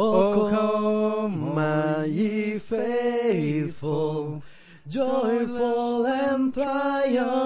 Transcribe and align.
Oh, 0.00 0.48
come, 0.48 1.56
my 1.56 2.04
ye 2.04 2.60
faithful, 2.60 4.44
joyful 4.86 6.06
and 6.06 6.54
triumphant. 6.54 7.42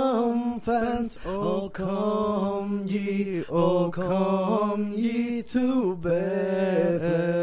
Oh, 1.24 1.70
come 1.70 2.86
ye, 2.86 3.42
oh, 3.48 3.90
come 3.90 4.92
ye 4.92 5.40
to 5.44 5.96
Bethlehem. 5.96 7.41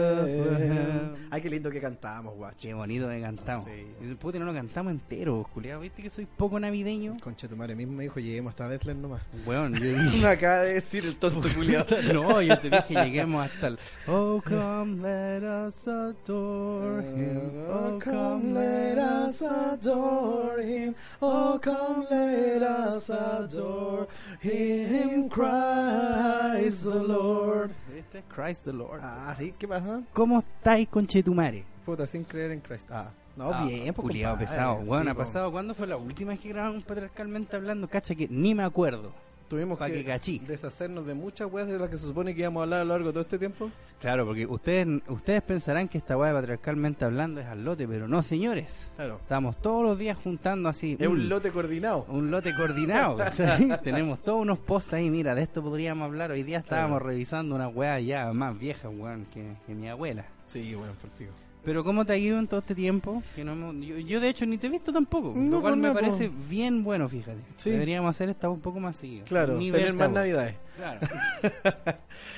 Ay, 1.39 1.43
qué 1.43 1.49
lindo 1.51 1.71
que 1.71 1.79
cantamos, 1.79 2.35
guacho. 2.35 2.57
Qué 2.59 2.73
bonito 2.73 3.07
que 3.07 3.21
cantamos. 3.21 3.63
Sí. 3.63 4.15
Puta, 4.15 4.39
no 4.39 4.45
lo 4.45 4.53
cantamos 4.53 4.91
entero, 4.91 5.47
culiado. 5.53 5.79
¿Viste 5.79 6.01
que 6.01 6.09
soy 6.09 6.25
poco 6.25 6.59
navideño? 6.59 7.15
Concha 7.21 7.47
tu 7.47 7.55
madre 7.55 7.75
mismo 7.77 7.93
me 7.93 8.03
dijo, 8.03 8.19
lleguemos 8.19 8.49
hasta 8.49 8.67
Bethlehem 8.67 9.01
nomás. 9.01 9.21
Weón, 9.45 9.73
yo 9.75 9.97
dije... 9.97 10.21
Me 10.21 10.27
acaba 10.27 10.59
de 10.59 10.73
decir 10.73 11.05
el 11.05 11.15
tonto 11.15 11.47
culiado. 11.55 11.95
No, 12.13 12.41
yo 12.41 12.59
te 12.59 12.69
dije 12.69 12.93
lleguemos 13.05 13.45
hasta 13.45 13.67
el 13.67 13.79
Oh 14.07 14.41
come 14.43 15.01
let 15.01 15.43
us 15.43 15.87
adore 15.87 17.03
him 17.03 17.39
Oh, 17.71 17.99
come, 18.03 18.53
let 18.53 18.97
us 18.97 19.41
adore 19.41 20.61
him. 20.61 20.95
Oh, 21.21 21.59
come, 21.61 22.05
let 22.09 22.63
us 22.63 23.09
adore 23.09 24.07
him. 24.41 25.29
Christ 25.29 26.83
the 26.83 26.95
Lord. 26.95 27.71
Este 27.99 28.19
es 28.19 28.23
Christ 28.33 28.63
the 28.65 28.73
Lord 28.73 29.01
Ah, 29.03 29.35
¿sí? 29.37 29.53
¿Qué 29.57 29.67
pasa? 29.67 30.01
¿Cómo 30.13 30.39
estáis 30.39 30.87
con 30.87 31.05
Chetumare? 31.05 31.65
Puta, 31.85 32.07
sin 32.07 32.23
creer 32.23 32.51
en 32.51 32.59
Christ. 32.61 32.87
Ah, 32.91 33.09
no, 33.35 33.51
Ah, 33.53 33.65
bien, 33.65 33.93
pues 33.93 34.07
compadre, 34.07 34.45
pesado. 34.45 34.79
sí, 34.83 34.87
Bueno, 34.87 35.11
ha 35.11 35.13
po. 35.13 35.19
pasado. 35.19 35.51
¿Cuándo 35.51 35.73
fue 35.75 35.87
la 35.87 35.97
última 35.97 36.31
vez 36.31 36.39
que 36.39 36.49
grabamos 36.49 36.83
patriarcalmente 36.83 37.55
hablando? 37.55 37.87
Cacha 37.87 38.15
que 38.15 38.27
ni 38.29 38.55
me 38.55 38.63
acuerdo. 38.63 39.11
Tuvimos 39.49 39.79
Pa' 39.79 39.89
que, 39.89 40.05
que 40.05 40.39
deshacernos 40.45 41.07
de 41.07 41.15
muchas 41.15 41.51
weas 41.51 41.67
de 41.67 41.79
las 41.79 41.89
que 41.89 41.97
se 41.97 42.05
supone 42.05 42.35
que 42.35 42.41
íbamos 42.41 42.61
a 42.61 42.63
hablar 42.65 42.81
a 42.81 42.83
lo 42.83 42.93
largo 42.93 43.07
de 43.07 43.13
todo 43.13 43.21
este 43.23 43.39
tiempo. 43.39 43.71
Claro, 43.99 44.25
porque 44.25 44.45
ustedes 44.45 44.87
ustedes 45.07 45.41
pensarán 45.41 45.87
que 45.87 45.97
esta 45.97 46.15
de 46.15 46.33
patriarcalmente 46.33 47.03
hablando 47.03 47.41
es 47.41 47.47
al 47.47 47.65
lote, 47.65 47.87
pero 47.87 48.07
no, 48.07 48.21
señores. 48.21 48.87
Claro. 48.95 49.17
Estamos 49.19 49.57
todos 49.57 49.83
los 49.83 49.97
días 49.97 50.17
juntando 50.17 50.69
así. 50.69 50.95
Es 50.99 51.07
un 51.07 51.27
lote 51.27 51.49
coordinado. 51.51 52.05
un 52.09 52.29
lote 52.29 52.53
coordinado. 52.55 53.17
¿cachai? 53.17 53.81
Tenemos 53.81 54.21
todos 54.21 54.39
unos 54.39 54.59
posts 54.59 54.93
ahí, 54.93 55.09
mira, 55.09 55.33
de 55.33 55.41
esto 55.41 55.63
podríamos 55.63 56.05
hablar. 56.05 56.29
Hoy 56.29 56.43
día 56.43 56.59
estábamos 56.59 57.01
revisando 57.01 57.55
una 57.55 57.67
weá 57.67 57.99
ya 57.99 58.31
más 58.33 58.57
vieja, 58.57 58.87
weón, 58.87 59.25
que, 59.25 59.55
que 59.65 59.73
mi 59.73 59.89
abuela. 59.89 60.25
Sí, 60.45 60.75
bueno, 60.75 60.93
por. 60.93 61.48
Pero 61.63 61.83
¿cómo 61.83 62.05
te 62.05 62.13
ha 62.13 62.17
ido 62.17 62.39
en 62.39 62.47
todo 62.47 62.61
este 62.61 62.73
tiempo? 62.73 63.21
Que 63.35 63.43
no 63.43 63.51
hemos- 63.51 63.75
yo, 63.85 63.97
yo, 63.97 64.19
de 64.21 64.29
hecho 64.29 64.45
ni 64.45 64.57
te 64.57 64.67
he 64.67 64.69
visto 64.69 64.93
tampoco, 64.93 65.33
No, 65.35 65.57
lo 65.57 65.61
cual 65.61 65.73
pues 65.73 65.81
me 65.81 65.87
no, 65.89 65.93
parece 65.93 66.29
pues. 66.29 66.49
bien 66.49 66.83
bueno, 66.83 67.09
fíjate. 67.09 67.37
Sí. 67.57 67.71
Deberíamos 67.71 68.09
hacer 68.15 68.29
esta 68.29 68.49
un 68.49 68.61
poco 68.61 68.79
más 68.79 68.95
seguido. 68.95 69.25
Claro, 69.25 69.57
Ni 69.57 69.69
tener 69.71 69.93
más 69.93 70.09
navidades. 70.09 70.55
Claro. 70.77 70.99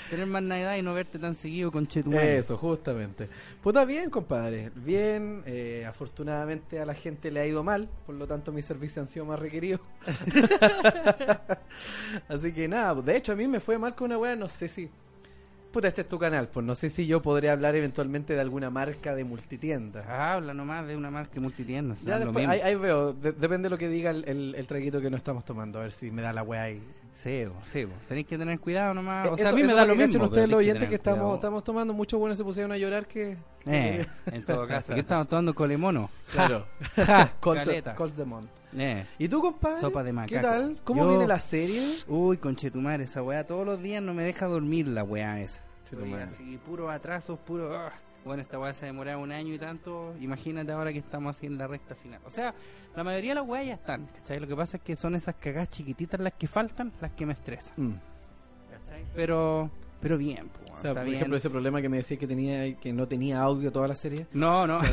tener 0.10 0.26
más 0.26 0.42
Navidad 0.42 0.76
y 0.76 0.82
no 0.82 0.96
verte 0.96 1.20
tan 1.20 1.36
seguido 1.36 1.72
con 1.72 1.86
Chetumare. 1.86 2.40
Eso, 2.40 2.58
justamente. 2.58 3.30
Puta, 3.62 3.86
bien, 3.86 4.10
compadre. 4.10 4.72
Bien, 4.76 5.44
eh, 5.46 5.86
afortunadamente 5.88 6.80
a 6.80 6.86
la 6.88 6.96
gente 6.96 7.30
le 7.30 7.40
ha 7.42 7.46
ido 7.46 7.64
mal, 7.64 7.88
por 8.08 8.16
lo 8.16 8.26
tanto 8.26 8.52
mis 8.52 8.66
servicios 8.66 8.98
han 9.04 9.08
sido 9.08 9.26
más 9.26 9.38
requeridos. 9.40 9.82
Así 12.28 12.52
que 12.52 12.68
nada, 12.68 12.94
pues, 12.96 13.06
de 13.06 13.18
hecho 13.18 13.32
a 13.34 13.36
mí 13.36 13.48
me 13.48 13.60
fue 13.60 13.78
mal 13.78 13.94
con 13.96 14.06
una 14.08 14.18
wea, 14.18 14.36
no 14.36 14.50
sé 14.50 14.68
si... 14.68 14.90
Puta, 15.72 15.88
este 15.88 16.02
es 16.02 16.08
tu 16.08 16.20
canal, 16.20 16.50
pues 16.50 16.66
no 16.66 16.76
sé 16.76 16.90
si 16.90 17.08
yo 17.08 17.22
podré 17.22 17.50
hablar 17.50 17.76
eventualmente 17.76 18.34
de 18.34 18.42
alguna 18.42 18.70
marca 18.70 19.16
de 19.16 19.24
multitienda. 19.24 20.34
Habla 20.36 20.54
nomás 20.54 20.86
de 20.86 20.98
una 20.98 21.10
marca 21.10 21.40
multitienda. 21.40 21.96
Ya 22.06 22.20
después, 22.20 22.46
ahí, 22.48 22.60
ahí 22.60 22.76
veo, 22.76 23.14
de- 23.14 23.32
depende 23.32 23.68
de 23.68 23.70
lo 23.70 23.78
que 23.78 23.88
diga 23.88 24.12
el, 24.12 24.28
el, 24.28 24.56
el 24.56 24.68
traguito 24.68 25.00
que 25.00 25.10
no 25.10 25.16
estamos 25.16 25.46
tomando, 25.46 25.80
a 25.80 25.84
ver 25.84 25.92
si 25.94 26.12
me 26.12 26.22
da 26.22 26.34
la 26.34 26.44
wea 26.44 26.64
ahí. 26.64 26.82
Sí, 27.14 27.46
bo, 27.46 27.56
sí, 27.66 27.86
bo. 27.86 27.94
tenéis 28.08 28.28
que 28.28 28.38
tener 28.38 28.60
cuidado 28.60 28.94
nomás. 28.94 29.30
O 29.30 29.34
Eh, 29.34 29.38
sea, 29.38 29.50
a 29.50 29.54
mí 29.54 29.64
me 29.64 29.74
da 29.74 29.86
lo 29.86 29.96
que 29.96 30.08
mismo. 30.08 30.26
ustedes 30.26 30.50
los 30.50 30.60
oyentes 30.60 30.90
que 30.90 30.98
tener 30.98 31.16
estamos, 31.16 31.36
estamos 31.36 31.64
tomando, 31.64 31.94
muchos 31.94 32.20
buenos 32.20 32.38
se 32.38 32.44
pusieron 32.44 32.72
a 32.74 32.78
llorar 32.78 33.06
que... 33.06 33.38
Eh, 33.66 34.06
en 34.32 34.46
todo 34.46 34.68
caso, 34.68 34.94
¿qué 34.94 35.02
estamos 35.02 35.28
tomando 35.28 35.54
colemono? 35.54 36.10
Claro. 36.32 36.66
Ja, 36.96 37.32
Colt, 37.40 37.60
caleta. 37.64 37.96
Colt 37.96 38.16
de. 38.16 38.26
Eh. 38.78 39.06
¿Y 39.20 39.28
tú, 39.28 39.42
compadre? 39.42 39.80
Sopa 39.82 40.02
de 40.04 40.14
¿Qué 40.28 40.40
tal? 40.40 40.78
¿Cómo 40.84 41.04
Yo- 41.04 41.10
viene 41.10 41.28
la 41.28 41.40
serie? 41.40 41.86
Uy, 42.08 42.38
conchetumare, 42.38 43.04
esa 43.04 43.22
weá 43.22 43.46
todos 43.46 43.66
los 43.66 43.82
días 43.82 44.02
no 44.02 44.14
me 44.14 44.24
deja 44.24 44.46
dormir 44.48 44.88
la 44.88 45.04
weá 45.04 45.40
esa. 45.42 45.62
Chetumare. 45.86 46.24
Así, 46.24 46.58
puros 46.66 46.90
atrasos, 46.90 47.38
puro... 47.40 47.76
ah. 47.78 47.92
Bueno, 48.24 48.44
esta 48.44 48.60
weá 48.60 48.72
se 48.72 48.86
demoraba 48.86 49.18
un 49.20 49.32
año 49.32 49.52
y 49.52 49.58
tanto. 49.58 50.14
Imagínate 50.22 50.72
ahora 50.72 50.94
que 50.94 51.00
estamos 51.00 51.36
así 51.36 51.48
en 51.48 51.58
la 51.58 51.66
recta 51.66 51.96
final. 51.96 52.22
O 52.24 52.30
sea, 52.30 52.54
la 52.96 53.04
mayoría 53.04 53.32
de 53.32 53.36
las 53.42 53.48
weas 53.48 53.66
ya 53.66 53.74
están, 53.74 54.06
¿cachai? 54.06 54.40
Lo 54.40 54.46
que 54.48 54.56
pasa 54.56 54.78
es 54.78 54.84
que 54.84 54.96
son 54.96 55.16
esas 55.16 55.34
cagadas 55.36 55.70
chiquititas 55.70 56.20
las 56.20 56.34
que 56.34 56.48
faltan, 56.48 56.94
las 57.02 57.12
que 57.14 57.26
me 57.26 57.34
estresan, 57.34 57.74
Mm. 57.78 57.94
¿cachai? 58.70 59.06
Pero, 59.16 59.72
pero 60.00 60.20
bien, 60.20 60.50
pues, 60.50 60.61
O 60.74 60.78
sea, 60.78 60.94
por 60.94 61.04
bien. 61.04 61.16
ejemplo, 61.16 61.38
ese 61.38 61.50
problema 61.50 61.82
que 61.82 61.90
me 61.90 61.98
decía 61.98 62.18
que 62.18 62.28
tenía 62.28 62.74
que 62.76 62.94
no 62.94 63.08
tenía 63.08 63.42
audio 63.42 63.72
toda 63.72 63.88
la 63.88 63.96
serie. 63.96 64.26
No, 64.34 64.66
no. 64.68 64.80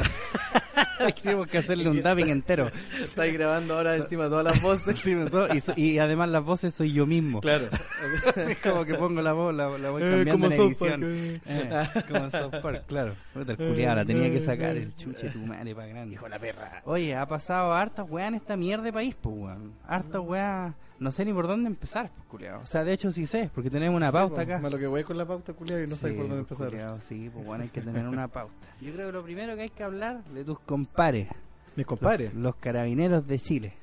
Tenemos 1.23 1.47
que 1.47 1.59
hacerle 1.59 1.89
un 1.89 2.03
dubbing 2.03 2.29
entero. 2.29 2.71
Estáis 3.01 3.33
grabando 3.33 3.75
ahora 3.77 3.97
encima 3.97 4.29
todas 4.29 4.45
las 4.45 4.61
voces. 4.63 4.99
Sí, 5.09 5.15
todo- 5.31 5.55
y, 5.55 5.61
so- 5.61 5.73
y 5.77 5.99
además 5.99 6.29
las 6.29 6.45
voces 6.45 6.75
soy 6.75 6.93
yo 6.93 7.07
mismo. 7.07 7.41
Claro. 7.41 7.67
Así 8.37 8.57
como 8.57 8.85
que 8.85 8.95
pongo 8.95 9.23
la 9.23 9.33
voz, 9.33 9.55
la, 9.55 9.69
la 9.79 9.91
voy 9.91 10.03
Eh, 10.03 10.11
cambiando 10.25 10.33
como 10.33 10.47
en 10.47 10.53
South 10.53 10.67
edición. 10.67 11.01
Park, 11.01 11.13
eh. 11.13 11.41
Eh, 11.47 12.03
como 12.09 12.25
en 12.25 12.31
South 12.31 12.55
Park, 12.63 12.83
claro. 12.87 13.15
Puta, 13.33 13.53
el 13.53 13.59
culiao, 13.59 13.95
la 13.95 14.05
tenía 14.05 14.31
que 14.31 14.41
sacar 14.41 14.77
el 14.77 14.95
chuche 14.97 15.29
tu 15.31 15.39
madre 15.41 15.75
para 15.75 15.87
grande. 15.89 16.15
Hijo 16.15 16.29
la 16.29 16.39
perra. 16.39 16.83
Oye, 16.85 17.15
ha 17.15 17.27
pasado 17.27 17.73
hartas 17.73 18.07
weas 18.09 18.29
en 18.29 18.35
esta 18.35 18.57
mierda 18.57 18.85
de 18.85 18.93
país, 18.93 19.15
pues 19.21 19.35
weón. 19.37 19.73
Hartas 19.87 20.21
weas. 20.23 20.75
No 20.99 21.13
sé 21.13 21.25
ni 21.25 21.33
por 21.33 21.47
dónde 21.47 21.69
empezar, 21.69 22.11
pues 22.13 22.27
culiao. 22.27 22.61
O 22.61 22.67
sea, 22.67 22.83
de 22.83 22.93
hecho 22.93 23.13
sí 23.13 23.25
sé, 23.25 23.49
porque 23.55 23.71
tenemos 23.71 23.97
una 23.97 24.09
Sí, 24.11 24.15
pauta 24.15 24.35
po, 24.35 24.41
acá. 24.41 24.59
Más 24.59 24.73
lo 24.73 24.79
que 24.79 24.89
voy 24.89 25.05
con 25.05 25.17
la 25.17 25.25
pauta, 25.25 25.53
culiao, 25.69 25.85
y 25.85 25.87
no 25.89 25.97
Sí, 25.97 26.07
por 26.17 26.29
dónde 26.29 26.45
pues, 26.45 26.61
empezar. 26.61 26.69
culiao, 26.71 27.01
sí, 27.01 27.31
pues 27.33 27.45
bueno, 27.47 27.65
hay 27.65 27.71
que 27.71 27.81
tener 27.81 28.07
una 28.07 28.29
pauta. 28.29 28.55
Yo 28.81 28.93
creo 28.93 29.07
que 29.07 29.13
lo 29.13 29.23
primero 29.23 29.55
que 29.57 29.63
hay 29.63 29.71
que 29.71 29.83
hablar 29.85 30.25
de 30.25 30.45
tus 30.45 30.59
compares. 30.61 31.29
Mis 31.77 31.87
compadres. 31.87 32.35
Los, 32.35 32.43
los 32.43 32.57
carabineros 32.57 33.27
de 33.27 33.39
Chile. 33.39 33.75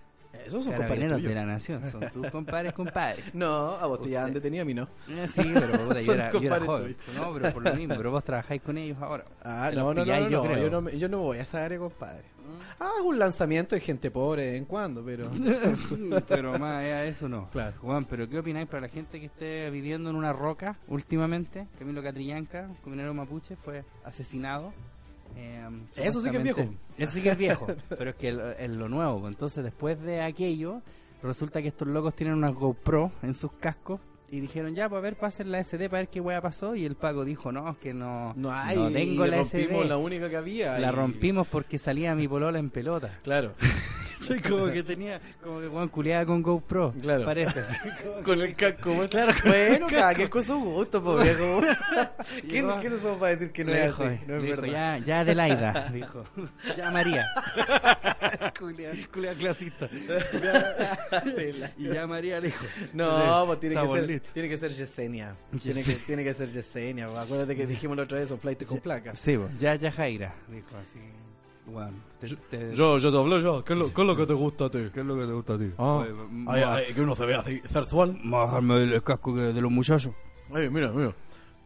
Esos 0.46 0.64
son 0.64 0.74
compadres 0.74 1.12
tuyos. 1.12 1.24
de 1.30 1.36
la 1.36 1.46
nación. 1.46 1.86
Son 1.92 2.02
tus 2.14 2.30
compares, 2.30 2.74
compadres. 2.74 3.26
No, 3.34 3.72
a 3.72 3.86
vos 3.88 4.02
te 4.02 4.10
ya 4.10 4.24
han 4.26 4.34
detenido, 4.34 4.62
a 4.64 4.66
mí 4.66 4.74
no. 4.74 4.88
Eh, 5.10 5.28
Sí, 5.32 5.52
pero 5.54 5.86
puta, 5.88 6.02
yo, 6.02 6.14
era, 6.14 6.32
yo 6.32 6.40
era 6.40 6.58
compadres 6.60 6.66
joven. 6.68 6.98
No, 7.16 7.34
pero 7.34 7.54
por 7.54 7.64
lo 7.64 7.74
mismo. 7.76 7.96
Pero 7.98 8.12
vos 8.12 8.24
trabajáis 8.24 8.62
con 8.62 8.78
ellos 8.78 8.98
ahora. 9.02 9.26
Ah, 9.44 9.72
no, 9.74 9.94
no, 9.94 10.06
no, 10.06 10.30
yo 10.30 10.44
creo. 10.44 10.58
yo 10.58 10.70
no, 10.70 10.82
me- 10.82 10.98
yo 10.98 11.10
no 11.10 11.18
me 11.18 11.24
voy 11.24 11.38
a 11.38 11.42
esa 11.42 11.64
área, 11.66 11.78
compadre. 11.78 12.24
Ah, 12.80 12.92
un 13.04 13.18
lanzamiento 13.18 13.74
de 13.76 13.82
gente 13.82 14.12
pobre 14.12 14.44
de 14.44 14.52
vez 14.52 14.58
en 14.60 14.66
cuando, 14.66 15.04
pero... 15.04 15.32
pero 16.28 16.52
más 16.60 16.84
allá 16.84 17.02
de 17.02 17.10
eso 17.10 17.28
no. 17.28 17.50
Claro. 17.50 17.76
Juan, 17.80 18.06
pero 18.06 18.28
¿qué 18.30 18.38
opináis 18.40 18.68
para 18.68 18.82
la 18.82 18.88
gente 18.90 19.20
que 19.20 19.26
esté 19.28 19.70
viviendo 19.72 20.10
en 20.10 20.16
una 20.16 20.34
roca 20.34 20.78
últimamente? 20.88 21.68
Camilo 21.80 22.04
Catrillanca, 22.04 22.68
un 22.70 22.76
comunero 22.76 23.14
mapuche, 23.14 23.56
fue 23.56 23.84
asesinado. 24.04 24.74
Eh, 25.36 25.68
Eso 25.98 26.22
sí 26.22 26.30
que 26.32 26.38
es 26.38 26.44
viejo. 26.44 26.66
Eso 26.98 27.12
sí 27.12 27.22
que 27.22 27.30
es 27.30 27.38
viejo, 27.38 27.68
pero 27.90 28.12
es 28.12 28.16
que 28.16 28.30
es 28.60 28.70
lo- 28.70 28.90
nuevo. 28.90 29.28
Entonces, 29.28 29.64
después 29.64 30.02
de 30.02 30.22
aquello, 30.22 30.82
resulta 31.24 31.62
que 31.62 31.68
estos 31.70 31.88
locos 31.88 32.16
tienen 32.16 32.36
una 32.36 32.50
GoPro 32.50 33.12
en 33.24 33.34
sus 33.34 33.52
cascos. 33.54 34.02
Y 34.32 34.40
dijeron, 34.40 34.74
ya, 34.74 34.90
pues 34.90 34.98
a 35.00 35.02
ver, 35.02 35.16
pasen 35.16 35.52
la 35.52 35.60
SD 35.64 35.88
para 35.88 36.02
ver 36.02 36.08
qué 36.10 36.20
hueá 36.20 36.42
pasó. 36.42 36.76
Y 36.76 36.84
el 36.84 36.96
Paco 36.96 37.24
dijo, 37.26 37.52
no, 37.52 37.70
es 37.70 37.78
que 37.78 37.94
no, 37.94 38.34
No 38.36 38.52
hay, 38.52 38.76
no 38.78 38.90
tengo 38.92 39.26
la 39.28 39.38
rompimos 39.38 39.50
SD. 39.84 39.86
la 39.88 39.98
única 39.98 40.30
que 40.30 40.38
había. 40.38 40.80
La 40.80 40.88
y- 40.88 40.92
rompimos 40.92 41.48
porque 41.48 41.78
salía 41.78 42.16
mi 42.16 42.28
polola 42.28 42.58
en 42.58 42.70
pelota. 42.72 43.20
Claro, 43.24 43.54
Soy 44.22 44.40
como 44.40 44.72
que 44.72 44.84
tenía, 44.84 45.20
como 45.44 45.60
que 45.60 45.68
Juan 45.68 45.88
culiada 45.90 46.26
con 46.26 46.42
GoPro. 46.42 46.94
Claro. 47.02 47.26
Parece 47.26 47.62
con 48.26 48.42
el 48.42 48.56
casco. 48.56 48.94
bueno. 48.94 49.10
Claro, 49.10 49.34
bueno, 49.46 49.88
cada 49.88 50.14
quien 50.14 50.28
con 50.30 50.44
su 50.44 50.58
gusto, 50.60 51.04
po, 51.04 51.18
viejo. 51.18 51.62
¿Quién, 52.48 52.66
Llegó- 52.66 52.80
¿Quiénes 52.80 53.02
somos 53.02 53.18
para 53.20 53.32
decir 53.32 53.52
que 53.52 53.64
no 53.64 53.74
es 53.74 53.94
así? 53.94 54.04
No 54.28 54.36
es 54.38 54.44
dijo, 54.44 54.62
verdad. 54.62 54.68
ya, 54.68 54.98
ya 55.06 55.20
Adelaida, 55.22 55.90
dijo. 55.94 56.24
Ya 56.78 56.92
María. 56.92 57.26
culia, 58.60 58.92
culia 59.14 59.34
clasista. 59.36 59.90
y 61.78 61.84
ya 61.94 62.08
María 62.08 62.40
le 62.40 62.48
dijo. 62.48 62.66
No, 62.94 63.44
pues 63.48 63.60
tiene 63.60 63.76
que, 63.82 63.88
ser, 63.88 64.20
tiene 64.34 64.50
que 64.50 64.58
ser 64.58 64.72
Yesenia. 64.72 65.36
Yes- 65.54 65.62
Tiene 65.62 65.84
que, 65.84 65.94
tiene 65.94 66.24
que 66.24 66.34
ser 66.34 66.50
Yesenia. 66.50 67.08
Acuérdate 67.22 67.56
que 67.56 67.66
dijimos 67.68 67.98
la 67.98 68.04
otra 68.04 68.20
vez, 68.20 68.30
son 68.30 68.40
flight 68.40 68.64
con 68.66 68.80
placas. 68.80 69.20
Sí, 69.20 69.38
ya, 69.60 69.76
ya 69.76 69.92
Jaira, 69.92 70.34
dijo 70.48 70.70
así. 70.78 71.00
Juan, 71.72 71.94
te- 72.20 72.36
te- 72.36 72.76
Yo, 72.76 72.98
yo 73.00 73.12
te 73.12 73.18
hablé 73.18 73.42
ya. 73.42 73.64
¿Qué 73.64 73.74
es 73.74 73.80
lo, 73.80 73.94
qué 73.94 74.02
es 74.02 74.08
lo 74.08 74.16
que 74.16 74.26
te 74.28 74.34
gusta 74.34 74.66
a 74.66 74.70
ti? 74.70 74.80
¿Qué 74.94 75.00
es 75.00 75.06
lo 75.06 75.16
que 75.18 75.26
te 75.26 75.32
gusta 75.34 75.54
a 75.54 75.58
ti? 75.58 75.72
Ah, 75.78 76.04
Oye, 76.48 76.64
ay, 76.64 76.84
ay, 76.88 76.94
que 76.94 77.02
uno 77.02 77.16
se 77.16 77.26
vea 77.26 77.40
así, 77.40 77.62
ma- 78.24 78.40
bajarme 78.46 78.84
el 78.84 79.04
casco 79.04 79.34
de 79.36 79.60
los 79.62 79.72
muchachos. 79.72 80.14
Ay, 80.54 80.70
mira, 80.70 80.92
mira. 80.92 81.14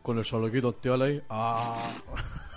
Con 0.01 0.18
el 0.18 0.24
chalequito 0.24 0.69
antial 0.69 1.01
ahí. 1.01 1.22
Ah. 1.30 1.92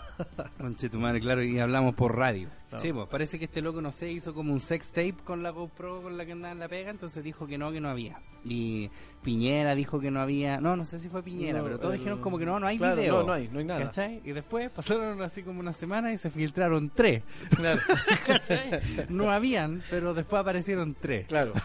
Conche 0.58 0.88
tu 0.88 0.98
madre, 0.98 1.20
claro, 1.20 1.42
y 1.42 1.58
hablamos 1.58 1.94
por 1.94 2.16
radio. 2.16 2.48
Sí, 2.78 2.90
pues 2.90 3.06
parece 3.08 3.38
que 3.38 3.44
este 3.44 3.60
loco, 3.60 3.82
no 3.82 3.92
sé, 3.92 4.10
hizo 4.10 4.32
como 4.32 4.50
un 4.52 4.58
sex 4.60 4.88
tape 4.92 5.16
con 5.24 5.42
la 5.42 5.50
GoPro 5.50 6.00
con 6.02 6.16
la 6.16 6.24
que 6.24 6.32
andaba 6.32 6.52
en 6.52 6.58
la 6.58 6.68
pega, 6.68 6.90
entonces 6.90 7.22
dijo 7.22 7.46
que 7.46 7.58
no, 7.58 7.70
que 7.70 7.80
no 7.82 7.90
había. 7.90 8.18
Y 8.46 8.90
Piñera 9.22 9.74
dijo 9.74 10.00
que 10.00 10.10
no 10.10 10.20
había, 10.20 10.58
no, 10.58 10.74
no 10.74 10.86
sé 10.86 10.98
si 10.98 11.10
fue 11.10 11.22
Piñera, 11.22 11.58
No, 11.58 11.64
pero 11.64 11.78
todos 11.78 11.92
el- 11.94 11.98
dijeron 12.00 12.20
como 12.22 12.38
que 12.38 12.46
no, 12.46 12.58
no 12.58 12.66
hay 12.66 12.78
Claro, 12.78 12.96
video. 13.00 13.20
no, 13.20 13.26
no 13.26 13.32
hay, 13.34 13.48
no 13.52 13.58
hay 13.58 13.64
nada. 13.66 13.80
¿Cachai? 13.84 14.22
Y 14.24 14.32
después 14.32 14.70
pasaron 14.70 15.20
así 15.20 15.42
como 15.42 15.60
una 15.60 15.74
semana 15.74 16.12
y 16.14 16.18
se 16.18 16.30
filtraron 16.30 16.90
tres. 16.94 17.22
Claro, 17.54 17.80
¿Cachai? 18.26 18.80
No 19.10 19.30
habían, 19.30 19.82
pero 19.90 20.14
después 20.14 20.40
aparecieron 20.40 20.96
tres. 20.98 21.26
claro. 21.26 21.52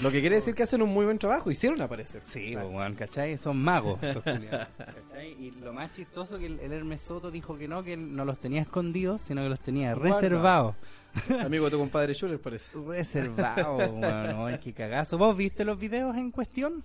Lo 0.00 0.10
que 0.10 0.20
quiere 0.20 0.36
decir 0.36 0.54
que 0.54 0.62
hacen 0.62 0.80
un 0.82 0.88
muy 0.90 1.04
buen 1.04 1.18
trabajo. 1.18 1.50
Hicieron 1.50 1.80
aparecer. 1.82 2.22
Sí, 2.24 2.48
Claro. 2.52 2.68
pues, 2.68 2.78
weón, 2.78 2.94
¿cachai? 2.94 3.36
Son 3.36 3.58
magos. 3.62 3.98
estos 4.02 4.22
¿cachai? 4.24 5.32
Y 5.38 5.50
lo 5.62 5.72
más 5.72 5.92
chistoso 5.92 6.38
que 6.38 6.46
el, 6.46 6.58
el 6.60 6.72
Hermes 6.72 7.02
Soto 7.02 7.30
dijo 7.30 7.58
que 7.58 7.68
no, 7.68 7.82
que 7.84 7.92
él 7.92 8.16
no 8.16 8.24
los 8.24 8.38
tenía 8.40 8.62
escondidos, 8.62 9.20
sino 9.20 9.42
que 9.42 9.48
los 9.50 9.60
tenía 9.60 9.94
reservados. 9.94 10.74
Amigo 11.44 11.66
de 11.66 11.72
tu 11.72 11.78
compadre 11.78 12.14
Schuller, 12.14 12.40
parece. 12.40 12.70
Reservados, 12.86 13.90
weón. 13.92 14.00
No, 14.00 14.48
es 14.48 14.58
que 14.60 14.72
cagazo. 14.72 15.18
¿Vos 15.18 15.36
viste 15.36 15.64
los 15.64 15.78
videos 15.78 16.16
en 16.16 16.30
cuestión? 16.30 16.82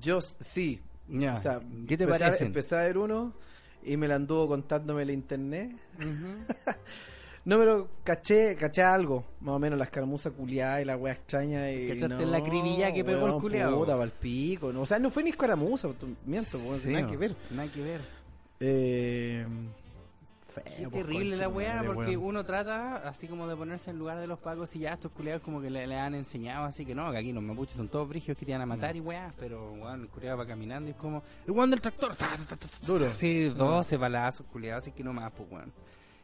Yo 0.00 0.20
sí. 0.20 0.80
Ya. 1.08 1.34
O 1.34 1.38
sea, 1.38 1.60
¿Qué 1.88 1.96
te 1.98 2.04
empecé 2.04 2.24
parecen? 2.24 2.46
empecé 2.46 2.76
a 2.76 2.82
ver 2.82 2.96
uno 2.98 3.34
y 3.84 3.96
me 3.96 4.06
la 4.08 4.14
anduvo 4.14 4.46
contándome 4.48 5.02
el 5.02 5.10
internet. 5.10 5.72
No, 7.44 7.58
pero 7.58 7.88
caché, 8.02 8.56
caché 8.56 8.82
algo. 8.82 9.24
Más 9.40 9.56
o 9.56 9.58
menos 9.58 9.78
la 9.78 9.84
escaramuza 9.84 10.30
culiada 10.30 10.80
y 10.80 10.84
la 10.86 10.96
wea 10.96 11.12
extraña. 11.12 11.70
Y 11.70 11.88
¿Cachaste 11.88 12.24
no, 12.24 12.30
la 12.30 12.38
acribilla 12.38 12.92
que 12.92 13.04
pegó 13.04 13.26
el 13.26 13.32
weón, 13.32 13.40
culiao? 13.40 13.78
Puta, 13.78 13.98
pa'l 13.98 14.10
pico. 14.10 14.72
No, 14.72 14.82
o 14.82 14.86
sea, 14.86 14.98
no 14.98 15.10
fue 15.10 15.22
ni 15.22 15.30
escaramuza, 15.30 15.88
miento, 16.24 16.58
weón, 16.58 16.78
Sí, 16.78 16.90
nada 16.90 17.06
que 17.06 17.16
ver. 17.16 17.36
Nada 17.50 17.70
que 17.70 17.82
ver. 17.82 18.00
Eh, 18.60 19.46
feo, 20.54 20.90
pues, 20.90 21.04
terrible 21.04 21.30
concha 21.30 21.40
la 21.42 21.48
weá, 21.48 21.82
porque 21.84 22.16
weón. 22.16 22.30
uno 22.30 22.44
trata 22.44 22.96
así 23.08 23.26
como 23.26 23.46
de 23.46 23.56
ponerse 23.56 23.90
en 23.90 23.98
lugar 23.98 24.20
de 24.20 24.26
los 24.26 24.38
pacos 24.38 24.74
y 24.76 24.78
ya 24.78 24.94
estos 24.94 25.10
culiados 25.12 25.42
como 25.42 25.60
que 25.60 25.68
le, 25.68 25.86
le 25.86 25.98
han 25.98 26.14
enseñado 26.14 26.64
así 26.64 26.86
que 26.86 26.94
no, 26.94 27.10
que 27.10 27.18
aquí 27.18 27.32
los 27.32 27.42
mapuches 27.42 27.76
son 27.76 27.88
todos 27.88 28.08
brigios 28.08 28.38
que 28.38 28.46
te 28.46 28.52
van 28.52 28.62
a 28.62 28.66
matar 28.66 28.96
y 28.96 29.00
weá, 29.00 29.34
pero 29.38 29.72
weón, 29.72 30.02
el 30.02 30.08
culiado 30.08 30.38
va 30.38 30.46
caminando 30.46 30.88
y 30.88 30.92
es 30.92 30.96
como 30.96 31.22
el 31.44 31.50
weón 31.50 31.70
del 31.70 31.80
tractor. 31.80 32.16
ta, 32.16 32.28
ta, 32.28 32.36
ta, 32.36 32.56
ta, 32.56 32.68
ta, 32.68 32.86
Duro. 32.86 33.10
Sí, 33.10 33.48
12 33.48 33.96
balazos, 33.98 34.46
culiados, 34.46 34.84
así 34.84 34.92
que 34.92 35.04
no 35.04 35.12
más, 35.12 35.30
pues 35.32 35.50
weón. 35.50 35.72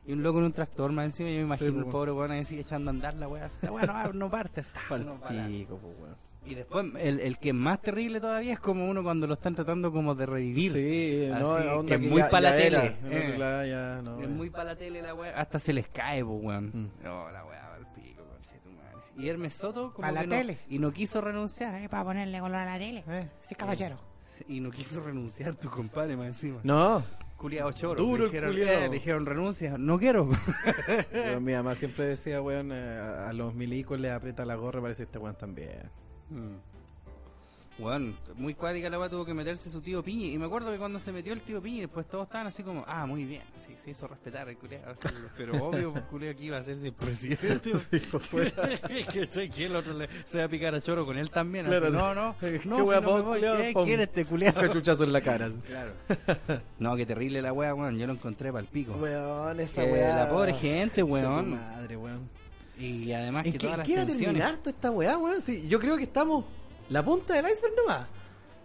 Y 0.07 0.13
un 0.13 0.23
loco 0.23 0.39
en 0.39 0.47
un 0.47 0.53
tractor 0.53 0.91
más 0.93 1.05
encima, 1.05 1.29
yo 1.31 1.37
me 1.37 1.43
imagino 1.43 1.73
pues, 1.75 1.85
el 1.87 1.91
pobre 1.93 2.13
weón 2.13 2.31
ahí 2.31 2.43
sigue 2.45 2.63
echando 2.63 2.91
a 2.91 2.95
andar 2.95 3.15
la 3.15 3.29
weá, 3.29 3.45
así, 3.45 3.59
la 3.63 3.71
weá 3.73 3.87
no, 3.87 4.13
no 4.15 4.31
parte, 4.31 4.63
está, 4.63 4.81
Pa'l 4.89 5.03
unos 5.03 5.21
balazos. 5.21 5.51
pico, 5.53 5.79
pues, 5.79 5.95
weón. 6.01 6.17
Y 6.47 6.55
después 6.55 6.87
el, 6.99 7.21
el 7.21 7.39
que 7.39 7.51
es 7.51 7.55
más 7.55 7.83
terrible 7.83 8.19
todavía 8.19 8.55
es 8.55 8.61
como 8.61 8.89
uno 8.89 9.03
cuando 9.03 9.27
lo 9.27 9.35
están 9.35 9.55
tratando 9.55 9.93
como 9.93 10.15
de 10.15 10.25
revivir. 10.25 10.73
Sí, 10.73 11.29
no, 11.39 11.53
Así, 11.53 11.69
onda 11.69 11.99
que 11.99 12.03
es 12.05 12.11
muy 12.11 12.23
ya- 12.23 12.31
pa' 12.31 12.41
la 12.41 12.57
tele, 12.57 12.97
eh. 13.11 13.33
Claro, 13.37 13.67
ya, 13.67 14.01
no, 14.03 14.19
Es 14.21 14.25
eh. 14.25 14.29
muy 14.29 14.49
para 14.49 14.65
la 14.65 14.77
tele 14.77 15.03
la 15.03 15.15
weá. 15.15 15.39
Hasta 15.39 15.59
se 15.59 15.75
les 15.75 15.87
cae, 15.89 16.25
pues, 16.25 16.43
weón. 16.43 16.67
Mm. 16.73 17.05
No, 17.05 17.31
la 17.31 17.45
weá, 17.45 17.75
al 17.75 17.87
pico, 17.95 18.23
conchetumare. 18.25 18.97
Y 19.19 19.29
Hermes 19.29 19.53
Soto, 19.53 19.93
como 19.93 20.09
Pa' 20.09 20.13
la 20.13 20.23
que 20.23 20.27
no- 20.29 20.35
tele. 20.37 20.59
y 20.71 20.79
no 20.79 20.91
quiso 20.93 21.21
renunciar, 21.21 21.75
Eh, 21.83 21.89
para 21.91 22.05
ponerle 22.05 22.41
color 22.41 22.57
a 22.57 22.65
la 22.65 22.79
tele. 22.79 23.05
Sí, 23.41 23.55
caballero. 23.55 23.99
y 24.49 24.61
no 24.61 24.71
quiso 24.71 25.03
renunciar 25.03 25.55
tu 25.55 25.69
compadre 25.69 26.17
más 26.17 26.29
encima. 26.29 26.61
No, 26.65 27.03
Culiado 27.41 27.73
choro. 27.73 28.03
Duro 28.03 28.25
le 28.25 28.31
dijeron, 28.31 28.53
eh, 28.55 28.81
le 28.83 28.89
dijeron 28.91 29.25
renuncia. 29.25 29.79
No 29.79 29.99
quiero. 29.99 30.29
Mi 31.41 31.55
mamá 31.55 31.75
siempre 31.75 32.05
decía, 32.05 32.43
weón, 32.43 32.71
eh, 32.71 32.99
a 32.99 33.31
a 33.31 33.33
los 33.33 33.55
milicos 33.55 33.99
les 33.99 34.13
aprieta 34.13 34.45
la 34.45 34.57
gorra, 34.57 34.83
parece 34.83 35.05
este 35.05 35.19
weón 35.19 35.37
también. 35.37 35.91
Bueno, 37.81 38.13
muy 38.37 38.55
cuática 38.55 38.91
la 38.91 38.99
weá 38.99 39.09
tuvo 39.09 39.25
que 39.25 39.33
meterse 39.35 39.71
su 39.71 39.81
tío 39.81 40.03
Piñi. 40.03 40.33
Y 40.35 40.39
me 40.39 40.47
acuerdo 40.47 40.71
que 40.71 40.79
cuando 40.79 40.99
se 40.99 41.13
metió 41.13 41.33
el 41.33 41.41
tío 41.41 41.61
Piñi, 41.63 41.81
después 41.81 42.07
todos 42.07 42.27
estaban 42.27 42.47
así 42.47 42.63
como, 42.63 42.85
ah, 42.87 43.07
muy 43.07 43.25
bien. 43.25 43.43
Sí, 43.57 43.73
se 43.77 43.91
hizo 43.91 44.07
respetar 44.07 44.49
el 44.49 44.57
culiado. 44.59 44.91
así, 44.93 45.09
pero 45.37 45.65
obvio, 45.67 45.93
pues 45.93 46.05
culiado 46.05 46.33
aquí 46.35 46.45
iba 46.47 46.59
a 46.59 46.63
ser 46.63 46.77
el 46.85 46.93
presidente. 46.93 47.73
que 49.13 49.27
sé 49.27 49.49
que 49.51 49.67
el 49.67 49.77
otro 49.77 49.95
le, 49.95 50.09
se 50.27 50.39
va 50.39 50.45
a 50.45 50.49
picar 50.49 50.75
a 50.75 50.81
choro 50.81 51.05
con 51.07 51.17
él 51.19 51.31
también. 51.31 51.67
así, 51.67 51.71
Claro. 51.77 51.91
no, 51.91 52.15
no, 52.15 52.37
Qué 52.39 52.61
no, 52.65 52.77
si 52.77 52.83
wea, 52.83 53.01
no 53.01 53.07
pon, 53.07 53.17
me 53.17 53.23
voy. 53.23 53.33
culiao, 53.39 53.57
¿Qué 53.59 53.73
pon. 53.73 53.85
quiere 53.87 54.03
este 54.05 54.25
culiado? 54.25 54.61
Cachuchazo 54.61 55.05
en 55.05 55.13
la 55.13 55.21
cara. 55.21 55.49
Claro. 55.67 55.93
No, 56.79 56.97
qué 56.97 57.07
terrible 57.07 57.41
la 57.43 57.53
weá, 57.53 57.75
weón. 57.75 57.99
Yo 57.99 58.07
lo 58.07 58.13
encontré 58.13 58.51
para 58.53 58.63
el 58.63 58.69
pico. 58.69 58.93
Weón, 58.95 59.59
esa 59.61 59.85
weá. 59.85 60.17
la 60.17 60.29
pobre 60.31 60.53
gente, 60.55 61.03
weón. 61.03 61.53
madre, 61.53 61.97
weón. 61.97 62.29
Y 62.79 63.13
además 63.13 63.45
¿En 63.45 63.53
que 63.53 63.59
qué, 63.59 63.67
todas 63.67 63.79
las 63.79 63.87
qué 63.87 63.97
va 63.97 64.03
a 64.03 64.07
tensiones... 64.07 64.35
terminar 64.41 64.57
toda 64.59 64.71
esta 64.71 64.91
weá, 64.91 65.19
weón? 65.19 65.41
Sí, 65.43 65.67
yo 65.69 65.79
creo 65.79 65.97
que 65.99 66.05
estamos 66.05 66.45
la 66.91 67.05
punta 67.05 67.35
del 67.35 67.51
iceberg 67.51 67.75
nomás. 67.77 68.07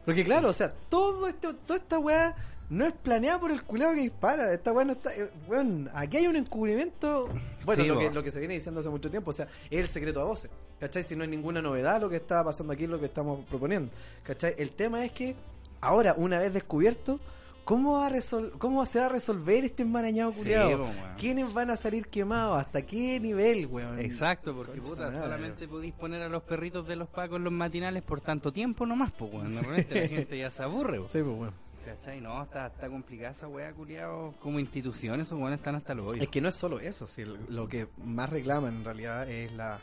Porque 0.03 0.23
claro, 0.23 0.49
o 0.49 0.53
sea, 0.53 0.69
todo 0.69 1.27
esto, 1.27 1.55
toda 1.55 1.79
esta 1.79 1.97
weá 1.97 2.35
no 2.69 2.85
es 2.85 2.93
planeada 2.93 3.39
por 3.39 3.51
el 3.51 3.63
culado 3.63 3.93
que 3.93 4.01
dispara. 4.01 4.53
Esta 4.53 4.71
weá 4.71 4.85
no 4.85 4.93
está... 4.93 5.15
eh, 5.15 5.29
weón, 5.47 5.89
aquí 5.93 6.17
hay 6.17 6.27
un 6.27 6.35
encubrimiento... 6.35 7.29
Bueno, 7.63 7.83
Sí, 7.83 7.89
lo, 7.89 7.97
que, 7.97 8.11
lo 8.11 8.23
que 8.23 8.31
se 8.31 8.39
viene 8.39 8.55
diciendo 8.55 8.81
hace 8.81 8.89
mucho 8.89 9.09
tiempo, 9.09 9.29
o 9.29 9.33
sea, 9.33 9.47
es 9.69 9.79
el 9.79 9.87
secreto 9.87 10.21
a 10.21 10.25
voces. 10.25 10.51
¿Cachai? 10.79 11.03
Si 11.03 11.15
no 11.15 11.23
es 11.23 11.29
ninguna 11.29 11.61
novedad 11.61 12.01
lo 12.01 12.09
que 12.09 12.17
está 12.17 12.43
pasando 12.43 12.73
aquí, 12.73 12.85
lo 12.85 12.99
que 12.99 13.05
estamos 13.05 13.45
proponiendo. 13.45 13.91
¿Cachai? 14.23 14.55
El 14.57 14.71
tema 14.71 15.05
es 15.05 15.11
que 15.11 15.35
ahora, 15.81 16.13
una 16.17 16.37
vez 16.39 16.53
descubierto, 16.53 17.19
¿cómo, 17.65 17.93
va 17.99 18.07
a 18.07 18.09
resol- 18.09 18.57
cómo 18.57 18.85
se 18.85 18.99
va 18.99 19.07
a 19.07 19.09
resolver 19.09 19.65
este 19.65 19.83
enmarañado 19.83 20.31
culiado? 20.31 20.87
¿Quiénes 21.17 21.53
van 21.53 21.71
a 21.71 21.75
salir 21.77 22.07
quemados? 22.07 22.57
¿Hasta 22.59 22.81
qué 22.83 23.19
nivel, 23.19 23.65
weón? 23.67 23.99
Exacto, 23.99 24.55
porque 24.55 24.79
puta, 24.79 25.07
madre. 25.07 25.19
solamente 25.19 25.67
podéis 25.67 25.93
poner 25.93 26.21
a 26.21 26.29
los 26.29 26.43
perritos 26.43 26.87
de 26.87 26.95
los 26.95 27.09
pacos 27.09 27.37
en 27.37 27.43
los 27.43 27.53
matinales 27.53 28.03
por 28.03 28.21
tanto 28.21 28.53
tiempo 28.53 28.85
nomás, 28.85 29.11
pues, 29.11 29.33
weón. 29.33 29.53
Normalmente 29.53 30.01
la 30.01 30.07
gente 30.07 30.37
ya 30.37 30.49
se 30.51 30.63
aburre, 30.63 30.99
weón. 30.99 31.11
Sí, 31.11 31.19
pues, 31.21 31.37
weón. 31.37 31.65
¿Cachai? 31.85 32.19
No, 32.19 32.41
está, 32.41 32.65
está 32.65 32.87
complicada 32.89 33.29
esa 33.29 33.47
weá, 33.47 33.71
culiao. 33.71 34.33
Como 34.39 34.59
institución, 34.59 35.19
esos 35.19 35.37
weones 35.37 35.59
están 35.59 35.75
hasta 35.75 35.93
los 35.93 36.07
hoyos. 36.07 36.23
Es 36.23 36.29
que 36.29 36.41
no 36.41 36.49
es 36.49 36.55
solo 36.55 36.79
eso, 36.79 37.05
si 37.07 37.23
lo 37.25 37.67
que 37.67 37.87
más 38.03 38.27
reclaman 38.29 38.77
en 38.77 38.83
realidad 38.85 39.29
es 39.29 39.51
la 39.51 39.79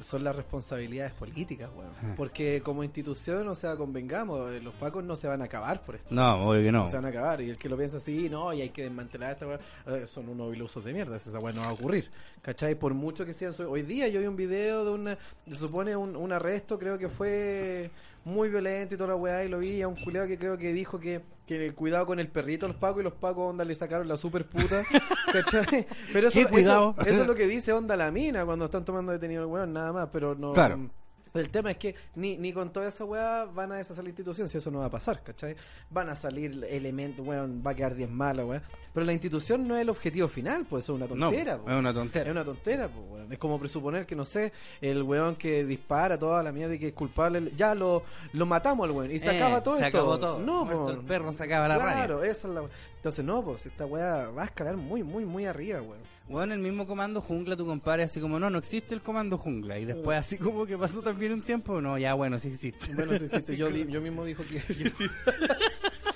son 0.00 0.24
las 0.24 0.36
responsabilidades 0.36 1.12
políticas, 1.12 1.70
weón. 1.76 1.90
Ah. 2.02 2.14
Porque 2.16 2.62
como 2.62 2.84
institución, 2.84 3.48
o 3.48 3.54
sea, 3.54 3.76
convengamos, 3.76 4.52
eh, 4.52 4.60
los 4.60 4.74
pacos 4.74 5.04
no 5.04 5.16
se 5.16 5.28
van 5.28 5.42
a 5.42 5.46
acabar 5.46 5.82
por 5.82 5.96
esto. 5.96 6.14
No, 6.14 6.48
obvio 6.48 6.62
que 6.62 6.72
no. 6.72 6.80
No 6.80 6.88
se 6.88 6.96
van 6.96 7.06
a 7.06 7.08
acabar. 7.08 7.40
Y 7.40 7.50
el 7.50 7.58
que 7.58 7.68
lo 7.68 7.76
piensa 7.76 7.96
así, 7.98 8.28
no, 8.28 8.52
y 8.52 8.62
hay 8.62 8.70
que 8.70 8.82
desmantelar 8.82 9.32
esta 9.32 9.46
weá, 9.46 9.60
eh, 9.86 10.06
son 10.06 10.28
unos 10.28 10.54
ilusos 10.54 10.84
de 10.84 10.92
mierda. 10.92 11.16
Esa 11.16 11.38
weá 11.38 11.52
no 11.52 11.62
va 11.62 11.68
a 11.68 11.72
ocurrir. 11.72 12.10
¿Cachai? 12.42 12.74
Por 12.74 12.94
mucho 12.94 13.26
que 13.26 13.34
sean. 13.34 13.52
Hoy 13.68 13.82
día 13.82 14.08
yo 14.08 14.20
vi 14.20 14.26
un 14.26 14.36
video 14.36 14.84
de 14.84 14.90
una. 14.90 15.18
Se 15.46 15.56
supone 15.56 15.96
un, 15.96 16.16
un 16.16 16.32
arresto, 16.32 16.78
creo 16.78 16.98
que 16.98 17.08
fue 17.08 17.90
muy 18.24 18.48
violento 18.48 18.94
y 18.94 18.98
toda 18.98 19.10
la 19.10 19.16
weá. 19.16 19.44
Y 19.44 19.48
lo 19.48 19.58
vi 19.58 19.82
a 19.82 19.88
un 19.88 19.96
culiado 19.96 20.26
que 20.26 20.38
creo 20.38 20.56
que 20.56 20.72
dijo 20.72 20.98
que, 21.00 21.22
que 21.46 21.72
cuidado 21.72 22.06
con 22.06 22.20
el 22.20 22.28
perrito 22.28 22.66
los 22.68 22.76
pacos 22.76 23.00
y 23.00 23.04
los 23.04 23.14
pacos, 23.14 23.50
onda, 23.50 23.64
le 23.64 23.74
sacaron 23.74 24.08
la 24.08 24.16
super 24.16 24.46
puta. 24.46 24.84
¿Cachai? 25.32 25.86
Pero 26.12 26.28
eso, 26.28 26.38
¿Qué 26.38 26.46
cuidado? 26.46 26.94
Eso, 27.00 27.10
eso 27.10 27.20
es 27.22 27.26
lo 27.26 27.34
que 27.34 27.46
dice 27.46 27.72
onda 27.72 27.96
la 27.96 28.10
mina 28.10 28.44
cuando 28.44 28.66
están 28.66 28.84
tomando 28.84 29.12
detenido 29.12 29.42
el 29.42 29.48
weón, 29.48 29.72
nada 29.72 29.92
más. 29.92 30.08
Pero 30.12 30.34
no. 30.34 30.52
Claro. 30.52 30.90
El 31.32 31.48
tema 31.50 31.70
es 31.70 31.76
que 31.76 31.94
ni, 32.16 32.36
ni 32.36 32.52
con 32.52 32.72
toda 32.72 32.88
esa 32.88 33.04
weá 33.04 33.44
van 33.44 33.70
a 33.72 33.76
deshacer 33.76 34.02
la 34.02 34.10
institución, 34.10 34.48
si 34.48 34.58
eso 34.58 34.70
no 34.70 34.80
va 34.80 34.86
a 34.86 34.90
pasar, 34.90 35.22
¿cachai? 35.22 35.54
Van 35.88 36.08
a 36.08 36.16
salir 36.16 36.64
elementos, 36.68 37.24
weón, 37.26 37.62
va 37.64 37.70
a 37.70 37.74
quedar 37.74 37.94
10 37.94 38.10
malas, 38.10 38.44
weón. 38.46 38.62
Pero 38.92 39.06
la 39.06 39.12
institución 39.12 39.66
no 39.68 39.76
es 39.76 39.82
el 39.82 39.90
objetivo 39.90 40.26
final, 40.28 40.66
pues 40.68 40.84
eso 40.84 40.94
es 40.94 40.96
una 41.02 41.06
No, 41.14 41.26
tontera, 41.28 41.52
es 41.54 41.58
po. 41.60 41.70
una 41.70 41.92
tontera. 41.94 42.24
Es 42.24 42.30
una 42.32 42.44
tontera, 42.44 42.88
pues, 42.88 43.04
weón. 43.10 43.32
Es 43.32 43.38
como 43.38 43.58
presuponer 43.60 44.06
que, 44.06 44.16
no 44.16 44.24
sé, 44.24 44.52
el 44.80 45.02
weón 45.04 45.36
que 45.36 45.64
dispara 45.64 46.18
toda 46.18 46.42
la 46.42 46.50
mierda 46.52 46.74
y 46.74 46.78
que 46.80 46.88
es 46.88 46.94
culpable, 46.94 47.52
ya 47.56 47.74
lo, 47.76 48.02
lo 48.32 48.46
matamos 48.46 48.88
al 48.88 48.90
weón 48.94 49.10
y 49.12 49.18
se 49.20 49.30
Eh, 49.30 49.36
acaba 49.36 49.62
todo 49.62 49.76
se 49.78 49.86
esto. 49.86 49.98
acabó 49.98 50.18
todo. 50.18 50.38
No, 50.40 50.68
po. 50.68 50.90
el 50.90 50.98
perro, 51.04 51.30
se 51.32 51.44
acaba 51.44 51.68
la 51.68 51.76
Claro, 51.76 52.18
radio. 52.18 52.22
esa 52.24 52.48
es 52.48 52.54
la 52.54 52.62
Entonces, 52.96 53.24
no, 53.24 53.44
pues 53.44 53.66
esta 53.66 53.86
weá 53.86 54.28
va 54.30 54.42
a 54.42 54.46
escalar 54.46 54.76
muy, 54.76 55.02
muy, 55.04 55.24
muy 55.24 55.46
arriba, 55.46 55.80
weón. 55.80 56.00
Bueno, 56.30 56.54
el 56.54 56.60
mismo 56.60 56.86
comando 56.86 57.20
jungla, 57.20 57.56
tu 57.56 57.66
compadre, 57.66 58.04
así 58.04 58.20
como, 58.20 58.38
no, 58.38 58.48
no 58.50 58.58
existe 58.58 58.94
el 58.94 59.00
comando 59.00 59.36
jungla. 59.36 59.80
Y 59.80 59.84
después, 59.84 60.16
así 60.16 60.38
como 60.38 60.64
que 60.64 60.78
pasó 60.78 61.02
también 61.02 61.32
un 61.32 61.42
tiempo, 61.42 61.80
no, 61.80 61.98
ya 61.98 62.14
bueno, 62.14 62.38
sí 62.38 62.48
existe. 62.48 62.94
Bueno, 62.94 63.18
sí, 63.18 63.28
sí, 63.28 63.42
sí, 63.42 63.56
yo, 63.56 63.68
mismo 63.68 64.24
dijo 64.24 64.44
que... 64.44 64.62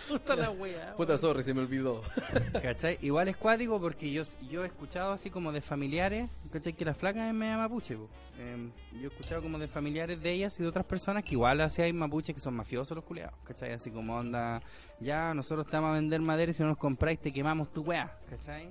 Puta 0.09 0.37
la 0.37 0.50
wea. 0.50 0.94
Puta, 0.97 1.18
sorry, 1.18 1.42
se 1.42 1.52
me 1.52 1.62
olvidó. 1.62 2.00
¿Cachai? 2.62 2.99
Igual 3.02 3.26
es 3.26 3.37
cuático 3.37 3.80
porque 3.80 4.12
yo, 4.12 4.23
yo 4.49 4.62
he 4.62 4.66
escuchado 4.66 5.11
así 5.11 5.30
como 5.30 5.50
de 5.50 5.61
familiares, 5.61 6.30
¿cachai? 6.52 6.75
Que 6.75 6.85
la 6.85 6.94
flaca 6.94 7.26
es 7.26 7.35
media 7.35 7.56
mapuche, 7.56 7.97
po. 7.97 8.09
Em, 8.38 8.71
yo 9.00 9.05
he 9.05 9.12
escuchado 9.12 9.43
como 9.43 9.59
de 9.59 9.69
familiares 9.69 10.21
de 10.23 10.31
ellas 10.33 10.59
y 10.59 10.62
de 10.62 10.69
otras 10.69 10.85
personas 10.85 11.23
que 11.23 11.33
igual 11.33 11.61
así 11.61 11.83
hay 11.83 11.93
mapuches 11.93 12.35
que 12.35 12.41
son 12.41 12.55
mafiosos 12.55 12.97
los 12.97 13.05
culiados, 13.05 13.35
¿cachai? 13.45 13.73
Así 13.73 13.91
como 13.91 14.17
onda, 14.17 14.61
ya 15.00 15.33
nosotros 15.35 15.67
estamos 15.67 15.91
a 15.91 15.93
vender 15.95 16.21
madera 16.21 16.50
y 16.50 16.55
si 16.55 16.62
no 16.62 16.71
nos 16.71 16.79
compráis 16.79 17.21
te 17.21 17.33
quemamos 17.33 17.73
tu 17.73 17.83
wea, 17.83 18.12
¿cachai? 18.29 18.69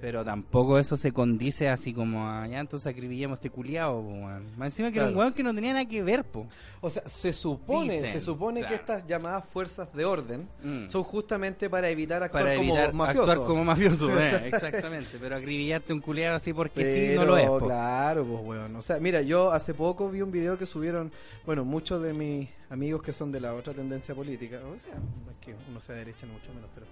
Pero 0.00 0.24
tampoco 0.24 0.78
eso 0.78 0.96
se 0.96 1.10
condice 1.12 1.68
así 1.68 1.92
como 1.94 2.28
a, 2.28 2.46
ya 2.46 2.60
entonces 2.60 2.86
acribillemos 2.86 3.38
este 3.38 3.48
culiado, 3.50 3.98
weón. 4.00 4.44
Más 4.58 4.66
encima 4.68 4.90
que 4.90 4.96
era 4.98 5.06
un 5.06 5.12
Claro. 5.12 5.18
weón 5.20 5.32
que 5.34 5.42
no 5.42 5.54
tenía 5.54 5.72
nada 5.72 5.86
que 5.86 6.02
ver, 6.02 6.24
po. 6.24 6.46
O 6.80 6.90
sea, 6.90 7.02
se 7.06 7.32
supone, 7.32 7.94
Dicen, 7.94 8.12
se 8.12 8.20
supone 8.20 8.60
claro. 8.60 8.74
que 8.74 8.80
estas 8.80 9.06
llamadas 9.06 9.44
fuerzas 9.46 9.92
de 9.94 10.04
orden 10.04 10.48
Mm. 10.62 10.88
son 10.88 11.02
justamente 11.02 11.68
para 11.70 11.88
evitar 11.88 12.22
actuar 12.22 12.44
Para 12.44 12.54
evitar 12.54 12.90
como 12.90 13.04
mafioso. 13.04 13.30
actuar 13.30 13.46
como 13.46 13.64
mafioso, 13.64 14.18
eh, 14.20 14.48
exactamente. 14.48 15.18
Pero 15.20 15.36
acribillarte 15.36 15.92
un 15.92 16.00
culiado 16.00 16.36
así 16.36 16.52
porque 16.52 16.84
sí, 16.84 17.14
no 17.14 17.24
lo 17.24 17.36
es, 17.38 17.46
po. 17.46 17.58
claro, 17.60 18.24
pues 18.24 18.40
weón. 18.42 18.81
O 18.82 18.84
sea, 18.84 18.98
mira, 18.98 19.22
yo 19.22 19.52
hace 19.52 19.74
poco 19.74 20.10
vi 20.10 20.22
un 20.22 20.32
video 20.32 20.58
que 20.58 20.66
subieron, 20.66 21.12
bueno, 21.46 21.64
muchos 21.64 22.02
de 22.02 22.14
mis 22.14 22.48
amigos 22.68 23.00
que 23.00 23.12
son 23.12 23.30
de 23.30 23.38
la 23.38 23.54
otra 23.54 23.72
tendencia 23.72 24.12
política, 24.12 24.60
o 24.66 24.76
sea, 24.76 24.94
es 24.94 25.36
que 25.40 25.54
uno 25.70 25.78
sea 25.80 25.94
de 25.94 26.00
derecha, 26.06 26.26
no 26.26 26.32
mucho 26.32 26.52
menos, 26.52 26.68
pero 26.74 26.86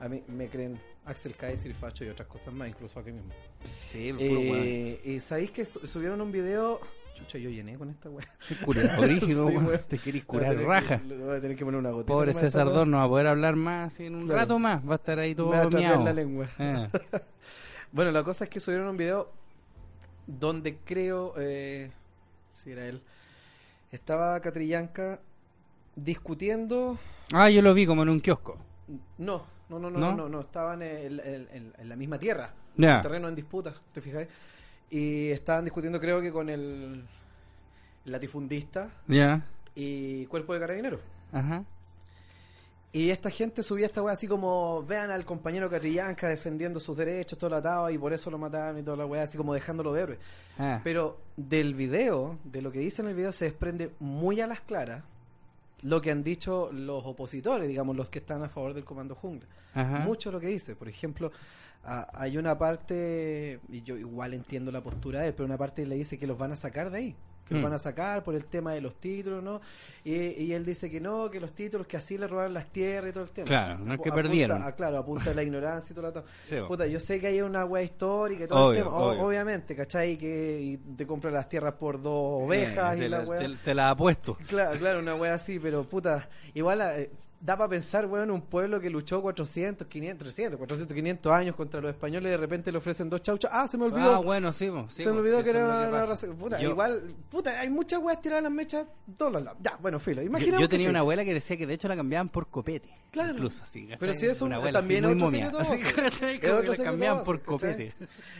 a 0.00 0.08
mí 0.08 0.22
me 0.26 0.48
creen 0.48 0.80
Axel 1.04 1.34
Kaiser 1.34 1.70
y 1.70 1.74
Facho 1.74 2.02
y 2.02 2.08
otras 2.08 2.26
cosas 2.28 2.54
más, 2.54 2.66
incluso 2.68 2.98
aquí 2.98 3.12
mismo. 3.12 3.28
Sí, 3.92 4.08
el 4.08 4.16
puro. 4.16 4.30
Eh, 4.54 5.00
y 5.04 5.20
sabéis 5.20 5.50
que 5.50 5.66
su- 5.66 5.86
subieron 5.86 6.18
un 6.22 6.32
video, 6.32 6.80
chucha, 7.14 7.36
yo 7.36 7.50
llené 7.50 7.76
con 7.76 7.90
esta 7.90 8.08
weá. 8.08 8.26
Sí. 8.48 8.56
Te 9.86 9.98
querís 9.98 10.24
curar 10.24 10.56
raja. 10.56 10.98
que- 11.06 11.14
voy 11.14 11.36
a 11.36 11.40
tener 11.42 11.58
que 11.58 11.64
poner 11.66 11.78
una 11.78 11.90
gotita. 11.90 12.10
Pobre 12.10 12.32
César. 12.32 12.64
Dor 12.68 12.86
no 12.86 12.96
va 12.96 13.04
a 13.04 13.08
poder 13.08 13.26
hablar 13.26 13.54
más 13.54 14.00
en 14.00 14.14
un 14.14 14.24
Claro. 14.24 14.40
rato 14.40 14.58
más. 14.58 14.82
Va 14.88 14.94
a 14.94 14.96
estar 14.96 15.18
ahí 15.18 15.34
todo 15.34 15.50
Me 15.50 15.56
va 15.58 15.94
a 15.94 15.96
la 16.04 16.12
lengua. 16.14 16.48
Eh. 16.58 16.88
Bueno, 17.92 18.10
la 18.10 18.24
cosa 18.24 18.44
es 18.44 18.50
que 18.50 18.58
subieron 18.60 18.88
un 18.88 18.96
video 18.96 19.30
donde 20.26 20.76
creo, 20.84 21.34
eh, 21.38 21.90
si 22.56 22.70
era 22.72 22.86
él, 22.86 23.00
estaba 23.92 24.40
Catrillanca 24.40 25.20
discutiendo. 25.96 26.98
Ah, 27.32 27.50
yo 27.50 27.62
lo 27.62 27.74
vi 27.74 27.86
como 27.86 28.02
en 28.02 28.08
un 28.08 28.20
kiosco. 28.20 28.58
No, 29.18 29.44
no, 29.68 29.78
no, 29.78 29.90
no, 29.90 29.98
¿No? 29.98 30.14
no, 30.16 30.28
no, 30.28 30.40
estaban 30.40 30.82
en, 30.82 31.20
en- 31.20 31.48
en- 31.52 31.72
en 31.78 31.88
la 31.88 31.96
misma 31.96 32.18
tierra. 32.18 32.50
El 32.76 33.00
terreno 33.00 33.28
en 33.28 33.34
disputa, 33.36 33.72
¿te 33.92 34.00
fijáis? 34.00 34.28
Y 34.90 35.30
estaban 35.30 35.64
discutiendo, 35.64 36.00
creo 36.00 36.20
que 36.20 36.32
con 36.32 36.48
el 36.48 37.04
latifundista 38.04 38.90
Ya. 39.06 39.42
y 39.74 40.26
cuerpo 40.26 40.54
de 40.54 40.60
carabineros. 40.60 41.00
Ajá. 41.32 41.64
Y 42.94 43.10
esta 43.10 43.28
gente 43.28 43.64
subía 43.64 43.86
esta 43.86 44.00
weá 44.02 44.12
así 44.12 44.28
como, 44.28 44.84
vean 44.84 45.10
al 45.10 45.24
compañero 45.24 45.68
Catrillanca 45.68 46.28
defendiendo 46.28 46.78
sus 46.78 46.96
derechos, 46.96 47.36
todo 47.36 47.50
lo 47.50 47.56
atado, 47.56 47.90
y 47.90 47.98
por 47.98 48.12
eso 48.12 48.30
lo 48.30 48.38
mataron 48.38 48.78
y 48.78 48.84
toda 48.84 48.96
la 48.98 49.04
weá, 49.04 49.24
así 49.24 49.36
como 49.36 49.52
dejándolo 49.52 49.92
de 49.92 50.02
héroe. 50.02 50.18
Ah. 50.58 50.80
Pero 50.84 51.18
del 51.36 51.74
video, 51.74 52.38
de 52.44 52.62
lo 52.62 52.70
que 52.70 52.78
dice 52.78 53.02
en 53.02 53.08
el 53.08 53.14
video, 53.16 53.32
se 53.32 53.46
desprende 53.46 53.90
muy 53.98 54.40
a 54.40 54.46
las 54.46 54.60
claras 54.60 55.02
lo 55.82 56.00
que 56.00 56.12
han 56.12 56.22
dicho 56.22 56.70
los 56.72 57.04
opositores, 57.04 57.66
digamos, 57.68 57.96
los 57.96 58.08
que 58.10 58.20
están 58.20 58.44
a 58.44 58.48
favor 58.48 58.72
del 58.74 58.84
Comando 58.84 59.16
Jungla. 59.16 59.48
Ajá. 59.74 59.98
Mucho 59.98 60.30
lo 60.30 60.38
que 60.38 60.46
dice. 60.46 60.76
Por 60.76 60.88
ejemplo, 60.88 61.32
a- 61.82 62.08
hay 62.14 62.38
una 62.38 62.56
parte, 62.56 63.58
y 63.70 63.82
yo 63.82 63.96
igual 63.96 64.34
entiendo 64.34 64.70
la 64.70 64.80
postura 64.82 65.20
de 65.22 65.26
él, 65.28 65.34
pero 65.34 65.46
una 65.46 65.58
parte 65.58 65.84
le 65.84 65.96
dice 65.96 66.16
que 66.16 66.28
los 66.28 66.38
van 66.38 66.52
a 66.52 66.56
sacar 66.56 66.90
de 66.92 66.98
ahí. 66.98 67.16
Que 67.46 67.54
los 67.54 67.60
Mm. 67.60 67.64
van 67.64 67.72
a 67.74 67.78
sacar 67.78 68.24
por 68.24 68.34
el 68.34 68.46
tema 68.46 68.72
de 68.72 68.80
los 68.80 68.94
títulos, 68.94 69.42
¿no? 69.42 69.60
Y, 70.02 70.12
y 70.14 70.52
él 70.54 70.64
dice 70.64 70.90
que 70.90 70.98
no, 71.00 71.30
que 71.30 71.38
los 71.40 71.52
títulos, 71.52 71.86
que 71.86 71.98
así 71.98 72.16
le 72.16 72.26
robaron 72.26 72.54
las 72.54 72.66
tierras 72.72 73.10
y 73.10 73.12
todo 73.12 73.24
el 73.24 73.30
tema. 73.30 73.46
Claro, 73.46 73.78
no 73.80 73.92
es 73.94 74.00
que 74.00 74.08
Apunta- 74.08 74.14
perdieron. 74.22 74.62
ah, 74.62 74.72
claro, 74.72 74.96
apunta 74.98 75.30
a 75.30 75.34
la 75.34 75.42
ignorancia 75.42 75.92
y 75.92 75.94
todo 75.94 76.10
lo. 76.10 76.24
Sí. 76.44 76.56
Puta, 76.66 76.86
yo 76.86 76.98
sé 77.00 77.20
que 77.20 77.26
hay 77.26 77.42
una 77.42 77.64
wea 77.66 77.82
histórica 77.82 78.44
y 78.44 78.46
todo 78.46 78.68
Obvio, 78.68 78.78
el 78.78 78.84
tema, 78.84 78.96
obvio. 78.96 79.22
obviamente, 79.26 79.76
¿cachai? 79.76 80.16
Que 80.16 80.58
y 80.60 80.76
te 80.96 81.06
compras 81.06 81.34
las 81.34 81.48
tierras 81.48 81.74
por 81.74 82.00
dos 82.00 82.44
ovejas 82.44 82.96
Eh, 82.98 83.04
y 83.04 83.08
la 83.08 83.18
la, 83.18 83.24
wea. 83.24 83.40
te- 83.40 83.56
te 83.56 83.74
la 83.74 83.90
apuesto. 83.90 84.38
Claro, 84.48 84.78
claro, 84.78 84.98
una 85.00 85.14
wea 85.14 85.34
así, 85.34 85.58
pero 85.58 85.84
puta, 85.84 86.28
igual 86.54 86.80
eh, 86.82 87.10
da 87.44 87.58
para 87.58 87.68
pensar, 87.68 88.06
weón, 88.06 88.30
un 88.30 88.40
pueblo 88.40 88.80
que 88.80 88.88
luchó 88.88 89.20
400, 89.20 89.86
500, 89.86 90.18
300, 90.24 90.56
400, 90.56 90.94
500 90.96 91.30
años 91.32 91.54
contra 91.54 91.78
los 91.78 91.90
españoles 91.90 92.28
y 92.28 92.30
de 92.30 92.36
repente 92.38 92.72
le 92.72 92.78
ofrecen 92.78 93.10
dos 93.10 93.20
chauchas. 93.20 93.50
Ah, 93.52 93.68
se 93.68 93.76
me 93.76 93.84
olvidó. 93.84 94.14
Ah, 94.14 94.18
bueno, 94.18 94.50
sí, 94.50 94.70
bo, 94.70 94.86
sí, 94.88 95.02
se 95.02 95.12
me 95.12 95.18
olvidó 95.18 95.38
sí, 95.38 95.44
que 95.44 95.50
era 95.50 95.66
una, 95.66 95.88
una 95.88 96.06
raza. 96.06 96.26
Puta, 96.28 96.58
Yo- 96.58 96.70
igual, 96.70 97.14
puta, 97.28 97.60
hay 97.60 97.68
muchas 97.68 98.00
weas 98.00 98.18
tiradas 98.22 98.38
en 98.40 98.44
las 98.44 98.52
mechas, 98.52 98.86
todos 99.18 99.30
los 99.30 99.42
lados. 99.44 99.58
Ya, 99.62 99.76
bueno, 99.78 100.00
filo. 100.00 100.22
Yo, 100.22 100.28
Imaginemos 100.28 100.60
yo 100.62 100.68
tenía 100.70 100.86
sí. 100.86 100.90
una 100.90 101.00
abuela 101.00 101.22
que 101.22 101.34
decía 101.34 101.58
que 101.58 101.66
de 101.66 101.74
hecho 101.74 101.86
la 101.86 101.96
cambiaban 101.96 102.30
por 102.30 102.46
copete. 102.48 102.88
Claro. 103.10 103.34
Incluso, 103.34 103.62
así. 103.62 103.82
¿cachai? 103.82 103.98
Pero 104.00 104.14
si 104.14 104.26
eso 104.26 104.44
una 104.46 104.56
abuela 104.56 104.80
también 104.80 105.04
muy 105.04 105.14
momia. 105.14 105.52
Así, 105.58 105.76
que 106.40 106.48
la 106.48 106.76
cambiaban 106.82 107.22
por 107.24 107.42
copete. 107.42 107.92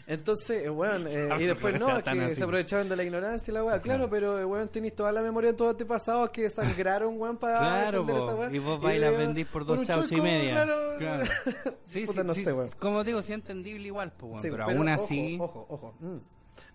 Entonces, 0.07 0.65
eh, 0.65 0.71
weón, 0.71 1.07
eh, 1.09 1.29
Ah, 1.31 1.41
y 1.41 1.47
después 1.47 1.79
no 1.79 1.99
es 1.99 2.03
que 2.05 2.35
se 2.35 2.43
aprovechaban 2.43 2.89
de 2.89 2.97
la 2.97 3.05
ignorancia 3.05 3.51
y 3.51 3.55
la 3.55 3.65
weá. 3.65 3.81
Claro, 3.81 4.09
pero, 4.11 4.39
eh, 4.41 4.45
weón, 4.45 4.69
tenéis 4.69 4.95
toda 4.97 5.13
la 5.13 5.23
memoria 5.23 5.53
de 5.53 5.57
tus 5.59 5.69
antepasados 5.69 6.31
que 6.31 6.51
sangraron, 6.51 7.21
weón, 7.21 7.37
para 7.37 7.59
Claro, 7.59 8.01
defender 8.05 8.17
esa 8.17 8.35
weá. 8.35 8.51
Y 8.95 8.99
las 8.99 9.17
vendís 9.17 9.47
por 9.47 9.65
dos 9.65 9.83
chauchas 9.87 10.13
y 10.13 10.21
media. 10.21 10.53
Claro. 10.53 10.99
Claro. 10.99 11.25
Sí, 11.85 12.07
Puta, 12.07 12.23
sí, 12.23 12.27
no 12.27 12.35
sí, 12.35 12.45
sé, 12.45 12.53
weón. 12.53 12.69
Como 12.79 13.05
digo, 13.05 13.21
sí 13.23 13.33
entendible 13.33 13.87
igual, 13.87 14.13
pues, 14.13 14.43
Sí, 14.43 14.49
pero, 14.51 14.65
aún 14.65 14.89
ojo, 14.89 15.03
así... 15.05 15.37
Ojo, 15.41 15.67
ojo. 15.69 15.95
mm. 16.01 16.17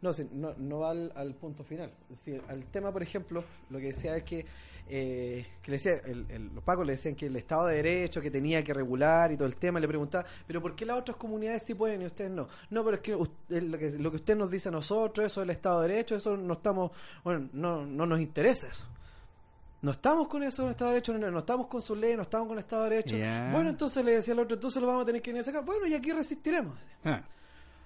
No, 0.02 0.12
sí, 0.14 0.28
no, 0.34 0.54
no 0.58 0.80
va 0.80 0.92
al, 0.92 1.12
al 1.16 1.36
punto 1.36 1.64
final. 1.64 1.92
Sí, 2.14 2.40
al 2.50 2.66
tema, 2.66 2.92
por 2.92 3.02
ejemplo, 3.02 3.44
lo 3.70 3.80
que 3.80 3.86
decía 3.88 4.16
es 4.18 4.24
que, 4.24 4.46
eh, 4.90 5.46
que 5.62 5.72
le 5.72 5.78
decía, 5.78 5.94
el- 6.06 6.26
el- 6.30 6.54
los 6.54 6.64
pacos 6.64 6.86
le 6.86 6.94
decían 6.94 7.16
que 7.16 7.28
el 7.28 7.36
Estado 7.38 7.68
de 7.68 7.76
Derecho, 7.78 8.20
que 8.22 8.30
tenía 8.30 8.62
que 8.64 8.74
regular 8.74 9.32
y 9.32 9.38
todo 9.38 9.48
el 9.48 9.56
tema, 9.56 9.80
le 9.80 9.88
preguntaba, 9.88 10.26
pero 10.46 10.62
¿por 10.62 10.76
qué 10.76 10.86
las 10.86 11.00
otras 11.00 11.16
comunidades 11.18 11.64
sí 11.66 11.76
pueden 11.76 12.02
y 12.02 12.06
ustedes 12.06 12.30
no? 12.32 12.48
No, 12.70 12.84
pero 12.84 12.96
es 12.96 13.02
que 13.02 13.16
usted- 13.16 13.64
lo 13.64 13.78
que, 13.78 13.92
lo 13.92 14.10
que 14.12 14.18
usted 14.18 14.36
nos 14.36 14.52
dice 14.52 14.68
a 14.70 14.72
nosotros, 14.74 15.26
eso 15.26 15.40
del 15.40 15.50
Estado 15.52 15.82
de 15.82 15.88
Derecho, 15.90 16.16
eso 16.18 16.36
no 16.36 16.54
estamos, 16.56 16.92
bueno, 17.24 17.50
no, 17.54 17.86
no 17.86 18.06
nos 18.06 18.20
interesa 18.20 18.68
eso. 18.68 18.86
No 19.82 19.92
estamos 19.92 20.28
con 20.28 20.44
eso 20.44 20.64
del 20.64 20.72
Estado 20.72 20.90
de 20.92 20.96
Derecho, 20.96 21.18
no, 21.18 21.32
no 21.32 21.40
estamos 21.40 21.68
con 21.68 21.82
su 21.82 21.96
ley, 21.96 22.16
no 22.16 22.24
estamos 22.24 22.48
con 22.48 22.58
el 22.58 22.60
Estado 22.64 22.84
de 22.84 22.90
Derecho. 22.90 23.16
Bueno, 23.52 23.70
entonces 23.70 24.04
le 24.04 24.12
decía 24.12 24.34
al 24.34 24.42
otro, 24.42 24.56
entonces 24.56 24.82
lo 24.82 24.88
vamos 24.88 25.04
a 25.04 25.06
tener 25.06 25.22
que 25.22 25.32
venir 25.32 25.42
a 25.42 25.44
sacar. 25.46 25.64
Bueno, 25.64 25.86
y 25.88 25.94
aquí 25.94 26.12
resistiremos. 26.12 26.76
Ah, 27.06 27.22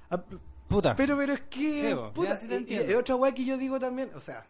Ah, 0.09 0.21
puta. 0.67 0.95
pero, 0.95 1.15
pero 1.17 1.33
es 1.33 1.41
que. 1.41 1.89
Sí, 1.91 1.95
puta, 2.13 2.37
sí 2.37 2.47
y- 2.49 2.53
y, 2.53 2.55
entiendo. 2.57 2.91
y 2.91 2.95
otra 2.95 3.15
weá 3.15 3.31
que 3.31 3.45
yo 3.45 3.57
digo 3.57 3.79
también, 3.79 4.09
o 4.15 4.19
sea, 4.19 4.45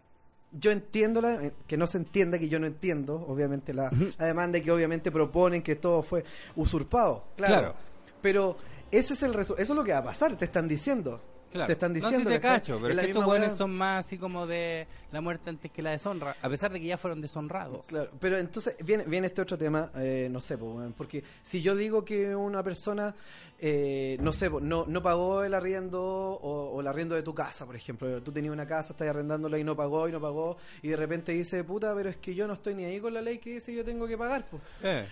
yo 0.51 0.71
entiendo 0.71 1.19
la, 1.19 1.35
eh, 1.43 1.53
que 1.67 1.75
no 1.77 1.85
se 1.87 1.97
entienda 1.97 2.37
que 2.39 2.47
yo 2.47 2.59
no 2.59 2.67
entiendo, 2.67 3.15
obviamente, 3.27 3.73
la, 3.73 3.91
la 4.17 4.25
demanda 4.25 4.59
que 4.61 4.71
obviamente 4.71 5.11
proponen 5.11 5.61
que 5.63 5.75
todo 5.75 6.01
fue 6.03 6.23
usurpado. 6.55 7.25
Claro. 7.35 7.53
Claro. 7.55 7.75
Pero 8.21 8.57
ese 8.91 9.15
es 9.15 9.23
el 9.23 9.35
eso 9.37 9.57
es 9.57 9.69
lo 9.69 9.83
que 9.83 9.91
va 9.91 9.97
a 9.99 10.03
pasar, 10.03 10.35
te 10.37 10.45
están 10.45 10.67
diciendo. 10.67 11.19
Claro. 11.53 11.67
Te 11.67 11.73
están 11.73 11.93
No, 11.93 11.99
diciendo. 11.99 12.29
que 12.29 12.35
estos 12.35 13.25
weá. 13.25 13.49
son 13.49 13.71
más 13.75 14.05
así 14.05 14.17
como 14.17 14.45
de 14.47 14.87
la 15.11 15.21
muerte 15.21 15.51
antes 15.51 15.71
que 15.71 15.81
la 15.83 15.91
deshonra, 15.91 16.35
a 16.41 16.49
pesar 16.49 16.71
de 16.73 16.79
que 16.79 16.87
ya 16.87 16.97
fueron 16.97 17.21
deshonrados. 17.21 17.85
Claro, 17.85 18.09
pero 18.19 18.37
entonces 18.39 18.75
viene, 18.83 19.03
viene 19.05 19.27
este 19.27 19.41
otro 19.43 19.55
tema, 19.57 19.91
eh, 19.95 20.27
no 20.31 20.41
sé, 20.41 20.57
porque 20.97 21.23
si 21.43 21.61
yo 21.61 21.75
digo 21.75 22.03
que 22.03 22.35
una 22.35 22.63
persona, 22.63 23.13
eh, 23.59 24.17
no 24.19 24.33
sé, 24.33 24.49
no, 24.49 24.85
no 24.87 25.03
pagó 25.03 25.43
el 25.43 25.53
arriendo 25.53 26.01
o, 26.03 26.71
o 26.71 26.81
el 26.81 26.87
arriendo 26.87 27.13
de 27.15 27.21
tu 27.21 27.33
casa, 27.35 27.65
por 27.67 27.75
ejemplo, 27.75 28.21
tú 28.23 28.31
tenías 28.31 28.51
una 28.51 28.65
casa, 28.65 28.93
estás 28.93 29.07
arrendándola 29.07 29.57
y 29.59 29.63
no 29.63 29.75
pagó 29.75 30.09
y 30.09 30.11
no 30.11 30.19
pagó, 30.19 30.57
y 30.81 30.87
de 30.89 30.95
repente 30.95 31.31
dice, 31.33 31.63
puta, 31.63 31.93
pero 31.95 32.09
es 32.09 32.17
que 32.17 32.33
yo 32.33 32.47
no 32.47 32.53
estoy 32.53 32.73
ni 32.73 32.85
ahí 32.85 32.99
con 32.99 33.13
la 33.13 33.21
ley 33.21 33.37
que 33.37 33.51
dice 33.51 33.73
yo 33.73 33.85
tengo 33.85 34.07
que 34.07 34.17
pagar. 34.17 34.45
po". 34.49 34.59
Eh, 34.81 35.05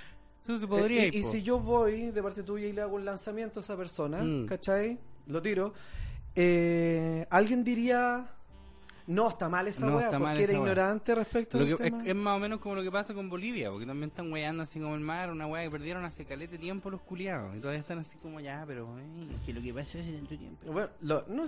eso 0.43 0.60
se 0.60 0.67
podría 0.67 1.03
Eh, 1.03 1.07
ir, 1.10 1.15
y, 1.17 1.24
si 1.24 1.43
yo 1.43 1.60
voy 1.60 2.10
de 2.10 2.24
parte 2.24 2.41
tuya 2.41 2.65
y 2.65 2.74
le 2.74 2.81
hago 2.81 2.95
un 2.95 3.05
lanzamiento 3.05 3.60
a 3.60 3.63
esa 3.63 3.77
persona, 3.77 4.24
Mm. 4.24 4.48
¿cachai? 4.48 4.98
Lo 5.27 5.39
tiro, 5.39 5.71
eh, 6.35 7.27
alguien 7.29 7.63
diría... 7.63 8.27
No, 9.07 9.27
está 9.29 9.50
mal 9.50 9.67
esa 9.67 9.88
No, 9.88 9.97
wea, 9.97 10.05
está 10.05 10.19
mal 10.19 10.29
porque 10.35 10.43
era 10.43 10.53
esa 10.53 10.61
wea. 10.61 10.71
ignorante 10.71 11.15
respecto 11.15 11.59
Lo 11.59 11.77
que- 11.77 11.88
es, 11.88 11.93
es 12.05 12.15
más 12.15 12.38
o 12.38 12.39
menos 12.39 12.59
como 12.59 12.75
lo 12.75 12.83
que 12.83 12.91
pasa 12.91 13.13
con 13.13 13.29
Bolivia, 13.29 13.69
porque 13.71 13.85
también 13.85 14.09
están 14.09 14.31
weyando 14.31 14.63
así 14.63 14.79
como 14.79 14.93
el 14.95 15.01
mar, 15.01 15.31
una 15.31 15.47
wea 15.47 15.63
que 15.63 15.71
perdieron 15.71 16.05
hace 16.05 16.23
calete 16.23 16.57
tiempo 16.57 16.89
los 16.89 17.01
culiados, 17.01 17.53
y 17.57 17.59
todavía 17.59 17.81
están 17.81 17.97
así 18.00 18.17
como 18.19 18.39
ya, 18.39 18.63
pero 18.65 18.88
eh, 19.00 19.03
es 19.35 19.41
que 19.45 19.53
lo 19.53 19.61
que 19.61 19.73
pasa 19.73 20.00
hace 20.00 20.13
tanto 20.13 20.38
tiempo. 20.38 20.71
Bueno, 20.71 20.89
lo- 21.01 21.25
no 21.27 21.43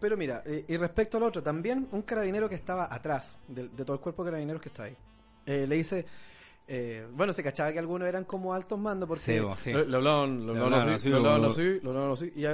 pero 0.00 0.16
mira, 0.16 0.42
eh, 0.46 0.64
y 0.68 0.76
respecto 0.76 1.16
al 1.18 1.24
otro, 1.24 1.42
también 1.42 1.88
un 1.90 2.02
carabinero 2.02 2.48
que 2.48 2.54
estaba 2.54 2.88
atrás 2.94 3.36
de, 3.48 3.68
de 3.68 3.84
todo 3.84 3.94
el 3.94 4.00
cuerpo 4.00 4.24
de 4.24 4.30
carabineros 4.30 4.62
que 4.62 4.68
está 4.68 4.84
ahí, 4.84 4.96
eh, 5.46 5.66
le 5.68 5.74
dice, 5.76 6.06
eh, 6.68 7.06
bueno, 7.14 7.32
se 7.32 7.42
cachaba 7.42 7.72
que 7.72 7.78
algunos 7.78 8.06
eran 8.08 8.24
como 8.24 8.52
altos 8.54 8.78
mandos 8.78 9.08
porque... 9.08 9.22
Sí, 9.24 9.38
bo, 9.40 9.56
sí. 9.56 9.72
Le, 9.72 9.86
le 9.86 9.96
hablaban, 9.96 10.40
le 10.40 10.44
Le 10.46 10.50
hablaban 10.60 10.72
hablaban 10.74 10.88
así, 10.94 10.94
así, 10.94 11.08
le 11.08 11.16
hablaban 11.16 11.42
bo. 11.42 11.48
así, 11.48 11.62
le 11.62 11.88
hablaban 11.88 12.12
así. 12.12 12.32
Y, 12.36 12.40
y 12.42 12.44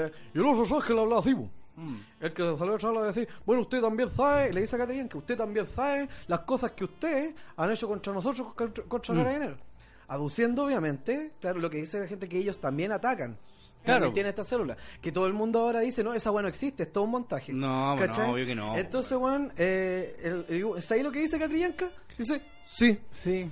el 0.40 0.46
otro, 0.46 0.64
¿sabes 0.66 0.84
que 0.84 0.94
le 0.94 1.00
hablaba 1.00 1.20
así? 1.20 1.34
Mm. 1.34 1.96
El 2.20 2.32
que 2.32 2.42
salió 2.56 2.74
a 2.74 2.78
charla 2.78 3.00
a 3.00 3.04
decir, 3.06 3.28
bueno, 3.44 3.62
usted 3.62 3.80
también 3.80 4.08
sabe, 4.16 4.52
le 4.52 4.60
dice 4.60 4.76
a 4.76 4.78
Catrín 4.78 5.08
que 5.08 5.18
usted 5.18 5.36
también 5.36 5.66
sabe 5.66 6.08
las 6.28 6.40
cosas 6.40 6.70
que 6.70 6.84
usted 6.84 7.34
han 7.56 7.70
hecho 7.72 7.88
contra 7.88 8.12
nosotros, 8.12 8.54
contra, 8.54 8.84
contra 8.84 9.14
Mm. 9.14 9.18
carabineros. 9.18 9.58
Aduciendo, 10.06 10.64
obviamente, 10.66 11.32
claro, 11.40 11.58
lo 11.58 11.68
que 11.70 11.78
dice 11.78 11.98
la 11.98 12.06
gente 12.06 12.28
que 12.28 12.38
ellos 12.38 12.60
también 12.60 12.92
atacan. 12.92 13.36
Claro. 13.84 14.12
Tiene 14.12 14.30
esta 14.30 14.44
célula. 14.44 14.76
Que 15.02 15.12
todo 15.12 15.26
el 15.26 15.32
mundo 15.34 15.60
ahora 15.60 15.80
dice, 15.80 16.02
no, 16.04 16.14
esa 16.14 16.30
weá 16.30 16.40
no 16.42 16.48
existe, 16.48 16.84
es 16.84 16.92
todo 16.92 17.04
un 17.04 17.10
montaje. 17.10 17.52
No, 17.52 17.96
bueno, 17.96 18.06
¿Cachai? 18.12 18.30
obvio 18.32 18.46
que 18.46 18.54
no. 18.54 18.74
Entonces, 18.76 19.18
weón, 19.18 19.52
eh, 19.58 20.16
el- 20.22 20.46
el- 20.48 20.82
¿sabes 20.82 21.04
lo 21.04 21.10
que 21.12 21.18
dice 21.18 21.38
Catrillanca? 21.38 21.90
Dice, 22.16 22.40
sí. 22.64 22.98
Sí. 23.10 23.50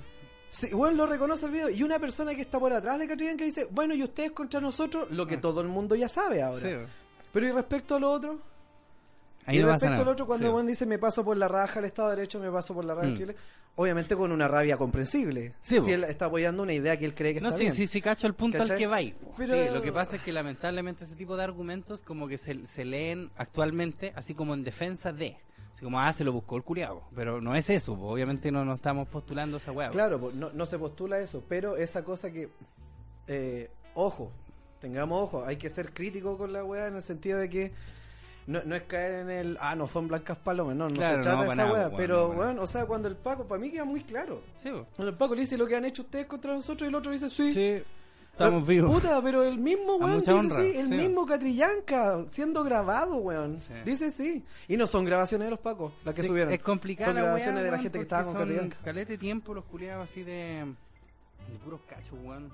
Sí, 0.53 0.69
bueno, 0.71 0.95
lo 0.97 1.05
reconoce 1.07 1.47
el 1.47 1.51
video. 1.51 1.69
Y 1.71 1.81
una 1.81 1.97
persona 1.97 2.35
que 2.35 2.41
está 2.41 2.59
por 2.59 2.71
atrás 2.71 2.99
de 2.99 3.07
Catrillanca 3.07 3.43
dice, 3.43 3.67
bueno, 3.71 3.95
y 3.95 4.03
ustedes 4.03 4.31
contra 4.31 4.61
nosotros, 4.61 5.09
lo 5.09 5.25
que 5.25 5.35
Ah. 5.35 5.41
todo 5.41 5.61
el 5.61 5.67
mundo 5.67 5.95
ya 5.95 6.07
sabe 6.07 6.43
ahora. 6.43 6.61
Sí. 6.61 6.69
Pero 7.31 7.47
y 7.47 7.51
respecto 7.51 7.95
a 7.95 7.99
lo 7.99 8.11
otro, 8.11 8.39
Ahí 9.45 9.57
y 9.57 9.61
no 9.63 9.69
respecto 9.69 10.01
al 10.03 10.07
otro, 10.07 10.27
cuando 10.27 10.45
Sí. 10.47 10.51
Juan 10.51 10.67
dice 10.67 10.85
me 10.85 10.99
paso 10.99 11.25
por 11.25 11.35
la 11.37 11.47
raja 11.47 11.79
el 11.79 11.85
Estado 11.85 12.09
de 12.11 12.17
Derecho, 12.17 12.39
me 12.39 12.51
paso 12.51 12.73
por 12.75 12.85
la 12.85 12.93
raja 12.93 13.07
Mm. 13.07 13.09
de 13.09 13.17
Chile, 13.17 13.35
obviamente 13.75 14.15
con 14.15 14.31
una 14.31 14.47
rabia 14.47 14.77
comprensible. 14.77 15.55
Sí, 15.61 15.79
si 15.81 15.91
él 15.91 16.03
está 16.03 16.25
apoyando 16.25 16.61
una 16.61 16.73
idea 16.73 16.95
que 16.97 17.05
él 17.05 17.15
cree 17.15 17.33
que 17.33 17.41
No, 17.41 17.47
está 17.47 17.57
sí, 17.57 17.63
bien. 17.65 17.75
sí, 17.75 17.87
sí, 17.87 17.99
cacho 17.99 18.27
el 18.27 18.35
punto 18.35 18.61
al 18.61 18.77
que 18.77 18.85
va. 18.87 18.99
Pero- 19.35 19.53
Sí, 19.65 19.73
lo 19.73 19.81
que 19.81 19.91
pasa 19.91 20.17
es 20.17 20.21
que 20.21 20.31
lamentablemente 20.31 21.03
ese 21.03 21.15
tipo 21.15 21.35
de 21.35 21.43
argumentos 21.43 22.03
como 22.03 22.27
que 22.27 22.37
se, 22.37 22.67
se 22.67 22.85
leen 22.85 23.31
actualmente 23.37 24.13
así 24.15 24.35
como 24.35 24.53
en 24.53 24.63
defensa 24.63 25.11
de. 25.11 25.35
Así 25.73 25.83
como, 25.83 25.99
ah, 25.99 26.13
se 26.13 26.23
lo 26.23 26.31
buscó 26.31 26.55
el 26.55 26.63
curiado. 26.63 27.03
Pero 27.15 27.41
no 27.41 27.55
es 27.55 27.69
eso, 27.69 27.95
po. 27.95 28.09
obviamente 28.09 28.51
no 28.51 28.63
nos 28.63 28.77
estamos 28.77 29.07
postulando 29.07 29.57
esa 29.57 29.73
po. 29.73 29.81
Claro, 29.91 30.19
po, 30.19 30.31
no, 30.31 30.51
no 30.51 30.65
se 30.65 30.77
postula 30.77 31.19
eso, 31.19 31.43
pero 31.47 31.77
esa 31.77 32.03
cosa 32.03 32.31
que, 32.31 32.49
eh, 33.27 33.69
ojo, 33.95 34.31
tengamos 34.79 35.23
ojo, 35.23 35.45
hay 35.45 35.57
que 35.57 35.69
ser 35.69 35.93
crítico 35.93 36.37
con 36.37 36.53
la 36.53 36.63
weá 36.63 36.87
en 36.87 36.95
el 36.95 37.01
sentido 37.01 37.39
de 37.39 37.49
que 37.49 37.71
no, 38.45 38.61
no 38.65 38.75
es 38.75 38.83
caer 38.83 39.21
en 39.21 39.29
el, 39.29 39.57
ah, 39.61 39.75
no 39.75 39.87
son 39.87 40.07
blancas 40.07 40.37
palomas, 40.37 40.75
no, 40.75 40.89
no 40.89 40.95
se 40.95 41.01
trata 41.01 41.35
no, 41.35 41.43
de 41.43 41.49
esa 41.49 41.71
weá, 41.71 41.89
po, 41.89 41.97
pero 41.97 42.27
no, 42.27 42.33
bueno, 42.33 42.61
o 42.61 42.67
sea, 42.67 42.85
cuando 42.85 43.07
el 43.07 43.15
Paco, 43.15 43.45
para 43.45 43.61
mí 43.61 43.71
queda 43.71 43.85
muy 43.85 44.03
claro. 44.03 44.41
Sí. 44.57 44.69
Cuando 44.95 45.09
el 45.09 45.17
Paco 45.17 45.35
le 45.35 45.41
dice 45.41 45.57
lo 45.57 45.65
que 45.65 45.75
han 45.75 45.85
hecho 45.85 46.01
ustedes 46.03 46.25
contra 46.25 46.53
nosotros 46.53 46.85
y 46.85 46.89
el 46.89 46.95
otro 46.95 47.11
dice, 47.11 47.29
sí. 47.29 47.53
Sí, 47.53 47.83
estamos 48.33 48.63
Pero, 48.65 48.87
vivos. 48.87 49.01
Puta, 49.01 49.21
pero 49.21 49.43
el 49.43 49.57
mismo 49.57 49.95
weón 49.95 50.19
dice 50.19 50.33
honra, 50.33 50.55
sí, 50.57 50.71
el 50.75 50.87
sí. 50.87 50.93
mismo 50.95 51.25
Catrillanca 51.25 52.25
siendo 52.29 52.63
grabado, 52.63 53.15
weón. 53.15 53.61
Sí. 53.61 53.73
Dice 53.85 54.11
sí. 54.11 54.43
Y 54.67 54.75
no 54.75 54.87
son 54.87 55.05
grabaciones 55.05 55.45
de 55.45 55.51
los 55.51 55.59
Pacos 55.59 55.93
las 56.03 56.13
que 56.13 56.23
subieron. 56.23 56.53
Es 56.53 56.61
complicado. 56.61 57.13
Son 57.13 57.21
grabaciones 57.21 57.63
de 57.63 57.71
la 57.71 57.79
gente 57.79 57.97
que 57.99 58.03
estaba 58.03 58.23
con 58.25 58.33
Catrillanca. 58.33 58.77
Calete 58.83 59.17
tiempo 59.17 59.53
los 59.53 59.63
culiados 59.65 60.09
así 60.09 60.23
de. 60.23 60.65
de 61.51 61.59
puros 61.63 61.81
cachos, 61.87 62.17
weón. 62.23 62.51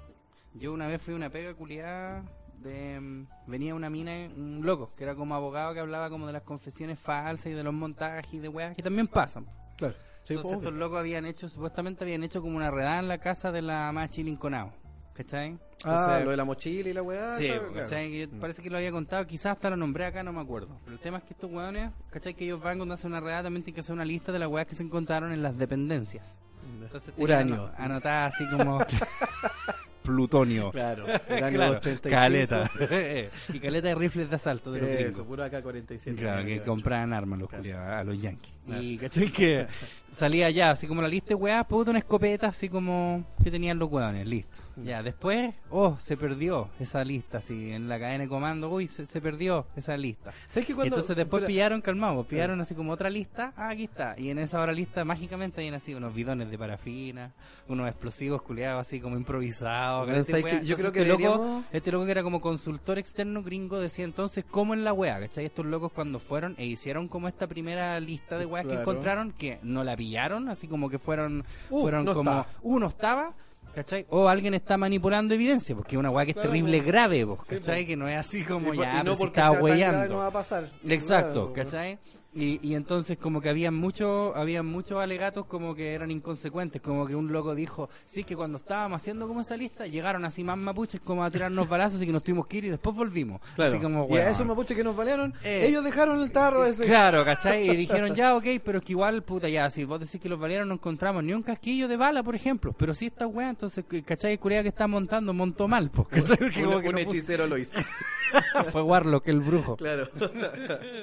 Yo 0.53 0.73
una 0.73 0.87
vez 0.87 1.01
fui 1.01 1.13
a 1.13 1.17
una 1.17 1.29
pega 1.29 1.53
culiada 1.53 2.23
de. 2.61 3.25
venía 3.47 3.73
una 3.73 3.89
mina, 3.89 4.11
un 4.35 4.61
loco, 4.63 4.91
que 4.97 5.03
era 5.03 5.15
como 5.15 5.33
abogado 5.33 5.73
que 5.73 5.79
hablaba 5.79 6.09
como 6.09 6.27
de 6.27 6.33
las 6.33 6.43
confesiones 6.43 6.99
falsas 6.99 7.47
y 7.47 7.53
de 7.53 7.63
los 7.63 7.73
montajes 7.73 8.33
y 8.33 8.39
de 8.39 8.49
weas 8.49 8.75
que 8.75 8.83
también 8.83 9.07
pasan. 9.07 9.45
Claro. 9.77 9.95
Sí, 10.23 10.33
Entonces 10.33 10.59
estos 10.59 10.73
locos 10.73 10.99
habían 10.99 11.25
hecho, 11.25 11.47
supuestamente 11.47 12.03
habían 12.03 12.23
hecho 12.23 12.41
como 12.41 12.57
una 12.57 12.69
redada 12.69 12.99
en 12.99 13.07
la 13.07 13.17
casa 13.19 13.51
de 13.51 13.61
la 13.61 13.91
Machi 13.91 14.23
Linconao. 14.23 14.71
¿Cachai? 15.19 15.57
Ah, 15.83 16.21
lo 16.23 16.29
de 16.31 16.37
la 16.37 16.45
mochila 16.45 16.89
y 16.89 16.93
la 16.93 17.01
weá. 17.01 17.35
Sí, 17.37 17.47
claro. 17.47 17.73
¿cachai? 17.73 18.19
Yo- 18.19 18.39
parece 18.39 18.61
que 18.63 18.69
lo 18.69 18.77
había 18.77 18.89
contado, 18.91 19.27
quizás 19.27 19.51
hasta 19.57 19.69
lo 19.69 19.75
nombré 19.75 20.05
acá, 20.05 20.23
no 20.23 20.31
me 20.31 20.39
acuerdo. 20.39 20.77
Pero 20.85 20.93
el 20.95 20.99
tema 21.01 21.17
es 21.17 21.25
que 21.25 21.33
estos 21.33 21.51
weones, 21.51 21.91
¿cachai? 22.09 22.33
Que 22.35 22.45
ellos 22.45 22.61
van 22.61 22.77
cuando 22.77 22.93
hacen 22.93 23.11
una 23.11 23.19
redada 23.19 23.43
también 23.43 23.63
tienen 23.63 23.75
que 23.75 23.81
hacer 23.81 23.93
una 23.95 24.05
lista 24.05 24.31
de 24.31 24.39
las 24.39 24.47
weas 24.47 24.65
que 24.65 24.75
se 24.75 24.83
encontraron 24.83 25.33
en 25.33 25.43
las 25.43 25.57
dependencias. 25.57 26.37
Entonces 26.81 27.13
tenían 27.13 27.31
Uranio. 27.49 27.65
ano- 27.65 27.73
anotada 27.77 28.27
así 28.27 28.45
como 28.49 28.79
plutonio. 30.03 30.71
Claro, 30.71 31.05
Claro, 31.27 31.71
85. 31.77 32.09
caleta. 32.09 32.71
y 33.53 33.59
caleta 33.59 33.87
de 33.89 33.95
rifles 33.95 34.29
de 34.29 34.35
asalto 34.37 34.71
de 34.71 34.79
los 34.81 34.89
Eso, 34.89 34.99
gringos. 35.23 35.27
puro 35.27 35.43
AK-47. 35.43 36.15
Claro, 36.17 36.45
que 36.45 36.61
compraban 36.61 37.13
armas 37.13 37.39
los 37.39 37.49
Claro. 37.49 37.61
culiados, 37.63 37.89
a 37.89 38.03
los 38.03 38.21
yankees. 38.21 38.53
Y 38.81 38.97
cachai 38.97 39.29
que 39.31 39.67
salía 40.11 40.49
ya, 40.49 40.71
así 40.71 40.87
como 40.87 41.01
la 41.01 41.07
lista 41.07 41.29
de 41.29 41.35
weas, 41.35 41.65
puta 41.65 41.91
una 41.91 41.99
escopeta, 41.99 42.47
así 42.47 42.69
como 42.69 43.25
que 43.43 43.51
tenían 43.51 43.79
los 43.79 43.91
weones, 43.91 44.27
listo. 44.27 44.59
Mm. 44.75 44.83
Ya, 44.83 45.03
después, 45.03 45.53
oh, 45.69 45.97
se 45.97 46.17
perdió 46.17 46.69
esa 46.79 47.03
lista, 47.03 47.39
así 47.39 47.71
en 47.71 47.87
la 47.87 47.99
cadena 47.99 48.23
de 48.23 48.29
comando, 48.29 48.69
uy, 48.69 48.87
se, 48.87 49.05
se 49.05 49.21
perdió 49.21 49.65
esa 49.75 49.95
lista. 49.97 50.31
¿Sabes 50.47 50.67
que 50.67 50.75
cuando, 50.75 50.95
Entonces 50.95 51.15
después 51.15 51.41
espera, 51.41 51.47
pillaron, 51.47 51.81
calmados, 51.81 52.25
pillaron 52.27 52.59
así 52.61 52.75
como 52.75 52.91
otra 52.91 53.09
lista, 53.09 53.53
ah, 53.55 53.69
aquí 53.69 53.83
está. 53.83 54.15
Y 54.17 54.29
en 54.29 54.39
esa 54.39 54.59
otra 54.59 54.73
lista 54.73 55.03
mágicamente 55.05 55.61
habían 55.61 55.75
así 55.75 55.93
unos 55.93 56.13
bidones 56.13 56.49
de 56.49 56.57
parafina, 56.57 57.33
unos 57.67 57.87
explosivos 57.87 58.41
culiados 58.41 58.81
así 58.81 58.99
como 58.99 59.17
improvisados. 59.17 60.05
Pero 60.05 60.15
caleta 60.15 60.25
de 60.25 60.31
¿sabes 60.31 60.43
wea. 60.43 60.61
que 60.61 60.65
yo 60.65 60.75
creo 60.75 60.91
que 60.91 61.01
este 61.01 61.11
loco, 61.11 61.63
este 61.71 61.91
loco 61.91 62.05
que 62.05 62.11
era 62.11 62.23
como 62.23 62.41
consultor 62.41 62.97
externo 62.97 63.43
gringo 63.43 63.79
decía 63.79 64.05
entonces 64.05 64.45
cómo 64.49 64.73
en 64.73 64.83
la 64.83 64.93
wea, 64.93 65.19
¿cachai? 65.19 65.45
Estos 65.45 65.65
locos 65.65 65.91
cuando 65.91 66.19
fueron 66.19 66.55
e 66.57 66.65
hicieron 66.65 67.07
como 67.07 67.27
esta 67.27 67.47
primera 67.47 67.99
lista 67.99 68.37
de 68.37 68.45
weas 68.65 68.75
que 68.75 68.81
encontraron, 68.81 69.31
que 69.31 69.59
no 69.63 69.83
la 69.83 69.95
pillaron, 69.95 70.49
así 70.49 70.67
como 70.67 70.89
que 70.89 70.99
fueron, 70.99 71.43
Uh, 71.69 71.81
fueron 71.81 72.05
no 72.05 72.13
como, 72.13 72.31
está. 72.31 72.47
uno 72.63 72.87
estaba, 72.87 73.33
¿cachai? 73.75 74.05
O 74.09 74.27
alguien 74.27 74.53
está 74.53 74.77
manipulando 74.77 75.33
evidencia, 75.33 75.75
porque 75.75 75.95
es 75.95 75.99
una 75.99 76.09
wea 76.11 76.25
que 76.25 76.31
es 76.31 76.35
Claro, 76.35 76.49
terrible 76.49 76.79
grave, 76.81 77.23
vos, 77.23 77.39
Sí, 77.47 77.55
¿cachai? 77.55 77.83
po. 77.83 77.87
Que 77.87 77.95
no 77.95 78.07
es 78.07 78.17
así 78.17 78.43
como 78.43 78.73
y, 78.73 78.77
ya, 78.77 79.01
y 79.01 79.03
no 79.03 79.15
porque 79.17 79.35
tan 79.35 79.51
grave 79.51 79.63
huellando. 79.63 80.07
no 80.07 80.17
va 80.17 80.27
a 80.27 80.31
pasar. 80.31 80.69
Exacto, 80.87 81.53
Claro, 81.53 81.69
¿cachai? 81.69 81.99
Y, 82.31 82.59
y 82.61 82.75
entonces 82.75 83.17
como 83.17 83.41
que 83.41 83.49
había 83.49 83.71
muchos 83.71 84.35
había 84.35 84.61
muchos 84.61 85.01
alegatos 85.01 85.47
como 85.47 85.73
que 85.73 85.93
eran 85.95 86.11
inconsecuentes, 86.11 86.79
como 86.79 87.07
que 87.07 87.15
un 87.15 87.31
loco 87.33 87.55
dijo, 87.55 87.89
sí, 88.05 88.23
que 88.23 88.35
cuando 88.35 88.57
estábamos 88.59 89.01
haciendo 89.01 89.27
como 89.27 89.41
esa 89.41 89.57
lista, 89.57 89.87
llegaron 89.87 90.23
así 90.25 90.43
más 90.43 90.55
mapuches 90.57 91.01
como 91.01 91.23
a 91.23 91.31
tirarnos 91.31 91.67
balazos 91.69 91.99
y 92.03 92.05
que 92.05 92.11
nos 92.11 92.21
tuvimos 92.21 92.45
que 92.45 92.57
ir 92.57 92.65
y 92.65 92.69
después 92.69 92.95
volvimos. 92.95 93.41
Claro. 93.55 93.71
Así 93.71 93.79
como, 93.81 94.07
y 94.11 94.17
a 94.17 94.29
esos 94.29 94.45
mapuches 94.45 94.77
que 94.77 94.83
nos 94.83 94.95
balearon, 94.95 95.33
Eh, 95.43 95.65
ellos 95.67 95.83
dejaron 95.83 96.21
el 96.21 96.31
tarro 96.31 96.65
ese. 96.65 96.85
Claro, 96.85 97.25
¿cachai? 97.25 97.67
Y 97.67 97.75
dijeron, 97.75 98.13
ya, 98.13 98.35
ok, 98.35 98.45
pero 98.63 98.77
es 98.77 98.83
que 98.83 98.91
igual, 98.91 99.23
puta, 99.23 99.49
ya, 99.49 99.67
si 99.71 99.85
vos 99.85 99.99
decís 99.99 100.21
que 100.21 100.29
los 100.29 100.39
valieron 100.39 100.67
no 100.67 100.75
encontramos 100.75 101.23
ni 101.23 101.33
un 101.33 101.41
casquillo 101.41 101.87
de 101.87 101.97
bala, 101.97 102.21
por 102.21 102.35
ejemplo, 102.35 102.73
pero 102.77 102.93
sí 102.93 103.07
esta 103.07 103.25
weá, 103.25 103.49
entonces, 103.49 103.83
¿cachai? 104.05 104.37
Curia 104.37 104.61
que 104.61 104.69
está 104.69 104.85
montando 104.87 105.33
montó 105.33 105.67
mal, 105.67 105.89
pues, 105.89 106.29
Un, 106.29 106.65
un 106.65 106.69
no 106.71 106.81
puso- 106.81 106.97
hechicero 106.99 107.47
lo 107.47 107.57
hizo. 107.57 107.79
Fue 108.71 108.83
Warlock, 108.83 109.27
el 109.29 109.39
brujo. 109.39 109.75
claro. 109.77 110.09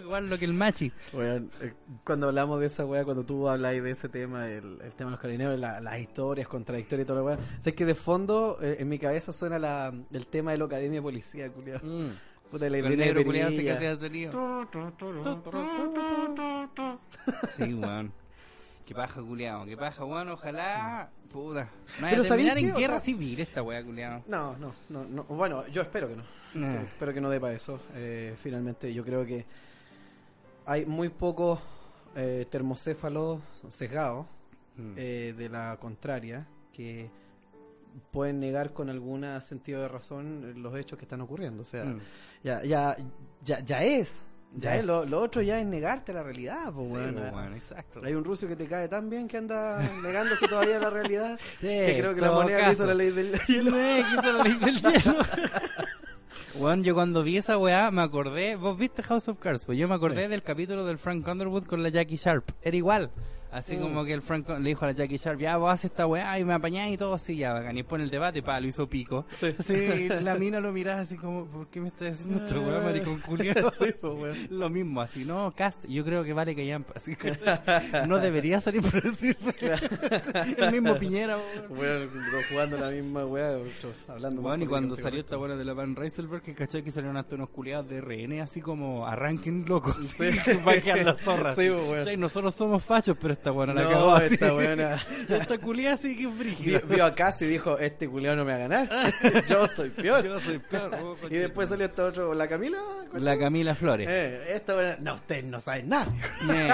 Warlock, 0.09 0.42
el 0.42 0.54
machi. 0.54 0.92
Eh, 1.23 1.73
cuando 2.04 2.28
hablamos 2.28 2.61
de 2.61 2.66
esa 2.66 2.85
weá, 2.85 3.04
cuando 3.04 3.25
tú 3.25 3.49
habláis 3.49 3.82
de 3.82 3.90
ese 3.90 4.08
tema, 4.08 4.49
el, 4.49 4.78
el 4.82 4.92
tema 4.92 5.11
de 5.11 5.12
los 5.12 5.20
carineros, 5.20 5.58
la- 5.58 5.80
las 5.80 5.99
historias 5.99 6.49
contradictorias 6.49 7.04
y 7.04 7.06
toda 7.06 7.20
la 7.20 7.26
weá, 7.26 7.38
sé 7.61 7.75
que 7.75 7.85
de 7.85 7.94
fondo 7.94 8.58
eh, 8.61 8.76
en 8.80 8.88
mi 8.88 8.99
cabeza 8.99 9.32
suena 9.32 9.58
la, 9.58 9.92
el 10.12 10.26
tema 10.26 10.52
de 10.52 10.58
la 10.58 10.64
academia 10.64 10.99
de 10.99 11.02
policía, 11.02 11.50
culiao. 11.50 11.80
Puta, 12.50 12.70
la 12.70 12.78
El 12.78 12.96
negro 12.96 13.25
culiado 13.25 13.50
se 13.50 13.64
que 13.64 13.73
hacía 13.73 13.96
sonido. 13.96 14.30
Sí, 17.56 17.75
weón. 17.75 18.12
Qué 18.87 18.94
paja, 18.94 19.20
culiado. 19.20 19.64
Qué 19.66 19.76
paja, 19.76 20.04
weón. 20.04 20.28
Ojalá. 20.28 21.11
Puta. 21.32 21.64
No 21.64 21.68
Pero 21.99 22.08
Pero 22.11 22.25
¿sabéis 22.25 22.49
terminar 22.49 22.70
en? 22.70 22.76
O 22.76 22.78
guerra 22.78 22.99
sea- 22.99 23.04
civil 23.04 23.40
esta 23.40 23.62
weá, 23.62 23.82
culiado. 23.85 24.23
No, 24.28 24.56
no, 24.58 24.75
no, 24.88 25.04
no. 25.04 25.25
Bueno, 25.25 25.66
yo 25.68 25.82
espero 25.82 26.08
que 26.08 26.16
no. 26.16 26.23
Eh. 26.54 26.82
Espero 26.87 27.12
que 27.12 27.20
no 27.20 27.28
dé 27.30 27.40
para 27.40 27.54
eso. 27.54 27.80
Eh, 27.94 28.37
finalmente, 28.42 28.94
yo 28.94 29.04
creo 29.04 29.26
que 29.26 29.45
hay 30.66 30.84
muy 30.84 31.08
pocos 31.08 31.60
eh, 32.14 32.46
termocéfalos 32.50 33.40
sesgados 33.68 34.26
Mm. 34.78 34.92
eh, 34.98 35.34
de 35.38 35.48
la 35.48 35.78
contraria 35.80 36.46
que 36.72 37.08
pueden 38.10 38.40
negar 38.40 38.74
con 38.74 38.90
algún 38.90 39.24
sentido 39.40 39.80
de 39.80 39.88
razón 39.88 40.62
los 40.62 40.76
hechos 40.76 40.98
que 40.98 41.06
están 41.06 41.22
ocurriendo. 41.22 41.62
O 41.62 41.64
sea, 41.64 41.84
Mm. 41.86 42.00
ya, 42.44 42.62
ya, 42.62 42.94
ya, 43.42 43.60
ya 43.60 43.82
es. 43.82 44.26
Ya, 44.54 44.70
Ya 44.74 44.76
es. 44.76 44.86
Lo, 44.86 45.04
lo 45.06 45.20
otro 45.22 45.40
ya 45.42 45.58
es 45.60 45.66
negarte 45.66 46.12
la 46.12 46.22
realidad. 46.22 46.66
Sí, 46.66 46.72
pues, 46.74 46.90
weón, 46.92 47.54
exacto. 47.54 48.00
Hay 48.04 48.14
un 48.14 48.24
ruso 48.24 48.46
que 48.46 48.54
te 48.56 48.66
cae 48.66 48.86
tan 48.88 49.08
bien 49.10 49.28
que 49.28 49.38
anda 49.38 49.78
negándose 50.02 50.46
todavía 50.46 50.78
la 50.78 50.90
realidad. 50.90 51.38
que 51.60 51.96
Eh, 51.96 51.98
creo 52.00 52.14
que 52.14 52.20
la 52.20 52.30
moneda 52.32 52.58
le 52.58 52.62
hizo 52.64 52.70
caso. 52.72 52.86
la 52.86 52.94
ley 52.94 53.10
del 53.12 53.32
hielo. 53.48 53.76
Eh, 53.78 54.02
que 54.08 54.14
hizo 54.20 54.32
la 54.32 54.42
ley 54.44 54.54
del 54.58 54.80
hielo. 54.80 55.14
Weón, 56.54 56.82
yo 56.84 56.94
cuando 56.94 57.22
vi 57.22 57.36
esa 57.36 57.58
weá 57.58 57.90
me 57.90 58.02
acordé, 58.02 58.56
vos 58.56 58.78
viste 58.78 59.02
House 59.02 59.28
of 59.28 59.38
Cards, 59.38 59.64
pues 59.64 59.78
yo 59.78 59.88
me 59.88 59.94
acordé 59.94 60.25
Sí. 60.25 60.28
del 60.30 60.42
capítulo 60.42 60.84
del 60.86 60.99
Frank 60.99 61.26
Underwood 61.26 61.64
con 61.64 61.82
la 61.82 61.88
Jackie 61.90 62.16
Sharp. 62.16 62.49
Era 62.62 62.76
igual. 62.76 63.10
Así 63.56 63.76
Mm. 63.76 63.80
como 63.80 64.04
que 64.04 64.12
el 64.12 64.23
Frank 64.23 64.49
le 64.49 64.69
dijo 64.69 64.84
a 64.84 64.88
la 64.88 64.95
Jackie 64.95 65.16
Sharp, 65.16 65.40
ya 65.40 65.56
vos 65.56 65.73
haces 65.73 65.86
esta 65.90 66.06
weá 66.06 66.38
y 66.38 66.45
me 66.45 66.52
apañás 66.54 66.90
y 66.90 66.97
todo 66.97 67.14
así, 67.14 67.36
ya 67.36 67.52
bacán. 67.54 67.76
Y 67.78 67.84
en 67.88 68.00
el 68.02 68.10
debate, 68.10 68.42
pa, 68.42 68.60
lo 68.60 68.66
hizo 68.69 68.88
pico. 68.88 69.25
Sí. 69.38 69.54
Sí, 69.66 69.75
y 69.75 70.08
la 70.08 70.34
mina 70.38 70.60
lo 70.60 70.73
miraba 70.73 71.00
así 71.00 71.16
como, 71.16 71.47
¿por 71.47 71.69
qué 71.69 71.80
me 71.80 71.88
estás 71.88 72.21
haciendo 72.21 72.45
esta 72.45 72.58
weá, 72.60 72.80
maricón 72.80 73.19
culiado? 73.21 73.71
Sí, 73.76 73.86
pues. 74.00 74.50
Lo 74.50 74.69
mismo, 74.71 75.00
así, 75.00 75.25
no, 75.25 75.52
Cast, 75.56 75.86
yo 75.88 76.04
creo 76.04 76.23
que 76.25 76.32
vale 76.32 76.54
que 76.54 76.66
ya, 76.66 76.80
así 76.95 77.16
que 77.16 77.36
no 78.06 78.19
debería 78.19 78.60
salir 78.60 78.82
por 78.82 79.02
decir 79.02 79.36
el 80.58 80.73
mismo 80.73 80.97
Piñera, 80.97 81.36
weón. 81.69 82.08
Bueno, 82.10 82.10
jugando 82.50 82.78
la 82.78 82.90
misma 82.90 83.25
weá, 83.26 83.56
hablando 84.08 84.42
Bueno, 84.42 84.64
y 84.64 84.66
cuando 84.66 84.97
salió 84.97 85.21
esta 85.21 85.36
bola 85.36 85.56
de 85.56 85.64
la 85.64 85.73
Van 85.73 85.97
Rieselberg, 85.97 86.42
que 86.42 86.54
caché 86.54 86.82
que 86.82 86.90
salieron 86.90 87.16
hasta 87.16 87.34
unos 87.34 87.49
culiados 87.50 87.88
de 87.88 88.00
RN, 88.00 88.40
así 88.42 88.60
como 88.60 89.06
arranquen 89.06 89.64
locos, 89.66 89.97
Sí. 90.06 90.28
para 90.64 90.80
quedar 90.80 91.04
las 91.04 91.21
zorras. 91.21 91.54
Sí, 91.56 91.62
así. 91.62 91.71
pues, 91.71 91.84
bueno. 91.86 92.00
¿Cachai? 92.02 92.16
Nosotros 92.16 92.54
somos 92.54 92.84
fachos, 92.84 93.16
pero 93.21 93.32
esta 93.47 93.52
buena 93.52 93.75
la 93.75 93.82
No, 93.85 93.91
cagó 93.91 94.15
así. 94.17 94.35
esta 94.35 94.52
buena. 94.52 95.02
esta 95.28 95.59
culiada 95.59 95.95
así 95.95 96.17
que 96.17 96.23
es 96.25 96.28
Vio, 96.28 96.37
brígida. 96.37 96.80
vio 96.80 97.04
a 97.04 97.15
Casi 97.15 97.45
y 97.45 97.49
dijo, 97.49 97.78
este 97.78 98.09
culiao 98.09 98.35
no 98.35 98.45
me 98.45 98.50
va 98.50 98.56
a 98.56 98.61
ganar. 98.69 98.89
Yo 99.49 99.69
soy 99.69 99.91
peor. 99.91 100.25
Yo 100.25 100.41
soy 100.41 100.59
peor. 100.59 100.91
oh, 101.00 101.17
y 101.30 101.37
después 101.37 101.69
salió 101.69 101.87
este 101.87 102.02
otro, 102.02 102.35
la 102.35 102.49
Camila. 102.49 102.78
¿cuál 103.09 103.25
La? 103.25 103.39
Camila 103.39 103.76
Flores. 103.76 104.09
Eh, 104.11 104.54
esta 104.56 104.75
buena, 104.75 104.97
no, 105.00 105.15
ustedes 105.15 105.45
no 105.45 105.61
saben 105.61 105.89
nada. 105.91 106.13
Eh, 106.50 106.71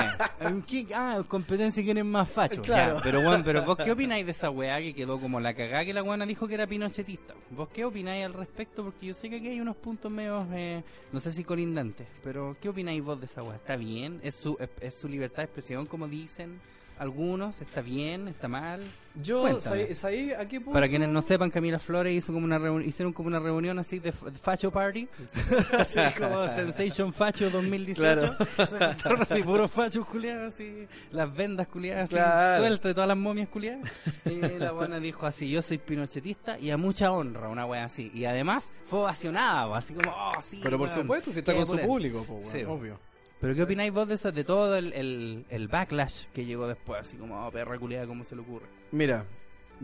¿qué- 0.66 0.86
Ah, 0.94 1.22
competencia 1.28 1.82
quién 1.82 1.98
es 1.98 2.04
más 2.06 2.28
facho. 2.28 2.62
Claro. 2.62 2.96
Ya, 2.96 3.02
pero 3.02 3.20
bueno, 3.22 3.42
pero 3.44 3.62
vos 3.64 3.76
qué 3.76 3.92
opináis 3.92 4.24
de 4.24 4.32
esa 4.32 4.48
weá 4.48 4.78
que 4.78 4.94
quedó 4.94 5.20
como 5.20 5.40
la 5.40 5.52
cagada 5.54 5.84
que 5.84 5.92
la 5.92 6.00
buena 6.02 6.24
dijo 6.24 6.48
que 6.48 6.54
era 6.54 6.66
pinochetista. 6.66 7.34
¿Vos 7.50 7.68
qué 7.72 7.84
opináis 7.84 8.24
al 8.24 8.32
respecto? 8.32 8.82
Porque 8.82 9.06
yo 9.06 9.14
sé 9.14 9.28
que 9.28 9.36
aquí 9.36 9.48
hay 9.48 9.60
unos 9.60 9.76
puntos 9.76 10.10
medio, 10.10 10.46
eh, 10.54 10.82
no 11.12 11.20
sé 11.20 11.30
si 11.32 11.44
colindantes, 11.44 12.06
pero 12.24 12.56
¿qué 12.62 12.70
opináis 12.70 13.02
vos 13.04 13.18
de 13.20 13.26
esa 13.26 13.42
weá? 13.42 13.56
¿Está 13.56 13.76
bien? 13.76 14.20
¿Es 14.22 14.36
su, 14.36 14.56
es, 14.58 14.70
es 14.80 14.94
su 14.94 15.06
libertad 15.08 15.38
de 15.38 15.44
expresión 15.44 15.84
como 15.86 16.08
dicen 16.08 16.60
algunos? 17.02 17.60
¿Está 17.60 17.82
bien? 17.82 18.28
¿Está 18.28 18.48
mal? 18.48 18.80
Yo. 19.22 19.60
¿sabí, 19.60 19.94
sabí 19.94 20.32
a 20.32 20.48
qué 20.48 20.58
punto? 20.58 20.72
Para 20.72 20.88
quienes 20.88 21.08
no 21.10 21.20
sepan, 21.20 21.50
Camila 21.50 21.78
Flores 21.78 22.16
hizo 22.16 22.32
como 22.32 22.46
una 22.46 22.58
hicieron 22.82 23.12
como 23.12 23.26
una 23.26 23.38
reunión 23.40 23.78
así 23.78 23.98
de, 23.98 24.10
Facho 24.12 24.70
Party, 24.70 25.06
así 25.78 25.98
como 26.16 26.48
Sensation 26.54 27.12
Facho 27.12 27.50
2018. 27.50 28.36
Claro. 28.38 29.22
Así 29.22 29.42
puros 29.42 29.70
fachos 29.70 30.06
culiados, 30.06 30.54
así, 30.54 30.86
las 31.10 31.34
vendas 31.34 31.66
culiadas 31.68 32.04
así, 32.04 32.14
Claro. 32.14 32.62
sueltas 32.62 32.84
de 32.90 32.94
todas 32.94 33.08
las 33.08 33.18
momias 33.18 33.48
culiadas. 33.48 33.90
Y 34.24 34.36
la 34.58 34.72
buena 34.72 34.98
dijo 34.98 35.26
así, 35.26 35.50
yo 35.50 35.60
soy 35.60 35.78
pinochetista 35.78 36.58
y 36.58 36.70
a 36.70 36.76
mucha 36.76 37.12
honra, 37.12 37.48
una 37.48 37.66
wea 37.66 37.84
así. 37.84 38.10
Y 38.14 38.24
además 38.24 38.72
fue 38.84 39.00
ovacionada, 39.00 39.66
po, 39.68 39.74
así 39.74 39.92
como, 39.94 40.10
oh, 40.10 40.40
sí, 40.40 40.60
Pero 40.62 40.78
por 40.78 40.88
supuesto, 40.88 41.32
si 41.32 41.40
está 41.40 41.54
con 41.54 41.66
su 41.66 41.78
público, 41.78 42.24
pues, 42.26 42.48
Sí. 42.50 42.62
obvio. 42.64 42.98
Pero 43.42 43.54
¿qué 43.54 43.62
opináis 43.64 43.92
vos 43.92 44.08
de 44.08 44.14
eso, 44.14 44.32
de 44.32 44.44
todo 44.44 44.74
el, 44.76 44.92
el, 44.94 45.44
el 45.50 45.68
backlash 45.68 46.26
que 46.32 46.44
llegó 46.46 46.66
después? 46.66 47.00
Así 47.02 47.16
como, 47.18 47.44
oh, 47.46 47.50
perra 47.50 47.78
culiada, 47.78 48.06
¿cómo 48.06 48.24
se 48.24 48.34
le 48.36 48.40
ocurre? 48.42 48.66
Mira, 48.92 49.26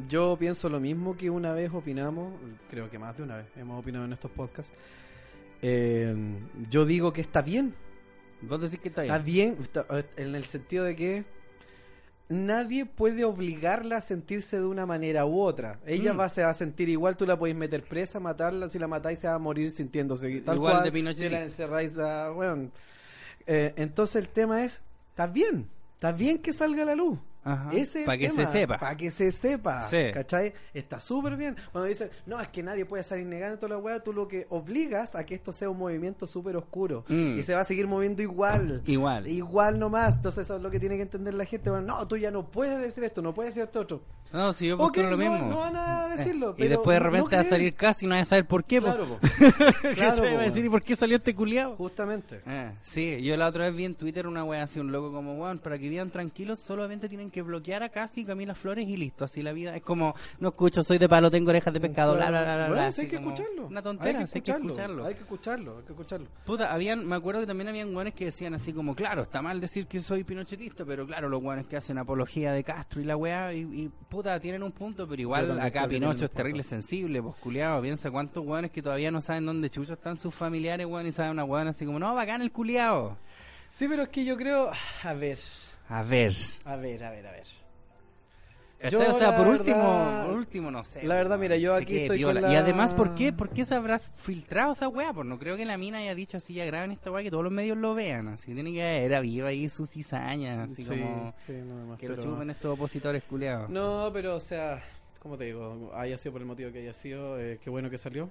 yo 0.08 0.36
pienso 0.38 0.68
lo 0.70 0.78
mismo 0.80 1.16
que 1.16 1.28
una 1.28 1.52
vez 1.52 1.70
opinamos, 1.74 2.32
creo 2.70 2.88
que 2.88 2.98
más 2.98 3.16
de 3.16 3.24
una 3.24 3.36
vez 3.38 3.46
hemos 3.56 3.78
opinado 3.80 4.04
en 4.06 4.12
estos 4.14 4.30
podcasts. 4.30 4.72
Eh, 5.60 6.14
yo 6.70 6.86
digo 6.86 7.12
que 7.12 7.20
está 7.20 7.42
bien, 7.42 7.74
Vos 8.40 8.60
decís 8.60 8.78
que 8.78 8.88
está 8.90 9.02
bien. 9.02 9.12
Está 9.12 9.24
bien, 9.24 9.56
está- 9.60 9.86
en 10.16 10.34
el 10.36 10.44
sentido 10.44 10.84
de 10.84 10.94
que 10.94 11.24
nadie 12.28 12.86
puede 12.86 13.24
obligarla 13.24 13.96
a 13.96 14.00
sentirse 14.00 14.58
de 14.60 14.64
una 14.66 14.86
manera 14.86 15.26
u 15.26 15.40
otra. 15.40 15.80
Ella 15.84 16.12
Mm. 16.14 16.20
va, 16.20 16.28
se 16.28 16.42
va 16.44 16.50
a 16.50 16.54
sentir 16.54 16.88
igual, 16.88 17.16
tú 17.16 17.26
la 17.26 17.36
podéis 17.36 17.56
meter 17.56 17.82
presa, 17.82 18.20
matarla, 18.20 18.68
si 18.68 18.78
la 18.78 18.86
matáis 18.86 19.18
se 19.18 19.26
va 19.26 19.34
a 19.34 19.38
morir 19.38 19.72
sintiéndose 19.72 20.40
tal 20.42 20.56
Igual 20.58 20.72
cual, 20.74 20.84
de 20.84 20.92
Pinochet. 20.92 21.24
Si 21.24 21.28
la 21.30 21.42
encerráis 21.42 21.98
a... 21.98 22.28
Bueno, 22.30 22.70
eh, 23.48 23.72
entonces 23.76 24.16
el 24.16 24.28
tema 24.28 24.62
es, 24.64 24.82
está 25.10 25.26
bien, 25.26 25.68
está 25.94 26.12
bien 26.12 26.38
que 26.38 26.52
salga 26.52 26.84
la 26.84 26.94
luz. 26.94 27.18
Ajá. 27.44 27.70
Ese 27.72 28.04
Pa' 28.04 28.18
que 28.18 28.30
se 28.30 28.46
sepa. 28.46 28.78
Para 28.78 28.96
que 28.96 29.10
se 29.10 29.32
sepa. 29.32 29.82
Sí. 29.84 30.10
¿Cachai? 30.12 30.52
Está 30.74 31.00
súper 31.00 31.36
bien. 31.36 31.56
Cuando 31.72 31.88
dicen, 31.88 32.10
no, 32.26 32.40
es 32.40 32.48
que 32.48 32.62
nadie 32.62 32.84
puede 32.84 33.02
salir 33.02 33.26
negando 33.26 33.58
toda 33.58 33.70
la 33.70 33.78
weá, 33.78 34.00
tú 34.02 34.12
lo 34.12 34.28
que 34.28 34.46
obligas 34.50 35.14
a 35.14 35.24
que 35.24 35.34
esto 35.34 35.52
sea 35.52 35.70
un 35.70 35.78
movimiento 35.78 36.26
súper 36.26 36.56
oscuro. 36.56 37.04
Mm. 37.08 37.38
Y 37.38 37.42
se 37.42 37.54
va 37.54 37.60
a 37.60 37.64
seguir 37.64 37.86
moviendo 37.86 38.22
igual. 38.22 38.82
Igual. 38.86 39.26
Igual 39.28 39.78
nomás. 39.78 40.16
Entonces 40.16 40.44
eso 40.44 40.56
es 40.56 40.62
lo 40.62 40.70
que 40.70 40.80
tiene 40.80 40.96
que 40.96 41.02
entender 41.02 41.34
la 41.34 41.44
gente. 41.44 41.70
Bueno, 41.70 41.86
no, 41.86 42.06
tú 42.08 42.16
ya 42.16 42.30
no 42.30 42.50
puedes 42.50 42.78
decir 42.80 43.04
esto, 43.04 43.22
no 43.22 43.32
puedes 43.32 43.54
decir 43.54 43.64
esto 43.66 43.80
otro. 43.80 44.02
No, 44.30 44.52
si 44.52 44.66
yo 44.66 44.74
Ok, 44.74 44.80
posturo 44.80 45.10
lo 45.12 45.16
mismo. 45.16 45.38
no 45.48 45.60
van 45.60 45.74
a 45.76 46.08
decirlo. 46.14 46.50
Eh, 46.58 46.66
y 46.66 46.68
después 46.68 46.96
de 46.96 47.00
no 47.00 47.10
repente 47.10 47.34
va 47.36 47.40
a 47.40 47.44
salir 47.46 47.74
casi 47.74 48.04
y 48.04 48.08
no 48.08 48.14
vas 48.14 48.22
a 48.22 48.24
saber 48.26 48.46
por 48.46 48.62
qué. 48.62 48.78
po. 48.78 48.88
Claro, 48.88 49.06
po. 49.06 49.18
Claro, 49.94 50.22
va 50.22 50.28
a 50.30 50.34
po, 50.34 50.38
decir, 50.40 50.64
¿y 50.66 50.68
por 50.68 50.82
qué 50.82 50.94
salió 50.96 51.16
este 51.16 51.34
culiado? 51.34 51.76
Justamente. 51.76 52.42
Ah, 52.46 52.72
sí, 52.82 53.22
yo 53.22 53.34
la 53.38 53.46
otra 53.46 53.64
vez 53.64 53.74
vi 53.74 53.86
en 53.86 53.94
Twitter 53.94 54.26
una 54.26 54.44
wea 54.44 54.64
así, 54.64 54.80
un 54.80 54.92
loco 54.92 55.12
como, 55.12 55.34
weón, 55.38 55.58
para 55.60 55.78
que 55.78 55.88
vivan 55.88 56.10
tranquilos, 56.10 56.58
solamente 56.58 57.08
tienen 57.08 57.27
que 57.30 57.42
bloquear 57.42 57.82
a 57.82 57.88
Casi 57.88 58.24
Camila 58.24 58.54
Flores 58.54 58.88
y 58.88 58.96
listo, 58.96 59.24
así 59.24 59.42
la 59.42 59.52
vida 59.52 59.76
es 59.76 59.82
como, 59.82 60.14
no 60.40 60.48
escucho, 60.48 60.82
soy 60.84 60.98
de 60.98 61.08
palo, 61.08 61.30
tengo 61.30 61.50
orejas 61.50 61.72
de 61.72 61.80
pescado, 61.80 62.14
bla, 62.14 62.28
bla, 62.28 62.42
bla, 62.42 62.56
bla, 62.56 62.68
Bueno, 62.68 62.82
hay 62.82 63.08
que 63.08 63.16
escucharlo. 63.16 63.66
Una 63.66 63.82
tontera, 63.82 64.20
hay 64.20 64.26
que 64.26 64.52
escucharlo. 64.52 65.04
Hay 65.04 65.14
que 65.14 65.20
escucharlo, 65.20 65.78
hay 65.78 65.84
que 65.84 65.92
escucharlo. 65.92 66.26
Puta, 66.44 66.72
habían, 66.72 67.06
me 67.06 67.16
acuerdo 67.16 67.40
que 67.40 67.46
también 67.46 67.68
habían 67.68 67.92
guanes 67.92 68.14
que 68.14 68.26
decían 68.26 68.54
así 68.54 68.72
como, 68.72 68.94
claro, 68.94 69.22
está 69.22 69.42
mal 69.42 69.60
decir 69.60 69.86
que 69.86 70.00
soy 70.00 70.24
pinochetista, 70.24 70.84
pero 70.84 71.06
claro, 71.06 71.28
los 71.28 71.40
guanes 71.42 71.66
que 71.66 71.76
hacen 71.76 71.98
apología 71.98 72.52
de 72.52 72.64
Castro 72.64 73.00
y 73.00 73.04
la 73.04 73.16
weá, 73.16 73.52
y, 73.52 73.60
y, 73.60 73.90
puta, 74.08 74.38
tienen 74.40 74.62
un 74.62 74.72
punto, 74.72 75.06
pero 75.08 75.20
igual 75.20 75.60
acá 75.60 75.86
Pinocho 75.88 76.26
es 76.26 76.30
terrible 76.30 76.62
sensible, 76.62 77.22
pues 77.22 77.36
culiado, 77.36 77.80
piensa 77.82 78.10
cuántos 78.10 78.44
guanes 78.44 78.70
que 78.70 78.82
todavía 78.82 79.10
no 79.10 79.20
saben 79.20 79.46
dónde 79.46 79.70
chucha 79.70 79.94
están 79.94 80.16
sus 80.16 80.34
familiares, 80.34 80.86
weón, 80.86 81.06
y 81.06 81.12
saben 81.12 81.32
una 81.32 81.44
weón 81.44 81.68
así 81.68 81.84
como, 81.84 81.98
no, 81.98 82.14
bacán 82.14 82.42
el 82.42 82.52
culiado. 82.52 83.16
Sí, 83.70 83.86
pero 83.88 84.04
es 84.04 84.08
que 84.08 84.24
yo 84.24 84.36
creo. 84.36 84.70
A 85.02 85.12
ver. 85.12 85.38
A 85.88 86.02
ver. 86.02 86.32
A 86.64 86.76
ver, 86.76 87.04
a 87.04 87.10
ver, 87.10 87.26
a 87.26 87.32
ver. 87.32 87.44
¿Cachai? 88.80 88.92
Yo, 89.06 89.12
o 89.16 89.18
sea, 89.18 89.36
por 89.36 89.46
verdad- 89.48 89.60
último, 89.60 90.22
por 90.26 90.36
último, 90.36 90.70
no 90.70 90.84
sé. 90.84 91.02
la 91.02 91.16
verdad, 91.16 91.36
mira, 91.36 91.56
yo 91.56 91.74
aquí 91.74 91.98
estoy 92.02 92.22
con 92.22 92.36
Y 92.36 92.40
la- 92.40 92.60
además, 92.60 92.94
¿por 92.94 93.12
qué? 93.16 93.32
¿Por 93.32 93.48
qué 93.50 93.64
se 93.64 93.74
habrás 93.74 94.08
filtrado 94.14 94.70
esa 94.72 94.86
weá? 94.86 95.12
Pues 95.12 95.26
no 95.26 95.36
creo 95.36 95.56
que 95.56 95.64
la 95.64 95.76
mina 95.76 95.98
haya 95.98 96.14
dicho 96.14 96.36
así, 96.36 96.54
ya 96.54 96.64
graben 96.64 96.92
esta 96.92 97.10
weá, 97.10 97.24
que 97.24 97.30
todos 97.30 97.42
los 97.42 97.52
medios 97.52 97.76
lo 97.76 97.94
vean. 97.94 98.28
Así 98.28 98.54
tiene 98.54 98.72
que 98.72 99.04
era 99.04 99.18
viva 99.18 99.48
ahí 99.48 99.68
su 99.68 99.84
cizaña, 99.84 100.62
así 100.62 100.84
Sí, 100.84 100.90
como 100.90 101.34
sí, 101.44 101.52
nada 101.54 101.84
más, 101.86 101.98
que 101.98 102.06
pero- 102.08 102.22
chupen 102.22 102.50
estos 102.50 102.72
opositores 102.74 103.24
culiados. 103.24 103.68
No, 103.68 104.10
pero 104.12 104.36
o 104.36 104.40
sea, 104.40 104.80
como 105.18 105.36
te 105.36 105.44
digo, 105.46 105.90
haya 105.94 106.16
sido 106.18 106.32
por 106.32 106.40
el 106.42 106.46
motivo 106.46 106.70
que 106.72 106.78
haya 106.78 106.92
sido, 106.92 107.38
eh, 107.40 107.58
qué 107.62 107.70
bueno 107.70 107.90
que 107.90 107.98
salió. 107.98 108.30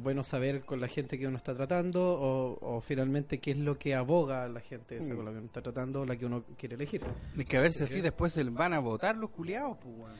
Bueno 0.00 0.22
saber 0.22 0.64
con 0.64 0.80
la 0.80 0.88
gente 0.88 1.18
que 1.18 1.26
uno 1.26 1.36
está 1.36 1.54
tratando 1.54 2.02
o, 2.02 2.58
o 2.76 2.80
finalmente 2.80 3.38
qué 3.38 3.52
es 3.52 3.58
lo 3.58 3.78
que 3.78 3.94
aboga 3.94 4.48
la 4.48 4.60
gente 4.60 4.98
esa 4.98 5.12
Mm. 5.12 5.16
con 5.16 5.24
la 5.24 5.30
que 5.32 5.36
uno 5.38 5.46
está 5.46 5.62
tratando 5.62 6.04
la 6.04 6.16
que 6.16 6.26
uno 6.26 6.44
quiere 6.58 6.74
elegir. 6.74 7.02
Es 7.38 7.44
que 7.46 7.56
a 7.56 7.60
ver 7.60 7.72
si 7.72 7.78
¿Sí 7.78 7.84
así 7.84 8.00
después 8.00 8.32
se 8.32 8.44
van 8.44 8.72
a 8.74 8.78
votar 8.80 9.16
los 9.16 9.30
culiados, 9.30 9.78
pues. 9.78 10.12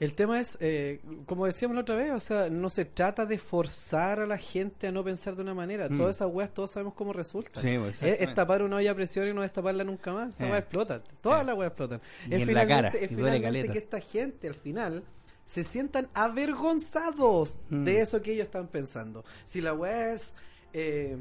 El 0.00 0.14
tema 0.14 0.40
es, 0.40 0.58
eh, 0.60 1.00
como 1.24 1.46
decíamos 1.46 1.76
la 1.76 1.82
otra 1.82 1.94
vez, 1.94 2.10
o 2.12 2.18
sea, 2.18 2.50
no 2.50 2.68
se 2.68 2.84
trata 2.84 3.24
de 3.26 3.38
forzar 3.38 4.18
a 4.18 4.26
la 4.26 4.36
gente 4.36 4.88
a 4.88 4.92
no 4.92 5.04
pensar 5.04 5.36
de 5.36 5.42
una 5.42 5.54
manera. 5.54 5.88
Mm. 5.88 5.96
Todas 5.96 6.16
esas 6.16 6.28
weas, 6.32 6.52
todos 6.52 6.72
sabemos 6.72 6.94
cómo 6.94 7.12
resultan. 7.12 7.62
Sí, 7.62 7.78
pues, 7.78 8.02
Es, 8.02 8.20
es 8.20 8.34
tapar 8.34 8.62
una 8.64 8.76
olla 8.76 8.90
a 8.90 8.94
presión 8.96 9.28
y 9.28 9.32
no 9.32 9.42
destaparla 9.42 9.84
nunca 9.84 10.12
más. 10.12 10.34
Esa 10.34 10.46
Eh. 10.46 10.50
wea 10.50 10.58
explota. 10.58 11.00
Todas 11.20 11.42
Eh. 11.42 11.46
las 11.46 11.56
weas 11.56 11.68
explotan. 11.70 12.00
Y 12.28 12.34
Es 12.34 12.42
en 12.48 12.54
la 12.54 12.66
cara, 12.66 12.88
es 12.88 12.94
y 13.12 13.14
duele 13.14 13.36
finalmente 13.36 13.42
caleta. 13.68 13.72
que 13.72 13.78
esta 13.78 14.00
gente 14.00 14.48
al 14.48 14.54
final 14.56 15.04
se 15.44 15.62
sientan 15.64 16.08
avergonzados 16.14 17.58
Mm. 17.68 17.84
de 17.84 18.00
eso 18.00 18.22
que 18.22 18.32
ellos 18.32 18.46
están 18.46 18.68
pensando. 18.68 19.24
Si 19.44 19.60
la 19.60 19.74
wea 19.74 20.12
es 20.12 20.34
eh, 20.72 21.16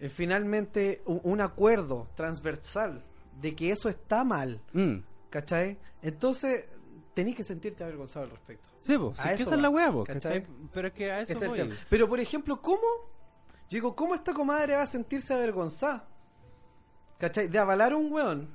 eh, 0.00 0.08
finalmente 0.08 1.02
un, 1.06 1.20
un 1.24 1.40
acuerdo 1.40 2.08
transversal 2.14 3.04
de 3.40 3.54
que 3.54 3.70
eso 3.70 3.88
está 3.88 4.24
mal, 4.24 4.60
Mm. 4.72 4.98
¿cachai? 5.30 5.78
Entonces 6.02 6.64
tenés 7.14 7.34
que 7.34 7.42
sentirte 7.44 7.82
avergonzado 7.84 8.24
al 8.26 8.30
respecto. 8.30 8.68
Sí, 8.80 8.94
A 8.94 8.98
si 8.98 9.04
es 9.06 9.14
que 9.26 9.34
eso 9.34 9.42
esa 9.44 9.54
es 9.56 9.60
la 9.60 9.68
weá, 9.70 9.92
¿cachai? 10.06 10.42
¿cachai? 10.42 10.46
Pero 10.72 10.88
es 10.88 10.94
que 10.94 11.10
a 11.10 11.20
eso 11.22 11.44
el 11.44 11.52
tema. 11.52 11.74
Pero, 11.90 12.08
por 12.08 12.20
ejemplo, 12.20 12.62
¿cómo? 12.62 12.86
Yo 13.68 13.76
digo, 13.76 13.94
¿cómo 13.96 14.14
esta 14.14 14.32
comadre 14.32 14.76
va 14.76 14.82
a 14.82 14.86
sentirse 14.86 15.34
avergonzada? 15.34 16.08
¿Cachai? 17.18 17.48
De 17.48 17.58
avalar 17.58 17.92
a 17.92 17.96
un 17.96 18.12
weón 18.12 18.48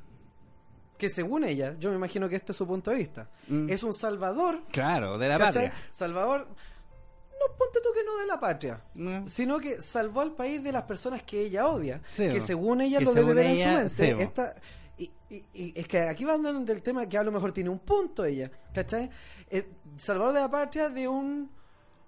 que 1.03 1.09
según 1.09 1.43
ella, 1.43 1.75
yo 1.79 1.89
me 1.89 1.97
imagino 1.97 2.29
que 2.29 2.37
este 2.37 2.53
es 2.53 2.57
su 2.57 2.65
punto 2.65 2.89
de 2.91 2.97
vista, 2.97 3.29
Mm. 3.49 3.69
es 3.69 3.83
un 3.83 3.93
salvador, 3.93 4.61
Claro, 4.71 5.17
de 5.17 5.27
la 5.27 5.37
¿cachai? 5.37 5.67
patria. 5.69 5.83
Salvador, 5.91 6.47
no 6.47 7.57
ponte 7.57 7.79
tú 7.83 7.89
que 7.93 8.05
no 8.05 8.17
de 8.19 8.25
la 8.25 8.39
patria, 8.39 8.81
No. 8.95 9.27
sino 9.27 9.59
que 9.59 9.81
salvó 9.81 10.21
al 10.21 10.31
país 10.33 10.63
de 10.63 10.71
las 10.71 10.83
personas 10.83 11.23
que 11.23 11.41
ella 11.41 11.67
odia, 11.67 12.01
Sí, 12.09 12.29
que 12.29 12.39
según 12.39 12.79
ella 12.79 12.99
Que 12.99 13.03
lo 13.05 13.13
debe 13.13 13.33
ver 13.33 13.47
ella, 13.47 13.81
en 13.81 13.89
su 13.89 13.95
sí, 13.97 14.01
mente. 14.03 14.23
esta- 14.23 14.55
y, 14.97 15.11
y- 15.29 15.45
y 15.53 15.73
es 15.75 15.87
que 15.89 15.99
aquí 16.07 16.23
va 16.23 16.35
andando 16.35 16.61
del 16.63 16.81
tema 16.81 17.05
que 17.09 17.17
a 17.17 17.23
lo 17.23 17.31
mejor 17.33 17.51
tiene 17.51 17.69
un 17.69 17.79
punto 17.79 18.23
ella, 18.23 18.49
¿cachai? 18.73 19.09
Eh, 19.49 19.67
salvador 19.97 20.31
de 20.33 20.39
la 20.39 20.49
patria 20.49 20.87
de 20.87 21.05
un, 21.07 21.51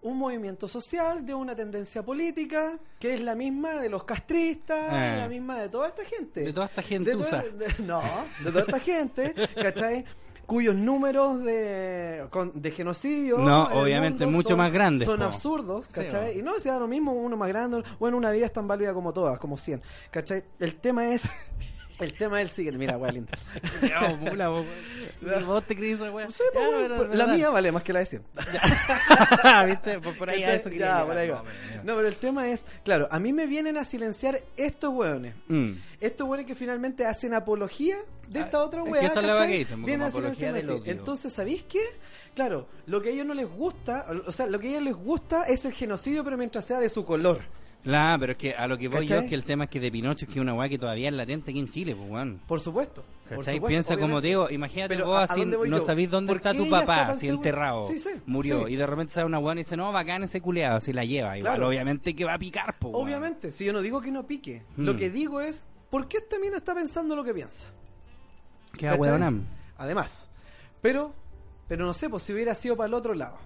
un 0.06 0.18
movimiento 0.20 0.68
social, 0.68 1.26
de 1.26 1.34
una 1.34 1.56
tendencia 1.56 2.04
política, 2.04 2.78
que 3.00 3.16
es 3.16 3.22
la 3.22 3.34
misma 3.36 3.74
de 3.74 3.90
los 3.90 4.04
castristas, 4.04 4.78
Eh. 4.94 5.18
la 5.18 5.28
misma 5.28 5.58
de 5.60 5.70
toda 5.70 5.88
esta 5.88 6.06
gente. 6.06 6.42
De 6.42 6.54
toda 6.54 6.68
esta 6.68 6.82
De 6.82 7.12
toda- 7.16 7.42
de- 7.42 7.84
no, 7.84 8.02
de 8.44 8.52
toda 8.52 8.62
esta 8.62 8.80
gente, 8.80 9.34
¿cachai? 9.56 10.06
Cuyos 10.46 10.76
números 10.76 11.44
de, 11.44 12.24
de 12.54 12.72
genocidio. 12.72 13.40
No, 13.40 13.64
obviamente, 13.82 14.28
mucho 14.28 14.50
son- 14.50 14.58
más 14.60 14.72
grandes, 14.72 15.08
Son 15.08 15.18
po. 15.18 15.26
absurdos, 15.26 15.88
¿cachai? 15.88 16.38
y 16.40 16.44
no, 16.44 16.60
sea 16.60 16.78
lo 16.78 16.88
mismo 16.88 17.12
uno 17.14 17.36
más 17.36 17.48
grande. 17.50 17.82
Bueno, 18.00 18.16
una 18.18 18.30
vida 18.30 18.46
es 18.46 18.54
tan 18.54 18.68
válida 18.68 18.94
como 18.94 19.12
todas, 19.12 19.40
como 19.40 19.58
100, 19.58 19.82
¿cachai? 20.12 20.44
El 20.60 20.76
tema 20.76 21.08
es. 21.10 21.24
El 22.00 22.14
tema 22.14 22.42
es 22.42 22.50
el 22.50 22.56
siguiente. 22.56 22.78
Mira, 22.80 22.98
wea 22.98 23.12
linda. 23.12 23.32
Ya, 23.82 24.02
vos, 24.10 24.20
mula, 24.20 24.50
vos, 24.50 24.66
weón. 25.22 25.46
Vos 25.46 25.64
te 25.66 25.76
crees 25.76 25.96
esa 26.00 26.12
weá. 26.12 26.30
Sí, 26.30 26.44
po, 26.54 26.60
Ya, 26.60 26.88
pero- 26.90 27.14
la 27.14 27.28
mía 27.28 27.50
vale 27.50 27.72
más 27.72 27.84
que 27.84 27.94
la 27.94 28.00
de 28.00 28.06
100. 28.06 28.24
¿Viste? 29.68 30.00
Por, 30.00 30.18
por 30.18 30.30
ahí 30.30 30.44
a 30.44 30.56
eso 30.56 30.70
quería 30.70 31.00
Ya, 31.00 31.06
por 31.06 31.18
ahí 31.18 31.28
No, 31.28 31.34
va. 31.36 31.44
pero- 31.44 31.84
No, 31.84 31.96
pero 31.96 32.08
el 32.08 32.16
tema 32.16 32.50
es, 32.50 32.66
claro, 32.84 33.08
a 33.12 33.20
mí 33.20 33.34
me 33.34 33.48
vienen 33.48 33.78
a 33.78 33.86
silenciar 33.86 34.42
estos 34.58 34.92
hueones. 34.94 35.36
Mm. 35.48 35.72
Estos 36.02 36.28
hueones 36.28 36.46
que 36.46 36.56
finalmente 36.56 37.06
hacen 37.06 37.34
apología 37.34 37.98
de 38.28 38.40
esta 38.42 38.58
Ah, 38.58 38.64
otra 38.64 38.80
es 38.82 38.86
que 38.86 38.92
wea. 38.92 39.02
esa 39.04 39.22
es 39.22 39.40
que 39.50 39.58
dicen, 39.58 39.76
como 39.78 39.88
Vienen 39.88 40.08
a 40.08 40.12
silenciarme 40.12 40.60
así. 40.60 40.82
Entonces, 40.86 41.34
¿sabéis 41.34 41.64
qué? 41.64 41.82
Claro, 42.34 42.68
lo 42.88 43.02
que 43.02 43.10
a 43.10 43.12
ellos 43.14 43.26
no 43.26 43.34
les 43.34 43.48
gusta, 43.50 44.06
o 44.26 44.32
sea, 44.32 44.48
lo 44.48 44.60
que 44.60 44.68
a 44.68 44.70
ellos 44.72 44.84
les 44.84 44.96
gusta 44.96 45.44
es 45.44 45.64
el 45.66 45.74
genocidio, 45.74 46.24
pero 46.24 46.38
mientras 46.38 46.66
sea 46.66 46.80
de 46.80 46.90
su 46.90 47.06
color. 47.06 47.42
La, 47.86 48.18
pero 48.20 48.32
es 48.34 48.38
que 48.38 48.54
a 48.56 48.68
lo 48.68 48.78
que 48.78 48.88
voy 48.88 49.06
yo 49.06 49.16
¿Cachai? 49.16 49.26
es 49.26 49.30
que 49.30 49.36
el 49.36 49.44
tema 49.46 49.66
es 49.66 49.70
que 49.70 49.80
de 49.80 49.92
Pinocho 49.92 50.26
es 50.26 50.28
que 50.28 50.40
es 50.40 50.42
una 50.42 50.54
weá 50.56 50.68
que 50.68 50.78
todavía 50.80 51.08
es 51.10 51.14
latente 51.14 51.52
aquí 51.52 51.60
en 51.60 51.70
Chile, 51.70 51.96
pues 51.96 52.10
weón. 52.10 52.42
Por 52.48 52.60
supuesto. 52.60 53.04
por 53.30 53.44
supuesto, 53.46 53.68
Piensa 53.68 53.94
como 53.94 54.18
obviamente. 54.18 54.22
te 54.24 54.28
digo, 54.28 54.50
imagínate 54.50 54.96
Pero 54.96 55.06
vos 55.08 55.18
¿a- 55.18 55.22
a 55.22 55.24
así, 55.26 55.46
no 55.46 55.66
yo? 55.66 55.80
sabéis 55.86 56.10
dónde 56.10 56.30
¿Por 56.32 56.38
está 56.38 56.54
tu 56.54 56.64
está 56.64 56.80
papá, 56.82 56.96
tan 57.06 57.10
así 57.12 57.28
segura? 57.28 57.36
enterrado, 57.50 57.82
Sí, 57.84 58.00
sí, 58.00 58.10
murió, 58.26 58.66
sí. 58.68 58.74
y 58.74 58.76
de 58.76 58.86
repente 58.88 59.14
sale 59.14 59.28
una 59.28 59.38
weá 59.40 59.54
y 59.54 59.58
dice, 59.60 59.78
no, 59.78 59.92
bacán 59.92 60.24
ese 60.24 60.42
culeado, 60.42 60.78
así 60.78 60.94
la 60.94 61.06
lleva, 61.06 61.38
igual, 61.38 61.54
Claro. 61.54 61.68
obviamente 61.70 62.16
que 62.16 62.26
va 62.26 62.34
a 62.34 62.40
picar, 62.40 62.76
pues 62.80 62.92
weón. 62.94 63.06
Obviamente, 63.08 63.52
si 63.52 63.66
yo 63.66 63.72
no 63.74 63.82
digo 63.82 64.02
que 64.02 64.12
no 64.12 64.26
pique, 64.26 64.64
Hmm. 64.78 64.84
lo 64.86 64.96
que 64.96 65.10
digo 65.12 65.40
es, 65.42 65.68
¿por 65.92 66.08
qué 66.08 66.18
esta 66.18 66.40
mina 66.40 66.58
está 66.58 66.74
pensando 66.74 67.16
lo 67.16 67.24
que 67.24 67.34
piensa? 67.36 67.68
Qué 68.78 68.92
weonam. 68.94 69.44
Además, 69.78 70.30
pero, 70.82 71.14
pero 71.68 71.86
no 71.86 71.94
sé, 71.94 72.10
pues 72.10 72.24
si 72.24 72.34
hubiera 72.34 72.56
sido 72.56 72.76
para 72.76 72.88
el 72.88 72.94
otro 72.96 73.14
lado, 73.14 73.38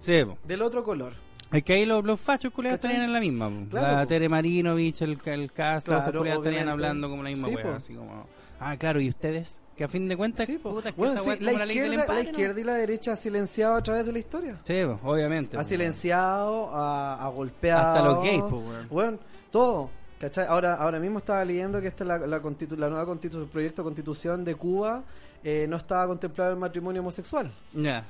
Sí, 0.00 0.22
po. 0.24 0.36
del 0.44 0.60
otro 0.62 0.84
color. 0.84 1.14
Es 1.52 1.62
que 1.62 1.74
ahí 1.74 1.84
los, 1.86 2.04
los 2.04 2.20
fachos 2.20 2.52
culeados 2.52 2.78
¿Cachai? 2.78 2.92
estarían 2.92 3.08
en 3.08 3.12
la 3.14 3.20
misma. 3.20 3.68
Claro, 3.70 3.96
la. 3.98 4.06
Tere 4.06 4.28
Marinovich, 4.28 5.00
el, 5.02 5.18
el 5.24 5.52
Castro, 5.52 5.94
esos 5.94 6.04
Claro, 6.04 6.18
culeados 6.20 6.44
estarían 6.44 6.68
hablando 6.68 7.08
como 7.08 7.22
la 7.22 7.30
misma 7.30 7.48
Sí, 7.48 7.54
wea, 7.54 7.76
así 7.76 7.94
como... 7.94 8.26
Ah, 8.58 8.76
claro, 8.78 9.00
¿y 9.00 9.08
ustedes? 9.08 9.60
Que 9.76 9.84
a 9.84 9.88
fin 9.88 10.08
de 10.08 10.16
cuentas, 10.16 10.46
Sí, 10.46 10.56
puta, 10.58 10.90
que 10.90 10.96
Bueno, 10.96 11.12
esa 11.14 11.22
sí, 11.22 11.28
wea 11.28 11.34
es 11.36 11.42
la, 11.42 11.66
ley 11.66 11.76
izquierda, 12.24 12.60
y 12.60 12.64
la 12.64 12.74
derecha 12.74 13.12
ha 13.12 13.16
silenciado 13.16 13.74
a 13.74 13.82
través 13.82 14.06
de 14.06 14.12
la 14.12 14.18
historia. 14.18 14.58
Sí, 14.64 14.80
obviamente. 15.02 15.56
Ha 15.58 15.64
silenciado, 15.64 16.74
ha, 16.74 17.22
ha 17.24 17.28
golpeado. 17.28 17.86
Hasta 17.86 18.02
los 18.02 18.24
gays, 18.24 18.40
weón. 18.40 18.88
Bueno, 18.90 19.18
todo. 19.50 19.90
¿cachai? 20.18 20.46
Ahora, 20.48 20.74
ahora 20.74 20.98
mismo 20.98 21.18
estaba 21.18 21.44
leyendo 21.44 21.78
que 21.80 21.88
esta 21.88 22.04
es 22.04 22.08
la, 22.08 22.18
la, 22.26 22.40
constitu- 22.42 22.76
la 22.76 22.88
nueva 22.88 23.04
constitu- 23.06 23.46
proyecto 23.48 23.82
de 23.82 23.84
constitución 23.84 24.44
de 24.44 24.54
Cuba. 24.54 25.02
eh, 25.44 25.66
no 25.68 25.76
estaba 25.76 26.06
contemplado 26.06 26.52
el 26.52 26.58
matrimonio 26.58 27.02
homosexual. 27.02 27.52
Ya. 27.74 28.04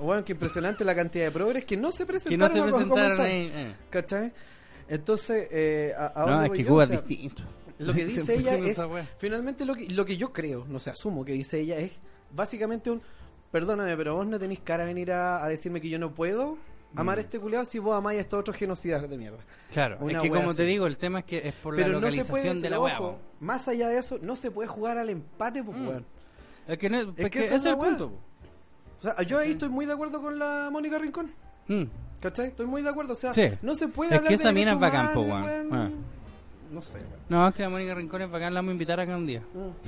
Bueno, 0.00 0.24
que 0.24 0.32
impresionante 0.32 0.84
la 0.84 0.94
cantidad 0.94 1.24
de 1.26 1.30
progres 1.30 1.64
que 1.64 1.76
no 1.76 1.92
se 1.92 1.98
Que 2.04 2.06
presentaron 2.06 2.56
no 2.58 2.64
se 2.64 2.70
presentaron 2.72 3.20
ahí. 3.20 3.50
eh. 3.54 3.74
¿Cachai? 3.90 4.32
Entonces, 4.88 5.46
eh, 5.50 5.94
a, 5.96 6.22
a 6.22 6.26
No, 6.26 6.42
es 6.44 6.50
que 6.50 6.62
yo? 6.64 6.68
Cuba 6.70 6.84
O 6.84 6.86
sea, 6.86 6.96
es 6.96 7.06
distinto. 7.06 7.42
Lo 7.78 7.92
que 7.94 8.04
dice 8.06 8.34
ella 8.34 8.54
es, 8.56 8.66
esa 8.70 8.86
wea. 8.86 9.08
finalmente 9.18 9.64
lo 9.64 9.74
que, 9.74 9.88
lo 9.88 10.04
que 10.04 10.16
yo 10.16 10.32
creo, 10.32 10.66
no 10.68 10.78
sé, 10.80 10.90
asumo 10.90 11.24
que 11.24 11.32
dice 11.32 11.60
ella 11.60 11.78
es 11.78 11.92
básicamente 12.32 12.90
un, 12.90 13.00
perdóname, 13.50 13.96
pero 13.96 14.16
vos 14.16 14.26
no 14.26 14.38
tenéis 14.38 14.60
cara 14.60 14.82
a 14.84 14.86
venir 14.86 15.12
a, 15.12 15.42
a 15.44 15.48
decirme 15.48 15.80
que 15.80 15.88
yo 15.88 15.98
no 15.98 16.12
puedo 16.14 16.58
amar 16.94 17.16
Mm. 17.16 17.18
a 17.18 17.22
este 17.22 17.40
culiado 17.40 17.64
si 17.64 17.78
vos 17.78 17.96
amáis 17.96 18.18
a 18.18 18.20
estos 18.22 18.40
otros 18.40 18.56
genocidas 18.56 19.08
de 19.08 19.16
mierda. 19.16 19.38
Claro, 19.72 19.96
Una 20.00 20.12
es 20.18 20.22
que 20.22 20.28
wea 20.30 20.40
como 20.42 20.54
te 20.54 20.62
así. 20.62 20.70
digo, 20.72 20.86
el 20.86 20.98
tema 20.98 21.20
es 21.20 21.24
que 21.24 21.38
es 21.48 21.54
por 21.54 21.74
pero 21.74 21.88
la 21.88 22.00
no 22.00 22.10
se 22.10 22.18
localización 22.18 22.42
puede, 22.58 22.60
de 22.62 22.70
la 22.70 22.80
wea. 22.80 22.98
ojo, 23.00 23.12
po. 23.12 23.18
más 23.40 23.66
allá 23.68 23.88
de 23.88 23.98
eso, 23.98 24.18
no 24.22 24.36
se 24.36 24.50
puede 24.50 24.68
jugar 24.68 24.98
al 24.98 25.08
empate, 25.08 25.64
pues, 25.64 25.76
Mm. 25.78 25.88
weón. 25.88 26.06
Es 26.68 26.78
que, 26.78 26.90
no, 26.90 27.00
es 27.00 27.06
que 27.16 27.30
que 27.30 27.40
ese 27.40 27.54
es 27.56 27.64
el 27.64 27.74
wea. 27.76 27.88
punto. 27.88 28.10
po. 28.10 28.18
O 29.02 29.14
sea, 29.14 29.22
yo 29.24 29.38
ahí 29.40 29.52
estoy 29.52 29.68
muy 29.68 29.84
de 29.84 29.94
acuerdo 29.94 30.22
con 30.22 30.38
la 30.38 30.68
Mónica 30.70 30.96
Rincón. 30.96 31.32
Mm. 31.66 31.82
¿Cachai? 32.20 32.48
Estoy 32.48 32.66
muy 32.66 32.82
de 32.82 32.88
acuerdo. 32.90 33.14
O 33.14 33.16
sea, 33.16 33.34
Sí. 33.34 33.50
no 33.60 33.74
se 33.74 33.88
puede 33.88 34.10
Es 34.12 34.18
hablar 34.18 34.28
que 34.30 34.36
de 34.36 34.42
esa 34.42 34.52
mina 34.52 34.74
derechos 34.76 34.76
es 34.76 34.92
bacán, 34.92 35.12
po, 35.12 35.20
weón. 35.22 35.68
Ah. 35.74 35.90
no 36.70 36.80
sé. 36.80 36.98
weón. 36.98 37.10
No, 37.28 37.48
es 37.48 37.54
que 37.56 37.62
la 37.62 37.68
Mónica 37.68 37.94
Rincón 37.96 38.22
es 38.22 38.30
bacán, 38.30 38.54
la 38.54 38.58
vamos 38.60 38.70
a 38.70 38.72
invitar 38.74 39.00
acá 39.00 39.16
un 39.16 39.26
día. 39.26 39.42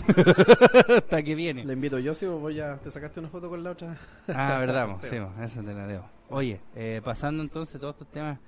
Hasta 0.97 1.23
que 1.23 1.35
viene. 1.37 1.65
Le 1.65 1.75
invito 1.75 1.99
yo, 2.01 2.13
si 2.15 2.27
vos 2.27 2.41
voy 2.41 2.59
a, 2.61 2.77
te 2.77 2.91
sacaste 2.91 3.21
una 3.21 3.29
foto 3.29 3.49
con 3.49 3.63
la 3.63 3.71
otra. 3.71 3.97
Ah, 4.29 4.57
verdad, 4.61 4.89
mo, 4.89 4.99
Sí. 5.01 5.21
mo, 5.21 5.33
esa 5.41 5.63
te 5.63 5.73
la 5.73 5.87
debo. 5.87 6.05
Oye, 6.31 6.61
eh, 6.75 7.01
pasando 7.05 7.41
entonces 7.43 7.81
todos 7.81 7.95
estos 7.95 8.09
temas 8.09 8.39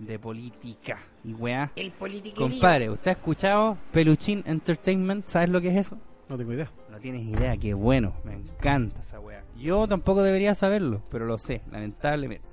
de 0.00 0.18
política 0.18 0.98
y 1.24 1.32
weá. 1.34 1.70
El 1.76 1.92
politiquerío. 1.92 2.48
Compadre, 2.48 2.90
¿usted 2.90 3.10
ha 3.10 3.12
escuchado 3.12 3.78
Peluchín 3.92 4.42
Entertainment? 4.44 5.26
¿Sabes 5.26 5.48
lo 5.50 5.60
que 5.60 5.68
es 5.68 5.86
eso? 5.86 5.96
No 6.28 6.36
tengo 6.36 6.52
idea. 6.52 6.68
No 6.96 7.02
tienes 7.02 7.26
idea, 7.26 7.54
qué 7.58 7.74
bueno, 7.74 8.14
me 8.24 8.32
encanta 8.32 9.02
esa 9.02 9.20
weá. 9.20 9.44
Yo 9.54 9.86
tampoco 9.86 10.22
debería 10.22 10.54
saberlo, 10.54 11.02
pero 11.10 11.26
lo 11.26 11.36
sé, 11.36 11.60
lamentablemente. 11.70 12.48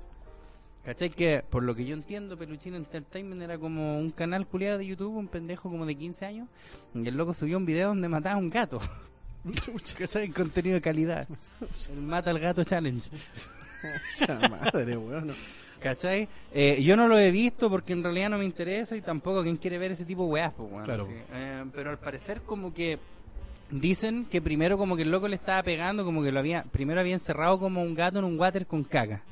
¿Cachai? 0.84 1.08
Que 1.08 1.42
por 1.48 1.62
lo 1.62 1.74
que 1.74 1.86
yo 1.86 1.94
entiendo, 1.94 2.36
Peluchín 2.36 2.74
Entertainment 2.74 3.40
era 3.40 3.56
como 3.56 3.98
un 3.98 4.10
canal 4.10 4.46
culiado 4.46 4.76
de 4.76 4.86
YouTube, 4.86 5.16
un 5.16 5.28
pendejo 5.28 5.70
como 5.70 5.86
de 5.86 5.94
15 5.94 6.26
años, 6.26 6.48
y 6.92 7.08
el 7.08 7.16
loco 7.16 7.32
subió 7.32 7.56
un 7.56 7.64
video 7.64 7.88
donde 7.88 8.06
mataba 8.06 8.34
a 8.34 8.38
un 8.38 8.50
gato. 8.50 8.80
¿Cachai? 9.96 10.28
Contenido 10.30 10.74
de 10.74 10.82
calidad. 10.82 11.26
El 11.90 12.02
mata 12.02 12.28
al 12.28 12.38
gato 12.38 12.62
challenge. 12.64 13.08
Cha 14.14 14.38
madre, 14.50 14.98
weón. 14.98 15.32
¿Cachai? 15.80 16.28
Eh, 16.52 16.82
yo 16.82 16.98
no 16.98 17.08
lo 17.08 17.18
he 17.18 17.30
visto 17.30 17.70
porque 17.70 17.94
en 17.94 18.02
realidad 18.02 18.28
no 18.28 18.36
me 18.36 18.44
interesa 18.44 18.94
y 18.94 19.00
tampoco 19.00 19.42
quien 19.42 19.56
quiere 19.56 19.78
ver 19.78 19.92
ese 19.92 20.04
tipo 20.04 20.26
de 20.26 20.32
weas, 20.32 20.52
pues, 20.52 20.70
weón, 20.70 20.84
Claro. 20.84 21.08
Eh, 21.32 21.64
pero 21.74 21.88
al 21.88 21.98
parecer 21.98 22.42
como 22.42 22.74
que 22.74 22.98
dicen 23.70 24.26
que 24.26 24.40
primero 24.42 24.78
como 24.78 24.96
que 24.96 25.02
el 25.02 25.10
loco 25.10 25.28
le 25.28 25.36
estaba 25.36 25.62
pegando, 25.62 26.04
como 26.04 26.22
que 26.22 26.32
lo 26.32 26.38
había, 26.38 26.64
primero 26.64 27.00
había 27.00 27.14
encerrado 27.14 27.58
como 27.58 27.82
un 27.82 27.94
gato 27.94 28.18
en 28.18 28.24
un 28.24 28.38
water 28.38 28.66
con 28.66 28.84
caca. 28.84 29.22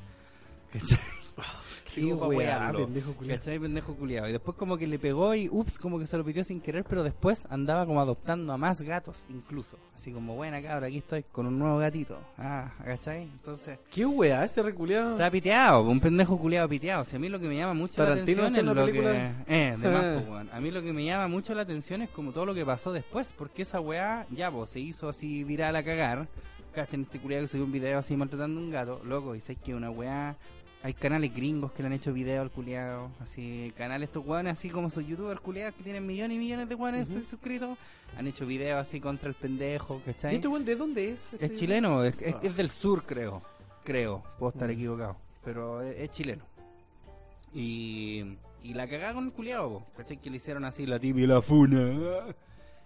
Qué 1.94 2.00
Digo, 2.00 2.20
pa' 2.20 2.26
weá, 2.28 2.72
pendejo 2.72 3.12
culiao. 3.12 3.38
¿Cachai? 3.38 3.58
Pendejo 3.58 3.94
culiado. 3.94 4.28
Y 4.28 4.32
después 4.32 4.56
como 4.56 4.78
que 4.78 4.86
le 4.86 4.98
pegó 4.98 5.34
y 5.34 5.48
ups, 5.50 5.78
como 5.78 5.98
que 5.98 6.06
se 6.06 6.16
lo 6.16 6.24
pidió 6.24 6.42
sin 6.42 6.60
querer, 6.60 6.84
pero 6.84 7.02
después 7.02 7.46
andaba 7.50 7.84
como 7.84 8.00
adoptando 8.00 8.52
a 8.52 8.56
más 8.56 8.80
gatos 8.80 9.26
incluso. 9.28 9.76
Así 9.94 10.10
como, 10.10 10.34
buena 10.34 10.62
cabra, 10.62 10.86
aquí 10.86 10.98
estoy 10.98 11.22
con 11.24 11.46
un 11.46 11.58
nuevo 11.58 11.78
gatito. 11.78 12.18
Ah, 12.38 12.72
¿cachai? 12.84 13.22
Entonces... 13.24 13.78
Qué 13.90 14.06
weá, 14.06 14.44
ese 14.44 14.62
reculeado. 14.62 15.12
Está 15.12 15.30
piteado, 15.30 15.82
un 15.82 16.00
pendejo 16.00 16.38
culiado 16.38 16.68
piteado. 16.68 17.04
Si 17.04 17.16
a 17.16 17.18
mí 17.18 17.28
lo 17.28 17.38
que 17.38 17.48
me 17.48 17.56
llama 17.56 17.74
mucho 17.74 17.96
Tarantino 17.96 18.42
la 18.42 18.48
atención 18.48 18.68
es 18.68 18.74
lo 18.74 18.84
película 18.86 19.12
que... 19.46 19.54
Eh, 19.54 19.76
de 19.78 19.88
más, 19.88 20.24
weón. 20.28 20.50
A 20.50 20.60
mí 20.60 20.70
lo 20.70 20.82
que 20.82 20.92
me 20.92 21.04
llama 21.04 21.28
mucho 21.28 21.54
la 21.54 21.62
atención 21.62 22.00
es 22.02 22.10
como 22.10 22.32
todo 22.32 22.46
lo 22.46 22.54
que 22.54 22.64
pasó 22.64 22.92
después, 22.92 23.34
porque 23.36 23.62
esa 23.62 23.80
weá 23.80 24.26
ya, 24.30 24.50
pues, 24.50 24.70
se 24.70 24.80
hizo 24.80 25.08
así 25.08 25.44
viral 25.44 25.76
a 25.76 25.84
cagar. 25.84 26.26
Cachen 26.74 27.02
este 27.02 27.20
culiado 27.20 27.44
que 27.44 27.48
subió 27.48 27.66
un 27.66 27.72
video 27.72 27.98
así 27.98 28.16
maltratando 28.16 28.58
a 28.58 28.62
un 28.62 28.70
gato, 28.70 29.02
loco, 29.04 29.34
y 29.34 29.40
sé 29.40 29.56
que 29.56 29.74
una 29.74 29.90
weá... 29.90 30.36
Hay 30.84 30.94
canales 30.94 31.32
gringos 31.32 31.70
que 31.72 31.82
le 31.82 31.86
han 31.86 31.92
hecho 31.92 32.12
video 32.12 32.42
al 32.42 32.50
culiado, 32.50 33.10
así, 33.20 33.72
canales 33.76 34.08
estos 34.08 34.26
weones 34.26 34.54
así 34.54 34.68
como 34.68 34.90
sus 34.90 35.06
youtubers 35.06 35.40
culiados 35.40 35.76
que 35.76 35.84
tienen 35.84 36.04
millones 36.04 36.34
y 36.36 36.38
millones 36.40 36.68
de 36.68 36.74
weones 36.74 37.10
Ujú. 37.10 37.22
suscritos, 37.22 37.78
han 38.18 38.26
hecho 38.26 38.46
videos 38.46 38.80
así 38.84 38.98
contra 39.00 39.28
el 39.28 39.34
pendejo, 39.36 39.98
¿Y 40.04 40.10
¿cachai? 40.10 40.34
este 40.34 40.48
weón 40.48 40.64
de 40.64 40.74
dónde 40.74 41.10
es? 41.12 41.34
Es 41.34 41.42
este- 41.42 41.56
chileno, 41.56 42.02
es, 42.04 42.20
es- 42.20 42.34
Ah. 42.34 42.40
es 42.42 42.56
del 42.56 42.68
sur, 42.68 43.04
creo. 43.06 43.42
Creo, 43.84 44.24
puedo 44.40 44.50
estar 44.52 44.68
Mm. 44.68 44.72
equivocado. 44.72 45.16
Pero 45.44 45.82
es, 45.82 45.96
es 46.00 46.10
chileno. 46.10 46.44
Y, 47.54 48.36
y 48.62 48.74
la 48.74 48.88
cagada 48.88 49.14
con 49.14 49.26
el 49.26 49.32
culiado, 49.32 49.84
¿cachai? 49.96 50.16
Que 50.18 50.30
le 50.30 50.38
hicieron 50.38 50.64
así 50.64 50.84
la 50.86 50.98
tibia 50.98 51.24
y 51.24 51.26
la 51.28 51.42
funa. 51.42 52.24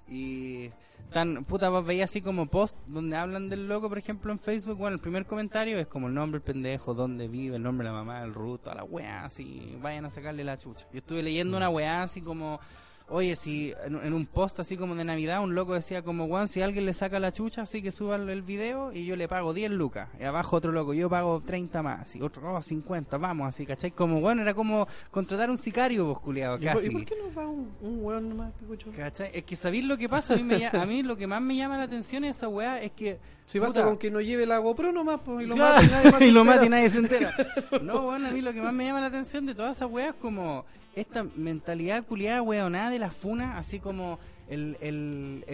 Y 0.09 0.71
tan, 1.13 1.45
puta, 1.45 1.69
vos 1.69 1.85
veías 1.85 2.11
así 2.11 2.23
como 2.23 2.47
post 2.47 2.77
donde 2.87 3.17
hablan 3.17 3.49
del 3.49 3.69
loco, 3.69 3.89
por 3.89 3.99
ejemplo, 3.99 4.33
en 4.33 4.39
Facebook. 4.39 4.79
Bueno, 4.79 4.95
el 4.95 5.01
primer 5.01 5.27
comentario 5.27 5.79
es 5.79 5.87
como 5.87 6.09
el 6.09 6.15
nombre 6.15 6.41
del 6.41 6.45
pendejo, 6.45 6.95
dónde 6.95 7.29
vive, 7.29 7.57
el 7.57 7.63
nombre 7.63 7.87
de 7.87 7.93
la 7.93 7.99
mamá, 7.99 8.23
el 8.23 8.35
root, 8.35 8.63
toda 8.63 8.77
la 8.77 8.85
weá, 8.85 9.25
así. 9.25 9.77
Vayan 9.81 10.05
a 10.05 10.11
sacarle 10.11 10.45
la 10.45 10.59
chucha. 10.59 10.87
Yo 10.93 10.99
estuve 10.99 11.23
leyendo 11.23 11.57
una 11.57 11.69
weá 11.69 12.03
así 12.03 12.21
como. 12.21 12.61
Oye, 13.09 13.37
si 13.37 13.73
en, 13.85 13.95
en 14.05 14.13
un 14.13 14.27
post 14.27 14.59
así 14.59 14.77
como 14.77 14.97
de 14.97 15.05
Navidad, 15.05 15.41
un 15.41 15.55
loco 15.55 15.75
decía 15.75 16.03
como, 16.03 16.27
Juan, 16.27 16.49
si 16.49 16.61
alguien 16.61 16.87
le 16.87 16.93
saca 16.93 17.21
la 17.21 17.33
chucha, 17.33 17.63
así 17.63 17.81
que 17.81 17.93
suba 17.93 18.17
el, 18.17 18.43
video 18.43 18.93
y 18.93 19.05
yo 19.05 19.15
le 19.15 19.29
pago 19.29 19.55
10 19.55 19.71
lucas. 19.71 20.09
Y 20.19 20.25
abajo 20.25 20.57
otro 20.57 20.73
loco, 20.73 20.93
yo 20.93 21.09
pago 21.09 21.41
30 21.41 21.83
más. 21.85 22.17
Y 22.17 22.21
otro, 22.21 22.53
oh, 22.53 22.61
50, 22.61 23.17
vamos, 23.19 23.47
así, 23.47 23.65
¿cachai? 23.65 23.93
Como, 23.93 24.21
bueno, 24.21 24.43
era 24.43 24.55
como 24.55 24.89
contratar 25.13 25.51
un 25.51 25.59
sicario, 25.59 26.05
vos, 26.05 26.19
culiado, 26.19 26.57
¿Y 26.57 26.65
por, 26.65 26.75
casi. 26.75 26.89
y 26.89 26.91
por 26.91 27.05
qué 27.05 27.15
no 27.17 27.33
va 27.33 27.47
un, 27.47 27.71
un 27.81 28.05
weón 28.05 28.29
nomás, 28.29 28.53
te 28.55 28.65
escucho? 28.65 28.91
¿Cachai? 28.91 29.31
Es 29.33 29.45
que 29.45 29.55
sabéis 29.55 29.85
lo 29.85 29.97
que 29.97 30.09
pasa, 30.09 30.35
a 30.35 30.37
mí, 30.37 30.43
me, 30.43 30.67
a 30.67 30.85
mí 30.85 31.05
lo 31.05 31.17
que 31.17 31.29
más 31.29 31.41
me 31.41 31.55
llama 31.55 31.79
la 31.79 31.85
atención 31.85 32.25
es 32.25 32.37
esa 32.37 32.49
weá, 32.49 32.83
es 32.83 32.91
que... 32.91 33.21
Si 33.47 33.61
basta 33.61 33.75
puta, 33.75 33.85
con 33.85 33.99
que 33.99 34.11
no 34.11 34.21
lleve 34.21 34.47
la 34.47 34.59
GoPro 34.59 34.91
nomás, 34.91 35.21
pues, 35.25 35.45
y 35.45 35.47
lo 35.47 35.55
Claro, 35.55 35.77
mata 35.81 35.87
y 35.87 35.91
nadie 35.91 36.11
más 36.11 36.19
se 36.19 36.27
y 36.27 36.31
lo 36.33 36.45
mata 36.45 36.67
y 36.67 36.69
nadie 36.69 36.91
se 36.91 36.99
entera. 36.99 37.33
No, 37.83 38.03
bueno, 38.03 38.27
a 38.27 38.31
mí 38.33 38.43
lo 38.43 38.53
que 38.53 38.61
más 38.61 38.73
me 38.73 38.85
llama 38.85 39.01
la 39.01 39.07
atención 39.07 39.47
de 39.47 39.55
todas 39.55 39.77
esas 39.77 39.89
weas 39.89 40.09
es 40.09 40.21
como 40.21 40.65
esta 40.97 41.25
mentalidad 41.37 42.05
culiada 42.05 42.43
weonada 42.43 42.91
de 42.91 42.99
la 42.99 43.11
funa, 43.11 43.59
así 43.59 43.79
como 43.79 44.19
el, 44.49 44.77
el, 44.81 45.45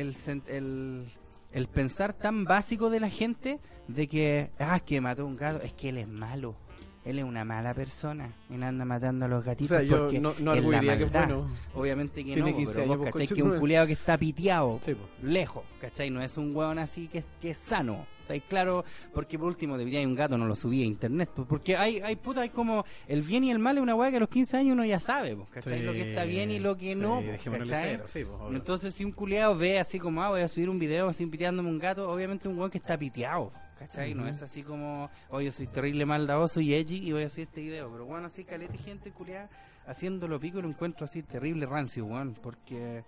el, 1.52 1.66
pensar 1.66 2.12
tan 2.12 2.44
básico 2.44 2.90
de 2.90 3.00
la 3.00 3.10
gente 3.10 3.58
de 3.88 4.06
que, 4.06 4.50
ah, 4.60 4.78
que 4.80 5.00
mató 5.00 5.26
un 5.26 5.36
gato, 5.36 5.60
es 5.62 5.72
que 5.72 5.88
él 5.88 5.98
es 5.98 6.08
malo. 6.08 6.54
Él 7.04 7.18
es 7.18 7.24
una 7.24 7.44
mala 7.44 7.74
persona 7.74 8.32
y 8.48 8.54
no 8.54 8.66
anda 8.66 8.84
matando 8.84 9.24
a 9.24 9.28
los 9.28 9.42
O 9.42 9.46
gatitos 9.46 9.76
sea, 9.76 9.82
yo 9.82 10.08
no, 10.20 10.34
no 10.38 10.54
es 10.54 10.64
la 10.64 10.96
que 10.96 11.04
es 11.04 11.12
bueno. 11.12 11.48
Obviamente 11.74 12.24
que 12.24 12.34
Tiene 12.34 12.52
no, 12.52 12.56
15 12.56 12.74
pero 12.74 12.96
vos 12.96 13.10
cachai 13.10 13.26
que 13.26 13.42
un 13.42 13.58
culiado 13.58 13.86
que 13.88 13.94
está 13.94 14.16
piteado, 14.16 14.78
Sí, 14.82 14.96
lejos, 15.22 15.64
¿cachai? 15.80 16.10
No 16.10 16.22
es 16.22 16.36
un 16.36 16.54
hueón 16.54 16.78
así 16.78 17.08
que, 17.08 17.24
que 17.40 17.50
es 17.50 17.58
sano. 17.58 18.06
¿Estáis 18.22 18.44
claro? 18.48 18.84
Porque 19.12 19.36
por 19.36 19.48
último, 19.48 19.76
de 19.76 19.84
hay 19.84 20.06
un 20.06 20.14
gato, 20.14 20.38
no 20.38 20.46
lo 20.46 20.54
subí 20.54 20.82
a 20.82 20.86
internet. 20.86 21.28
Porque 21.48 21.76
hay, 21.76 21.98
hay 21.98 22.14
puta, 22.14 22.42
hay 22.42 22.50
como 22.50 22.84
el 23.08 23.22
bien 23.22 23.42
y 23.42 23.50
el 23.50 23.58
mal 23.58 23.76
es 23.76 23.82
una 23.82 23.96
hueá 23.96 24.10
que 24.10 24.18
a 24.18 24.20
los 24.20 24.28
15 24.28 24.58
años 24.58 24.74
uno 24.74 24.84
ya 24.84 25.00
sabe, 25.00 25.36
¿cachai? 25.50 25.80
Sí, 25.80 25.84
lo 25.84 25.92
que 25.92 26.10
está 26.10 26.24
bien 26.24 26.52
y 26.52 26.60
lo 26.60 26.76
que 26.76 26.94
sí, 26.94 27.00
no, 27.00 27.20
cero, 27.64 28.04
sí, 28.06 28.24
pues. 28.24 28.54
Entonces, 28.54 28.94
si 28.94 29.04
un 29.04 29.10
culiado 29.10 29.56
ve 29.56 29.80
así 29.80 29.98
como, 29.98 30.22
ah, 30.22 30.28
voy 30.28 30.42
a 30.42 30.48
subir 30.48 30.70
un 30.70 30.78
video 30.78 31.08
así 31.08 31.26
piteándome 31.26 31.68
un 31.68 31.80
gato, 31.80 32.08
obviamente 32.08 32.48
un 32.48 32.56
hueón 32.56 32.70
que 32.70 32.78
está 32.78 32.96
piteado, 32.96 33.52
¿cachai? 33.82 34.14
No 34.14 34.26
es 34.28 34.42
así 34.42 34.62
como, 34.62 35.10
oye, 35.30 35.50
soy 35.50 35.66
terrible 35.66 36.06
maldadoso 36.06 36.60
y 36.60 36.74
edgy 36.74 37.08
y 37.08 37.12
voy 37.12 37.24
a 37.24 37.26
hacer 37.26 37.44
este 37.44 37.60
video. 37.60 37.90
Pero 37.90 38.04
bueno, 38.04 38.26
así 38.26 38.44
caleta 38.44 38.74
y 38.74 38.78
gente 38.78 39.10
culiada 39.10 39.48
haciéndolo 39.86 40.38
pico 40.38 40.58
y 40.58 40.62
lo 40.62 40.68
encuentro 40.68 41.04
así 41.04 41.22
terrible 41.22 41.66
rancio, 41.66 42.04
weón. 42.06 42.34
Porque, 42.34 43.04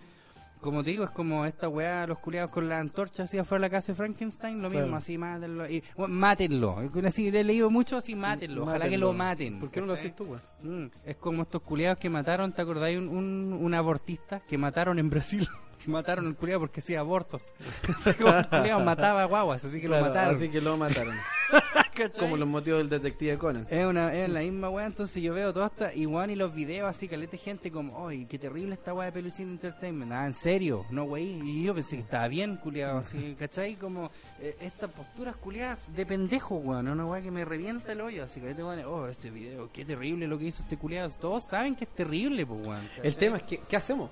como 0.61 0.83
te 0.83 0.89
digo, 0.91 1.03
es 1.03 1.11
como 1.11 1.45
esta 1.45 1.69
weá, 1.69 2.07
los 2.07 2.19
culiados 2.19 2.49
con 2.51 2.67
la 2.67 2.79
antorcha 2.79 3.23
así 3.23 3.37
afuera 3.37 3.61
de 3.61 3.67
la 3.67 3.69
casa 3.77 3.91
de 3.91 3.95
Frankenstein, 3.97 4.61
lo 4.61 4.69
Claro. 4.69 4.85
mismo, 4.85 4.97
así, 4.97 5.17
mátenlo. 5.17 5.69
Y, 5.69 5.83
bueno, 5.95 6.13
mátenlo. 6.15 6.77
Así, 7.05 7.29
le 7.31 7.41
he 7.41 7.43
leído 7.43 7.69
mucho 7.69 7.97
así, 7.97 8.15
mátenlo. 8.15 8.63
Ojalá 8.63 8.89
que 8.89 8.97
lo 8.97 9.13
maten. 9.13 9.59
¿Por 9.59 9.69
qué 9.69 9.79
no 9.81 9.87
lo 9.87 9.93
haces 9.93 10.15
tú, 10.15 10.23
weón? 10.25 10.41
Mm, 10.63 10.91
es 11.05 11.15
como 11.17 11.43
estos 11.43 11.61
culiados 11.61 11.99
que 11.99 12.09
mataron, 12.09 12.51
¿te 12.53 12.61
acordáis? 12.61 12.97
Un, 12.97 13.09
un, 13.09 13.53
un 13.53 13.73
abortista 13.73 14.39
que 14.39 14.57
mataron 14.57 14.97
en 14.99 15.09
Brasil. 15.09 15.47
mataron 15.85 16.25
al 16.25 16.35
culiado 16.35 16.61
porque 16.61 16.79
hacía 16.79 16.99
abortos. 17.01 17.53
o 17.95 17.97
sea, 17.99 18.15
como 18.15 18.33
el 18.35 18.47
culiado 18.47 18.79
mataba 18.79 19.25
guaguas, 19.25 19.63
así 19.65 19.79
que 19.79 19.85
Claro, 19.87 20.05
lo 20.05 20.09
mataron. 20.09 20.35
Así 20.35 20.49
que 20.49 20.61
lo 20.61 20.77
mataron. 20.77 21.13
¿cachai? 21.95 22.19
Como 22.19 22.37
los 22.37 22.47
motivos 22.47 22.79
del 22.79 22.89
detective 22.89 23.37
Conan. 23.37 23.67
Es, 23.69 23.85
una, 23.85 24.13
es 24.13 24.29
la 24.29 24.41
misma 24.41 24.69
weá, 24.69 24.85
entonces 24.85 25.21
yo 25.23 25.33
veo 25.33 25.53
todo 25.53 25.63
hasta 25.63 25.93
igual 25.93 26.31
y 26.31 26.35
los 26.35 26.53
videos 26.53 26.89
así, 26.89 27.07
calete 27.07 27.37
gente 27.37 27.71
como, 27.71 28.07
¡ay, 28.07 28.25
qué 28.25 28.37
terrible 28.37 28.75
esta 28.75 28.93
weá 28.93 29.07
de 29.07 29.11
Peluchín 29.13 29.49
Entertainment! 29.49 30.11
Ah, 30.11 30.27
en 30.27 30.33
serio, 30.33 30.85
no 30.89 31.05
wey, 31.05 31.41
y 31.43 31.63
yo 31.63 31.73
pensé 31.73 31.95
que 31.95 32.03
estaba 32.03 32.27
bien, 32.27 32.57
culiado, 32.57 32.99
así, 32.99 33.35
¿cachai? 33.39 33.75
Como 33.75 34.11
eh, 34.39 34.55
estas 34.59 34.91
posturas 34.91 35.35
culiadas 35.37 35.79
de 35.95 36.05
pendejo, 36.05 36.55
weón, 36.55 36.87
una 36.87 37.05
weá 37.05 37.21
que 37.21 37.31
me 37.31 37.45
revienta 37.45 37.93
el 37.93 38.01
hoyo, 38.01 38.23
así, 38.23 38.39
calete 38.39 38.63
weón, 38.63 38.83
oh, 38.85 39.07
este 39.07 39.29
video, 39.29 39.69
qué 39.71 39.85
terrible 39.85 40.27
lo 40.27 40.37
que 40.37 40.45
hizo 40.45 40.61
este 40.63 40.77
culiado, 40.77 41.09
todos 41.19 41.45
saben 41.45 41.75
que 41.75 41.85
es 41.85 41.89
terrible, 41.95 42.45
pues 42.45 42.67
weón. 42.67 42.89
El 43.01 43.15
tema 43.15 43.37
es 43.37 43.43
que, 43.43 43.59
¿qué 43.59 43.75
hacemos? 43.75 44.09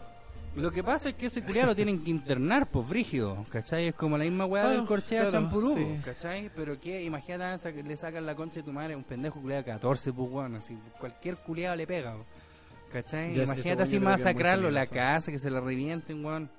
Lo 0.55 0.71
que 0.71 0.83
pasa 0.83 1.09
es 1.09 1.15
que 1.15 1.25
ese 1.25 1.43
culiado 1.43 1.69
lo 1.69 1.75
tienen 1.75 2.03
que 2.03 2.11
internar, 2.11 2.67
pues, 2.69 2.87
brígido, 2.87 3.43
¿cachai? 3.49 3.87
Es 3.87 3.95
como 3.95 4.17
la 4.17 4.23
misma 4.23 4.45
weá 4.45 4.63
Claro, 4.63 4.77
del 4.77 4.87
corchea 4.87 5.21
claro, 5.21 5.31
champurú, 5.31 5.75
sí. 5.75 5.99
¿cachai? 6.05 6.51
Pero 6.55 6.79
que, 6.79 7.03
imagínate, 7.03 7.83
le 7.83 7.97
sacan 7.97 8.25
la 8.25 8.35
concha 8.35 8.59
de 8.59 8.63
tu 8.63 8.71
madre 8.71 8.93
a 8.93 8.97
un 8.97 9.03
pendejo 9.03 9.41
culiado 9.41 9.63
de 9.63 9.71
14, 9.71 10.13
pues, 10.13 10.31
weón, 10.31 10.55
así, 10.55 10.77
cualquier 10.99 11.37
culiado 11.37 11.75
le 11.75 11.87
pega, 11.87 12.15
¿cachai? 12.91 13.39
Imagínate 13.39 13.83
así 13.83 13.99
masacrarlo, 13.99 14.69
la 14.69 14.85
casa, 14.85 15.31
que 15.31 15.39
se 15.39 15.49
la 15.49 15.59
revienten, 15.59 16.23
weón. 16.23 16.49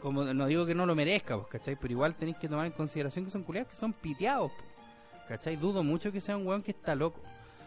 Como, 0.00 0.24
no 0.24 0.46
digo 0.46 0.64
que 0.64 0.74
no 0.74 0.86
lo 0.86 0.94
merezca, 0.94 1.36
pues, 1.36 1.48
¿cachai? 1.48 1.76
Pero 1.76 1.92
igual 1.92 2.14
tenéis 2.14 2.36
que 2.36 2.48
tomar 2.48 2.66
en 2.66 2.72
consideración 2.72 3.24
que 3.24 3.30
son 3.30 3.42
culiados 3.42 3.70
que 3.70 3.76
son 3.76 3.92
piteados, 3.92 4.52
po, 4.52 4.64
¿cachai? 5.28 5.56
Dudo 5.56 5.82
mucho 5.82 6.12
que 6.12 6.20
sea 6.20 6.36
un 6.36 6.46
weón 6.46 6.62
que 6.62 6.70
está 6.70 6.94
loco. 6.94 7.20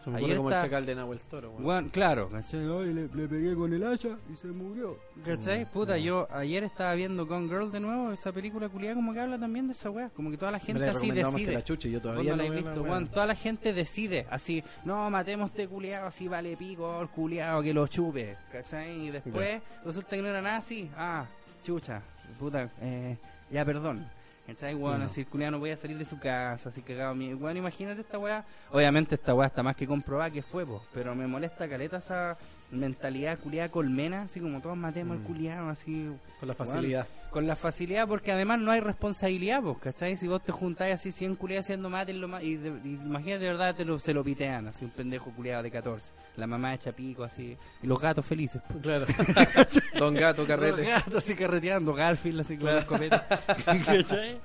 Se 0.06 0.10
me 0.12 0.18
Ayer 0.18 0.26
ocurre 0.28 0.36
como 0.36 0.50
está- 0.50 0.58
el 0.64 0.70
chacal 0.70 0.86
de 0.86 0.94
Nahuel 0.94 1.20
Toro, 1.22 1.50
weón. 1.50 1.64
Weón, 1.66 1.88
claro, 1.88 2.28
¿cachai? 2.30 2.60
Ay, 2.60 2.92
le, 2.94 3.08
le 3.08 3.26
pegué 3.26 3.56
con 3.56 3.72
el 3.72 3.84
hacha 3.84 4.10
y 4.32 4.36
se 4.36 4.46
murió. 4.46 4.96
¿Cachai? 5.24 5.64
Puta, 5.64 5.94
no. 5.94 5.98
yo 5.98 6.28
ayer 6.30 6.62
estaba 6.62 6.94
viendo 6.94 7.26
Gone 7.26 7.48
Girl 7.48 7.72
de 7.72 7.80
nuevo, 7.80 8.12
esa 8.12 8.30
película 8.30 8.68
culiada 8.68 8.94
como 8.94 9.12
que 9.12 9.18
habla 9.18 9.36
también 9.36 9.66
de 9.66 9.72
esa 9.72 9.90
weá. 9.90 10.08
Como 10.10 10.30
que 10.30 10.36
toda 10.38 10.52
la 10.52 10.58
Me 10.58 10.64
gente 10.64 10.80
la 10.80 10.92
así 10.92 10.94
recomendaba 11.10 11.30
más 11.32 11.34
que 11.34 11.40
decide. 11.46 11.54
la 11.58 11.64
chucha 11.64 11.88
y 11.88 11.90
yo 11.90 11.98
Vos 11.98 12.02
todavía 12.04 12.30
no 12.30 12.36
no 12.36 12.42
la 12.42 12.46
he 12.46 12.50
veo 12.50 12.60
la 12.60 12.66
visto, 12.70 12.82
weá. 12.82 12.92
weón. 12.92 13.08
Toda 13.08 13.26
la 13.26 13.34
gente 13.34 13.72
decide, 13.72 14.26
así, 14.30 14.62
no, 14.84 15.10
matemos 15.10 15.50
este 15.50 15.66
culiado, 15.66 16.06
así 16.06 16.28
vale 16.28 16.56
pico, 16.56 17.00
el 17.02 17.08
culiado 17.08 17.60
que 17.62 17.74
lo 17.74 17.88
chupe, 17.88 18.36
¿cachai? 18.52 19.08
Y 19.08 19.10
después 19.10 19.60
resulta 19.84 20.10
que 20.14 20.22
no 20.22 20.28
era 20.28 20.40
nada 20.40 20.58
así, 20.58 20.88
ah, 20.96 21.26
chucha, 21.64 22.00
puta, 22.38 22.70
eh, 22.80 23.16
ya 23.50 23.64
perdón. 23.64 24.06
¿Cachai? 24.46 24.74
Weón, 24.76 25.00
No. 25.00 25.06
así 25.06 25.22
el 25.22 25.26
culiado 25.26 25.52
no 25.52 25.58
podía 25.58 25.76
salir 25.76 25.98
de 25.98 26.04
su 26.04 26.18
casa, 26.20 26.68
así 26.68 26.80
cagado. 26.82 27.14
mi- 27.14 27.34
Weón, 27.34 27.56
imagínate 27.56 28.00
esta 28.02 28.18
weá. 28.18 28.44
Obviamente 28.70 29.16
esta 29.16 29.34
weá 29.34 29.48
está 29.48 29.62
más 29.62 29.74
que 29.74 29.86
comprobada 29.88 30.30
que 30.30 30.40
fue, 30.42 30.64
po, 30.64 30.82
pero 30.94 31.14
me 31.16 31.26
molesta 31.26 31.68
caleta 31.68 31.96
esa, 31.96 32.36
mentalidad 32.70 33.38
culiada 33.38 33.68
colmena, 33.70 34.22
así 34.22 34.40
como 34.40 34.60
todos 34.60 34.76
matemos 34.76 35.16
al 35.16 35.22
Mm. 35.22 35.26
culiado, 35.26 35.68
así. 35.68 36.10
Con 36.40 36.48
la 36.48 36.54
facilidad. 36.54 37.06
con 37.30 37.46
la 37.46 37.54
facilidad, 37.54 38.08
porque 38.08 38.32
además 38.32 38.58
no 38.60 38.70
hay 38.72 38.80
responsabilidad, 38.80 39.60
pues, 39.62 39.76
¿cachai? 39.78 40.16
Si 40.16 40.26
vos 40.26 40.42
te 40.42 40.52
juntáis 40.52 40.94
así 40.94 41.12
100 41.12 41.36
culiados 41.36 41.66
haciendo 41.66 41.90
maten 41.90 42.18
ma 42.30 42.42
y, 42.42 42.56
de- 42.56 42.80
y 42.82 42.94
imagínate 42.94 43.40
de 43.44 43.48
verdad 43.48 43.74
te 43.76 43.84
lo, 43.84 43.98
se 43.98 44.14
lo 44.14 44.24
pitean, 44.24 44.68
así 44.68 44.86
un 44.86 44.90
pendejo 44.90 45.30
culiado 45.32 45.62
de 45.62 45.70
14. 45.70 46.14
La 46.36 46.46
mamá 46.46 46.72
echa 46.74 46.92
pico, 46.92 47.24
así. 47.24 47.54
Y 47.82 47.86
los 47.86 48.00
gatos 48.00 48.24
felices. 48.24 48.62
pues. 48.66 48.80
Claro. 48.82 49.04
Don 49.98 50.14
Gato 50.14 50.42
Los 50.42 50.48
Carrete. 50.48 50.82
gatos 50.84 51.16
así 51.16 51.34
carreteando, 51.34 51.92
Garfield 51.92 52.40
así 52.40 52.56
con 52.56 52.68
escopeta. 52.78 53.26
¿Cachai? 53.84 54.40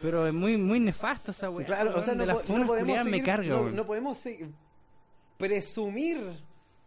Pero 0.00 0.26
es 0.26 0.34
muy, 0.34 0.56
muy 0.56 0.80
nefasta 0.80 1.30
esa 1.30 1.48
weá. 1.48 1.64
Claro, 1.64 1.92
o 1.96 2.02
sea, 2.02 2.14
no, 2.14 2.20
de 2.22 2.26
las 2.26 2.48
no 2.48 2.66
podemos 2.66 3.04
me 3.04 3.22
carga, 3.22 3.48
no, 3.50 3.70
no 3.70 3.86
podemos 3.86 4.18
presumir 5.38 6.18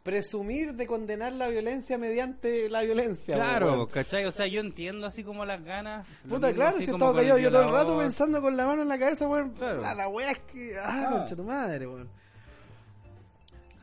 presumir 0.05 0.75
de 0.75 0.85
condenar 0.85 1.33
la 1.33 1.47
violencia 1.47 1.97
mediante 1.97 2.69
la 2.69 2.83
violencia. 2.83 3.33
Claro. 3.33 3.87
¿cachai? 3.87 4.23
O 4.25 4.31
sea, 4.31 4.45
yo 4.45 4.61
entiendo 4.61 5.07
así 5.07 5.23
como 5.23 5.43
las 5.45 5.63
ganas. 5.65 6.07
lo 6.25 6.35
Puta, 6.35 6.53
claro, 6.53 6.77
si 6.77 6.83
estaba 6.83 7.11
callado 7.15 7.39
yo 7.39 7.49
todo 7.49 7.63
el 7.63 7.71
rato 7.71 7.97
pensando 7.97 8.39
con 8.39 8.55
la 8.55 8.67
mano 8.67 8.83
en 8.83 8.87
la 8.87 8.99
cabeza, 8.99 9.27
weón. 9.27 9.49
Claro. 9.53 9.81
Ah, 9.83 9.95
la 9.95 10.07
wea 10.07 10.29
es 10.29 10.39
que. 10.51 10.77
Ah, 10.77 11.07
Ah. 11.07 11.11
concha 11.11 11.35
tu 11.35 11.43
madre, 11.43 11.87
weón. 11.87 12.07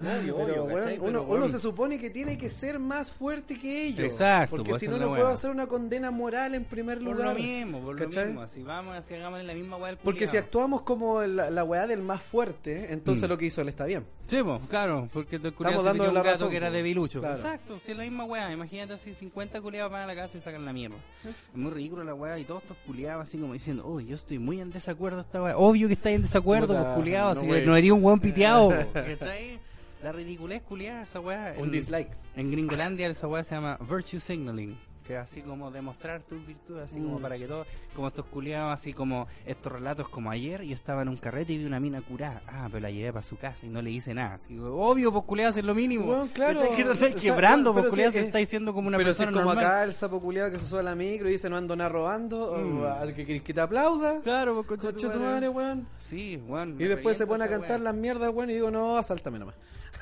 Obvio, 0.01 0.37
Pero, 0.37 0.65
obvio, 0.65 0.77
¿cachai? 0.77 0.99
uno, 0.99 1.21
Pero, 1.23 1.35
uno 1.37 1.49
se 1.49 1.61
supone 1.61 1.97
que 1.97 2.11
tiene 2.11 2.37
que 2.37 2.49
ser 2.51 2.81
más 2.81 3.13
fuerte 3.13 3.57
que 3.57 3.85
ellos. 3.85 4.05
Exacto, 4.05 4.57
Porque 4.57 4.71
pues, 4.71 4.81
si 4.81 4.89
no, 4.89 4.99
no 4.99 5.07
la 5.07 5.15
puedo 5.17 5.29
hacer 5.29 5.51
una 5.51 5.69
condena 5.69 6.11
moral 6.11 6.57
en 6.57 6.65
primer 6.65 6.99
Por 6.99 7.07
lugar. 7.15 7.29
lo 7.29 7.35
mismo, 7.41 7.81
por 7.81 7.95
lo 8.01 8.05
¿cachai? 8.05 8.27
mismo. 8.27 8.49
Si 8.49 8.63
vamos, 8.65 8.97
así 8.97 9.15
hagamos 9.15 9.45
la 9.45 9.55
misma 9.55 9.77
weá 9.77 9.89
del 9.89 9.99
Porque 9.99 10.27
si 10.27 10.37
actuamos 10.37 10.83
como 10.83 11.23
la, 11.23 11.51
la 11.51 11.63
weá 11.63 11.87
del 11.87 12.03
más 12.03 12.21
fuerte, 12.21 12.93
entonces 12.93 13.29
Mm. 13.29 13.31
lo 13.31 13.39
que 13.39 13.47
hizo 13.47 13.61
él 13.63 13.69
está 13.69 13.85
bien. 13.85 14.05
Sí, 14.33 14.43
pues, 14.43 14.61
claro, 14.67 15.11
porque 15.13 15.39
te 15.39 15.49
Estamos 15.49 15.85
metió 15.85 16.09
un 16.09 16.15
la 16.15 16.23
gato 16.23 16.31
razón, 16.31 16.51
que 16.51 16.57
era 16.57 16.69
po. 16.69 16.73
debilucho. 16.73 17.21
Claro. 17.21 17.35
Exacto, 17.37 17.79
si 17.79 17.91
es 17.91 17.99
la 17.99 18.05
misma 18.05 18.25
weá. 18.25 18.51
Imagínate 18.51 18.95
así 18.95 19.13
50 19.13 19.61
culiados 19.61 19.93
van 19.93 20.05
a 20.05 20.07
la 20.07 20.15
casa 20.15 20.39
y 20.39 20.41
sacan 20.41 20.65
la 20.65 20.73
mierda. 20.73 20.97
Es 21.23 21.35
muy 21.55 21.71
ridículo 21.71 22.03
la 22.03 22.15
weá 22.15 22.39
y 22.39 22.45
todos 22.45 22.63
estos 22.63 22.79
culiados 22.87 23.29
así 23.29 23.37
como 23.37 23.53
diciendo, 23.53 23.85
oh, 23.87 24.01
yo 24.01 24.15
estoy 24.15 24.39
muy 24.39 24.59
en 24.59 24.71
desacuerdo 24.71 25.21
esta 25.21 25.43
weá. 25.43 25.59
Obvio 25.59 25.87
que 25.87 25.93
estáis 25.93 26.17
en 26.17 26.23
desacuerdo, 26.23 26.69
pues, 26.69 26.95
culiado, 26.97 27.35
no, 27.35 27.43
no 27.43 27.77
eres 27.77 27.91
un 27.91 28.03
weón 28.03 28.21
piteado. 28.21 28.71
¿Cachai? 28.95 29.59
La 30.03 30.13
ridiculez 30.13 30.63
culiada 30.63 31.03
esa 31.03 31.21
weá. 31.21 31.53
Un 31.59 31.65
En- 31.67 31.71
dislike. 31.73 32.09
En 32.35 32.51
Gringolandia 32.51 33.09
esa 33.09 33.29
weá 33.29 33.45
se 33.45 33.55
llama 33.55 33.77
virtue 33.87 34.19
signaling. 34.19 34.79
Que 35.07 35.17
así 35.17 35.43
como 35.43 35.71
demostrar 35.73 36.23
tus 36.23 36.47
virtudes, 36.47 36.85
así 36.85 37.01
como 37.01 37.19
Mm. 37.19 37.23
para 37.23 37.37
que 37.37 37.47
todos, 37.47 37.67
como 37.95 38.07
estos 38.09 38.25
culiados, 38.27 38.73
así 38.73 38.93
como 38.93 39.27
estos 39.45 39.73
relatos 39.73 40.09
como 40.09 40.31
ayer, 40.31 40.63
yo 40.63 40.75
estaba 40.75 41.03
en 41.03 41.09
un 41.09 41.17
carrete 41.17 41.53
y 41.55 41.59
vi 41.59 41.65
una 41.65 41.81
mina 41.81 42.01
curada. 42.03 42.41
Ah, 42.47 42.69
pero 42.71 42.81
la 42.83 42.91
llevé 42.91 43.13
para 43.13 43.23
su 43.23 43.37
casa 43.37 43.67
y 43.67 43.69
no 43.69 43.83
le 43.83 43.91
hice 43.91 44.15
nada. 44.15 44.35
Así, 44.35 44.57
obvio, 44.59 45.13
pues 45.13 45.25
culiados 45.25 45.57
es 45.57 45.65
lo 45.65 45.75
mínimo. 45.75 46.07
Weón, 46.07 46.29
claro. 46.29 46.61
¿Cachai? 46.61 46.77
Que 46.77 46.85
te 46.85 46.93
estás 46.93 47.09
O 47.15 47.19
sea, 47.19 47.33
quebrando, 47.33 47.73
pues 47.73 47.89
culiados 47.89 48.15
es- 48.15 48.27
está 48.27 48.39
diciendo 48.39 48.73
como 48.73 48.89
una 48.89 48.97
Pero 48.99 49.11
si 49.11 49.23
es 49.23 49.27
persona 49.27 49.43
como 49.43 49.55
normal. 49.55 49.65
acá 49.73 49.85
el 49.85 49.93
sapo 49.93 50.21
culiado 50.21 50.51
que 50.53 50.59
se 50.61 50.67
sube 50.67 50.81
a 50.81 50.83
la 50.85 50.95
micro 50.95 51.29
y 51.29 51.33
dice 51.33 51.51
no 51.51 51.57
ando 51.57 51.75
nada 51.75 51.91
robando, 51.91 52.57
Mm. 52.59 52.81
o 52.83 52.87
al 52.87 53.13
que 53.15 53.43
que 53.43 53.55
te 53.55 53.61
aplauda. 53.61 54.21
Claro, 54.21 54.55
pues 54.55 54.67
concha 54.67 54.93
tu 54.93 55.19
madre. 55.19 55.49
weón. 55.49 55.89
Sí, 55.99 56.41
weón. 56.47 56.77
Y 56.81 56.85
después 56.85 57.17
se 57.17 57.27
pone 57.27 57.43
a 57.45 57.49
cantar 57.49 57.81
las 57.81 57.95
mierdas, 57.95 58.31
weón, 58.33 58.51
y 58.51 58.55
digo, 58.55 58.71
no, 58.71 58.97
asáltame 58.97 59.39
nomás. 59.41 59.57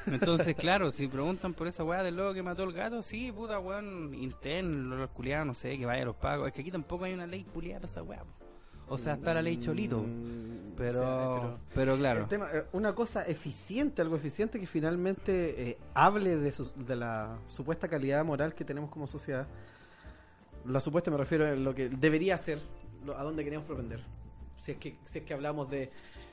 Entonces, 0.07 0.55
claro, 0.57 0.91
si 0.91 1.07
preguntan 1.09 1.53
por 1.55 1.67
esa 1.67 1.85
weá 1.85 2.03
del 2.03 2.17
loco 2.17 2.35
que 2.35 2.43
mató 2.43 2.63
el 2.65 2.73
gato, 2.73 3.03
sí, 3.03 3.31
puta 3.33 3.59
weón, 3.59 4.15
interno, 4.15 4.97
los 4.97 5.11
culiados, 5.11 5.47
no 5.47 5.55
sé, 5.55 5.77
que 5.79 5.87
vaya 5.87 6.03
a 6.03 6.07
los 6.07 6.17
pagos. 6.17 6.49
Es 6.49 6.55
que 6.55 6.63
aquí 6.63 6.71
tampoco 6.71 7.05
hay 7.05 7.13
una 7.15 7.27
ley 7.27 7.45
culiada 7.45 7.81
para 7.81 7.91
esa 7.91 8.03
weá. 8.03 8.25
O 8.89 8.99
sea, 8.99 9.15
está 9.15 9.33
la 9.35 9.43
ley 9.43 9.57
cholito. 9.59 9.99
Mm, 9.99 10.75
Pero, 10.77 11.59
pero 11.75 11.97
claro. 11.97 12.21
El 12.23 12.27
tema, 12.27 12.49
eh, 12.53 12.65
una 12.73 12.93
cosa 12.95 13.23
eficiente, 13.25 14.03
algo 14.03 14.17
eficiente 14.17 14.59
que 14.59 14.67
finalmente 14.67 15.69
eh, 15.71 15.79
hable 15.95 16.37
de, 16.37 16.51
su- 16.51 16.73
de 16.85 16.97
la 16.97 17.39
supuesta 17.49 17.87
calidad 17.87 18.25
moral 18.25 18.53
que 18.55 18.65
tenemos 18.65 18.91
como 18.91 19.07
sociedad. 19.07 19.47
La 20.67 20.81
supuesta 20.81 21.11
me 21.11 21.17
refiero 21.19 21.47
a 21.47 21.53
lo 21.55 21.75
que 21.75 21.89
debería 21.89 22.37
ser, 22.37 22.59
a 23.17 23.23
dónde 23.23 23.45
queremos 23.45 23.65
propender. 23.67 24.03
Si 24.57 24.73
es 24.73 24.79
que, 24.79 24.97
si 25.05 25.21
es 25.21 25.25
que 25.25 25.35
hablamos 25.35 25.71
de... 25.71 25.91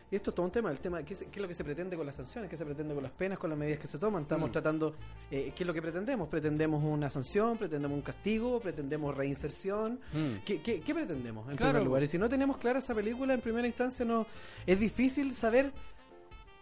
Y 0.09 0.15
esto 0.15 0.31
es 0.31 0.35
todo 0.35 0.45
un 0.45 0.51
tema, 0.53 0.71
el 0.71 0.79
tema, 0.79 1.03
¿qué 1.03 1.13
es, 1.15 1.23
qué 1.23 1.29
es 1.35 1.41
lo 1.41 1.47
que 1.49 1.53
se 1.53 1.65
pretende 1.65 1.97
con 1.97 2.05
las 2.05 2.15
sanciones? 2.15 2.49
¿Qué 2.49 2.55
se 2.55 2.63
pretende 2.63 2.93
con 2.93 3.03
las 3.03 3.11
penas, 3.11 3.37
con 3.37 3.49
las 3.49 3.59
medidas 3.59 3.79
que 3.79 3.87
se 3.87 3.97
toman? 3.99 4.21
Estamos 4.23 4.47
Mm. 4.49 4.51
tratando, 4.53 4.95
eh, 5.29 5.51
¿qué 5.53 5.63
es 5.63 5.67
lo 5.67 5.73
que 5.73 5.81
pretendemos? 5.81 6.29
¿Pretendemos 6.29 6.81
una 6.81 7.09
sanción? 7.09 7.57
¿Pretendemos 7.57 7.95
un 7.97 8.01
castigo? 8.03 8.59
¿Pretendemos 8.61 9.15
reinserción? 9.17 9.99
Mm. 10.13 10.43
¿Qué, 10.45 10.61
qué, 10.61 10.79
qué 10.79 10.93
pretendemos 10.95 11.49
en 11.49 11.57
Claro. 11.57 11.73
primer 11.73 11.85
lugar? 11.87 12.03
Y 12.03 12.07
si 12.07 12.17
no 12.17 12.29
tenemos 12.29 12.57
clara 12.57 12.79
esa 12.79 12.95
película 12.95 13.33
en 13.33 13.41
primera 13.41 13.67
instancia, 13.67 14.05
no 14.05 14.25
es 14.65 14.79
difícil 14.79 15.33
saber 15.33 15.73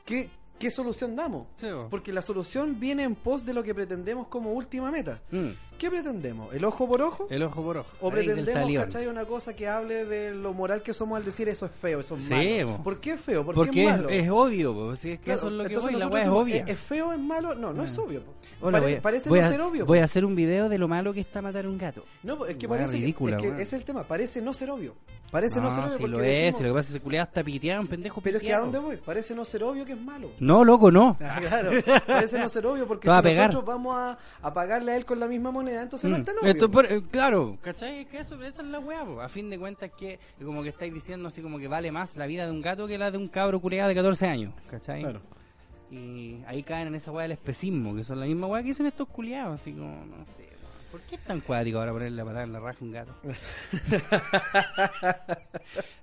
qué, 0.05 0.29
qué 0.57 0.71
solución 0.71 1.15
damos. 1.15 1.45
Sí. 1.57 1.67
Porque 1.91 2.11
la 2.11 2.23
solución 2.23 2.79
viene 2.79 3.03
en 3.03 3.13
pos 3.13 3.45
de 3.45 3.53
lo 3.53 3.61
que 3.63 3.75
pretendemos 3.75 4.27
como 4.27 4.53
última 4.53 4.89
meta. 4.89 5.21
Mm. 5.29 5.49
¿Qué 5.77 5.89
pretendemos? 5.91 6.53
¿El 6.53 6.63
ojo 6.65 6.87
por 6.87 7.01
ojo? 7.01 7.27
El 7.29 7.43
ojo 7.43 7.61
por 7.63 7.77
ojo. 7.77 7.89
¿O 8.01 8.09
del 8.09 8.25
pretendemos, 8.25 8.83
cachai, 8.85 9.07
una 9.07 9.25
cosa 9.25 9.53
que 9.55 9.67
hable 9.67 10.05
de 10.05 10.31
lo 10.33 10.53
moral 10.53 10.81
que 10.81 10.93
somos 10.93 11.17
al 11.17 11.25
decir 11.25 11.49
eso 11.49 11.65
es 11.65 11.71
feo, 11.73 11.99
eso 11.99 12.15
es 12.15 12.21
Sí, 12.23 12.33
malo? 12.33 12.77
po. 12.77 12.83
¿Por 12.83 12.99
qué 13.01 13.11
es 13.11 13.21
feo? 13.21 13.45
¿Por 13.45 13.55
Porque 13.55 13.71
qué 13.71 13.83
es 13.85 13.91
es, 13.91 13.95
malo? 13.97 14.09
es 14.09 14.29
obvio, 14.29 14.73
po. 14.73 14.95
si 14.95 15.11
es 15.11 15.17
que 15.19 15.25
Claro, 15.25 15.39
eso 15.39 15.47
es 15.49 15.53
lo 15.53 15.63
que 15.65 15.77
voy, 15.77 15.93
la 15.93 16.21
es 16.21 16.27
obvia. 16.27 16.55
¿es, 16.57 16.69
es 16.69 16.79
feo, 16.79 17.11
es 17.13 17.19
malo? 17.19 17.55
No, 17.55 17.73
no 17.73 17.81
Ah. 17.83 17.85
es 17.85 17.97
obvio. 17.97 18.21
po. 18.23 18.33
Hola, 18.61 18.77
Pare- 18.79 18.85
voy 18.91 18.93
a- 18.99 19.01
parece 19.01 19.29
no 19.29 19.35
a- 19.35 19.49
ser 19.49 19.61
obvio. 19.61 19.85
Voy 19.85 19.99
a 19.99 20.03
hacer 20.05 20.23
un 20.25 20.35
video 20.35 20.69
de 20.69 20.77
lo 20.77 20.87
malo 20.87 21.13
que 21.13 21.19
está 21.19 21.41
matar 21.41 21.67
un 21.67 21.77
gato. 21.77 22.05
No, 22.23 22.45
es 22.45 22.55
que 22.55 22.67
parece 22.69 22.93
ridícula, 22.97 23.37
que, 23.37 23.47
es 23.49 23.53
que 23.55 23.61
es 23.63 23.73
el 23.73 23.83
tema, 23.83 24.03
parece 24.03 24.41
no 24.41 24.53
ser 24.53 24.69
obvio. 24.71 24.95
Parece 25.31 25.59
no, 25.59 25.69
ser 25.71 25.79
obvio 25.81 25.89
sí 25.89 25.97
porque 25.99 26.15
lo 26.15 26.23
es, 26.23 26.31
decimos- 26.35 26.57
si 26.57 26.63
lo 26.63 26.69
que 26.69 26.73
pasa 26.75 26.87
es 26.89 26.93
que 26.95 27.01
culiado 27.01 27.27
está 27.27 27.43
piteado, 27.43 27.81
un 27.81 27.87
pendejo 27.87 28.21
Pero 28.21 28.37
es 28.37 28.43
que 28.43 28.53
a 28.53 28.59
dónde 28.59 28.79
voy? 28.79 28.97
Parece 28.97 29.35
no 29.35 29.43
ser 29.43 29.63
obvio 29.63 29.83
que 29.83 29.91
es 29.93 29.99
malo. 29.99 30.29
No, 30.39 30.63
loco, 30.63 30.91
no. 30.91 31.17
Ah, 31.19 31.39
claro, 31.41 31.71
parece 32.07 32.39
no 32.39 32.47
ser 32.47 32.65
obvio 32.65 32.87
porque 32.87 33.09
si 33.09 33.13
nosotros 33.13 33.65
vamos 33.65 33.97
a, 33.97 34.17
a 34.41 34.53
pagarle 34.53 34.93
a 34.93 34.97
él 34.97 35.03
con 35.05 35.19
la 35.19 35.27
misma 35.27 35.51
moneda, 35.51 35.64
entonces 35.67 36.09
no 36.09 36.17
Mm. 36.17 36.19
es 36.19 36.25
tan 36.25 36.37
obvio. 36.39 36.49
Esto 36.51 36.71
por- 36.71 36.85
eh, 36.85 37.01
claro, 37.11 37.57
¿cachai? 37.61 37.99
Es 38.01 38.07
que 38.07 38.17
eso, 38.19 38.35
esa 38.43 38.61
es 38.61 38.67
la 38.67 38.79
weá, 38.79 39.03
po. 39.05 39.21
A 39.21 39.27
fin 39.29 39.49
de 39.49 39.57
cuentas 39.59 39.91
que 39.97 40.19
como 40.43 40.63
que 40.63 40.69
estáis 40.69 40.93
diciendo 40.93 41.27
así 41.27 41.41
como 41.41 41.59
que 41.59 41.67
vale 41.67 41.91
más 41.91 42.15
la 42.17 42.25
vida 42.27 42.45
de 42.45 42.51
un 42.51 42.61
gato 42.61 42.87
que 42.87 42.97
la 42.97 43.11
de 43.11 43.17
un 43.17 43.27
cabro 43.27 43.59
culiado 43.59 43.89
de 43.89 43.95
14 43.95 44.27
años, 44.27 44.53
¿cachai? 44.69 45.01
Claro. 45.01 45.21
Y 45.91 46.41
ahí 46.47 46.63
caen 46.63 46.87
en 46.87 46.95
esa 46.95 47.11
weá 47.11 47.23
del 47.23 47.33
especismo, 47.33 47.95
que 47.95 48.03
son 48.03 48.19
la 48.19 48.25
misma 48.25 48.47
weá 48.47 48.61
que 48.61 48.69
dicen 48.69 48.85
estos 48.87 49.07
culiados, 49.07 49.61
así 49.61 49.71
como, 49.71 50.03
no 50.05 50.25
sé. 50.25 50.49
¿Por 50.91 51.01
qué 51.01 51.15
es 51.15 51.23
tan 51.25 51.41
cuático 51.41 51.77
ahora 51.77 51.91
ponerle 51.91 52.15
la 52.15 52.23
patada 52.23 52.43
en 52.45 52.53
la 52.53 52.59
raja 52.61 52.77
a 52.79 52.83
un 52.85 52.91
gato? 52.93 53.13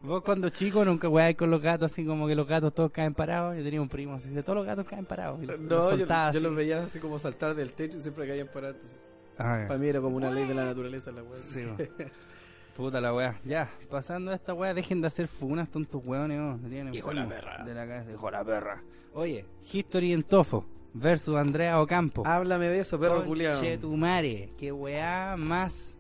Vos 0.03 0.22
cuando 0.22 0.48
chico 0.51 0.85
nunca 0.85 1.09
weáis 1.09 1.37
con 1.37 1.51
los 1.51 1.62
gatos 1.62 1.90
así 1.92 2.05
como 2.05 2.27
que 2.27 2.35
los 2.35 2.46
gatos 2.46 2.75
todos 2.75 2.90
caen 2.90 3.14
parados. 3.14 3.57
Yo 3.57 3.62
tenía 3.62 3.81
un 3.81 3.88
primo 3.88 4.14
así 4.14 4.29
de 4.31 4.42
todos 4.42 4.57
los 4.57 4.66
gatos 4.66 4.85
caen 4.85 5.05
parados. 5.07 5.42
y 5.42 5.46
los- 5.46 5.59
los 5.61 5.68
No, 5.70 5.96
yo, 5.96 6.33
yo 6.33 6.40
los 6.40 6.55
veía 6.55 6.83
así 6.85 6.98
como 6.98 7.18
saltar 7.18 7.55
del 7.55 7.72
techo 7.72 7.98
y 7.98 8.01
siempre 8.01 8.27
caían 8.27 8.48
parados. 8.53 8.98
Ah, 9.38 9.64
Para 9.66 9.79
mí 9.79 9.88
era 9.88 10.01
como 10.01 10.16
una 10.16 10.31
ley 10.31 10.47
de 10.47 10.55
la 10.55 10.64
naturaleza 10.64 11.11
la 11.11 11.23
weá. 11.23 11.40
Sí. 11.42 11.64
Puta 12.77 13.01
la 13.01 13.12
weá. 13.14 13.38
Ya, 13.45 13.71
pasando 13.90 14.31
a 14.31 14.35
esta 14.35 14.55
weá, 14.55 14.73
dejen 14.73 15.01
de 15.01 15.07
hacer 15.07 15.29
funas, 15.29 15.68
tontos 15.68 16.01
weones. 16.05 16.40
oh, 16.40 16.59
Hijo 16.92 17.12
la 17.12 17.29
perra. 17.29 17.64
De 17.64 17.75
la 17.75 17.87
cabeza, 17.87 18.12
hijo 18.12 18.31
la 18.31 18.45
perra. 18.45 18.83
Oye, 19.14 19.45
History 19.71 20.12
en 20.12 20.23
Tofo 20.23 20.64
versus 20.95 21.37
Andrea 21.37 21.81
Ocampo. 21.81 22.23
Háblame 22.27 22.68
de 22.68 22.81
eso, 22.81 22.99
perro 22.99 23.25
culiado. 23.25 23.61
Chetumare, 23.61 24.51
qué 24.59 24.73
weá 24.73 25.37
más. 25.37 25.95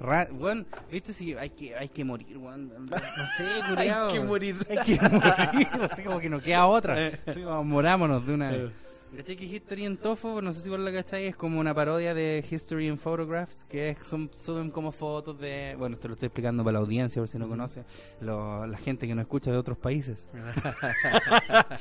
Ra 0.00 0.26
weón, 0.32 0.66
viste 0.90 1.12
si 1.12 1.34
hay 1.34 1.50
que, 1.50 1.76
hay 1.76 1.88
que 1.88 2.04
morir, 2.04 2.36
weón. 2.38 2.72
No 2.90 2.96
sé, 3.36 3.44
culiao. 3.68 4.08
Hay 4.08 4.12
que 4.14 4.20
morir. 4.20 4.66
Hay 4.68 4.78
que 4.78 5.08
morir, 5.08 5.68
así 5.90 6.02
como 6.02 6.18
que 6.20 6.28
no 6.30 6.40
queda 6.40 6.66
otra. 6.66 7.10
Así 7.26 7.42
como 7.42 7.64
morámonos 7.64 8.26
de 8.26 8.34
una 8.34 8.50
vez. 8.50 8.70
¿Cachai 9.16 9.36
que 9.36 9.44
History 9.44 9.84
en 9.86 9.96
Tofo, 9.96 10.40
no 10.42 10.52
sé 10.52 10.60
si 10.60 10.68
vos 10.68 10.78
la 10.80 10.92
cachai, 10.92 11.26
es 11.26 11.36
como 11.36 11.60
una 11.60 11.72
parodia 11.74 12.14
de 12.14 12.44
History 12.48 12.88
in 12.88 12.98
Photographs, 12.98 13.64
que 13.68 13.90
es- 13.90 13.98
son, 14.08 14.30
suben 14.34 14.70
como 14.70 14.90
fotos 14.92 15.38
de... 15.38 15.76
Bueno, 15.78 15.94
esto 15.94 16.08
lo 16.08 16.14
estoy 16.14 16.26
explicando 16.26 16.64
para 16.64 16.74
la 16.74 16.78
audiencia, 16.80 17.20
por 17.22 17.28
si 17.28 17.38
no 17.38 17.48
conoce, 17.48 17.84
lo- 18.20 18.66
la 18.66 18.76
gente 18.78 19.06
que 19.06 19.14
nos 19.14 19.22
escucha 19.22 19.50
de 19.52 19.56
otros 19.58 19.78
países. 19.78 20.26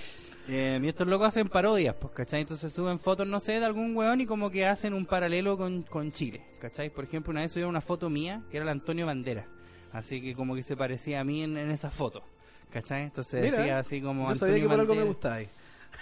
Eh, 0.50 0.78
y 0.84 0.88
estos 0.90 1.08
locos 1.08 1.30
hacen 1.30 1.48
parodias, 1.48 1.96
pues, 1.96 2.12
¿cachai? 2.12 2.42
Entonces 2.42 2.70
suben 2.74 3.00
fotos, 3.00 3.26
no 3.26 3.40
sé, 3.40 3.54
de 3.62 3.66
algún 3.66 3.96
weón 3.96 4.20
y 4.20 4.26
como 4.26 4.50
que 4.52 4.66
hacen 4.68 4.94
un 4.94 5.06
paralelo 5.06 5.58
con, 5.58 5.84
con 5.84 6.12
Chile, 6.12 6.42
¿cachai? 6.60 6.90
Por 6.90 7.06
ejemplo, 7.06 7.32
una 7.32 7.40
vez 7.40 7.54
subieron 7.54 7.70
una 7.70 7.80
foto 7.80 8.10
mía, 8.10 8.42
que 8.52 8.58
era 8.58 8.66
el 8.66 8.70
Antonio 8.70 9.06
Bandera, 9.06 9.46
así 9.94 10.22
que 10.22 10.36
como 10.36 10.54
que 10.54 10.62
se 10.62 10.76
parecía 10.76 11.22
a 11.22 11.24
mí 11.24 11.44
en, 11.44 11.56
en 11.58 11.72
esa 11.72 11.90
foto, 11.90 12.24
¿cachai? 12.72 13.04
Entonces 13.04 13.42
Mira, 13.42 13.56
decía 13.58 13.80
así 13.80 14.02
como... 14.02 14.28
Yo 14.28 14.36
sabía 14.36 14.56
Antonio 14.56 14.68
que 14.68 14.70
por 14.74 14.80
algo 14.82 14.94
me 14.96 15.00
Bandera. 15.00 15.14
gustáis. 15.14 15.50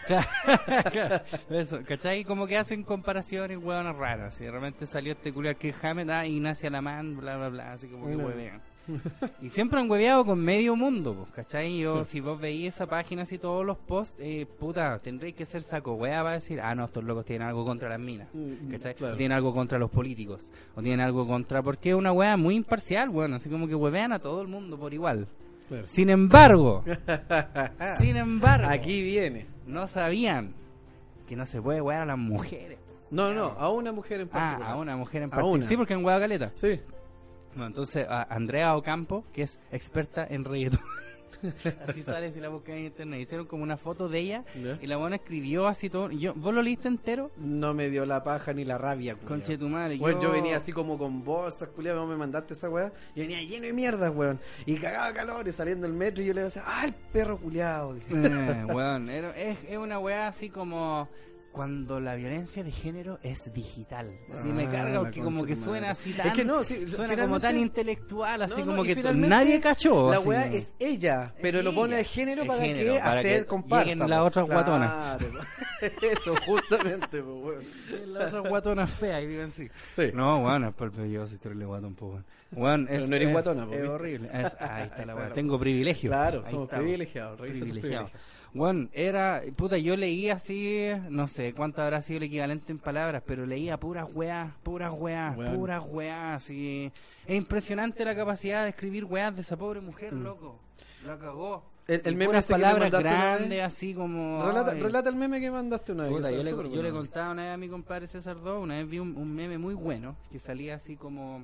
Eso, 1.50 1.80
¿cachai? 1.88 2.24
Como 2.24 2.48
que 2.48 2.58
hacen 2.58 2.84
comparaciones 2.84 3.58
hueonas 3.64 3.96
raras. 3.96 4.40
Y 4.42 4.46
de 4.46 4.52
repente 4.52 4.86
salió 4.86 5.14
este 5.14 5.32
culiar 5.34 5.56
Kirk 5.56 5.76
Hammett, 5.84 6.10
ah, 6.10 6.26
Ignacia 6.26 6.70
Lamán, 6.70 7.18
bla, 7.18 7.38
bla, 7.38 7.50
bla, 7.50 7.74
así 7.74 7.88
como 7.88 8.08
que 8.08 8.16
Bueno. 8.16 8.30
huevean. 8.30 8.62
Y 9.42 9.50
siempre 9.50 9.80
han 9.80 9.90
hueveado 9.90 10.26
con 10.26 10.40
medio 10.40 10.76
mundo, 10.76 11.14
pues, 11.14 11.30
¿cachai? 11.32 11.80
Yo, 11.80 12.04
si 12.04 12.20
vos 12.20 12.42
veis 12.42 12.74
esa 12.74 12.88
página, 12.88 13.22
así 13.22 13.38
todos 13.38 13.64
los 13.64 13.78
posts, 13.78 14.16
eh, 14.20 14.46
puta, 14.60 15.00
tendréis 15.00 15.36
que 15.36 15.46
ser 15.46 15.62
saco 15.62 15.94
hueá 15.94 16.24
para 16.24 16.34
decir, 16.34 16.60
ah, 16.60 16.74
no, 16.74 16.86
estos 16.86 17.04
locos 17.04 17.24
tienen 17.24 17.48
algo 17.48 17.64
contra 17.64 17.88
las 17.90 18.00
minas, 18.00 18.28
Mm, 18.34 18.72
¿cachai? 18.72 18.96
claro. 18.96 19.14
O 19.14 19.18
tienen 19.18 19.38
algo 19.38 19.54
contra 19.54 19.78
los 19.78 19.92
políticos, 19.92 20.52
o 20.76 20.82
tienen 20.82 21.00
algo 21.00 21.26
contra, 21.28 21.62
porque 21.62 21.92
es 21.92 21.96
una 21.96 22.12
hueá 22.12 22.36
muy 22.38 22.56
imparcial, 22.56 23.10
bueno, 23.10 23.36
así 23.36 23.50
como 23.50 23.68
que 23.68 23.76
huevean 23.76 24.14
a 24.14 24.20
todo 24.20 24.42
el 24.42 24.48
mundo 24.48 24.78
por 24.80 24.94
igual. 24.94 25.28
Claro. 25.72 25.88
Sin 25.88 26.10
embargo, 26.10 26.84
sin 28.00 28.18
embargo, 28.18 28.68
Aquí 28.70 29.02
viene. 29.02 29.48
no 29.66 29.88
sabían 29.88 30.54
que 31.28 31.36
no 31.38 31.46
se 31.46 31.62
puede 31.62 31.80
wear 31.82 32.02
a 32.02 32.06
las 32.06 32.18
mujeres. 32.18 32.78
No, 33.10 33.34
no, 33.34 33.46
a 33.58 33.70
una 33.70 33.92
mujer 33.94 34.20
en 34.22 34.28
Ah, 34.28 34.32
particular. 34.32 34.72
a 34.72 34.76
una 34.76 34.98
mujer 34.98 35.22
en 35.24 35.30
particular. 35.30 35.64
Sí, 35.64 35.78
porque 35.78 35.94
en 35.94 36.04
Hueá 36.04 36.20
Caleta. 36.20 36.52
Sí. 36.56 36.82
No, 37.56 37.66
entonces 37.68 38.06
a 38.10 38.24
Andrea 38.24 38.76
Ocampo, 38.76 39.24
que 39.34 39.44
es 39.44 39.60
experta 39.72 40.26
en 40.30 40.44
reggaetón. 40.46 40.80
así 41.88 42.04
sale 42.04 42.32
si 42.32 42.40
la 42.40 42.50
buscas 42.50 42.76
en 42.76 42.86
internet. 42.86 43.22
Hicieron 43.22 43.46
como 43.48 43.64
una 43.64 43.78
foto 43.78 44.10
de 44.10 44.20
ella 44.20 44.44
Ya. 44.62 44.78
y 44.82 44.88
la 44.88 44.98
buena 44.98 45.18
escribió 45.18 45.68
así 45.68 45.90
todo. 45.90 46.12
Yo, 46.12 46.34
¿Vos 46.34 46.54
lo 46.54 46.62
leíste 46.62 46.88
entero? 46.88 47.32
No 47.38 47.74
me 47.74 47.90
dio 47.90 48.06
la 48.06 48.24
paja 48.24 48.54
ni 48.54 48.66
la 48.66 48.78
rabia, 48.78 49.14
culiao. 49.16 49.28
Conche 49.28 49.58
tu 49.58 49.68
madre. 49.70 49.98
Yo... 49.98 50.32
venía 50.32 50.58
así 50.58 50.72
como 50.72 50.98
con 50.98 51.24
bolsas, 51.24 51.70
culiao, 51.70 52.00
vos 52.00 52.10
me 52.10 52.16
mandaste 52.18 52.54
esa 52.54 52.70
weá. 52.70 52.92
Yo 53.16 53.24
venía 53.24 53.42
lleno 53.42 53.66
de 53.66 53.74
mierda, 53.74 54.10
weón. 54.12 54.40
Y 54.66 54.76
cagaba 54.76 55.14
calor 55.14 55.48
y 55.48 55.52
saliendo 55.52 55.88
del 55.88 55.96
metro 55.96 56.24
y 56.24 56.28
yo 56.28 56.34
le 56.34 56.44
decía, 56.44 56.64
¡ah, 56.66 56.86
el 56.86 56.94
perro 56.94 57.38
culiao! 57.40 57.94
Dije. 57.96 58.08
Eh, 58.12 58.66
weón, 58.74 59.10
es, 59.10 59.58
es 59.68 59.78
una 59.78 60.00
weá 60.00 60.28
así 60.28 60.50
como 60.50 61.08
cuando 61.52 62.00
la 62.00 62.16
violencia 62.16 62.64
de 62.64 62.72
género 62.72 63.20
es 63.24 63.52
digital. 63.54 64.12
Así 64.34 64.48
me 64.50 64.64
Ah, 64.68 64.70
carga 64.72 64.90
la 64.94 65.00
porque 65.02 65.22
como 65.22 65.44
que 65.46 65.56
suena 65.56 65.92
así 65.92 66.14
tan... 66.14 66.28
Es 66.28 66.34
que 66.34 66.46
no, 66.46 66.64
sí, 66.64 66.90
suena 66.90 67.16
como 67.24 67.40
tan 67.40 67.58
intelectual, 67.58 68.42
así 68.44 68.62
No, 68.62 68.66
como 68.68 68.78
no, 68.78 68.84
que 68.84 68.96
nadie 69.14 69.60
cachó. 69.60 70.12
La 70.12 70.20
weá 70.22 70.44
como- 70.44 70.56
es 70.56 70.76
ella, 70.80 71.34
pero 71.42 71.60
Es 71.60 71.66
lo 71.66 71.74
pone 71.74 72.00
el 72.00 72.06
género 72.06 72.46
para 72.46 72.62
género, 72.64 72.94
que 72.94 73.00
para 73.00 73.12
hacer 73.20 73.40
que 73.42 73.46
comparsa. 73.48 74.04
po. 74.04 74.08
las 74.08 74.20
otras 74.22 74.46
Claro, 74.46 75.28
Eso, 76.02 76.36
justamente, 76.46 77.22
po, 77.22 77.34
weón. 77.36 77.64
La 78.14 78.26
otra 78.28 78.40
guatona 78.42 78.88
fea, 78.88 79.22
y 79.22 79.28
digan 79.28 79.48
así. 79.50 79.68
Sí. 79.94 80.12
No, 80.14 80.40
weón, 80.44 80.66
es 80.66 80.74
por 80.74 80.92
yo 81.08 81.28
soy 81.28 81.38
terrible 81.38 81.66
guatón, 81.66 81.96
po, 81.96 82.08
weón. 82.08 82.26
Weón, 82.54 82.86
Pero 82.90 83.04
es, 83.04 83.10
no 83.10 83.16
eres 83.16 83.28
es- 83.28 83.34
guatona, 83.34 83.66
po, 83.66 83.74
Es 83.74 83.90
horrible. 83.90 84.30
Ahí 84.32 84.44
está 84.86 85.06
la 85.06 85.16
weá. 85.16 85.30
la 85.30 85.34
Tengo 85.34 85.60
privilegio. 85.60 86.10
Claro, 86.10 86.44
Ahí 86.46 86.52
somos 86.52 86.66
estamos. 86.66 86.84
privilegiados, 86.84 87.38
Bueno, 88.54 88.90
era, 88.92 89.42
puta, 89.56 89.78
yo 89.78 89.96
leí 89.96 90.30
así, 90.30 90.88
no 91.10 91.28
sé 91.30 91.54
cuánto 91.54 91.82
habrá 91.82 92.02
sido 92.02 92.18
el 92.18 92.24
equivalente 92.24 92.72
en 92.74 92.80
palabras, 92.80 93.24
pero 93.26 93.46
leía 93.46 93.78
puras 93.80 94.08
weas, 94.14 94.52
puras 94.62 94.92
weas, 94.94 95.36
puras 95.56 95.82
weas, 95.90 96.36
así. 96.44 96.92
Es 97.26 97.38
impresionante 97.38 98.04
la 98.04 98.14
capacidad 98.16 98.64
de 98.64 98.70
escribir 98.72 99.06
weas 99.06 99.34
de 99.34 99.42
esa 99.42 99.56
pobre 99.58 99.80
mujer, 99.80 100.14
Mm. 100.14 100.24
loco. 100.24 100.60
La 101.06 101.18
cagó. 101.18 101.64
El- 101.88 102.02
el 102.06 102.14
Y 102.14 102.16
meme 102.18 102.38
ese 102.38 102.54
palabras 102.54 102.92
grandes, 102.92 103.62
así 103.64 103.94
como... 103.94 104.42
Relata, 104.46 104.74
relata 104.74 105.10
el 105.10 105.16
meme 105.16 105.40
que 105.40 105.50
mandaste 105.50 105.94
una 105.94 106.04
vez. 106.04 106.12
Puta, 106.14 106.32
yo, 106.32 106.44
le, 106.82 106.92
contaba 106.92 107.32
una 107.32 107.44
vez 107.44 107.54
a 107.54 107.58
mi 107.58 107.68
compadre 107.70 108.06
César 108.08 108.40
Do, 108.42 108.60
una 108.60 108.76
vez 108.78 108.88
vi 108.90 109.00
un, 109.00 109.16
un 109.18 109.34
meme 109.34 109.58
muy 109.58 109.74
bueno 109.74 110.16
que 110.32 110.40
salía 110.40 110.76
así 110.76 110.96
como 110.96 111.44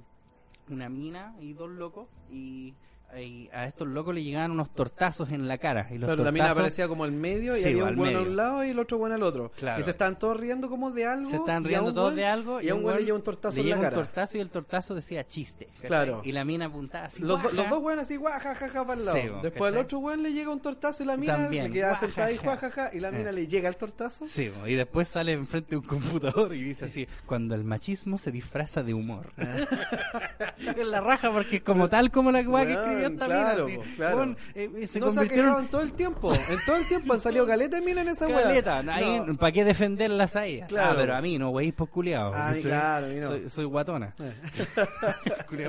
una 0.70 0.90
mina 0.90 1.34
y 1.42 1.54
dos 1.54 1.70
locos 1.70 2.08
y, 2.32 2.74
y 3.20 3.50
a 3.54 3.66
estos 3.66 3.88
locos 3.88 4.14
le 4.14 4.22
llegaban 4.24 4.52
unos 4.52 4.70
tortazos 4.74 5.32
en 5.32 5.48
la 5.48 5.58
cara. 5.58 5.88
Y 5.92 5.98
los 5.98 6.08
Claro, 6.08 6.24
la 6.24 6.32
mina 6.32 6.46
tortazos 6.46 6.58
aparecía 6.60 6.88
como 6.88 7.04
al 7.06 7.12
medio 7.14 7.56
y 7.58 7.62
Sí, 7.62 7.70
había 7.70 7.86
un 7.86 7.96
bueno 7.96 8.20
a 8.20 8.22
un 8.24 8.36
lado 8.36 8.66
y 8.66 8.70
el 8.70 8.80
otro 8.80 8.98
bueno 8.98 9.16
al 9.16 9.24
otro. 9.24 9.52
Claro. 9.58 9.80
Y 9.80 9.84
se 9.84 9.92
estaban 9.92 10.20
todos 10.20 10.38
riendo 10.38 10.70
como 10.70 10.92
de 10.92 11.06
algo. 11.06 11.30
se 11.30 11.38
estaban 11.38 11.64
y 11.64 11.66
a 11.68 11.70
riendo 11.70 11.94
todos 11.94 12.16
de 12.16 12.26
algo 12.26 12.62
Y 12.62 12.70
a 12.70 12.76
un 12.76 12.82
güey 12.84 12.98
le 12.98 13.06
lleva 13.06 13.18
un 13.18 13.24
tortazo 13.24 13.60
en 13.62 13.70
la 13.70 13.76
cara. 13.78 13.88
un 13.90 13.94
tortazo 14.04 14.38
y 14.38 14.42
el 14.42 14.50
tortazo 14.50 14.94
decía 14.96 15.24
chiste. 15.26 15.70
Claro. 15.84 16.22
Y 16.26 16.32
la 16.34 16.44
mina 16.44 16.66
apuntaba 16.66 17.06
así. 17.06 17.22
Los, 17.24 17.30
do- 17.38 17.50
guaja. 17.50 17.56
los 17.56 17.70
dos 17.70 17.84
weones 17.84 18.06
así, 18.06 18.18
guajajaja, 18.18 18.86
para 18.86 19.00
el 19.00 19.06
lado. 19.06 19.18
Sí, 19.18 19.30
Después 19.42 19.72
al 19.74 19.78
otro 19.80 20.00
weón 20.00 20.22
le 20.24 20.34
llega 20.34 20.52
un 20.52 20.60
tortazo 20.60 21.04
y 21.04 21.06
la 21.06 21.18
mina 21.18 21.38
También, 21.38 21.66
le 21.66 21.72
queda 21.72 21.96
sentada 21.96 22.28
ahí, 22.28 22.38
guajaja. 22.44 22.90
y 22.94 23.00
la 23.00 23.12
mina 23.12 23.30
Eh. 23.30 23.34
le 23.34 23.48
llega 23.48 23.70
el 23.70 23.78
tortazo. 23.78 24.26
Sí, 24.28 24.52
y 24.66 24.74
después 24.76 25.08
sale 25.08 25.32
enfrente 25.32 25.72
de 25.72 25.78
un 25.78 25.84
computador 25.84 26.54
y 26.54 26.62
dice 26.62 26.86
así, 26.86 27.08
cuando 27.26 27.56
el 27.56 27.64
machismo 27.64 28.18
se 28.18 28.32
disfraza 28.32 28.84
de 28.84 28.94
humor. 28.94 29.32
es 30.58 30.86
la 30.86 31.02
raja 31.02 31.32
porque 31.32 31.58
es 31.58 31.64
como 31.64 31.90
tal 31.90 32.12
como 32.12 32.32
la 32.32 32.42
weá 32.42 32.66
que 32.66 32.97
Weón, 33.00 33.18
claro, 33.18 33.68
mina. 33.68 33.84
claro. 33.96 34.18
Weón, 34.18 34.38
eh, 34.56 34.88
se 34.88 35.00
no 35.00 35.10
se 35.10 35.12
ha 35.12 35.22
convirtieron 35.22 35.60
en 35.64 35.68
todo 35.70 35.82
el 35.82 35.92
tiempo. 35.94 36.34
En 36.34 36.60
todo 36.66 36.76
el 36.76 36.88
tiempo 36.88 37.14
han 37.14 37.20
salido 37.20 37.46
caleta 37.46 37.82
mina 37.82 38.02
en 38.02 38.10
esa. 38.10 38.28
Caleta, 38.28 38.80
ahí, 38.80 39.22
No. 39.26 39.38
¿para 39.38 39.52
qué 39.52 39.64
defenderlas 39.64 40.36
a 40.36 40.46
ellas? 40.46 40.68
Claro. 40.70 40.92
Ah, 40.92 40.96
pero 40.98 41.16
a 41.16 41.22
mí 41.22 41.38
no, 41.38 41.50
wey, 41.52 41.72
pues 41.72 41.90
culiado. 41.90 42.34
A 42.34 42.52
mí, 42.52 42.62
claro, 42.62 43.08
no. 43.08 43.28
Soy, 43.28 43.50
soy 43.50 43.66
guatona. 43.66 44.14
Eh. 44.20 44.34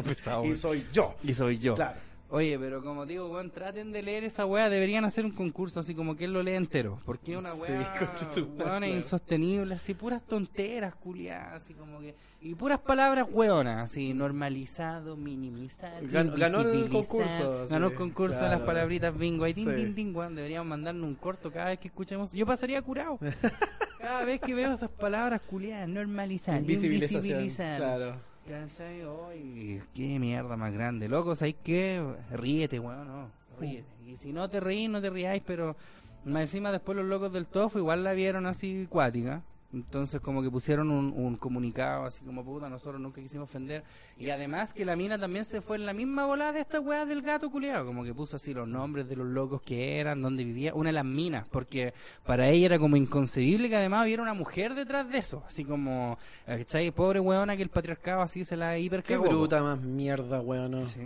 pesado. 0.05 0.45
Y 0.45 0.57
soy 0.57 0.87
yo. 0.93 1.14
Y 1.22 1.35
soy 1.35 1.59
yo. 1.59 1.74
Claro. 1.74 2.07
Oye, 2.31 2.59
pero 2.59 2.83
como 2.85 3.07
digo, 3.07 3.26
weón, 3.31 3.51
traten 3.51 3.91
de 3.91 4.03
leer 4.03 4.22
esa 4.24 4.45
weá. 4.45 4.68
Deberían 4.68 5.05
hacer 5.07 5.24
un 5.24 5.31
concurso 5.31 5.81
así 5.81 5.95
como 5.95 6.14
que 6.14 6.26
él 6.26 6.35
lo 6.35 6.43
lee 6.43 6.53
entero. 6.57 7.01
Porque 7.07 7.37
una 7.39 7.53
Sí, 7.53 7.62
weá, 7.72 7.79
madre, 8.29 8.43
weón, 8.43 8.85
es 8.85 8.97
insostenible. 8.97 9.74
Así 9.74 9.95
puras 9.95 10.22
tonteras, 10.26 10.95
culiadas. 10.95 11.62
Así 11.62 11.72
como 11.72 12.01
que. 12.01 12.14
Y 12.43 12.55
puras 12.55 12.81
palabras 12.81 13.26
weonas. 13.33 13.83
Así, 13.91 14.12
normalizado, 14.12 15.16
minimizado. 15.16 16.01
Ganó- 16.03 16.37
ganó 16.37 16.61
el 16.61 16.89
concurso, 16.91 17.66
Ganó 17.70 17.87
sí, 17.89 17.93
el 17.93 17.99
concurso 17.99 18.35
de 18.35 18.41
claro. 18.41 18.59
las 18.59 18.66
palabritas 18.66 19.16
bingo. 19.18 19.45
Ahí, 19.45 19.55
tin, 19.55 19.70
Sí. 19.70 19.76
tin, 19.76 19.95
tin, 19.95 20.14
weón. 20.14 20.35
Deberíamos 20.35 20.68
mandarnos 20.68 21.09
un 21.09 21.14
corto 21.14 21.51
cada 21.51 21.70
vez 21.70 21.79
que 21.79 21.89
escuchemos. 21.89 22.33
Yo 22.33 22.45
pasaría 22.45 22.83
curado. 22.83 23.18
cada 24.01 24.24
vez 24.26 24.39
que 24.41 24.55
veo 24.55 24.70
esas 24.74 24.91
palabras 24.91 25.41
culiadas, 25.41 25.89
normalizar, 25.89 26.61
invisibilizar. 26.61 27.79
Claro. 27.79 28.28
¿Cachai? 28.49 29.03
Ay, 29.30 29.82
qué 29.94 30.18
mierda 30.18 30.57
más 30.57 30.72
grande. 30.72 31.07
Loco, 31.07 31.36
¿sabes 31.36 31.57
qué? 31.62 32.03
Ríete, 32.30 32.80
weón, 32.80 33.07
no. 33.07 33.30
Ríete. 33.61 33.86
Y 34.07 34.16
si 34.16 34.32
no 34.32 34.49
te 34.49 34.59
reís, 34.59 34.88
no 34.88 35.03
te 35.03 35.11
riáis, 35.11 35.42
pero 35.46 35.76
más 36.24 36.42
encima 36.42 36.72
después 36.72 36.96
los 36.96 37.05
locos 37.05 37.30
del 37.30 37.46
tofu 37.46 37.78
igual 37.78 38.05
la 38.05 38.14
vieron 38.14 38.46
así 38.46 38.86
cuática. 38.88 39.42
Entonces 39.71 40.21
como 40.23 40.43
que 40.43 40.51
pusieron 40.51 40.91
un, 40.91 41.12
un 41.14 41.37
comunicado 41.37 42.07
así 42.07 42.25
como 42.25 42.43
puta, 42.43 42.71
nosotros 42.71 43.01
nunca 43.03 43.21
quisimos 43.21 43.51
ofender. 43.51 43.85
Y 44.16 44.31
además 44.31 44.73
que 44.73 44.85
la 44.87 44.97
mina 44.97 45.19
también 45.19 45.45
se 45.45 45.61
fue 45.61 45.77
en 45.77 45.85
la 45.85 45.93
misma 45.93 46.25
volada 46.25 46.53
de 46.53 46.61
esta 46.61 46.81
weá 46.81 47.05
del 47.05 47.21
gato 47.21 47.51
culiado. 47.51 47.85
Como 47.85 48.03
que 48.03 48.14
puso 48.14 48.37
así 48.37 48.55
los 48.55 48.66
nombres 48.66 49.09
de 49.09 49.16
los 49.16 49.27
locos 49.27 49.61
que 49.61 49.99
eran, 50.01 50.23
dónde 50.23 50.43
vivía. 50.45 50.73
Una 50.75 50.89
de 50.89 50.95
las 50.95 51.05
minas, 51.05 51.47
porque 51.49 51.93
para 52.25 52.49
ella 52.49 52.64
era 52.66 52.79
como 52.79 52.97
inconcebible 52.97 53.69
que 53.69 53.77
además 53.77 54.07
hubiera 54.07 54.23
una 54.23 54.35
mujer 54.35 54.75
detrás 54.75 55.11
de 55.11 55.19
eso. 55.19 55.43
Así 55.47 55.64
como, 55.66 56.19
¿cachai? 56.47 56.91
Pobre 56.91 57.21
weona 57.21 57.55
que 57.57 57.62
el 57.62 57.69
patriarcado 57.69 58.23
así 58.23 58.45
se 58.45 58.57
la 58.57 58.73
Qué 58.73 58.81
hipercagó. 58.81 59.25
bruta 59.25 59.62
más 59.62 59.81
mierda, 59.83 60.41
weón. 60.41 60.87
Sí, 60.87 61.01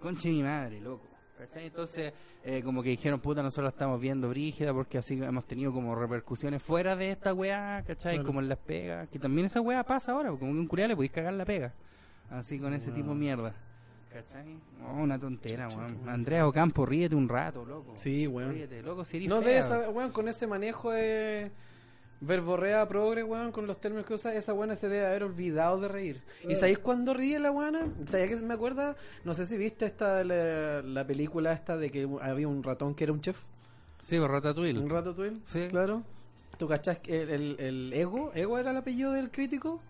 conche 0.00 0.30
mi 0.30 0.42
madre, 0.42 0.80
loco. 0.80 1.07
¿Cachai? 1.38 1.66
Entonces, 1.66 2.12
eh, 2.44 2.62
como 2.64 2.82
que 2.82 2.88
dijeron, 2.90 3.20
puta, 3.20 3.42
nosotros 3.42 3.64
la 3.64 3.70
estamos 3.70 4.00
viendo 4.00 4.28
brígida 4.28 4.74
porque 4.74 4.98
así 4.98 5.22
hemos 5.22 5.46
tenido 5.46 5.72
como 5.72 5.94
repercusiones 5.94 6.60
fuera 6.62 6.96
de 6.96 7.12
esta 7.12 7.32
weá, 7.32 7.84
¿cachai? 7.86 8.14
Claro. 8.16 8.26
Como 8.26 8.40
en 8.40 8.48
las 8.48 8.58
pegas, 8.58 9.08
que 9.08 9.18
también 9.20 9.46
esa 9.46 9.60
weá 9.60 9.84
pasa 9.84 10.12
ahora, 10.12 10.30
como 10.30 10.38
que 10.40 10.58
un 10.58 10.66
culiado 10.66 10.88
le 10.88 10.96
podéis 10.96 11.12
cagar 11.12 11.34
la 11.34 11.44
pega. 11.44 11.72
Así 12.30 12.58
con 12.58 12.74
ese 12.74 12.90
tipo 12.90 13.10
de 13.10 13.14
mierda. 13.14 13.54
¿Cachai? 14.12 14.56
Oh, 14.84 14.94
una 15.02 15.18
tontera, 15.18 15.68
weón. 15.68 16.08
Andrea 16.08 16.46
Ocampo, 16.48 16.84
ríete 16.84 17.14
un 17.14 17.28
rato, 17.28 17.64
loco. 17.64 17.92
Sí, 17.94 18.26
weón. 18.26 18.52
Ríete, 18.54 18.82
loco, 18.82 19.04
si 19.04 19.18
eres 19.18 19.28
No 19.28 19.40
fea. 19.40 19.48
debe 19.48 19.62
saber, 19.62 19.88
weón, 19.90 20.10
con 20.10 20.26
ese 20.28 20.46
manejo 20.46 20.90
de 20.90 21.52
verborrea 22.20 22.86
progre, 22.88 23.22
weón, 23.22 23.52
con 23.52 23.66
los 23.66 23.80
términos 23.80 24.06
que 24.06 24.14
usa, 24.14 24.34
esa 24.34 24.52
buena 24.52 24.74
se 24.76 24.88
debe 24.88 25.06
haber 25.06 25.22
olvidado 25.24 25.78
de 25.80 25.88
reír. 25.88 26.22
¿Y 26.48 26.56
sabéis 26.56 26.78
cuándo 26.78 27.14
ríe 27.14 27.38
la 27.38 27.50
buena? 27.50 27.86
¿Sabéis 28.06 28.30
que 28.32 28.36
me 28.46 28.54
acuerda? 28.54 28.96
No 29.24 29.34
sé 29.34 29.46
si 29.46 29.56
viste 29.56 29.86
esta 29.86 30.24
la, 30.24 30.82
la 30.82 31.06
película 31.06 31.52
esta 31.52 31.76
de 31.76 31.90
que 31.90 32.08
había 32.20 32.48
un 32.48 32.62
ratón 32.62 32.94
que 32.94 33.04
era 33.04 33.12
un 33.12 33.20
chef. 33.20 33.36
Sí, 34.00 34.18
Ratatouille. 34.18 34.78
Un 34.78 34.90
ratatouille. 34.90 35.38
Sí. 35.44 35.66
Claro. 35.68 36.02
¿Tú 36.56 36.66
cachás 36.66 36.98
que 36.98 37.22
el, 37.22 37.30
el, 37.30 37.56
el 37.60 37.92
ego? 37.92 38.32
¿Ego 38.34 38.58
era 38.58 38.72
el 38.72 38.76
apellido 38.78 39.12
del 39.12 39.30
crítico? 39.30 39.80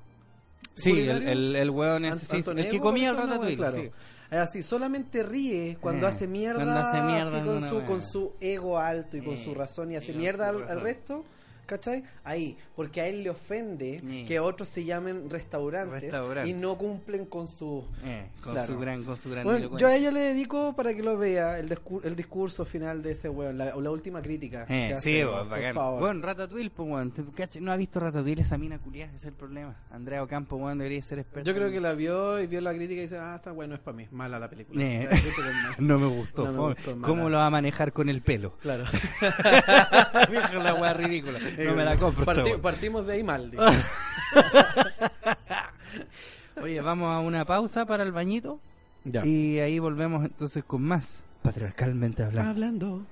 Sí, 0.75 0.91
el, 1.09 1.27
el, 1.27 1.57
el 1.57 1.71
weón 1.71 2.05
Ant- 2.05 2.15
sí, 2.17 2.43
el 2.57 2.69
que 2.69 2.79
comía 2.79 3.11
el 3.11 3.17
Ratatouille, 3.17 3.57
claro. 3.57 3.75
sí. 3.77 3.91
Es 4.31 4.39
así, 4.39 4.63
solamente 4.63 5.23
ríe 5.23 5.79
cuando 5.81 6.05
Eh, 6.07 6.11
hace 6.11 6.27
mierda, 6.27 6.63
cuando 6.63 6.79
hace 6.81 7.01
mierda 7.01 7.39
así 7.39 7.47
con, 7.47 7.63
su, 7.63 7.83
con 7.85 8.03
su 8.03 8.33
ego 8.41 8.79
alto 8.79 9.17
y 9.17 9.23
con 9.23 9.33
Eh, 9.35 9.37
su 9.43 9.55
razón 9.55 9.91
y 9.93 9.97
hace 9.97 10.13
y 10.13 10.17
mierda 10.17 10.51
al, 10.51 10.69
al 10.69 10.81
resto, 10.83 11.25
¿cachai? 11.69 12.03
Ahí, 12.25 12.57
porque 12.75 13.01
a 13.03 13.07
él 13.07 13.23
le 13.23 13.31
ofende 13.31 14.25
que 14.27 14.41
otros 14.41 14.69
se 14.71 14.85
llamen 14.85 15.29
restaurantes, 15.31 16.13
y 16.47 16.53
no 16.55 16.77
cumplen 16.79 17.27
con 17.27 17.47
su... 17.47 17.87
Eh, 18.05 18.29
con 18.43 18.55
Claro. 18.55 18.67
su 18.75 18.79
gran, 18.81 19.05
con 19.05 19.17
su 19.17 19.29
gran 19.31 19.45
Bueno, 19.45 19.77
yo 19.77 19.87
a 19.89 19.95
ella 19.95 20.11
le 20.11 20.21
dedico 20.21 20.75
para 20.75 20.95
que 20.95 21.03
lo 21.03 21.17
vea 21.19 21.59
el, 21.59 21.69
discur- 21.69 22.01
el 22.05 22.17
discurso 22.17 22.65
final 22.65 23.03
de 23.03 23.13
ese 23.13 23.29
weón, 23.29 23.59
la, 23.59 23.77
la 23.77 23.91
última 23.91 24.23
crítica. 24.23 24.65
Eh, 24.69 24.93
que 24.95 25.01
sí, 25.01 25.21
hace, 25.21 25.27
por 25.49 25.75
favor. 25.75 26.01
Bueno, 26.01 26.23
Ratatouille, 26.27 26.71
pues, 26.71 26.89
weón. 26.89 27.13
No 27.61 27.73
ha 27.73 27.77
visto 27.77 28.01
Ratatouille 28.01 28.41
esa 28.43 28.57
mina 28.57 28.79
culiada, 28.79 29.11
ese 29.13 29.17
es 29.17 29.25
el 29.27 29.35
problema. 29.35 29.77
Andrea 29.91 30.23
Ocampo, 30.23 30.57
weón, 30.57 30.79
debería 30.79 31.03
ser 31.03 31.19
experto. 31.19 31.49
Yo 31.51 31.55
creo 31.55 31.71
que 31.71 31.81
la 31.81 31.93
vio 31.93 32.41
y 32.41 32.47
vio 32.47 32.61
la 32.63 32.73
crítica 32.73 33.01
y 33.01 33.03
dice, 33.03 33.19
ah, 33.19 33.35
está 33.37 33.53
bueno, 33.53 33.75
es 33.75 33.81
para 33.81 33.97
mí, 33.97 34.07
mala 34.11 34.39
la 34.39 34.49
película. 34.49 34.83
Eh. 34.83 35.09
La. 35.11 35.19
No 35.79 35.99
me 35.99 36.07
gustó, 36.07 36.47
No 36.47 36.53
me 36.69 36.75
gustó. 36.75 37.01
¿Cómo 37.03 37.29
lo 37.29 37.37
va 37.39 37.47
a 37.47 37.51
manejar 37.51 37.93
con 37.93 38.09
el 38.09 38.23
pelo? 38.23 38.57
Claro. 38.63 38.85
La 40.63 40.75
weá 40.75 40.93
ridícula. 40.95 41.39
No 41.65 41.75
me 41.75 41.85
la 41.85 41.99
compro. 41.99 42.25
Parti- 42.25 42.53
partimos 42.63 43.07
de 43.07 43.15
ahí 43.15 43.25
mal. 43.25 43.51
digo. 43.51 43.63
Oye, 46.63 46.81
vamos 46.81 47.13
a 47.15 47.21
una 47.21 47.45
pausa 47.45 47.87
para 47.87 48.03
el 48.05 48.13
bañito. 48.13 48.61
Ya. 49.05 49.25
Y 49.25 49.59
ahí 49.61 49.79
volvemos 49.79 50.25
entonces 50.25 50.65
con 50.65 50.83
más. 50.83 51.25
Patriarcalmente 51.43 52.23
hablando. 52.23 52.51
Hablando. 52.51 53.03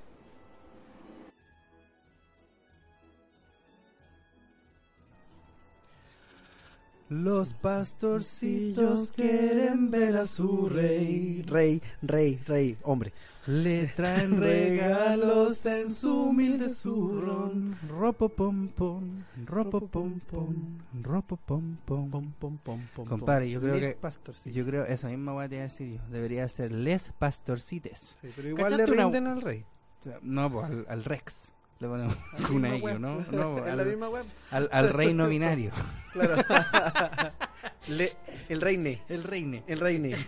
Los 7.08 7.54
pastorcillos 7.54 9.12
quieren 9.12 9.90
ver 9.90 10.16
a 10.16 10.26
su 10.26 10.68
rey. 10.68 11.42
Rey, 11.46 11.80
rey, 12.02 12.40
rey, 12.46 12.76
hombre. 12.82 13.12
Le 13.46 13.86
traen 13.96 14.40
regalos 14.40 15.64
en 15.66 15.90
su 15.92 16.12
humilde 16.24 16.68
zurrón. 16.68 17.76
Ropo 17.88 18.28
pom 18.28 18.68
pom, 18.68 19.22
ropo 19.44 19.86
pom 19.86 20.18
pom, 20.20 20.54
ropo 21.02 21.36
pom 21.36 21.76
pom. 21.84 22.10
Pom, 22.10 22.32
pom, 22.38 22.58
pom, 22.58 22.80
pom, 22.94 23.06
Compadre, 23.06 23.48
yo 23.50 23.60
creo 23.60 23.76
Les 23.76 23.92
que- 23.94 23.98
pastorcillos. 24.00 24.56
Yo 24.56 24.66
creo, 24.66 24.84
esa 24.86 25.08
misma 25.08 25.32
weá 25.34 25.48
te 25.48 25.54
iba 25.56 25.62
a 25.62 25.68
decir 25.68 25.94
yo. 25.94 26.00
Debería 26.10 26.48
ser 26.48 26.72
Les 26.72 27.12
Pastorcites. 27.18 28.16
Sí, 28.20 28.28
pero 28.34 28.48
igual 28.48 28.64
¿Cachaste 28.64 28.86
le 28.86 28.92
una- 28.94 29.02
rinden 29.04 29.26
al 29.28 29.42
rey. 29.42 29.64
No, 30.22 30.50
pues 30.50 30.64
al, 30.66 30.86
al 30.88 31.04
Rex. 31.04 31.52
Le 31.78 31.88
ponemos 31.88 32.16
una 32.50 32.76
web. 32.76 32.98
¿no? 32.98 33.20
No, 33.30 33.52
pues, 33.54 33.66
es 33.66 33.76
la 33.76 33.82
al, 33.82 33.86
misma 33.88 34.08
web. 34.08 34.24
al, 34.50 34.68
al 34.72 34.90
rey 34.90 35.14
no 35.14 35.28
binario. 35.28 35.70
Claro. 36.12 36.42
Le- 37.88 38.16
el 38.48 38.60
reine. 38.60 39.02
El 39.08 39.22
reine. 39.24 39.62
El 39.66 39.80
reine. 39.80 40.16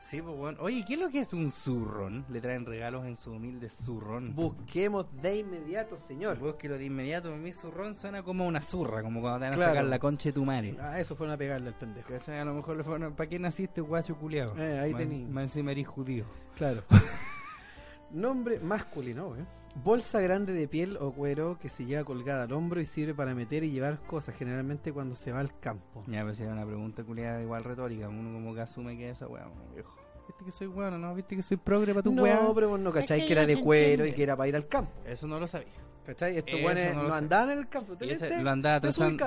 Sí, 0.00 0.20
pues 0.20 0.36
bueno. 0.36 0.58
Oye, 0.60 0.84
¿qué 0.86 0.94
es 0.94 1.00
lo 1.00 1.08
que 1.08 1.20
es 1.20 1.32
un 1.32 1.50
zurrón? 1.50 2.26
Le 2.28 2.40
traen 2.42 2.66
regalos 2.66 3.06
en 3.06 3.16
su 3.16 3.32
humilde 3.32 3.70
zurrón. 3.70 4.34
Busquemos 4.36 5.06
de 5.22 5.38
inmediato, 5.38 5.96
señor. 5.98 6.38
Búsquelo 6.38 6.76
de 6.76 6.84
inmediato. 6.84 7.34
Mi 7.34 7.52
zurrón 7.52 7.94
suena 7.94 8.22
como 8.22 8.46
una 8.46 8.60
zurra, 8.60 9.02
como 9.02 9.22
cuando 9.22 9.38
te 9.40 9.44
van 9.46 9.54
a 9.54 9.56
sacar 9.66 9.84
la 9.86 9.98
concha 9.98 10.28
de 10.28 10.34
tu 10.34 10.44
madre. 10.44 10.76
Ah, 10.78 11.00
eso 11.00 11.16
fue 11.16 11.26
una 11.26 11.38
pegarle 11.38 11.68
al 11.68 11.74
pendejo. 11.74 12.10
¿Cachai? 12.10 12.38
A 12.38 12.44
lo 12.44 12.52
mejor 12.52 12.76
le 12.76 12.84
fueron, 12.84 13.14
¿para 13.14 13.28
qué 13.30 13.38
naciste, 13.38 13.80
guacho 13.80 14.14
culiao? 14.16 14.54
Eh, 14.58 14.78
ahí 14.78 14.94
tení. 14.94 15.24
Más 15.24 15.44
encima 15.44 15.72
eres 15.72 15.88
judío. 15.88 16.26
Claro. 16.54 16.84
Nombre 18.10 18.60
masculino, 18.60 19.34
¿eh? 19.36 19.44
Bolsa 19.82 20.20
grande 20.20 20.52
de 20.52 20.68
piel 20.68 20.96
o 21.00 21.12
cuero 21.12 21.58
que 21.60 21.68
se 21.68 21.84
lleva 21.84 22.04
colgada 22.04 22.44
al 22.44 22.52
hombro 22.52 22.80
y 22.80 22.86
sirve 22.86 23.12
para 23.12 23.34
meter 23.34 23.64
y 23.64 23.70
llevar 23.70 23.98
cosas, 24.06 24.36
generalmente 24.36 24.92
cuando 24.92 25.16
se 25.16 25.32
va 25.32 25.40
al 25.40 25.58
campo. 25.58 26.04
Ya, 26.06 26.22
pues 26.22 26.38
era 26.40 26.52
una 26.52 26.64
pregunta 26.64 27.02
culiada 27.02 27.42
igual 27.42 27.64
retórica. 27.64 28.08
Uno 28.08 28.32
como 28.32 28.54
que 28.54 28.60
asume 28.60 28.96
que 28.96 29.10
esa 29.10 29.26
weá, 29.26 29.46
viejo. 29.74 29.92
¿Viste 30.26 30.44
que 30.44 30.52
soy 30.52 30.68
bueno, 30.68 30.96
no? 30.96 31.14
¿Viste 31.14 31.36
que 31.36 31.42
soy 31.42 31.56
progre 31.56 31.92
para 31.92 32.02
tu 32.02 32.12
no, 32.12 32.22
weá? 32.22 32.40
pero 32.54 32.68
vos 32.68 32.80
no 32.80 32.92
cachai 32.92 33.18
Es 33.18 33.24
que, 33.24 33.28
que 33.28 33.32
era 33.32 33.42
no 33.42 33.48
de 33.48 33.60
cuero 33.60 34.06
y 34.06 34.12
que 34.12 34.22
era 34.22 34.36
para 34.36 34.48
ir 34.48 34.56
al 34.56 34.68
campo. 34.68 34.92
Eso 35.04 35.26
no 35.26 35.38
lo 35.38 35.46
sabía. 35.46 35.72
¿Cachai? 36.06 36.36
Estos 36.36 36.60
buenos 36.60 36.84
no 36.94 37.02
no, 37.02 37.08
lo 37.08 37.14
andaban 37.14 37.50
en 37.50 37.58
el 37.58 37.68
campo. 37.68 37.96
¿Te 37.96 38.10
ese 38.10 38.42
lo 38.42 38.50
andaba 38.50 38.80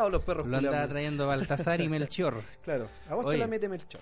los 0.09 0.23
perros 0.23 0.47
Lo 0.47 0.57
andaba 0.57 0.87
trayendo 0.87 1.27
Baltasar 1.27 1.81
y 1.81 1.89
Melchior. 1.89 2.41
Claro, 2.61 2.87
a 3.09 3.15
vos 3.15 3.25
Oye. 3.25 3.37
te 3.37 3.39
la 3.41 3.47
mete 3.47 3.67
Melchor. 3.67 4.01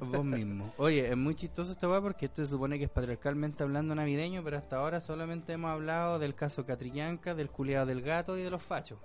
Vos 0.00 0.24
mismo. 0.24 0.72
Oye, 0.76 1.08
es 1.10 1.16
muy 1.16 1.34
chistoso 1.34 1.72
esta 1.72 1.88
weá 1.88 2.00
porque 2.00 2.26
esto 2.26 2.44
se 2.44 2.50
supone 2.50 2.78
que 2.78 2.84
es 2.84 2.90
patriarcalmente 2.90 3.62
hablando 3.62 3.94
navideño, 3.94 4.42
pero 4.42 4.58
hasta 4.58 4.76
ahora 4.76 5.00
solamente 5.00 5.52
hemos 5.52 5.70
hablado 5.70 6.18
del 6.18 6.34
caso 6.34 6.66
Catrillanca, 6.66 7.34
del 7.34 7.50
culiado 7.50 7.86
del 7.86 8.02
gato 8.02 8.36
y 8.36 8.42
de 8.42 8.50
los 8.50 8.62
fachos. 8.62 8.98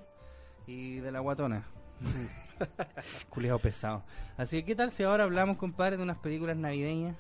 Y 0.68 1.00
de 1.00 1.12
la 1.12 1.20
guatona. 1.20 1.66
culiado 3.30 3.60
pesado. 3.60 4.04
Así 4.38 4.58
que, 4.60 4.66
¿qué 4.66 4.76
tal 4.76 4.92
si 4.92 5.04
ahora 5.04 5.24
hablamos, 5.26 5.58
compadre, 5.58 5.98
de 5.98 6.04
unas 6.04 6.18
películas 6.18 6.58
navideñas? 6.58 7.16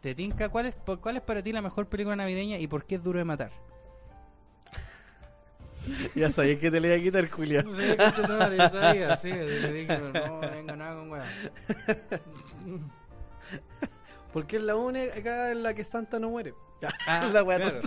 ¿Te 0.00 0.14
tinca? 0.14 0.48
¿Cuál 0.48 0.66
es, 0.66 0.74
por- 0.74 1.00
¿Cuál 1.00 1.16
es 1.16 1.22
para 1.22 1.42
ti 1.42 1.52
la 1.52 1.62
mejor 1.62 1.86
película 1.88 2.16
navideña 2.16 2.58
y 2.58 2.66
por 2.66 2.84
qué 2.84 2.96
es 2.96 3.02
duro 3.02 3.18
de 3.18 3.24
matar? 3.24 3.50
Ya 6.14 6.30
sabía 6.30 6.58
que 6.58 6.70
te 6.70 6.80
le 6.80 6.88
iba 6.88 6.96
a 6.96 7.00
quitar, 7.00 7.28
Julia. 7.30 7.62
Sí, 7.62 7.96
conchetumare, 7.96 8.56
yo 8.56 8.68
sabía, 8.68 9.16
sí, 9.16 9.30
le 9.30 9.72
dije, 9.72 9.98
no 9.98 10.40
venga 10.40 10.76
nada 10.76 10.96
con 10.96 11.10
weá. 11.10 11.24
Porque 14.32 14.56
es 14.56 14.62
la 14.62 14.76
única 14.76 15.50
en 15.50 15.62
la 15.62 15.74
que 15.74 15.84
Santa 15.84 16.18
no 16.18 16.30
muere. 16.30 16.54
Ah, 17.06 17.28
la 17.32 17.42
weá 17.42 17.58
claro. 17.58 17.80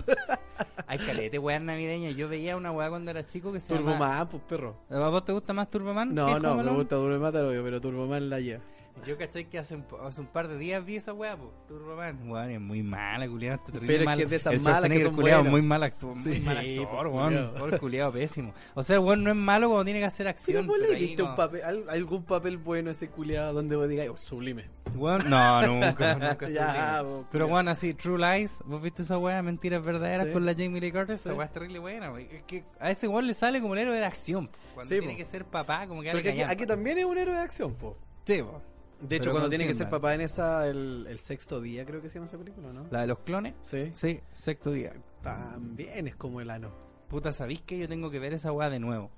Hay 0.86 0.98
calete, 0.98 1.38
weas 1.38 1.62
navideñas. 1.62 2.14
Yo 2.14 2.28
veía 2.28 2.56
una 2.56 2.72
weá 2.72 2.90
cuando 2.90 3.10
era 3.10 3.24
chico 3.24 3.52
que 3.52 3.60
se 3.60 3.74
Turboman, 3.74 4.00
llama... 4.00 4.28
pues 4.28 4.42
perro. 4.42 4.76
¿A 4.90 5.08
vos 5.08 5.24
te 5.24 5.32
gusta 5.32 5.52
más 5.52 5.70
Turboman? 5.70 6.14
No, 6.14 6.34
que 6.34 6.40
no, 6.40 6.56
me 6.56 6.70
gusta 6.70 6.98
obvio, 6.98 7.64
pero 7.64 7.80
Turboman 7.80 8.28
la 8.28 8.40
lleva. 8.40 8.62
Yo 9.06 9.16
caché 9.18 9.46
que 9.48 9.58
hace 9.58 9.74
un, 9.76 9.84
hace 10.04 10.20
un 10.20 10.26
par 10.28 10.46
de 10.48 10.56
días 10.58 10.84
vi 10.84 10.96
esa 10.96 11.12
weá, 11.12 11.36
pues, 11.36 11.50
Turboman. 11.66 12.30
Weón, 12.30 12.50
es 12.50 12.60
muy 12.60 12.82
mala, 12.82 13.26
culiado. 13.26 13.56
Está 13.56 13.72
terrible 13.72 13.86
Pero 13.94 14.00
es 14.02 14.06
mal. 14.06 14.16
que 14.18 14.22
es 14.24 14.30
de 14.30 14.36
esas 14.36 14.52
el 14.52 14.60
malas 14.60 14.82
que 14.90 15.00
son 15.00 15.14
culiao, 15.14 15.38
buenas. 15.38 15.50
muy 15.50 15.62
mal 15.62 15.82
actor, 15.82 16.14
muy 16.14 16.34
Sí, 16.34 16.40
mal 16.40 16.56
pues, 16.56 16.78
actor, 16.80 17.06
weón. 17.08 17.78
Culiado, 17.78 18.12
pésimo. 18.12 18.54
O 18.74 18.82
sea, 18.82 19.00
weón 19.00 19.24
no 19.24 19.30
es 19.30 19.36
malo 19.36 19.68
cuando 19.68 19.84
tiene 19.84 19.98
que 20.00 20.04
hacer 20.06 20.24
Pero 20.26 20.30
acción. 20.30 20.66
vos 20.66 20.78
le 20.78 20.84
pero 20.86 20.96
ahí 20.98 21.06
viste 21.06 21.22
un 21.22 21.34
papel, 21.34 21.62
algún 21.88 22.22
papel 22.24 22.58
bueno 22.58 22.90
a 22.90 22.92
ese 22.92 23.08
culiado 23.08 23.52
donde 23.54 23.74
vos 23.76 23.88
digas, 23.88 24.06
oh, 24.08 24.16
sublime. 24.16 24.66
Weón, 24.94 25.28
no, 25.28 25.66
nunca, 25.66 26.14
nunca 26.14 26.48
Ya, 26.50 26.98
sublime. 26.98 27.02
vos, 27.16 27.26
Pero 27.32 27.46
weón, 27.46 27.68
así, 27.68 27.94
True 27.94 28.18
Lies, 28.18 28.62
¿vos 28.66 28.80
viste 28.82 29.02
esa 29.02 29.18
weá? 29.18 29.42
Mentiras 29.42 29.82
verdaderas 29.84 30.26
Sí. 30.26 30.32
con 30.32 30.46
la 30.46 30.52
Jamie 30.52 30.80
Lee 30.80 30.92
Curtis. 30.92 31.22
Sí. 31.22 31.28
Esa 31.30 31.34
weá 31.38 31.46
es 31.46 31.52
terrible 31.52 31.78
buena, 31.80 32.12
wey. 32.12 32.28
Es 32.30 32.42
que 32.44 32.62
a 32.78 32.90
ese 32.90 33.08
weón 33.08 33.26
le 33.26 33.34
sale 33.34 33.60
como 33.60 33.74
el 33.74 33.80
héroe 33.80 33.96
de 33.96 34.04
acción. 34.04 34.46
po. 34.46 34.58
Cuando 34.74 34.88
Sí, 34.94 34.98
tiene 35.00 35.14
po. 35.14 35.18
que 35.18 35.24
ser 35.24 35.44
papá, 35.44 35.86
como 35.88 36.02
que 36.02 36.12
Porque 36.12 36.30
aquí, 36.30 36.42
aquí 36.42 36.66
también 36.66 36.98
es 36.98 37.04
un 37.04 37.18
héroe 37.18 37.34
de 37.34 37.40
acción, 37.40 37.74
po. 37.74 37.96
Sí, 38.24 38.42
po. 38.42 38.60
De 39.02 39.16
hecho, 39.16 39.30
cuando 39.32 39.48
tiene 39.48 39.66
que 39.66 39.74
ser 39.74 39.90
papá 39.90 40.14
en 40.14 40.20
esa, 40.22 40.68
el, 40.68 41.06
el 41.08 41.18
sexto 41.18 41.60
día, 41.60 41.84
creo 41.84 42.00
que 42.00 42.08
se 42.08 42.14
llama 42.14 42.26
esa 42.26 42.38
película, 42.38 42.72
¿no? 42.72 42.86
La 42.90 43.00
de 43.00 43.08
los 43.08 43.18
clones. 43.20 43.54
Sí. 43.62 43.90
Sí, 43.94 44.20
sexto 44.32 44.70
día. 44.70 44.92
También 45.22 46.06
es 46.08 46.16
como 46.16 46.40
el 46.40 46.50
ano. 46.50 46.70
Puta, 47.08 47.32
¿sabéis 47.32 47.60
que 47.62 47.78
yo 47.78 47.88
tengo 47.88 48.10
que 48.10 48.18
ver 48.18 48.32
esa 48.32 48.52
weá 48.52 48.70
de 48.70 48.78
nuevo? 48.78 49.10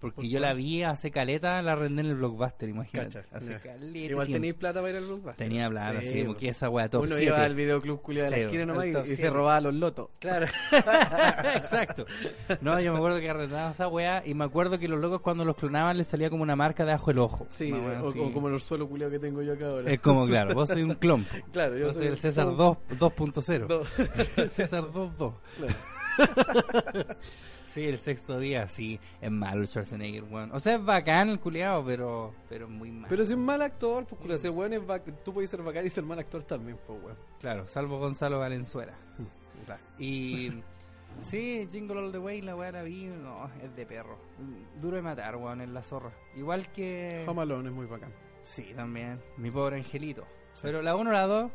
Porque 0.00 0.16
¿Por 0.16 0.24
yo 0.26 0.38
la 0.38 0.54
vi 0.54 0.84
hace 0.84 1.10
caleta, 1.10 1.60
la 1.60 1.74
rendé 1.74 2.02
en 2.02 2.08
el 2.08 2.14
blockbuster, 2.14 2.68
imagínate. 2.68 3.20
Cacha, 3.20 3.36
Hace 3.36 3.58
caleta. 3.58 3.98
Igual 3.98 4.28
tenéis 4.28 4.54
plata 4.54 4.80
para 4.80 4.90
ir 4.90 4.96
al 4.98 5.04
blockbuster. 5.04 5.36
Tenía 5.36 5.68
plata, 5.68 6.00
sí, 6.02 6.20
po. 6.22 6.26
porque 6.28 6.48
esa 6.50 6.70
weá 6.70 6.88
top 6.88 7.02
Uno 7.02 7.16
7. 7.16 7.24
iba 7.24 7.42
al 7.42 7.54
videoclub 7.54 8.00
culiado 8.00 8.30
de 8.30 8.36
la 8.36 8.44
esquina 8.44 8.66
po, 8.72 8.84
nomás 8.84 9.08
y, 9.08 9.16
se 9.16 9.30
robaba 9.30 9.60
los 9.60 9.74
lotos. 9.74 10.10
Claro. 10.20 10.46
Exacto. 11.56 12.06
No, 12.60 12.80
yo 12.80 12.92
me 12.92 12.98
acuerdo 12.98 13.18
que 13.18 13.28
arrendaba 13.28 13.70
esa 13.70 13.88
weá 13.88 14.22
y 14.24 14.34
me 14.34 14.44
acuerdo 14.44 14.78
que 14.78 14.86
los 14.86 15.00
locos 15.00 15.20
cuando 15.20 15.44
los 15.44 15.56
clonaban 15.56 15.98
les 15.98 16.06
salía 16.06 16.30
como 16.30 16.44
una 16.44 16.54
marca 16.54 16.84
debajo 16.84 17.10
del 17.10 17.18
ojo. 17.18 17.46
Sí, 17.48 17.72
o, 17.72 18.08
así. 18.08 18.18
o 18.20 18.32
como 18.32 18.48
el 18.48 18.60
suelo 18.60 18.88
culiado 18.88 19.10
que 19.10 19.18
tengo 19.18 19.42
yo 19.42 19.54
acá 19.54 19.66
ahora. 19.66 19.90
Es 19.90 20.00
como, 20.00 20.26
claro, 20.26 20.54
vos 20.54 20.68
sois 20.68 20.84
un 20.84 20.94
clon. 20.94 21.26
Claro, 21.52 21.76
yo 21.76 21.86
Vos 21.86 21.94
soy 21.94 22.02
soy 22.04 22.12
el 22.12 22.18
César 22.18 22.46
2 22.56 22.76
2.0. 22.98 23.66
Dos. 23.66 23.88
El 24.36 24.50
César 24.50 24.84
2.2. 24.84 25.32
Claro. 25.56 27.16
Sí, 27.78 27.84
el 27.84 27.98
sexto 27.98 28.40
día, 28.40 28.66
sí, 28.66 28.98
es 29.20 29.30
malo 29.30 29.60
el 29.60 29.68
Schwarzenegger, 29.68 30.24
weón. 30.24 30.50
O 30.52 30.58
sea, 30.58 30.74
es 30.74 30.84
bacán 30.84 31.28
el 31.28 31.38
culiado, 31.38 31.84
pero, 31.84 32.34
pero 32.48 32.68
muy 32.68 32.90
malo. 32.90 33.06
Pero 33.08 33.24
si 33.24 33.34
es 33.34 33.38
mal 33.38 33.62
actor, 33.62 34.04
pues 34.04 34.20
culiao, 34.20 34.36
ese 34.36 34.50
weón 34.50 34.72
es 34.72 34.80
bac- 34.82 35.14
tú 35.24 35.32
puedes 35.32 35.48
ser 35.48 35.62
bacán 35.62 35.86
y 35.86 35.90
ser 35.90 36.02
mal 36.02 36.18
actor 36.18 36.42
también, 36.42 36.76
pues 36.86 37.00
weón. 37.00 37.16
Claro, 37.38 37.68
salvo 37.68 37.98
Gonzalo 37.98 38.40
Valenzuela. 38.40 38.94
Claro. 39.66 39.80
Y 39.98 40.52
sí, 41.20 41.68
Jingle 41.70 41.98
All 41.98 42.10
the 42.12 42.18
Way, 42.18 42.42
la 42.42 42.56
weá 42.56 42.70
la 42.72 42.82
vi, 42.82 43.04
no, 43.06 43.48
es 43.62 43.74
de 43.76 43.84
perro. 43.86 44.16
Duro 44.80 44.96
de 44.96 45.02
matar, 45.02 45.36
weón, 45.36 45.60
en 45.60 45.72
la 45.74 45.82
zorra. 45.82 46.10
Igual 46.36 46.72
que. 46.72 47.24
Home 47.28 47.42
Alone 47.42 47.68
es 47.68 47.74
muy 47.74 47.86
bacán. 47.86 48.10
Sí, 48.42 48.72
también. 48.74 49.20
Mi 49.36 49.50
pobre 49.52 49.76
angelito. 49.76 50.24
Pero 50.62 50.80
la 50.82 50.96
1 50.96 51.10
o 51.10 51.12
la 51.12 51.26
2, 51.26 51.50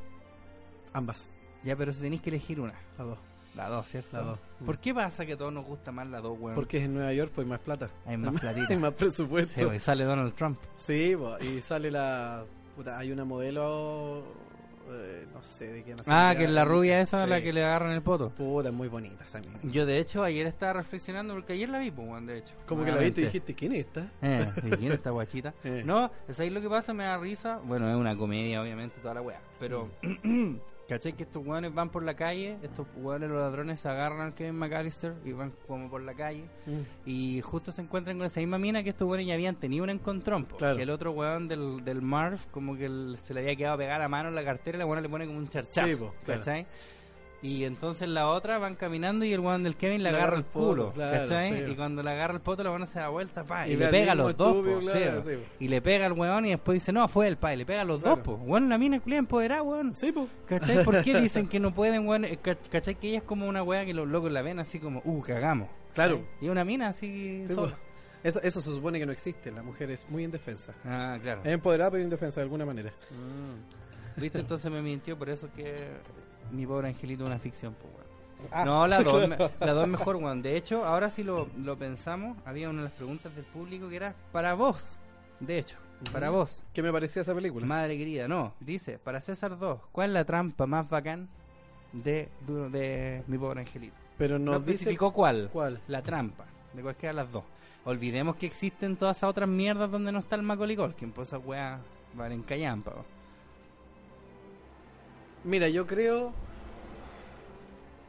Ambas. 0.94 1.32
ya, 1.64 1.76
pero 1.76 1.92
si 1.92 2.02
tenéis 2.02 2.22
que 2.22 2.30
elegir 2.30 2.60
una. 2.62 2.74
Las 2.98 3.08
dos. 3.08 3.20
La 3.56 3.70
2, 3.70 3.88
¿cierto? 3.88 4.18
La 4.18 4.24
dos. 4.24 4.40
¿Por 4.66 4.80
qué 4.80 4.94
pasa 4.94 5.26
que 5.26 5.34
a 5.34 5.38
todos 5.38 5.54
nos 5.54 5.66
gusta 5.66 5.92
más 5.92 6.08
la 6.08 6.22
2, 6.22 6.38
weón? 6.40 6.56
Porque 6.56 6.78
es 6.80 6.86
en 6.86 6.94
Nueva 6.96 7.14
York, 7.14 7.32
pues 7.36 7.46
hay 7.46 7.50
más 7.52 7.60
plata. 7.60 7.90
Hay 8.06 8.18
más 8.18 8.40
platita. 8.40 8.68
hay 8.74 8.78
más 8.80 8.94
presupuesto. 8.94 9.60
Sí, 9.60 9.66
weón, 9.66 9.80
sale 9.80 10.04
Donald 10.06 10.34
Trump. 10.34 10.58
Sí, 10.78 11.16
po, 11.18 11.38
y 11.40 11.62
sale 11.62 11.92
la. 11.92 12.44
Puta, 12.76 12.98
hay 12.98 13.12
una 13.12 13.24
modelo. 13.26 14.24
eh, 14.92 15.26
no 15.34 15.42
sé 15.42 15.72
de 15.72 15.84
qué 15.84 15.96
Ah, 16.08 16.34
que 16.38 16.44
es 16.44 16.50
la 16.50 16.66
rubia 16.66 17.00
esa 17.00 17.24
Sí. 17.24 17.30
la 17.30 17.42
que 17.42 17.54
le 17.54 17.64
agarran 17.64 17.92
el 17.92 18.02
poto. 18.02 18.30
Puta, 18.32 18.68
es 18.70 18.74
muy 18.76 18.88
bonita 18.90 19.24
esa 19.24 19.40
mina. 19.40 19.58
Yo, 19.64 19.86
de 19.86 19.98
hecho, 20.00 20.24
ayer 20.24 20.46
estaba 20.48 20.74
reflexionando 20.74 21.34
porque 21.36 21.54
ayer 21.54 21.70
la 21.70 21.80
vi, 21.80 21.90
pues, 21.92 22.08
weón, 22.08 22.26
de 22.26 22.40
hecho. 22.40 22.54
Como 22.68 22.84
que 22.84 22.92
la 22.92 22.98
viste 22.98 23.22
y 23.22 23.26
dijiste, 23.26 23.54
¿quién 23.54 23.72
es 23.74 23.80
esta? 23.86 24.08
Eh, 24.22 24.52
¿y 24.58 24.70
quién 24.72 24.92
es 24.92 24.98
esta 24.98 25.12
guachita? 25.12 25.54
Eh. 25.64 25.84
No, 25.86 26.12
es 26.28 26.38
ahí 26.40 26.50
lo 26.50 26.60
que 26.60 26.70
pasa, 26.70 26.92
me 26.94 27.04
da 27.06 27.18
risa. 27.18 27.60
Bueno, 27.64 27.88
es 27.90 27.96
una 27.96 28.18
comedia, 28.18 28.62
obviamente, 28.62 29.00
toda 29.02 29.14
la 29.14 29.22
weá. 29.22 29.40
Pero, 29.60 29.90
Mm. 30.02 30.56
¿cachai? 30.88 31.14
Que 31.14 31.24
estos 31.24 31.46
weones 31.46 31.74
van 31.74 31.90
por 31.90 32.04
la 32.04 32.16
calle, 32.16 32.58
estos 32.62 32.86
weones, 32.98 33.30
los 33.30 33.40
ladrones, 33.40 33.80
se 33.80 33.90
agarran 33.90 34.22
al 34.22 34.34
Kevin 34.36 34.56
McAllister 34.56 35.16
y 35.26 35.32
van 35.32 35.54
como 35.68 35.90
por 35.90 36.02
la 36.02 36.14
calle. 36.14 36.46
Mm. 36.66 36.82
Y 37.10 37.42
justo 37.42 37.72
se 37.72 37.82
encuentran 37.82 38.18
con 38.18 38.26
esa 38.28 38.40
misma 38.40 38.58
mina 38.58 38.84
que 38.84 38.90
estos 38.90 39.08
weones 39.08 39.28
ya 39.28 39.34
habían 39.34 39.56
tenido 39.56 39.84
un 39.84 39.90
encontrón. 39.90 40.46
Claro. 40.58 40.78
Que 40.78 40.84
el 40.84 40.90
otro 40.90 41.12
weón 41.12 41.48
del, 41.48 41.84
del 41.84 42.02
Marv, 42.02 42.40
como 42.52 42.76
que 42.76 42.86
el- 42.86 43.18
se 43.22 43.34
le 43.34 43.42
había 43.42 43.56
quedado 43.56 43.78
pegar 43.78 44.02
a 44.02 44.08
mano 44.10 44.30
en 44.30 44.36
la 44.36 44.44
cartera 44.44 44.78
y 44.78 44.80
la 44.80 44.86
weona 44.86 45.02
le 45.02 45.10
pone 45.10 45.26
como 45.26 45.38
un 45.40 45.48
charchazo. 45.48 45.90
Sí, 45.90 45.96
po, 45.98 46.14
claro. 46.26 46.42
Y 47.44 47.66
entonces 47.66 48.08
la 48.08 48.30
otra 48.30 48.58
van 48.58 48.76
caminando 48.76 49.26
y 49.26 49.34
el 49.34 49.42
weón 49.42 49.64
del 49.64 49.76
Kevin 49.76 50.02
le 50.02 50.04
Le 50.04 50.18
agarra 50.18 50.24
agarra 50.24 50.38
el 50.40 50.44
poto, 50.46 50.68
culo, 50.70 50.90
claro, 50.92 51.18
¿cachai? 51.20 51.66
sí. 51.66 51.72
Y 51.72 51.76
cuando 51.76 52.02
le 52.02 52.10
agarra 52.12 52.34
el 52.36 52.40
poto, 52.40 52.64
la 52.64 52.70
weona 52.72 52.86
se 52.86 53.00
da 53.00 53.10
vuelta, 53.10 53.44
pa, 53.44 53.68
y, 53.68 53.76
le 53.76 53.88
pega 53.90 54.14
a 54.14 54.16
los 54.16 54.36
dos, 54.38 54.54
po, 54.66 54.80
claro, 54.80 55.22
sí, 55.24 55.30
po. 55.36 55.42
po. 55.42 55.46
Y 55.60 55.68
le 55.68 55.82
pega 55.82 56.06
al 56.06 56.14
weón 56.14 56.46
y 56.46 56.52
después 56.52 56.76
dice, 56.78 56.92
no, 56.94 57.06
fue 57.10 57.28
el 57.28 57.36
pa, 57.38 57.54
y 57.54 57.58
le 57.58 57.66
pega 57.66 57.82
a 57.82 57.84
los 57.86 58.00
Claro. 58.00 58.16
dos, 58.16 58.26
po. 58.26 58.34
Weón, 58.46 58.70
la 58.70 58.78
mina 58.78 58.96
es 58.96 59.02
culia 59.04 59.20
empoderada, 59.20 59.62
weón. 59.62 59.94
Sí, 59.94 60.12
pues. 60.14 60.28
¿Cachai? 60.48 60.86
¿Por 60.86 61.04
qué 61.04 61.14
dicen 61.22 61.48
que 61.50 61.60
no 61.60 61.74
pueden, 61.74 62.08
weón? 62.08 62.24
Eh, 62.26 62.40
ca- 62.42 62.56
¿Cachai? 62.56 62.96
Que 62.96 63.10
ella 63.10 63.18
es 63.18 63.24
como 63.26 63.46
una 63.48 63.62
weá 63.62 63.86
que 63.86 63.94
los 63.94 64.08
locos 64.08 64.32
la 64.32 64.42
ven 64.42 64.60
así 64.60 64.80
como, 64.80 65.02
uh, 65.04 65.22
cagamos. 65.22 65.68
Claro. 65.94 66.26
Y 66.40 66.48
una 66.48 66.64
mina 66.64 66.88
así 66.88 67.44
Sí, 67.46 67.54
sola. 67.54 67.74
po. 67.74 67.78
Eso, 68.24 68.42
eso 68.42 68.62
se 68.62 68.70
supone 68.72 69.00
que 69.00 69.06
no 69.06 69.12
existe. 69.12 69.52
La 69.52 69.62
mujer 69.64 69.92
es 69.92 70.10
muy 70.10 70.24
indefensa. 70.24 70.74
Ah, 70.86 71.18
claro. 71.22 71.42
Es 71.44 71.52
empoderada, 71.52 71.92
pero 71.92 72.04
indefensa 72.04 72.40
de 72.40 72.44
alguna 72.46 72.66
manera. 72.66 72.90
Mm. 73.12 74.22
¿Viste? 74.22 74.40
Entonces 74.40 74.72
me 74.72 74.82
mintió, 74.82 75.18
por 75.20 75.30
eso 75.30 75.50
que 75.54 75.76
mi 76.54 76.66
pobre 76.66 76.88
angelito 76.90 77.24
es 77.24 77.30
una 77.30 77.40
ficción, 77.40 77.76
pues, 77.76 77.94
weón. 77.94 78.04
Ah, 78.52 78.66
No, 78.66 78.88
la 78.88 79.02
2 79.04 79.26
claro. 79.28 79.52
la 79.60 79.74
dos 79.74 79.88
mejor, 79.88 80.16
weón. 80.18 80.42
De 80.42 80.56
hecho, 80.58 80.86
ahora 80.86 81.10
sí 81.10 81.24
lo, 81.24 81.48
lo 81.58 81.78
pensamos, 81.78 82.38
había 82.46 82.70
una 82.70 82.80
de 82.80 82.84
las 82.86 82.94
preguntas 82.94 83.34
del 83.36 83.46
público 83.46 83.90
que 83.90 83.96
era 83.98 84.16
para 84.32 84.54
vos. 84.54 84.98
de 85.40 85.60
hecho, 85.60 85.78
para 86.12 86.30
vos, 86.30 86.62
¿Qué 86.74 86.82
me 86.84 86.92
parecía 86.92 87.22
esa 87.22 87.34
película? 87.34 87.66
madre 87.66 87.98
querida, 87.98 88.28
no, 88.28 88.54
dice, 88.60 89.00
para 89.00 89.22
César 89.22 89.58
2, 89.58 89.80
¿cuál 89.92 90.10
es 90.10 90.14
la 90.14 90.26
trampa 90.26 90.66
más 90.66 90.90
bacán 90.90 91.30
de, 91.94 92.28
de, 92.46 92.70
de 92.70 93.24
mi 93.28 93.38
pobre 93.38 93.62
angelito? 93.62 93.96
Pero 94.18 94.38
No, 94.38 94.54
nos 94.54 94.66
dice 94.66 94.76
especificó 94.84 95.14
cuál. 95.14 95.50
cuál. 95.54 95.80
La 95.88 96.02
trampa, 96.02 96.46
de 96.74 96.82
cualquiera 96.82 97.14
de 97.14 97.24
las 97.24 97.32
dos. 97.32 97.44
Olvidemos 97.86 98.36
que 98.36 98.46
existen 98.46 98.96
todas 98.98 99.18
esas 99.18 99.30
otras 99.30 99.48
mierdas 99.50 99.90
donde 99.92 100.12
no 100.12 100.20
está 100.20 100.36
el 100.36 100.44
Macaulay 100.44 100.76
Culkin, 100.76 101.12
pues 101.12 101.30
esas 101.30 101.42
weas 101.46 101.80
valen 102.14 102.44
callampa. 102.44 102.94
Mira, 105.44 105.68
yo 105.70 105.86
creo. 105.88 106.34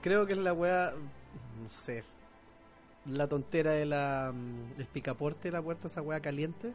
Creo 0.02 0.26
que 0.26 0.32
es 0.34 0.38
la 0.38 0.52
weá. 0.52 0.92
No 1.62 1.68
sé. 1.68 2.04
La 3.06 3.26
tontera 3.28 3.72
de 3.72 3.84
la. 3.86 4.32
mm, 4.34 4.80
El 4.80 4.86
picaporte 4.86 5.48
de 5.48 5.52
la 5.52 5.62
puerta, 5.62 5.88
esa 5.88 6.02
weá 6.02 6.20
caliente. 6.20 6.72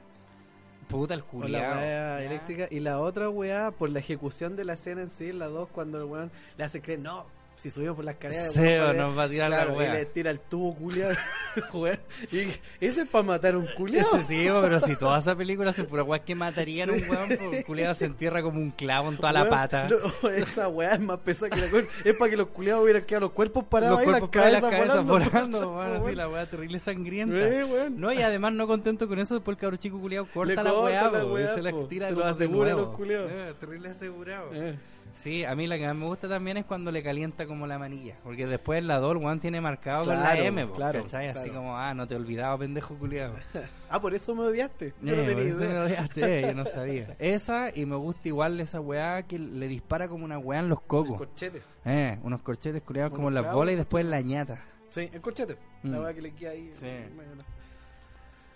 Puta 0.88 1.14
el 1.14 1.22
O 1.22 1.24
la 1.24 1.30
culiao. 1.30 1.72
weá 1.76 2.24
eléctrica. 2.24 2.68
Y 2.72 2.80
la 2.80 2.99
otra 2.99 3.30
weá, 3.30 3.72
por 3.72 3.89
la 3.89 3.99
ejecución 3.99 4.55
de 4.55 4.66
la 4.66 4.74
escena 4.74 5.01
en 5.01 5.10
sí, 5.10 5.32
la 5.32 5.47
dos, 5.47 5.70
cuando 5.70 5.97
el 5.99 6.05
weón 6.05 6.32
le 6.57 6.64
hace 6.64 6.82
creer, 6.82 6.99
no, 6.99 7.26
si 7.60 7.70
subimos 7.70 7.95
por 7.97 8.05
las 8.05 8.16
escaleras. 8.16 8.55
Vale". 8.55 8.93
nos 8.93 9.18
va 9.18 9.24
a 9.24 9.30
tirar 9.30 9.47
Claro, 9.49 9.72
la 9.72 9.76
y 9.76 9.80
wea. 9.80 9.93
le 9.95 10.05
tira 10.05 10.32
el 10.32 10.39
tubo 10.39 10.74
culiado. 10.76 11.14
y 12.32 12.38
ese 12.80 13.01
es 13.01 13.07
para 13.10 13.24
matar 13.24 13.55
un 13.57 13.68
culiado. 13.78 14.07
Ese 14.18 14.24
sí, 14.28 14.47
pero 14.62 14.80
si 14.80 14.95
toda 14.95 15.20
esa 15.20 15.36
película 15.36 15.74
se 15.74 15.84
pura 15.84 16.03
weas 16.03 16.24
que 16.24 16.36
matarían 16.36 16.89
a 16.89 16.93
un 16.93 17.10
weón, 17.10 17.30
po, 17.38 17.53
el 17.53 17.66
culiao 17.66 17.93
se 17.95 18.05
entierra 18.05 18.41
como 18.41 18.60
un 18.60 18.72
clavo 18.72 19.10
en 19.10 19.18
toda 19.18 19.34
la 19.34 19.49
pata. 19.49 19.88
no, 19.89 20.30
esa 20.30 20.68
weá 20.70 20.93
es 20.93 20.99
más 21.01 21.20
pesada 21.20 21.49
que 21.49 21.60
la 21.62 21.70
cuerda. 21.70 21.89
Es 22.05 22.16
para 22.16 22.32
que 22.32 22.38
los 22.38 22.47
culiados 22.47 22.84
hubieran 22.84 23.03
quedado 23.03 23.22
los 23.26 23.32
cuerpos 23.32 23.66
parados 23.66 23.97
Los 23.97 24.05
cuerpos 24.05 24.30
las 24.34 24.43
para 24.43 24.51
las 24.51 24.62
cabezas 24.62 25.03
cabezas 25.03 25.05
volando. 25.05 25.32
volando, 25.70 25.78
weón, 25.80 25.95
así 26.01 26.16
la 26.16 26.30
wea 26.30 26.45
terrible 26.45 26.80
sangrienta. 26.80 27.36
Weón. 27.36 27.99
No, 27.99 28.14
y 28.14 28.22
además 28.22 28.53
no 28.53 28.68
contento 28.68 29.07
con 29.07 29.20
eso, 29.20 29.34
después 29.36 29.57
el 29.57 29.62
cabro 29.62 29.76
chico 29.78 29.99
culiao 29.99 30.26
corta 30.34 30.55
Le 30.55 30.64
la 30.64 30.74
weá, 30.80 31.10
weá, 31.26 31.51
y 31.51 31.55
se 31.55 31.62
la 31.62 31.72
tira 31.89 32.07
Se 32.07 32.14
lo 32.16 32.26
asegura 32.26 32.72
a 32.72 32.76
los 32.76 32.95
culiados. 32.95 33.30
Eh, 33.32 33.53
terrible 33.60 33.89
asegurado. 33.89 34.49
Eh. 34.53 34.78
Sí, 35.14 35.43
a 35.43 35.55
mí 35.55 35.68
la 35.68 35.78
que 35.78 35.86
más 35.86 35.95
me 35.95 36.05
gusta 36.05 36.30
también 36.30 36.57
es 36.57 36.66
cuando 36.66 36.91
le 36.91 37.01
calienta 37.03 37.45
como 37.45 37.66
la 37.68 37.78
manilla. 37.80 38.16
Porque 38.24 38.45
después 38.47 38.80
el 38.80 38.88
lador, 38.88 39.20
Juan 39.20 39.39
tiene 39.39 39.60
marcado 39.62 40.05
con 40.05 40.14
la 40.16 40.38
M, 40.38 40.68
po, 40.68 40.74
claro, 40.76 41.01
¿cachai? 41.01 41.28
Así 41.30 41.49
como, 41.49 41.78
ah, 41.78 41.93
no 41.93 42.07
te 42.07 42.14
he 42.14 42.18
olvidado, 42.18 42.57
pendejo 42.60 42.95
culiado. 42.97 43.36
Ah, 43.91 43.99
por 43.99 44.14
eso 44.14 44.36
me 44.36 44.43
odiaste. 44.43 44.93
Yo 45.01 45.16
no 45.16 45.24
Eh, 45.24 45.26
tenía 45.26 45.34
por 45.36 45.43
eso 45.47 45.60
me 45.62 45.66
idea. 45.66 45.84
odiaste, 45.84 46.39
eh, 46.39 46.41
yo 46.43 46.53
no 46.53 46.66
sabía. 46.68 47.16
Esa, 47.18 47.72
y 47.76 47.88
me 47.88 47.95
gusta 47.95 48.28
igual 48.28 48.60
esa 48.60 48.80
weá 48.80 49.24
que 49.24 49.39
le 49.39 49.68
dispara 49.68 50.07
como 50.07 50.26
una 50.26 50.38
weá 50.38 50.60
en 50.60 50.70
los 50.70 50.82
cocos. 50.82 51.18
corchete. 51.18 51.64
Eh, 51.86 52.20
unos 52.22 52.41
corchetes 52.43 52.84
culiados 52.84 53.12
como 53.14 53.30
en 53.30 53.34
Unos 53.34 53.45
las 53.45 53.53
bolas 53.55 53.74
y 53.74 53.78
después 53.78 54.05
en 54.05 54.12
la 54.12 54.22
ñata. 54.22 54.64
Sí, 54.89 55.10
el 55.12 55.22
corchete. 55.22 55.57
La 55.84 55.97
Mm. 55.97 56.01
weá 56.03 56.14
que 56.14 56.22
le 56.22 56.32
queda 56.36 56.51
ahí. 56.51 56.70
Sí. 56.72 56.88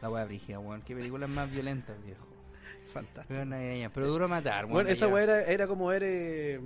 La 0.02 0.10
weá 0.10 0.26
brígida, 0.26 0.60
weón. 0.60 0.82
Qué 0.82 0.96
películas 0.96 1.30
más 1.30 1.50
violentas, 1.50 1.96
viejo. 2.04 2.28
Fantástico. 2.86 3.26
Pero, 3.28 3.46
navideña, 3.46 3.90
pero 3.90 4.08
duro 4.08 4.28
matar. 4.28 4.66
Bueno, 4.68 4.90
esa 4.90 5.08
weá 5.08 5.24
era, 5.24 5.42
era 5.44 5.68
como 5.68 5.88
ver 5.88 6.04
eh, 6.06 6.60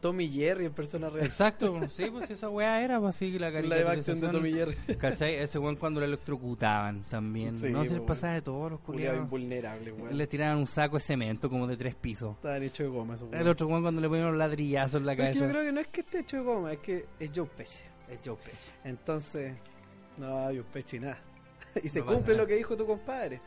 Tommy 0.00 0.28
Jerry 0.28 0.66
en 0.66 0.72
persona 0.72 1.08
real. 1.10 1.26
Exacto, 1.26 1.80
sí, 1.88 2.08
pues 2.10 2.30
esa 2.30 2.48
weá 2.48 2.82
era, 2.82 3.00
pues 3.00 3.16
sí, 3.16 3.36
la 3.38 3.50
La 3.50 3.60
live 3.60 3.88
action 3.88 4.20
de. 4.20 4.28
Tommy 4.28 4.52
Jerry. 4.52 4.76
¿Cachai? 4.96 5.34
Ese 5.36 5.58
weón 5.58 5.74
cuando 5.76 5.98
lo 6.00 6.06
electrocutaban 6.06 7.02
también. 7.04 7.56
Sí, 7.58 7.68
no 7.70 7.82
se 7.82 7.90
les 7.90 7.98
weón. 7.98 8.06
pasaba 8.06 8.34
de 8.34 8.42
todos 8.42 8.70
los 8.70 8.80
culiados. 8.80 9.18
invulnerable, 9.18 9.90
weón. 9.92 10.16
Le 10.16 10.26
tiraban 10.28 10.58
un 10.58 10.66
saco 10.66 10.96
de 10.98 11.00
cemento 11.00 11.48
como 11.50 11.66
de 11.66 11.76
tres 11.76 11.94
pisos. 11.96 12.36
Estaban 12.36 12.62
hechos 12.62 12.86
de 12.86 12.92
goma 12.92 13.14
esos 13.16 13.32
El 13.32 13.48
otro 13.48 13.66
weón 13.66 13.82
cuando 13.82 14.00
le 14.00 14.08
ponían 14.08 14.28
los 14.28 14.36
ladrillazos 14.36 15.00
en 15.00 15.06
la 15.06 15.16
Pero 15.16 15.28
es 15.28 15.34
que 15.34 15.38
cabeza. 15.40 15.46
yo 15.46 15.50
creo 15.50 15.64
que 15.66 15.72
no 15.72 15.80
es 15.80 15.88
que 15.88 16.00
esté 16.00 16.18
hecho 16.20 16.36
de 16.36 16.42
goma, 16.44 16.72
es 16.72 16.78
que 16.78 17.06
es 17.18 17.32
Joe 17.34 17.46
Pesci. 17.56 17.82
Es 18.08 18.18
Joe 18.24 18.36
Pesci. 18.36 18.70
Entonces, 18.84 19.54
no, 20.16 20.44
Joe 20.44 20.62
Pesci 20.72 21.00
nada. 21.00 21.18
y 21.82 21.88
se 21.88 21.98
No 22.00 22.06
pasa 22.06 22.16
cumple 22.18 22.34
nada. 22.34 22.42
lo 22.44 22.48
que 22.48 22.54
dijo 22.54 22.76
tu 22.76 22.86
compadre. 22.86 23.40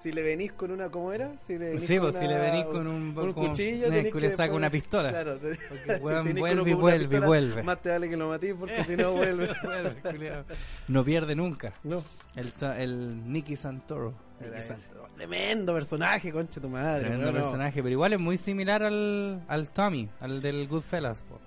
Si 0.00 0.12
le 0.12 0.22
venís 0.22 0.52
con 0.52 0.70
una, 0.70 0.88
¿cómo 0.90 1.12
era? 1.12 1.36
Si 1.38 1.58
le 1.58 1.70
venís 1.70 1.84
Sí, 1.84 1.96
con 1.98 2.10
pues 2.12 2.20
si 2.20 2.26
una- 2.26 2.38
le 2.38 2.50
venís 2.50 2.64
con 2.66 2.86
un, 2.86 3.02
un 3.02 3.14
con- 3.14 3.32
cuchillo, 3.32 3.88
tenés 3.90 4.12
que 4.12 4.20
le 4.20 4.30
saca 4.30 4.54
una 4.54 4.70
pistola. 4.70 5.10
Claro, 5.10 5.38
Porque 5.68 5.92
weón 6.00 6.24
si 6.24 6.32
vuelve 6.34 6.74
vuelve 6.74 6.98
pistola, 7.08 7.26
vuelve. 7.26 7.62
Más 7.64 7.82
te 7.82 7.88
vale 7.90 8.08
que 8.08 8.16
lo 8.16 8.28
matís 8.28 8.54
porque 8.58 8.84
si 8.84 8.96
no 8.96 9.12
vuelve. 9.14 9.48
No 10.88 11.04
pierde 11.04 11.34
nunca. 11.34 11.72
no. 11.84 12.04
El, 12.36 12.52
el 12.78 13.32
Nicky 13.32 13.56
Santoro. 13.56 14.14
Nicky. 14.40 14.62
Santoro. 14.62 15.08
Tremendo 15.16 15.74
personaje, 15.74 16.30
concha 16.30 16.60
tu 16.60 16.68
madre. 16.68 17.00
Tremendo 17.00 17.32
no. 17.32 17.32
personaje, 17.32 17.82
pero 17.82 17.90
igual 17.90 18.12
es 18.12 18.20
muy 18.20 18.38
similar 18.38 18.84
al, 18.84 19.42
al 19.48 19.68
Tommy, 19.70 20.08
al 20.20 20.40
del 20.40 20.68
Goodfellas. 20.68 21.22
po. 21.22 21.40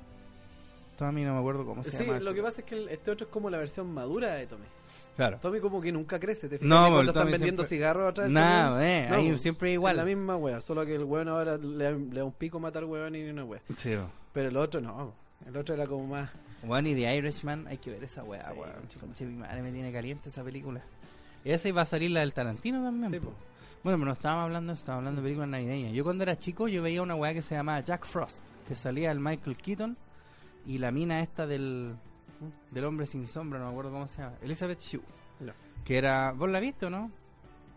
Tommy 0.97 1.23
no 1.23 1.33
me 1.33 1.39
acuerdo 1.39 1.65
cómo 1.65 1.83
se 1.85 1.91
Sí, 1.91 2.03
llama. 2.05 2.19
lo 2.19 2.33
que 2.33 2.41
pasa 2.43 2.59
es 2.61 2.67
que 2.67 2.75
el- 2.75 2.89
este 2.89 3.11
otro 3.11 3.27
es 3.27 3.31
como 3.31 3.49
la 3.49 3.57
versión 3.59 3.91
madura 3.93 4.33
de 4.33 4.45
Tommy. 4.45 4.65
Claro. 5.15 5.37
Tommy 5.41 5.59
como 5.59 5.81
que 5.81 5.91
nunca 5.91 6.19
crece, 6.19 6.47
¿te 6.49 6.57
fijas? 6.57 6.67
No, 6.69 6.81
cuando 6.81 7.01
el 7.01 7.07
están 7.09 7.31
vendiendo 7.31 7.63
siempre- 7.63 7.77
cigarros 7.77 8.09
atrás 8.11 8.29
Nah, 8.29 8.63
camión? 8.69 8.81
eh, 8.83 9.07
ahí 9.11 9.37
siempre 9.37 9.71
igual. 9.71 9.93
Es 9.93 9.97
la 9.97 10.05
misma 10.05 10.37
wea, 10.37 10.61
solo 10.61 10.85
que 10.85 10.95
el 10.95 11.03
weón 11.03 11.27
ahora 11.27 11.57
le, 11.57 11.97
le 11.99 12.19
da 12.19 12.25
un 12.25 12.31
pico 12.31 12.59
matar 12.59 12.85
weón 12.85 13.15
y 13.15 13.29
una 13.29 13.43
wea. 13.45 13.61
Sí. 13.77 13.95
Pero 14.33 14.49
el 14.49 14.57
otro 14.57 14.81
no, 14.81 15.13
el 15.45 15.55
otro 15.57 15.75
era 15.75 15.85
como 15.87 16.07
más... 16.07 16.29
Bueno, 16.63 16.89
y 16.89 16.95
The 16.95 17.15
Irishman, 17.17 17.67
hay 17.67 17.77
que 17.77 17.89
ver 17.91 18.03
esa 18.03 18.23
weá, 18.23 18.51
Sí, 18.51 18.57
weón. 18.59 18.71
Conche, 18.99 19.25
mi 19.25 19.35
madre 19.35 19.61
me 19.61 19.71
tiene 19.71 19.91
caliente 19.91 20.29
esa 20.29 20.43
película. 20.43 20.81
Esa 21.43 21.67
iba 21.69 21.81
a 21.81 21.85
salir 21.85 22.11
la 22.11 22.19
del 22.21 22.33
Tarantino 22.33 22.83
también. 22.83 23.09
Sí, 23.09 23.19
po. 23.19 23.33
Bueno, 23.83 23.97
pero 23.97 24.05
no 24.05 24.11
estábamos 24.13 24.43
hablando 24.45 24.73
estábamos 24.73 25.01
hablando 25.01 25.21
de 25.21 25.25
películas 25.25 25.49
navideñas. 25.49 25.93
Yo 25.93 26.03
cuando 26.03 26.21
era 26.23 26.35
chico, 26.35 26.67
yo 26.67 26.83
veía 26.83 27.01
una 27.01 27.15
weá 27.15 27.33
que 27.33 27.41
se 27.41 27.55
llamaba 27.55 27.79
Jack 27.79 28.05
Frost, 28.05 28.43
que 28.67 28.75
salía 28.75 29.11
el 29.11 29.19
Michael 29.19 29.57
Keaton 29.57 29.97
y 30.67 30.77
la 30.77 30.91
mina 30.91 31.21
esta 31.21 31.47
del, 31.47 31.95
del 32.71 32.85
hombre 32.85 33.05
sin 33.05 33.27
sombra, 33.27 33.59
no 33.59 33.65
me 33.65 33.71
acuerdo 33.71 33.91
cómo 33.91 34.07
se 34.07 34.21
llama, 34.21 34.35
Elizabeth 34.41 34.79
Shue. 34.79 35.01
No. 35.39 35.53
Que 35.83 35.97
era, 35.97 36.31
¿vos 36.31 36.49
la 36.49 36.59
viste 36.59 36.85
o 36.85 36.89
no? 36.89 37.11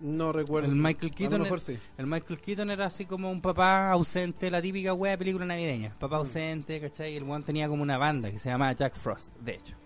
No 0.00 0.32
recuerdo. 0.32 0.68
El 0.70 0.76
Michael 0.76 1.12
A 1.12 1.14
Keaton 1.14 1.38
lo 1.38 1.44
mejor 1.44 1.58
es- 1.58 1.64
sí. 1.64 1.78
El 1.96 2.06
Michael 2.06 2.40
Keaton 2.40 2.70
era 2.70 2.86
así 2.86 3.06
como 3.06 3.30
un 3.30 3.40
papá 3.40 3.90
ausente, 3.90 4.50
la 4.50 4.60
típica 4.60 4.92
wea 4.92 5.12
de 5.12 5.18
película 5.18 5.46
navideña. 5.46 5.90
Mm. 5.90 5.98
Papá 5.98 6.16
ausente, 6.16 6.80
¿cachai? 6.80 7.14
Y 7.14 7.16
el 7.16 7.22
weón 7.24 7.42
tenía 7.42 7.68
como 7.68 7.82
una 7.82 7.96
banda 7.96 8.30
que 8.30 8.38
se 8.38 8.48
llamaba 8.50 8.72
Jack 8.72 8.94
Frost, 8.96 9.34
de 9.38 9.54
hecho. 9.54 9.76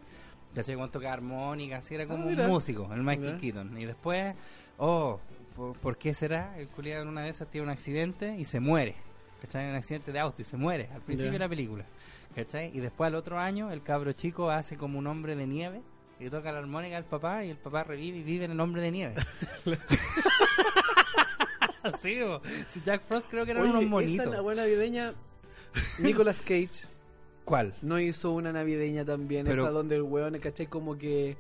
¿Cachai? 0.54 0.74
Cuando 0.74 0.90
tocaba 0.92 1.12
armónica, 1.12 1.76
así 1.76 1.94
era 1.94 2.06
como 2.06 2.24
Ah, 2.24 2.26
un 2.26 2.46
músico, 2.48 2.88
el 2.92 3.02
Michael. 3.02 3.38
Keaton. 3.38 3.78
Y 3.78 3.84
después, 3.84 4.34
oh, 4.78 5.20
¿por, 5.54 5.76
por 5.76 5.98
qué 5.98 6.14
será? 6.14 6.58
El 6.58 6.68
culiado 6.68 7.02
en 7.02 7.08
una 7.08 7.20
de 7.22 7.28
esas 7.28 7.48
tiene 7.48 7.66
un 7.66 7.70
accidente 7.70 8.34
y 8.38 8.44
se 8.44 8.58
muere. 8.60 8.96
¿Cachai? 9.42 9.68
Un 9.70 9.76
accidente 9.76 10.10
de 10.10 10.18
auto 10.18 10.42
y 10.42 10.44
se 10.44 10.56
muere 10.56 10.88
al 10.92 11.02
principio 11.02 11.32
de 11.32 11.38
la 11.38 11.48
película. 11.48 11.84
¿Cachai? 12.34 12.70
Y 12.76 12.80
después 12.80 13.08
al 13.08 13.14
otro 13.16 13.38
año, 13.38 13.70
el 13.72 13.82
cabro 13.82 14.12
chico 14.12 14.50
hace 14.50 14.76
como 14.76 14.98
un 14.98 15.06
hombre 15.06 15.34
de 15.34 15.46
nieve 15.46 15.80
y 16.20 16.28
toca 16.30 16.52
la 16.52 16.58
armónica 16.58 16.96
al 16.96 17.04
papá 17.04 17.44
y 17.44 17.50
el 17.50 17.56
papá 17.56 17.84
revive 17.84 18.18
y 18.18 18.22
vive 18.22 18.44
en 18.44 18.52
el 18.52 18.60
hombre 18.60 18.82
de 18.82 18.90
nieve. 18.90 19.14
sí, 22.00 22.20
bo. 22.22 22.40
Si 22.68 22.80
Jack 22.82 23.02
Frost 23.06 23.28
creo 23.30 23.44
que 23.44 23.52
eran 23.52 23.64
Oye, 23.64 23.72
unos 23.72 23.84
monitos. 23.86 24.42
buena 24.42 24.62
navideña... 24.62 25.14
Nicolas 26.00 26.40
Cage 26.40 26.86
¿Cuál? 27.44 27.74
no 27.82 27.98
hizo 28.00 28.32
una 28.32 28.52
navideña 28.52 29.04
también, 29.04 29.46
Pero- 29.46 29.62
esa 29.64 29.70
donde 29.70 29.96
el 29.96 30.02
weón, 30.02 30.38
¿cachai? 30.38 30.66
Como 30.66 30.96
que... 30.98 31.36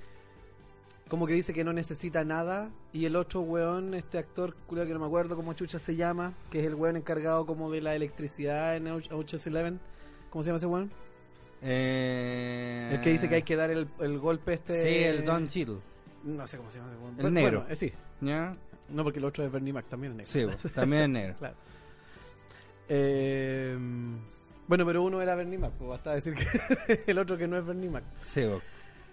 Como 1.08 1.26
que 1.26 1.32
dice 1.32 1.54
que 1.54 1.64
no 1.64 1.72
necesita 1.72 2.22
nada 2.24 2.70
y 2.92 3.06
el 3.06 3.16
otro 3.16 3.40
weón, 3.40 3.94
este 3.94 4.18
actor, 4.18 4.54
culiao, 4.66 4.86
que 4.86 4.92
no 4.92 4.98
me 5.00 5.06
acuerdo 5.06 5.36
cómo 5.36 5.54
chucha 5.54 5.78
se 5.78 5.96
llama, 5.96 6.34
que 6.50 6.60
es 6.60 6.66
el 6.66 6.74
weón 6.74 6.96
encargado 6.98 7.46
como 7.46 7.70
de 7.70 7.80
la 7.80 7.94
electricidad 7.94 8.76
en 8.76 8.88
Ocean- 8.88 9.14
Ocean's 9.14 9.46
Eleven. 9.46 9.80
¿Cómo 10.30 10.42
se 10.42 10.48
llama 10.48 10.56
ese 10.58 10.66
weón? 10.66 10.90
Eh... 11.62 12.90
El 12.92 13.00
que 13.00 13.10
dice 13.10 13.28
que 13.28 13.36
hay 13.36 13.42
que 13.42 13.56
dar 13.56 13.70
el, 13.70 13.88
el 14.00 14.18
golpe 14.18 14.54
este... 14.54 14.82
Sí, 14.82 15.04
el 15.04 15.24
Don 15.24 15.48
Cheadle. 15.48 15.78
No 16.24 16.46
sé 16.46 16.56
cómo 16.56 16.70
se 16.70 16.78
llama 16.78 16.90
ese 16.92 17.00
weón. 17.00 17.14
El 17.16 17.22
Bueno, 17.22 17.30
negro. 17.40 17.66
eh, 17.68 17.76
sí. 17.76 17.92
¿Ya? 18.20 18.56
No, 18.90 19.04
porque 19.04 19.18
el 19.18 19.24
otro 19.24 19.44
es 19.44 19.52
Bernie 19.52 19.72
Mac, 19.72 19.86
también 19.88 20.18
es 20.20 20.34
negro. 20.34 20.56
Sí, 20.58 20.68
también 20.70 21.02
es 21.02 21.08
negro. 21.08 21.34
Claro. 21.38 21.54
Eh, 22.88 23.76
bueno, 24.66 24.86
pero 24.86 25.02
uno 25.02 25.20
era 25.20 25.34
Bernie 25.34 25.58
Mac, 25.58 25.72
pues 25.78 25.90
basta 25.90 26.14
decir 26.14 26.34
que 26.34 27.02
el 27.10 27.18
otro 27.18 27.36
que 27.36 27.46
no 27.48 27.58
es 27.58 27.64
Bernie 27.66 27.90
Mac. 27.90 28.04
Sí. 28.22 28.42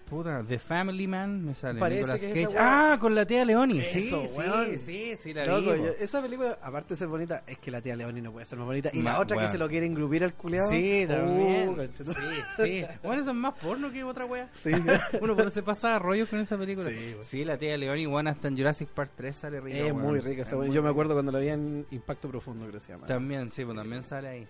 Puta, 0.08 0.44
The 0.46 0.58
Family 0.60 1.06
Man 1.08 1.44
me 1.44 1.52
sale. 1.54 1.80
Parece 1.80 2.18
que 2.20 2.42
es 2.44 2.48
esa. 2.48 2.92
Ah, 2.92 2.98
con 2.98 3.12
la 3.14 3.26
tía 3.26 3.44
Leoni. 3.44 3.80
Sí, 3.84 3.98
Eso, 4.06 4.22
sí, 4.26 4.38
weón. 4.38 4.78
sí, 4.78 5.16
sí, 5.16 5.34
la 5.34 5.44
Loco, 5.44 5.72
vi. 5.72 5.78
bo. 5.80 5.86
yo- 5.86 5.92
esa 5.98 6.22
película, 6.22 6.58
aparte 6.62 6.90
de 6.90 6.96
ser 6.96 7.08
bonita, 7.08 7.42
es 7.46 7.58
que 7.58 7.72
la 7.72 7.80
tía 7.80 7.96
Leoni 7.96 8.20
no 8.20 8.30
puede 8.30 8.46
ser 8.46 8.56
más 8.56 8.66
bonita. 8.66 8.90
Y 8.92 8.98
Ma- 9.02 9.14
la 9.14 9.20
otra 9.20 9.36
weón. 9.36 9.48
que 9.48 9.52
se 9.52 9.58
lo 9.58 9.68
quiere 9.68 9.84
engrupir 9.86 10.22
al 10.22 10.34
culiado. 10.34 10.70
Sí, 10.70 11.06
también. 11.08 11.70
Uh, 11.70 11.76
conchetum- 11.76 12.14
sí, 12.56 12.62
sí. 12.62 12.84
Bueno, 13.02 13.20
eso 13.22 13.30
es 13.30 13.36
más 13.36 13.54
porno 13.54 13.90
que 13.90 14.04
otra 14.04 14.26
wea. 14.26 14.48
Sí. 14.62 14.70
Uno 15.20 15.34
pero 15.34 15.50
se 15.50 15.62
pasa 15.64 15.98
rollos 15.98 16.28
con 16.28 16.38
esa 16.38 16.56
película. 16.56 16.88
Sí, 16.88 17.16
Sí, 17.22 17.36
weón. 17.38 17.48
la 17.48 17.58
tía 17.58 17.76
Leoni, 17.76 18.02
igual 18.02 18.26
hasta 18.28 18.46
en 18.46 18.56
Jurassic 18.56 18.88
Park 18.90 19.10
3 19.16 19.34
sale 19.34 19.60
rica. 19.60 19.76
es 19.78 19.92
weón. 19.92 20.02
muy 20.06 20.20
rica 20.20 20.42
esa 20.42 20.64
Yo 20.66 20.82
me 20.84 20.88
acuerdo 20.88 21.14
cuando 21.14 21.32
la 21.32 21.40
vi 21.40 21.48
en 21.48 21.84
Impacto 21.90 22.28
Profundo, 22.28 22.62
creo 22.66 22.74
que 22.74 22.80
se 22.86 22.92
llama. 22.92 23.06
También, 23.08 23.50
sí, 23.50 23.64
pues 23.64 23.76
también 23.76 24.04
sale 24.04 24.28
ahí. 24.28 24.42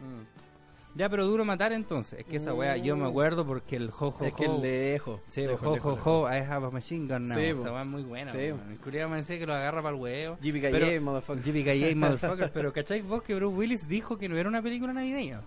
Mm. 0.00 0.53
Ya, 0.96 1.08
pero 1.08 1.26
duro 1.26 1.44
matar 1.44 1.72
entonces. 1.72 2.20
Es 2.20 2.24
que 2.26 2.36
esa 2.36 2.54
wea 2.54 2.76
yo 2.76 2.96
me 2.96 3.06
acuerdo 3.08 3.44
porque 3.44 3.74
el 3.76 3.90
jo, 3.90 4.12
jo, 4.12 4.24
Es 4.24 4.32
que 4.32 4.46
jo- 4.46 4.60
lejos. 4.62 5.20
Sí, 5.28 5.40
lejos, 5.42 5.98
jo, 6.00 6.28
I 6.30 6.36
have 6.36 6.66
a 6.66 6.70
machine 6.70 7.06
gun 7.12 7.28
now. 7.28 7.36
Sí, 7.36 7.44
esa 7.46 7.80
es 7.80 7.86
muy 7.86 8.02
buena. 8.04 8.30
Sí, 8.30 8.38
weón. 8.38 8.70
El 8.70 8.78
culiao 8.78 9.08
me 9.08 9.16
decía 9.16 9.38
que 9.38 9.46
lo 9.46 9.54
agarra 9.54 9.82
para 9.82 9.94
el 9.96 10.00
huevo. 10.00 10.38
Pero- 10.40 11.02
motherfucker. 11.02 11.42
JBK, 11.42 11.96
motherfucker. 11.96 12.52
Pero 12.52 12.72
¿cachai 12.72 13.00
vos 13.02 13.22
que 13.22 13.34
Bruce 13.34 13.56
Willis 13.56 13.88
dijo 13.88 14.16
que 14.18 14.28
no 14.28 14.36
era 14.38 14.48
una 14.48 14.62
película 14.62 14.92
navideña? 14.92 15.40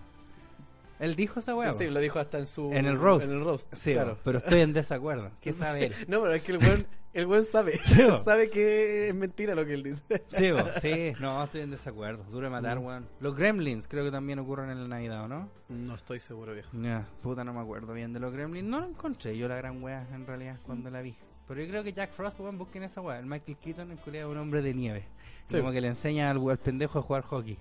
Él 1.00 1.14
dijo 1.16 1.38
esa 1.38 1.54
wea. 1.54 1.72
Sí, 1.74 1.86
lo 1.86 2.00
dijo 2.00 2.18
hasta 2.18 2.38
en 2.38 2.46
su... 2.46 2.72
En 2.72 2.84
el 2.84 2.98
roast. 2.98 3.30
En 3.30 3.38
el 3.38 3.44
roast, 3.44 3.72
Sí, 3.74 3.92
claro. 3.92 4.18
pero 4.24 4.38
estoy 4.38 4.60
en 4.60 4.72
desacuerdo. 4.72 5.30
¿Qué 5.40 5.52
sabe 5.52 5.86
él? 5.86 5.94
No, 6.08 6.20
pero 6.20 6.34
es 6.34 6.42
que 6.42 6.52
el 6.52 6.58
weón, 6.58 6.86
El 7.18 7.26
buen 7.26 7.44
sabe. 7.44 7.78
Sí, 7.84 8.02
sabe 8.24 8.48
que 8.48 9.08
es 9.08 9.14
mentira 9.14 9.54
lo 9.56 9.66
que 9.66 9.74
él 9.74 9.82
dice. 9.82 10.24
Sí, 10.32 10.52
bo, 10.52 10.58
sí, 10.80 11.12
no, 11.20 11.42
estoy 11.42 11.62
en 11.62 11.70
desacuerdo. 11.72 12.22
Duro 12.30 12.42
de 12.46 12.50
Mm. 12.50 12.52
matar, 12.52 12.78
weón. 12.78 13.08
Los 13.20 13.34
Gremlins 13.36 13.88
creo 13.88 14.04
que 14.04 14.10
también 14.12 14.38
ocurren 14.38 14.70
en 14.70 14.80
la 14.82 14.88
Navidad, 14.88 15.24
¿o 15.24 15.28
no? 15.28 15.48
No 15.68 15.94
estoy 15.96 16.20
seguro, 16.20 16.54
viejo. 16.54 16.70
Ya, 16.80 17.08
puta, 17.22 17.42
no 17.42 17.52
me 17.52 17.60
acuerdo 17.60 17.92
bien 17.92 18.12
de 18.12 18.20
los 18.20 18.32
Gremlins. 18.32 18.68
No 18.68 18.78
lo 18.80 18.86
encontré 18.86 19.36
yo 19.36 19.48
la 19.48 19.56
gran 19.56 19.82
wea, 19.82 20.06
en 20.14 20.26
realidad, 20.26 20.58
cuando 20.64 20.90
la 20.90 21.02
vi. 21.02 21.16
Pero 21.48 21.60
yo 21.62 21.68
creo 21.68 21.82
que 21.82 21.92
Jack 21.92 22.12
Frost, 22.12 22.38
weón, 22.40 22.56
busquen 22.56 22.82
esa 22.84 23.00
wea. 23.00 23.18
El 23.18 23.26
Michael 23.26 23.56
Keaton, 23.56 23.96
culiao, 24.04 24.28
es 24.30 24.32
un 24.36 24.38
hombre 24.40 24.62
de 24.62 24.74
nieve. 24.74 25.04
Sí. 25.48 25.56
Como 25.58 25.72
que 25.72 25.80
le 25.80 25.88
enseña 25.88 26.30
al, 26.30 26.38
al 26.48 26.58
pendejo 26.58 26.98
a 27.00 27.02
jugar 27.02 27.22
hockey. 27.24 27.58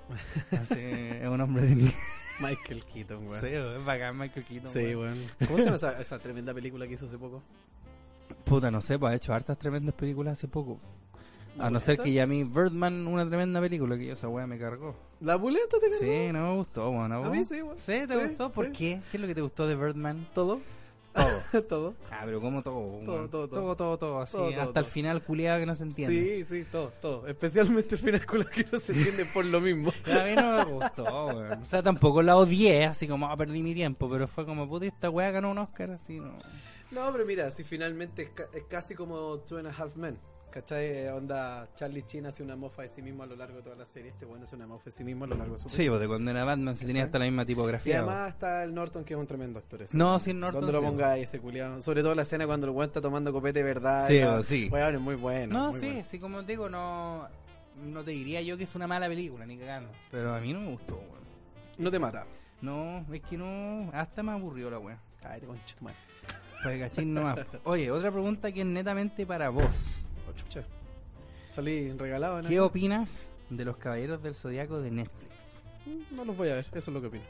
Así, 0.51 0.75
es 0.77 1.27
un 1.27 1.41
hombre 1.41 1.63
de 1.65 1.75
nieve. 1.75 1.93
Michael 2.39 2.83
Keaton, 2.85 3.27
weón. 3.27 3.41
Sí, 3.41 3.47
es 3.47 3.83
bacán 3.85 4.15
Michael 4.19 4.45
Keaton. 4.45 4.71
Sí, 4.71 4.79
weón. 4.93 4.99
weón. 5.13 5.21
¿Cómo 5.47 5.57
se 5.57 5.63
llama 5.63 5.77
esa, 5.77 5.99
esa 5.99 6.19
tremenda 6.19 6.53
película 6.53 6.85
que 6.87 6.93
hizo 6.93 7.05
hace 7.07 7.17
poco? 7.17 7.41
Puta, 8.45 8.71
no 8.71 8.81
sé, 8.81 8.97
pues 8.97 9.11
ha 9.11 9.15
hecho 9.15 9.33
hartas 9.33 9.57
tremendas 9.57 9.93
películas 9.95 10.33
hace 10.33 10.47
poco. 10.47 10.79
A 11.59 11.63
¿La 11.65 11.69
no 11.71 11.79
ser 11.79 11.97
que 11.97 12.11
ya 12.11 12.23
a 12.23 12.27
mí 12.27 12.43
Birdman, 12.43 13.07
una 13.07 13.27
tremenda 13.27 13.59
película 13.59 13.97
que 13.97 14.05
yo 14.05 14.13
esa 14.13 14.29
wea 14.29 14.45
me 14.45 14.59
cargó. 14.59 14.95
¿La 15.21 15.39
pulenta 15.39 15.77
te 15.79 15.89
Sí, 15.91 16.31
no 16.31 16.51
me 16.51 16.55
gustó, 16.57 16.89
weón. 16.91 17.11
¿a 17.11 17.19
mí 17.29 17.43
sí, 17.43 17.61
weón. 17.61 17.79
¿Sí? 17.79 17.93
¿Te 18.07 18.13
Sí, 18.13 18.27
gustó? 18.27 18.51
¿Por 18.51 18.71
qué? 18.71 19.01
¿Qué 19.11 19.17
es 19.17 19.21
lo 19.21 19.25
que 19.27 19.33
te 19.35 19.41
gustó 19.41 19.67
de 19.67 19.75
Birdman? 19.75 20.27
¿Todo? 20.35 20.61
Todo. 21.13 21.61
¿Todo? 21.67 21.95
Ah, 22.11 22.21
pero 22.25 22.39
como 22.39 22.61
todo? 22.61 22.99
Todo, 23.03 23.27
todo, 23.27 23.47
todo. 23.47 23.49
todo, 23.49 23.75
todo, 23.75 23.97
todo, 23.97 24.21
así, 24.21 24.37
Todo, 24.37 24.61
hasta 24.61 24.79
el 24.79 24.85
final 24.85 25.23
culiado 25.23 25.59
que 25.59 25.65
no 25.65 25.73
se 25.73 25.81
entiende. 25.81 26.45
Sí, 26.45 26.59
sí, 26.61 26.67
todo, 26.71 26.91
todo. 27.01 27.25
Especialmente 27.27 27.95
el 27.95 28.01
final 28.01 28.23
con 28.27 28.43
que 28.43 28.63
no 28.71 28.79
se 28.79 28.91
entiende 28.91 29.25
por 29.33 29.43
lo 29.43 29.59
mismo. 29.59 29.91
A 30.05 30.25
mí 30.25 30.35
no 30.35 30.51
me 30.57 30.63
gustó, 30.65 31.25
weón. 31.25 31.63
O 31.63 31.65
sea, 31.65 31.81
tampoco 31.81 32.21
la 32.21 32.37
odié, 32.37 32.85
así 32.85 33.07
como, 33.07 33.27
ah, 33.31 33.35
perdí 33.35 33.63
mi 33.63 33.73
tiempo, 33.73 34.07
pero 34.07 34.27
fue 34.27 34.45
como, 34.45 34.69
puta, 34.69 34.85
esta 34.85 35.09
weá 35.09 35.31
ganó 35.31 35.49
un 35.49 35.57
Oscar, 35.57 35.89
así, 35.89 36.19
no. 36.19 36.33
No, 36.91 37.11
pero 37.11 37.25
mira, 37.25 37.51
si 37.51 37.63
finalmente 37.63 38.23
es, 38.23 38.29
ca- 38.29 38.47
es 38.53 38.63
casi 38.65 38.95
como 38.95 39.39
Two 39.39 39.57
and 39.57 39.67
a 39.67 39.71
Half 39.71 39.95
Men. 39.95 40.17
¿Cachai? 40.49 41.07
Onda, 41.09 41.67
Charlie 41.75 42.03
Chin 42.03 42.25
hace 42.25 42.41
una 42.41 42.55
mofa 42.55 42.81
de 42.81 42.89
sí 42.89 43.01
mismo 43.01 43.21
a 43.21 43.25
lo 43.25 43.35
largo 43.35 43.57
de 43.57 43.63
toda 43.63 43.75
la 43.75 43.85
serie. 43.85 44.11
Este 44.11 44.25
bueno 44.25 44.45
hace 44.45 44.55
una 44.55 44.65
mofa 44.65 44.85
de 44.85 44.91
sí 44.91 45.03
mismo 45.03 45.25
a 45.25 45.27
lo 45.27 45.35
largo 45.35 45.53
de 45.53 45.59
su 45.59 45.69
Sí, 45.69 45.87
pues 45.89 45.99
de 45.99 46.07
cuando 46.07 46.31
era 46.31 46.45
Batman 46.45 46.75
se 46.77 46.87
tenía 46.87 47.03
hasta 47.03 47.19
la 47.19 47.25
misma 47.25 47.43
Y 47.43 47.47
tipografía. 47.47 47.97
además 47.99 48.29
está 48.29 48.63
el 48.63 48.73
Norton, 48.73 49.03
que 49.03 49.13
es 49.13 49.19
un 49.19 49.27
tremendo 49.27 49.59
actor. 49.59 49.81
ese. 49.83 49.95
No, 49.97 50.17
sin 50.17 50.39
Norton, 50.39 50.65
lo 50.65 50.79
sí. 50.79 50.85
ponga 50.85 51.17
ese 51.17 51.39
culiado. 51.39 51.81
Sobre 51.81 52.01
todo 52.01 52.15
la 52.15 52.21
escena 52.23 52.47
cuando 52.47 52.65
el 52.65 52.71
weón 52.71 52.87
está 52.87 53.01
tomando 53.01 53.31
copete 53.33 53.59
de 53.59 53.65
verdad. 53.65 54.07
Sí, 54.07 54.19
la- 54.19 54.41
sí. 54.41 54.69
Weón, 54.71 54.95
es 54.95 55.01
muy 55.01 55.15
bueno. 55.15 55.53
No, 55.59 55.71
muy 55.71 55.79
sí, 55.79 55.87
bueno. 55.87 56.03
sí, 56.05 56.17
como 56.19 56.39
te 56.43 56.53
digo, 56.53 56.69
no, 56.69 57.27
no 57.85 58.03
te 58.03 58.11
diría 58.11 58.41
yo 58.41 58.57
que 58.57 58.63
es 58.63 58.73
una 58.73 58.87
mala 58.87 59.07
película, 59.07 59.45
ni 59.45 59.57
cagando. 59.57 59.91
Pero 60.09 60.33
a 60.33 60.39
mí 60.39 60.53
no 60.53 60.61
me 60.61 60.71
gustó, 60.71 60.95
weón. 60.95 61.27
No 61.77 61.91
te 61.91 61.99
mata. 61.99 62.25
No, 62.61 63.05
es 63.13 63.21
que 63.21 63.37
no, 63.37 63.91
hasta 63.93 64.23
me 64.23 64.31
aburrió 64.31 64.71
la 64.71 64.79
weá. 64.79 64.97
Cállate, 65.21 65.45
concha 65.45 65.75
tu 65.75 65.83
madre. 65.83 65.97
Cachín 66.79 67.13
nomás. 67.13 67.39
Oye, 67.63 67.89
otra 67.91 68.11
pregunta 68.11 68.51
que 68.51 68.61
es 68.61 68.65
netamente 68.65 69.25
para 69.25 69.49
vos. 69.49 69.65
Oh, 70.29 70.33
chucha. 70.35 70.63
Salí 71.51 71.91
regalado, 71.93 72.41
¿no? 72.41 72.49
¿Qué 72.49 72.59
opinas 72.59 73.25
de 73.49 73.65
los 73.65 73.77
Caballeros 73.77 74.21
del 74.21 74.35
Zodiaco 74.35 74.79
de 74.81 74.91
Netflix? 74.91 75.31
Mm, 75.85 76.15
No 76.15 76.25
los 76.25 76.35
voy 76.37 76.49
a 76.49 76.55
ver, 76.55 76.65
eso 76.71 76.77
es 76.77 76.87
lo 76.87 77.01
que 77.01 77.07
opino. 77.07 77.23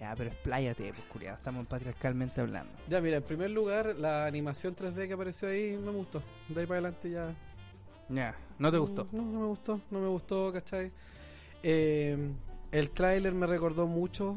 Ya, 0.00 0.14
pero 0.14 0.30
expláyate, 0.30 0.92
pues 0.92 1.04
culiado, 1.10 1.36
estamos 1.38 1.66
patriarcalmente 1.66 2.40
hablando. 2.40 2.70
Ya, 2.88 3.00
mira, 3.00 3.16
en 3.16 3.22
primer 3.22 3.50
lugar, 3.50 3.96
la 3.98 4.26
animación 4.26 4.76
3D 4.76 5.06
que 5.08 5.14
apareció 5.14 5.48
ahí 5.48 5.76
me 5.82 5.90
gustó. 5.90 6.22
De 6.48 6.60
ahí 6.60 6.66
para 6.66 6.80
adelante 6.80 7.10
ya. 7.10 7.34
Ya, 8.08 8.36
¿no 8.58 8.70
te 8.70 8.78
gustó? 8.78 9.08
No, 9.10 9.22
no 9.22 9.40
me 9.40 9.46
gustó, 9.46 9.80
no 9.90 10.00
me 10.00 10.08
gustó, 10.08 10.52
¿cachai? 10.52 10.92
Eh, 11.62 12.16
el 12.72 12.90
tráiler 12.90 13.32
me 13.34 13.46
recordó 13.46 13.86
mucho 13.86 14.36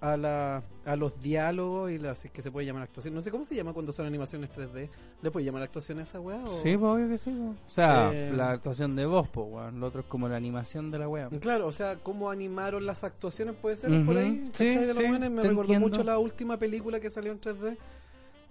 a 0.00 0.16
la 0.16 0.62
a 0.84 0.94
los 0.94 1.20
diálogos 1.20 1.90
y 1.90 1.98
las 1.98 2.22
que 2.32 2.42
se 2.42 2.50
puede 2.50 2.66
llamar 2.66 2.82
actuación. 2.84 3.14
No 3.14 3.20
sé 3.22 3.30
cómo 3.30 3.44
se 3.44 3.54
llama 3.56 3.72
cuando 3.72 3.92
son 3.92 4.06
animaciones 4.06 4.50
3D. 4.50 4.88
¿Le 5.22 5.30
puede 5.30 5.44
llamar 5.46 5.62
actuación 5.62 5.98
a 5.98 6.02
esa 6.02 6.20
weá? 6.20 6.44
o- 6.44 6.48
Sí, 6.62 6.76
pues 6.76 6.82
obvio 6.92 7.08
que 7.08 7.18
sí. 7.18 7.30
pues. 7.30 7.58
O 7.66 7.70
sea, 7.74 8.10
Eh, 8.12 8.32
la 8.36 8.50
actuación 8.52 8.94
de 8.94 9.06
voz, 9.06 9.28
pues, 9.28 9.46
weón. 9.50 9.80
Lo 9.80 9.86
otro 9.86 10.02
es 10.02 10.06
como 10.06 10.28
la 10.28 10.36
animación 10.36 10.90
de 10.90 10.98
la 10.98 11.08
wea. 11.08 11.28
Claro, 11.40 11.66
o 11.66 11.72
sea, 11.72 11.96
cómo 11.96 12.30
animaron 12.30 12.84
las 12.86 13.02
actuaciones 13.04 13.54
puede 13.56 13.78
ser 13.78 14.04
por 14.04 14.16
ahí. 14.18 14.48
sí, 14.52 14.66
de 14.76 14.94
sí. 14.94 15.00
Me 15.08 15.18
recordó 15.42 15.62
entiendo. 15.62 15.80
mucho 15.88 16.04
la 16.04 16.18
última 16.18 16.56
película 16.58 17.00
que 17.00 17.10
salió 17.10 17.32
en 17.32 17.40
3D 17.40 17.76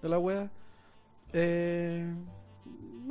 de 0.02 0.10
la 0.10 0.20
wea. 0.20 0.50
Eh, 1.32 2.06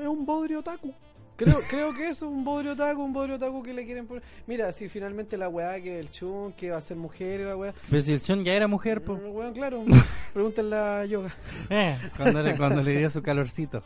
es 0.00 0.06
un 0.08 0.26
bodrio 0.26 0.58
otaku. 0.60 0.92
Creo, 1.36 1.60
creo 1.68 1.92
que 1.94 2.04
eso 2.04 2.26
es 2.26 2.32
un 2.32 2.44
bodrio 2.44 2.72
otaku, 2.72 3.02
un 3.02 3.12
bodrio 3.12 3.36
otaku 3.36 3.62
que 3.62 3.74
le 3.74 3.84
quieren 3.84 4.06
poner. 4.06 4.22
Mira, 4.46 4.70
si 4.70 4.88
finalmente 4.88 5.36
la 5.36 5.48
weá 5.48 5.80
que 5.80 5.98
el 5.98 6.10
chun, 6.10 6.52
que 6.52 6.70
va 6.70 6.76
a 6.76 6.80
ser 6.80 6.96
mujer 6.96 7.40
y 7.40 7.44
la 7.44 7.56
weá. 7.56 7.74
Pero 7.90 8.02
si 8.02 8.12
el 8.12 8.20
Chon 8.20 8.44
ya 8.44 8.54
era 8.54 8.68
mujer, 8.68 9.02
pues. 9.02 9.20
Mm, 9.20 9.30
weón, 9.30 9.52
claro, 9.52 9.84
pregúntenle 10.32 10.76
a 10.76 11.04
yoga. 11.06 11.34
Eh, 11.70 11.98
cuando, 12.16 12.40
le, 12.42 12.56
cuando 12.56 12.82
le 12.82 12.98
dio 12.98 13.10
su 13.10 13.20
calorcito. 13.20 13.82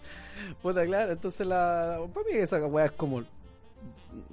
Puta, 0.61 0.85
claro, 0.85 1.13
entonces 1.13 1.47
la. 1.47 2.01
Para 2.13 2.27
mí 2.27 2.33
esa 2.33 2.65
weá 2.67 2.87
es 2.87 2.93
como 2.93 3.25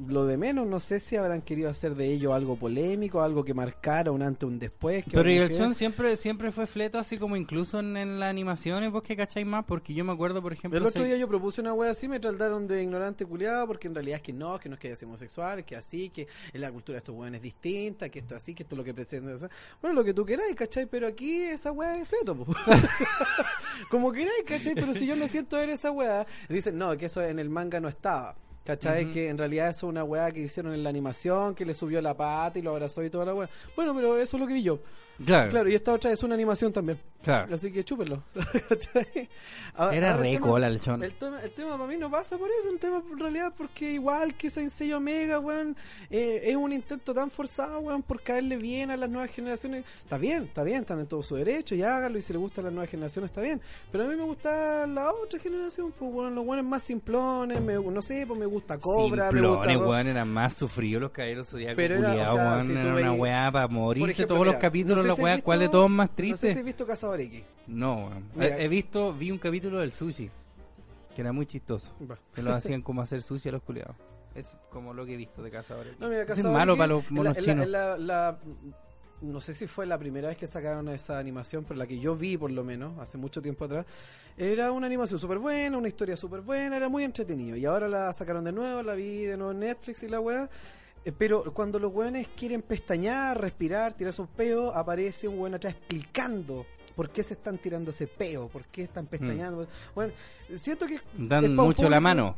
lo 0.08 0.26
de 0.26 0.36
menos. 0.36 0.66
No 0.68 0.80
sé 0.80 1.00
si 1.00 1.16
habrán 1.16 1.42
querido 1.42 1.70
hacer 1.70 1.96
de 1.96 2.12
ello 2.12 2.34
algo 2.34 2.56
polémico, 2.56 3.22
algo 3.22 3.46
que 3.46 3.54
marcara 3.54 4.12
un 4.12 4.22
antes, 4.24 4.48
un 4.48 4.58
después. 4.58 5.04
que 5.04 5.12
Pero 5.12 5.30
mujer- 5.30 5.56
Chon 5.56 5.76
siempre, 5.76 6.18
siempre 6.18 6.52
fue 6.52 6.66
fleto, 6.66 6.98
así 6.98 7.18
como 7.18 7.36
incluso 7.38 7.80
en, 7.80 7.96
en 7.96 8.20
las 8.20 8.30
animaciones, 8.30 8.92
vos 8.92 9.04
que 9.04 9.16
cacháis 9.16 9.46
más, 9.46 9.64
porque 9.66 9.94
yo 9.94 10.04
me 10.04 10.12
acuerdo, 10.12 10.42
por 10.42 10.54
ejemplo, 10.54 10.78
El 10.80 10.86
otro 10.86 11.04
se- 11.04 11.08
día 11.08 11.18
yo 11.18 11.28
propuse 11.28 11.62
una 11.62 11.74
wea 11.74 11.92
así, 11.92 12.08
me 12.08 12.20
trataron 12.20 12.68
de 12.68 12.82
ignorante 12.84 13.26
culiado, 13.26 13.68
porque 13.68 13.88
en 13.88 13.96
realidad 13.96 14.18
es 14.18 14.24
que 14.24 14.34
no, 14.34 14.58
que 14.60 14.70
no 14.70 14.76
es 14.76 14.82
que 14.82 14.92
haya 14.92 15.08
homosexual, 15.08 15.64
que 15.64 15.76
así, 15.76 16.10
que 16.10 16.28
en 16.52 16.62
la 16.62 16.72
cultura 16.72 16.96
de 16.96 17.00
estos 17.00 17.16
weones 17.16 17.38
es 17.40 17.44
distinta, 17.44 18.10
que 18.10 18.20
esto 18.20 18.36
es 18.36 18.42
así, 18.42 18.56
que 18.56 18.64
esto 18.64 18.76
es 18.76 18.78
lo 18.78 18.84
que 18.84 18.94
pretende 18.94 19.34
hacer. 19.34 19.52
Bueno, 19.82 19.94
lo 19.96 20.04
que 20.04 20.14
tú 20.14 20.26
queráis, 20.26 20.56
¿cachai? 20.56 20.88
Pero 20.88 21.06
aquí 21.08 21.42
esa 21.44 21.72
wea 21.72 22.02
es 22.02 22.08
fleto. 22.10 22.36
Como 23.90 24.12
queráis, 24.12 24.44
¿cachai? 24.46 24.74
Pero 24.76 24.94
si 24.94 25.06
yo 25.06 25.16
me 25.16 25.28
siento 25.28 25.58
ver 25.58 25.70
esa 25.70 25.92
wea, 25.92 26.26
dicen, 26.50 26.78
no, 26.78 26.96
que 26.98 27.06
eso 27.06 27.22
en 27.22 27.40
el 27.40 27.50
manga 27.50 27.80
no 27.80 27.88
estaba. 27.88 28.36
¿Cachai? 28.66 29.12
Que 29.12 29.30
en 29.30 29.38
realidad 29.38 29.70
eso 29.70 29.86
es 29.86 29.92
una 29.92 30.04
weá 30.04 30.32
que 30.32 30.42
hicieron 30.42 30.74
en 30.74 30.84
la 30.84 30.90
animación, 30.90 31.54
que 31.54 31.66
le 31.66 31.76
subió 31.76 32.02
la 32.02 32.18
pata 32.18 32.58
y 32.58 32.64
lo 32.64 32.72
abrazó 32.72 33.04
y 33.04 33.12
toda 33.12 33.26
la 33.26 33.34
weá. 33.36 33.50
Bueno, 33.76 33.94
pero 33.94 34.18
eso 34.18 34.40
lo 34.40 34.48
querí 34.48 34.64
yo. 34.64 34.80
Claro, 35.24 35.50
Claro, 35.50 35.70
y 35.70 35.76
esta 35.76 35.94
otra 35.94 36.12
es 36.12 36.24
una 36.24 36.36
animación 36.36 36.74
también. 36.74 37.00
claro. 37.24 37.54
Así 37.56 37.72
que 37.72 37.84
chúpenlo. 37.84 38.22
Ahora- 39.78 39.96
Era 39.98 40.12
ahora 40.12 40.20
el 40.20 40.24
re 40.32 40.34
tema- 40.38 40.48
cola 40.48 40.68
el 40.68 40.80
Chon. 40.80 41.04
el 41.04 41.14
tema, 41.16 41.42
el 41.44 41.52
tema 41.52 41.72
para 41.78 41.88
mí 41.88 41.98
no 41.98 42.10
pasa 42.10 42.38
por 42.38 42.50
eso, 42.50 42.70
el 42.72 42.80
tema 42.80 43.02
en 43.12 43.20
realidad 43.20 43.54
porque 43.58 43.92
igual 43.92 44.34
que 44.36 44.50
Saint 44.50 44.70
Seiya 44.72 44.96
Omega, 44.98 45.40
weón, 45.40 45.76
eh, 46.10 46.42
es 46.46 46.56
un 46.56 46.72
intento 46.72 47.14
tan 47.14 47.30
forzado, 47.30 47.80
weón, 47.80 48.02
por 48.02 48.22
caerle 48.22 48.56
bien 48.56 48.90
a 48.92 48.96
las 48.98 49.10
nuevas 49.10 49.32
generaciones. 49.32 49.84
Está 50.04 50.18
bien, 50.18 50.44
está 50.44 50.64
bien, 50.64 50.82
están 50.82 51.00
en 51.00 51.08
todo 51.08 51.24
su 51.24 51.36
derecho 51.36 51.76
y 51.76 51.84
hágalo 51.84 52.18
y 52.18 52.22
si 52.22 52.32
le 52.32 52.40
gustan 52.40 52.64
las 52.66 52.74
nuevas 52.74 52.90
generaciones 52.90 53.32
está 53.32 53.42
bien. 53.42 53.60
Pero 53.92 54.06
a 54.06 54.08
mí 54.08 54.16
me 54.16 54.24
gusta 54.24 54.88
la 54.88 55.12
otra 55.12 55.40
generación, 55.40 55.94
pues 55.98 56.12
bueno, 56.12 56.30
los 56.30 56.46
buenos 56.46 56.66
más 56.66 56.84
simplones, 56.84 57.60
me, 57.62 57.74
no 57.76 58.02
sé, 58.02 58.26
pues 58.26 58.40
me 58.40 58.46
gusta 58.46 58.78
Cobra, 58.80 59.30
me 59.32 59.42
gusta... 59.42 59.66
Simplones, 59.70 59.78
weón, 59.78 60.08
eran 60.08 60.30
más 60.32 60.54
sufridos 60.54 61.02
los 61.02 61.12
caballeros 61.12 61.48
zodiacos 61.50 61.76
Pero 61.76 61.96
era, 61.96 62.12
o 62.12 62.16
sea, 62.16 62.34
weón, 62.34 62.68
si 62.68 62.72
era 62.74 62.94
una 62.96 63.12
weá 63.14 63.52
para 63.52 63.68
morirte 63.68 64.12
ejemplo, 64.12 64.36
todos 64.36 64.46
los 64.46 64.56
mira, 64.56 64.62
capítulos, 64.62 65.05
no 65.05 65.05
sé 65.06 65.10
la 65.10 65.16
si 65.16 65.22
weá, 65.24 65.34
has 65.36 65.42
¿cuál 65.42 65.60
de 65.60 65.70
todos 65.70 65.90
más 65.90 66.10
No 66.10 66.16
triste? 66.16 66.48
sé 66.48 66.54
si 66.54 66.60
has 66.60 66.66
visto 66.66 66.86
Casabareki. 66.86 67.44
No, 67.68 67.96
weón. 68.08 68.24
Mira. 68.36 68.58
He, 68.58 68.66
he 68.66 68.68
visto, 68.68 69.14
vi 69.14 69.32
un 69.32 69.38
capítulo 69.38 69.80
del 69.80 69.92
sushi, 69.92 70.30
que 71.16 71.22
era 71.22 71.32
muy 71.32 71.46
chistoso, 71.46 71.92
Va. 72.10 72.18
que 72.34 72.42
lo 72.42 72.54
hacían 72.56 72.82
como 72.82 73.02
hacer 73.02 73.22
sushi 73.22 73.50
a 73.50 73.54
los 73.54 73.62
culiados. 73.64 73.96
Es 74.36 74.56
como 74.70 74.94
lo 74.94 75.06
que 75.06 75.14
he 75.14 75.18
visto 75.18 75.42
de 75.42 75.50
casa 75.52 75.76
ahora. 75.76 75.90
No, 76.00 76.10
mira, 76.10 76.22
es 76.24 76.28
Casabareki, 76.28 76.58
malo 76.58 76.76
para 76.78 76.88
los 76.88 77.10
monos 77.12 77.38
en 77.38 77.46
la- 77.46 77.52
chinos. 77.52 77.66
en 77.66 77.72
la- 77.72 77.98
la- 77.98 78.38
no 79.22 79.40
sé 79.40 79.54
si 79.54 79.66
fue 79.66 79.86
la 79.86 79.98
primera 79.98 80.28
vez 80.28 80.38
que 80.38 80.46
sacaron 80.46 80.90
esa 80.90 81.18
animación, 81.18 81.64
pero 81.64 81.78
la 81.78 81.88
que 81.88 81.98
yo 82.00 82.16
vi 82.18 82.38
por 82.38 82.52
lo 82.52 82.64
menos, 82.66 83.00
hace 83.00 83.18
mucho 83.18 83.42
tiempo 83.42 83.64
atrás, 83.66 83.86
era 84.38 84.74
una 84.74 84.86
animación 84.88 85.18
súper 85.18 85.40
buena, 85.40 85.78
una 85.78 85.88
historia 85.88 86.18
súper 86.18 86.42
buena, 86.42 86.76
era 86.76 86.90
muy 86.90 87.06
entretenido. 87.06 87.56
Y 87.56 87.66
ahora 87.66 87.88
la 87.88 88.12
sacaron 88.12 88.44
de 88.44 88.52
nuevo, 88.52 88.84
la 88.84 88.94
vi 88.94 89.24
de 89.24 89.38
nuevo 89.38 89.54
en 89.54 89.60
Netflix 89.62 90.04
y 90.04 90.10
la 90.10 90.20
weá. 90.20 90.50
Eh, 91.06 91.12
Pero 91.16 91.54
cuando 91.54 91.80
los 91.80 91.94
weones 91.94 92.28
quieren 92.36 92.64
pestañear, 92.64 93.40
respirar, 93.40 93.94
tirarse 93.94 94.22
un 94.22 94.28
peo, 94.28 94.72
aparece 94.76 95.28
un 95.28 95.40
weón 95.40 95.54
atrás 95.54 95.76
explicando 95.76 96.66
por 96.96 97.10
qué 97.10 97.24
se 97.24 97.36
están 97.36 97.58
tirando 97.60 97.92
ese 97.92 98.08
peo, 98.08 98.48
por 98.48 98.66
qué 98.66 98.84
están 98.84 99.06
pestañando. 99.06 99.68
Bueno, 99.94 100.14
siento 100.56 100.88
que. 100.88 101.00
Dan 101.18 101.56
mucho 101.56 101.90
la 101.90 102.00
mano. 102.00 102.36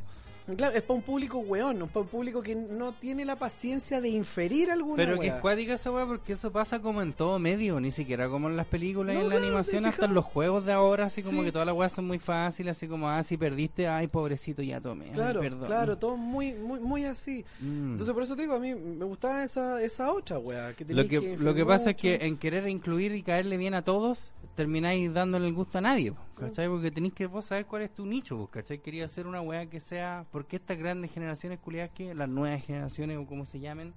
Claro, 0.55 0.75
es 0.75 0.81
para 0.81 0.93
un 0.95 1.01
público 1.01 1.39
weón, 1.39 1.77
no 1.79 1.87
para 1.87 2.01
un 2.01 2.07
público 2.07 2.41
que 2.41 2.55
no 2.55 2.93
tiene 2.93 3.25
la 3.25 3.35
paciencia 3.35 3.99
de 3.99 4.07
inferir 4.09 4.71
alguna 4.71 4.95
Pero 4.95 5.19
que 5.19 5.27
es 5.27 5.33
cuática 5.35 5.73
esa 5.73 5.91
weá 5.91 6.05
porque 6.05 6.33
eso 6.33 6.51
pasa 6.51 6.79
como 6.81 7.01
en 7.01 7.11
todo 7.11 7.37
medio, 7.37 7.79
ni 7.81 7.91
siquiera 7.91 8.29
como 8.29 8.47
en 8.49 8.55
las 8.55 8.65
películas 8.65 9.15
y 9.15 9.17
No, 9.19 9.25
en 9.25 9.29
la 9.29 9.35
animación, 9.37 9.83
¿te 9.83 9.89
hasta 9.89 10.05
en 10.05 10.13
los 10.13 10.23
juegos 10.23 10.65
de 10.65 10.71
ahora, 10.71 11.05
así 11.05 11.21
como 11.21 11.39
Sí. 11.39 11.45
que 11.47 11.51
todas 11.51 11.65
las 11.65 11.75
weas 11.75 11.91
son 11.91 12.05
muy 12.07 12.19
fáciles, 12.19 12.77
así 12.77 12.87
como, 12.87 13.09
ah, 13.09 13.21
si 13.23 13.35
perdiste, 13.35 13.87
ay, 13.89 14.07
pobrecito, 14.07 14.61
ya 14.61 14.79
tome. 14.79 15.05
ay, 15.07 15.11
Claro, 15.11 15.41
perdón. 15.41 15.65
claro, 15.65 15.97
todo 15.97 16.15
muy, 16.15 16.53
muy, 16.53 16.79
muy 16.79 17.03
así. 17.05 17.43
Mm. 17.59 17.91
Entonces 17.91 18.13
por 18.13 18.23
eso 18.23 18.35
te 18.35 18.43
digo, 18.43 18.55
a 18.55 18.59
mí 18.59 18.73
me 18.73 19.03
gustaba 19.05 19.43
esa, 19.43 19.81
esa 19.81 20.11
otra 20.13 20.39
weá. 20.39 20.73
Que 20.73 20.85
lo 20.85 21.07
que, 21.07 21.15
inferir 21.15 21.41
lo 21.41 21.53
que 21.55 21.65
pasa 21.65 21.89
es 21.89 21.97
que 21.97 22.15
en 22.21 22.37
querer 22.37 22.67
incluir 22.69 23.11
y 23.13 23.21
caerle 23.21 23.57
bien 23.57 23.73
a 23.73 23.81
todos, 23.83 24.31
termináis 24.57 25.13
dándole 25.13 25.47
el 25.47 25.53
gusto 25.53 25.77
a 25.77 25.81
nadie, 25.81 26.13
¿cachai? 26.37 26.67
Porque 26.67 26.91
tenéis 26.91 27.13
que 27.13 27.27
vos 27.27 27.45
saber 27.45 27.65
cuál 27.65 27.83
es 27.83 27.93
tu 27.95 28.05
nicho, 28.05 28.47
¿cachai? 28.47 28.79
Quería 28.79 29.05
hacer 29.05 29.25
una 29.27 29.39
weá 29.41 29.67
que 29.67 29.79
sea, 29.79 30.25
porque 30.31 30.55
estas 30.57 30.77
grandes 30.77 31.11
generaciones 31.11 31.59
culiadas 31.59 31.91
que 31.93 32.13
las 32.15 32.27
nuevas 32.27 32.65
generaciones 32.65 33.17
o 33.17 33.25
como 33.25 33.45
se 33.45 33.59
llamen, 33.59 33.93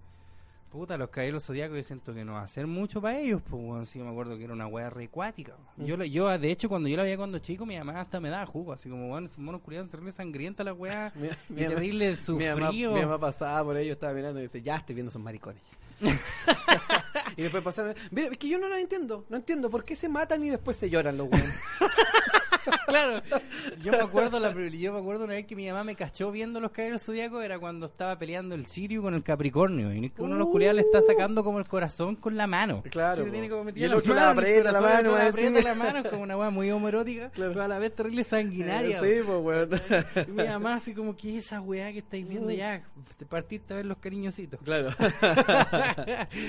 Puta, 0.70 0.96
los 0.96 1.08
caballeros 1.10 1.44
zodiacos 1.44 1.76
yo 1.78 1.82
siento 1.82 2.14
que 2.14 2.24
no 2.24 2.34
va 2.34 2.42
a 2.42 2.44
hacer 2.44 2.64
mucho 2.68 3.02
para 3.02 3.18
ellos, 3.18 3.42
pues 3.42 3.60
weón. 3.60 3.86
Sí, 3.86 3.98
yo 3.98 4.04
me 4.04 4.12
acuerdo 4.12 4.38
que 4.38 4.44
era 4.44 4.52
una 4.52 4.68
wea 4.68 4.88
recuática. 4.88 5.56
Yo, 5.76 5.96
la- 5.96 6.06
yo, 6.06 6.28
de 6.38 6.48
hecho, 6.52 6.68
cuando 6.68 6.88
yo 6.88 6.96
la 6.96 7.02
veía 7.02 7.16
cuando 7.16 7.40
chico, 7.40 7.66
mi 7.66 7.76
mamá 7.76 8.00
hasta 8.00 8.20
me 8.20 8.28
daba 8.28 8.46
jugo, 8.46 8.72
así 8.72 8.88
como, 8.88 9.10
weón, 9.10 9.24
esos 9.24 9.38
monos 9.38 9.62
culiados 9.62 9.90
terrible 9.90 10.12
sangrienta 10.12 10.62
la 10.62 10.72
wea. 10.72 11.12
Mi- 11.16 11.26
y 11.26 11.30
mi 11.54 11.62
mamá- 11.64 11.74
terrible 11.74 12.04
Mi 12.28 12.34
mamá, 12.46 12.66
sufrido. 12.68 12.92
mi 12.94 13.00
mamá 13.00 13.18
pasaba 13.18 13.64
por 13.64 13.76
ello, 13.78 13.92
estaba 13.94 14.12
mirando 14.12 14.38
y 14.38 14.42
dice, 14.42 14.62
ya 14.62 14.76
estoy 14.76 14.94
viendo 14.94 15.08
esos 15.08 15.20
maricones. 15.20 15.60
y 17.36 17.42
después 17.42 17.62
pasaron, 17.62 17.94
mira, 18.10 18.28
es 18.28 18.38
que 18.38 18.48
yo 18.48 18.58
no 18.58 18.68
lo 18.68 18.76
entiendo, 18.76 19.26
no 19.28 19.36
entiendo 19.36 19.70
por 19.70 19.84
qué 19.84 19.96
se 19.96 20.08
matan 20.08 20.44
y 20.44 20.50
después 20.50 20.76
se 20.76 20.90
lloran 20.90 21.16
los 21.16 21.28
weones. 21.30 21.54
claro. 22.90 23.22
Yo 23.82 23.92
me 23.92 23.98
acuerdo 23.98 24.38
la, 24.40 24.50
yo 24.70 24.92
me 24.92 24.98
acuerdo 24.98 25.24
una 25.24 25.34
vez 25.34 25.46
que 25.46 25.56
mi 25.56 25.66
mamá 25.68 25.84
me 25.84 25.94
cachó 25.96 26.30
viendo 26.30 26.60
los 26.60 26.70
caballeros 26.72 27.02
zodiacos 27.02 27.42
era 27.44 27.58
cuando 27.58 27.86
estaba 27.86 28.18
peleando 28.18 28.54
el 28.54 28.66
Sirio 28.66 29.00
con 29.02 29.14
el 29.14 29.22
Capricornio 29.22 29.94
y 29.94 30.10
que 30.10 30.20
uno 30.22 30.34
de 30.34 30.38
los 30.40 30.48
culiados 30.48 30.76
le 30.76 30.82
está 30.82 31.00
sacando 31.00 31.42
como 31.42 31.58
el 31.58 31.66
corazón 31.66 32.16
con 32.16 32.36
la 32.36 32.46
mano. 32.46 32.82
Claro, 32.90 33.16
Sí, 33.16 33.20
le 33.22 33.26
po. 33.28 33.32
tiene 33.32 33.48
como 33.48 33.70
Y 33.74 33.84
el 33.84 33.90
la 33.90 33.96
otro 33.96 34.12
el 34.12 34.18
aprieta 34.18 34.72
la 34.72 34.80
mano, 34.80 35.14
así. 35.14 35.28
aprieta 35.28 35.62
la 35.62 35.74
mano, 35.74 35.98
es 36.00 36.08
como 36.08 36.22
una 36.22 36.36
weá 36.36 36.50
muy 36.50 36.70
homoerótica, 36.70 37.30
pero 37.34 37.62
a 37.62 37.68
la 37.68 37.78
vez 37.78 37.94
terrible 37.94 38.24
sanguinaria. 38.24 39.00
sí, 39.00 39.20
pues 39.24 39.38
weón. 39.42 39.68
Y 40.28 40.30
mi 40.32 40.44
mamá 40.44 40.74
así 40.80 40.92
como, 40.94 41.16
¿qué 41.16 41.30
es 41.38 41.46
esa 41.46 41.60
weá 41.60 41.90
que 41.92 41.98
estáis 41.98 42.28
viendo 42.28 42.50
ya? 42.50 42.82
Te 43.16 43.24
partiste 43.26 43.72
a 43.72 43.76
ver 43.76 43.86
los 43.86 43.98
cariñositos. 43.98 44.60
Claro. 44.64 44.90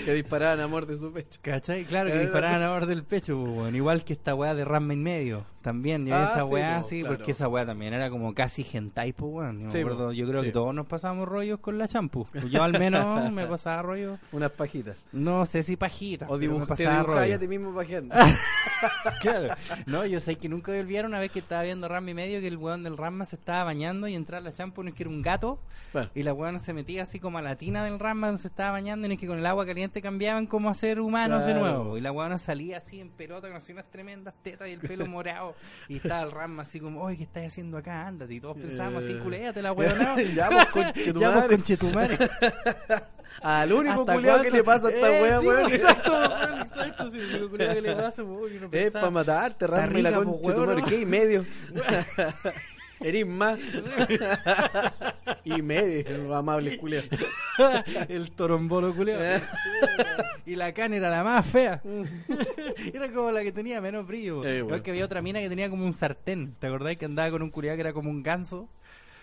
que 0.05 0.13
disparaban 0.13 0.59
amor 0.59 0.85
de 0.85 0.97
su 0.97 1.11
pecho. 1.11 1.39
¿Cachai? 1.41 1.85
Claro, 1.85 2.09
que 2.09 2.15
Eh, 2.17 2.19
disparaban 2.19 2.61
a 2.61 2.71
bord 2.71 2.87
del 2.87 3.03
pecho, 3.03 3.37
pues, 3.37 3.57
weón. 3.57 3.75
igual 3.75 4.03
que 4.03 4.13
esta 4.13 4.35
weá 4.35 4.53
de 4.55 4.65
Ramma 4.65 4.93
en 4.93 5.03
medio. 5.03 5.45
También, 5.61 6.05
yo 6.05 6.15
Ah, 6.15 6.23
esa 6.23 6.43
sí, 6.43 6.49
weá 6.49 6.81
po, 6.81 6.87
claro. 6.89 7.07
porque 7.15 7.31
esa 7.31 7.47
weá 7.47 7.65
también 7.65 7.93
era 7.93 8.09
como 8.09 8.33
casi 8.33 8.65
hentai, 8.73 9.13
pues, 9.13 9.31
weón. 9.31 9.59
Yo, 9.59 9.65
me 9.65 9.71
Sí, 9.71 10.17
yo 10.17 10.27
creo 10.27 10.39
sí. 10.39 10.45
que 10.45 10.51
todos 10.51 10.73
nos 10.73 10.87
pasamos 10.87 11.27
rollos 11.27 11.59
con 11.59 11.77
la 11.77 11.87
champú. 11.87 12.27
Yo 12.49 12.63
al 12.63 12.77
menos 12.79 13.31
me 13.31 13.45
pasaba 13.45 13.81
rollo, 13.81 14.17
Unas 14.31 14.51
pajitas. 14.51 14.97
no 15.11 15.45
sé 15.45 15.63
si 15.63 15.75
pajita, 15.77 16.25
O 16.29 16.33
me 16.33 16.39
dibuj 16.39 16.61
te 16.63 16.67
pasaba 16.67 16.95
dibujabas 16.97 17.21
rollo. 17.23 17.35
a 17.35 17.39
ti 17.39 17.47
mismo 17.47 17.73
pajeando. 17.75 18.15
Claro. 19.21 19.53
No, 19.85 20.05
yo 20.07 20.19
sé 20.19 20.37
que 20.37 20.49
nunca 20.49 20.71
voy 20.71 20.79
a 20.79 20.81
olvidar 20.83 21.05
una 21.05 21.19
vez 21.19 21.31
que 21.31 21.39
estaba 21.39 21.61
viendo 21.63 21.87
Ramma 21.87 22.09
y 22.09 22.13
medio 22.15 22.39
que 22.41 22.47
el 22.47 22.57
weón 22.57 22.83
del 22.83 22.97
Ramma 22.97 23.25
se 23.25 23.35
estaba 23.35 23.63
bañando 23.63 24.07
y 24.07 24.15
entraba 24.15 24.41
la 24.43 24.51
champú, 24.51 24.81
no 24.83 24.89
es 24.89 24.95
que 24.95 25.03
era 25.03 25.09
un 25.11 25.21
gato. 25.21 25.59
Bueno. 25.93 26.09
Y 26.15 26.23
la 26.23 26.33
weona 26.33 26.57
se 26.59 26.73
metía 26.73 27.03
así 27.03 27.19
como 27.19 27.37
a 27.37 27.41
la 27.41 27.55
tina 27.57 27.83
del 27.83 27.99
Ramma 27.99 28.27
donde 28.27 28.41
se 28.41 28.47
estaba 28.47 28.71
bañando 28.71 29.05
y 29.05 29.09
no 29.09 29.13
es 29.13 29.19
que 29.19 29.27
con 29.27 29.37
el 29.37 29.45
agua 29.45 29.65
caliente 29.65 30.01
cambiaban 30.01 30.47
como 30.47 30.69
a 30.69 30.73
ser 30.73 30.99
humanos 30.99 31.45
de 31.45 31.53
nuevo. 31.53 31.97
Y 31.97 32.01
la 32.01 32.11
weona 32.11 32.37
salía 32.37 32.77
así 32.77 32.99
en 32.99 33.09
pelota 33.11 33.47
con 33.49 33.57
así 33.57 33.71
unas 33.73 33.85
tremendas 33.91 34.33
tetas 34.41 34.67
y 34.69 34.71
el 34.71 34.79
pelo 34.79 35.05
morado. 35.07 35.50
Y 35.87 35.97
estaba 35.97 36.21
el 36.23 36.31
Ramma 36.31 36.63
así 36.63 36.79
como, 36.79 37.01
oye, 37.01 37.17
¿qué 37.17 37.23
estás 37.23 37.45
haciendo 37.47 37.77
acá? 37.77 38.07
Ándate. 38.07 38.33
Y 38.33 38.39
todos 38.39 38.57
pensábamos 38.57 39.03
así, 39.03 39.13
Eh. 39.13 39.19
culéate 39.19 39.61
la 39.61 39.71
weona. 39.73 40.15
Ya, 40.35 40.49
pues, 40.49 40.65
conchetumare. 40.67 41.31
Pues, 41.47 41.49
conchetumare. 41.49 42.17
Al 43.41 43.71
único 43.71 44.01
¿Hasta 44.01 44.13
culiado 44.13 44.41
que 44.43 44.51
le 44.51 44.63
pasa 44.63 44.87
a 44.87 44.91
esta 44.91 45.09
Eh, 45.09 45.21
wea, 45.23 45.39
sí, 45.39 45.47
weón. 45.47 45.61
pues, 45.63 45.75
Exacto, 45.75 46.11
weón, 46.11 46.59
exacto. 46.61 47.09
Sí, 47.11 47.17
el 47.19 47.29
único 47.35 47.49
culiao 47.49 47.73
que 47.73 47.81
le 47.81 47.95
pasa, 47.95 48.23
uno 48.23 48.69
Es 48.71 48.91
para 48.91 49.09
matarte, 49.09 49.65
Está 49.65 49.77
rasme 49.77 50.01
la 50.01 50.19
weón. 50.19 50.41
¿no? 50.77 50.85
¿Qué? 50.85 50.99
Y 51.01 51.05
medio. 51.05 51.45
Eres 53.03 53.25
más. 53.27 53.59
y 55.43 55.61
medio, 55.61 56.35
amable 56.35 56.77
culiao. 56.79 57.03
el 58.09 58.31
torombolo 58.31 58.95
culiao. 58.95 59.19
y 60.45 60.55
la 60.55 60.73
cana 60.73 60.95
era 60.97 61.09
la 61.09 61.23
más 61.23 61.45
fea. 61.45 61.81
era 62.93 63.11
como 63.11 63.31
la 63.31 63.41
que 63.43 63.51
tenía 63.51 63.81
menos 63.81 64.05
brillo. 64.07 64.45
Eh, 64.45 64.57
Igual 64.57 64.63
bueno. 64.69 64.83
que 64.83 64.91
había 64.91 65.05
otra 65.05 65.21
mina 65.21 65.39
que 65.39 65.49
tenía 65.49 65.69
como 65.69 65.85
un 65.85 65.93
sartén. 65.93 66.55
¿Te 66.59 66.67
acordás 66.67 66.97
que 66.97 67.05
andaba 67.05 67.31
con 67.31 67.41
un 67.41 67.49
culiao 67.49 67.75
que 67.75 67.81
era 67.81 67.93
como 67.93 68.09
un 68.09 68.21
ganso? 68.23 68.69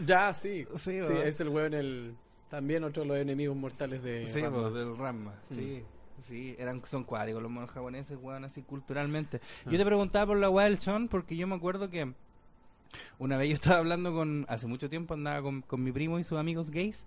Ya, 0.05 0.33
sí. 0.35 0.64
Sí, 0.76 1.01
Sí, 1.05 1.12
es 1.24 1.41
el 1.41 1.49
weón, 1.49 1.74
el. 1.74 2.14
También 2.51 2.83
otro 2.85 3.03
de 3.03 3.09
los 3.09 3.18
enemigos 3.18 3.57
mortales 3.57 4.03
de. 4.03 4.24
Sí, 4.26 4.41
Ranma. 4.41 4.62
pues, 4.62 4.74
del 4.74 4.97
Ranma. 4.97 5.35
Sí. 5.45 5.83
Sí, 6.20 6.57
eran, 6.59 6.83
son 6.85 7.05
cuádricos 7.05 7.41
los 7.41 7.51
monos 7.51 7.70
japoneses, 7.70 8.18
weón, 8.20 8.43
así 8.45 8.62
culturalmente. 8.62 9.41
Yo 9.66 9.79
te 9.79 9.85
preguntaba 9.85 10.26
por 10.26 10.39
la 10.39 10.51
weá 10.51 10.64
del 10.64 10.79
Chon 10.81 11.07
porque 11.07 11.37
yo 11.37 11.47
me 11.47 11.55
acuerdo 11.55 11.91
que 11.91 12.12
una 13.18 13.36
vez 13.36 13.49
yo 13.49 13.55
estaba 13.55 13.78
hablando 13.78 14.12
con, 14.12 14.47
hace 14.49 14.66
mucho 14.66 14.89
tiempo 14.89 15.14
andaba 15.14 15.43
con, 15.43 15.62
con 15.62 15.82
mi 15.82 15.93
primo 15.93 16.18
y 16.18 16.24
sus 16.24 16.39
amigos 16.39 16.70
gays 16.70 17.07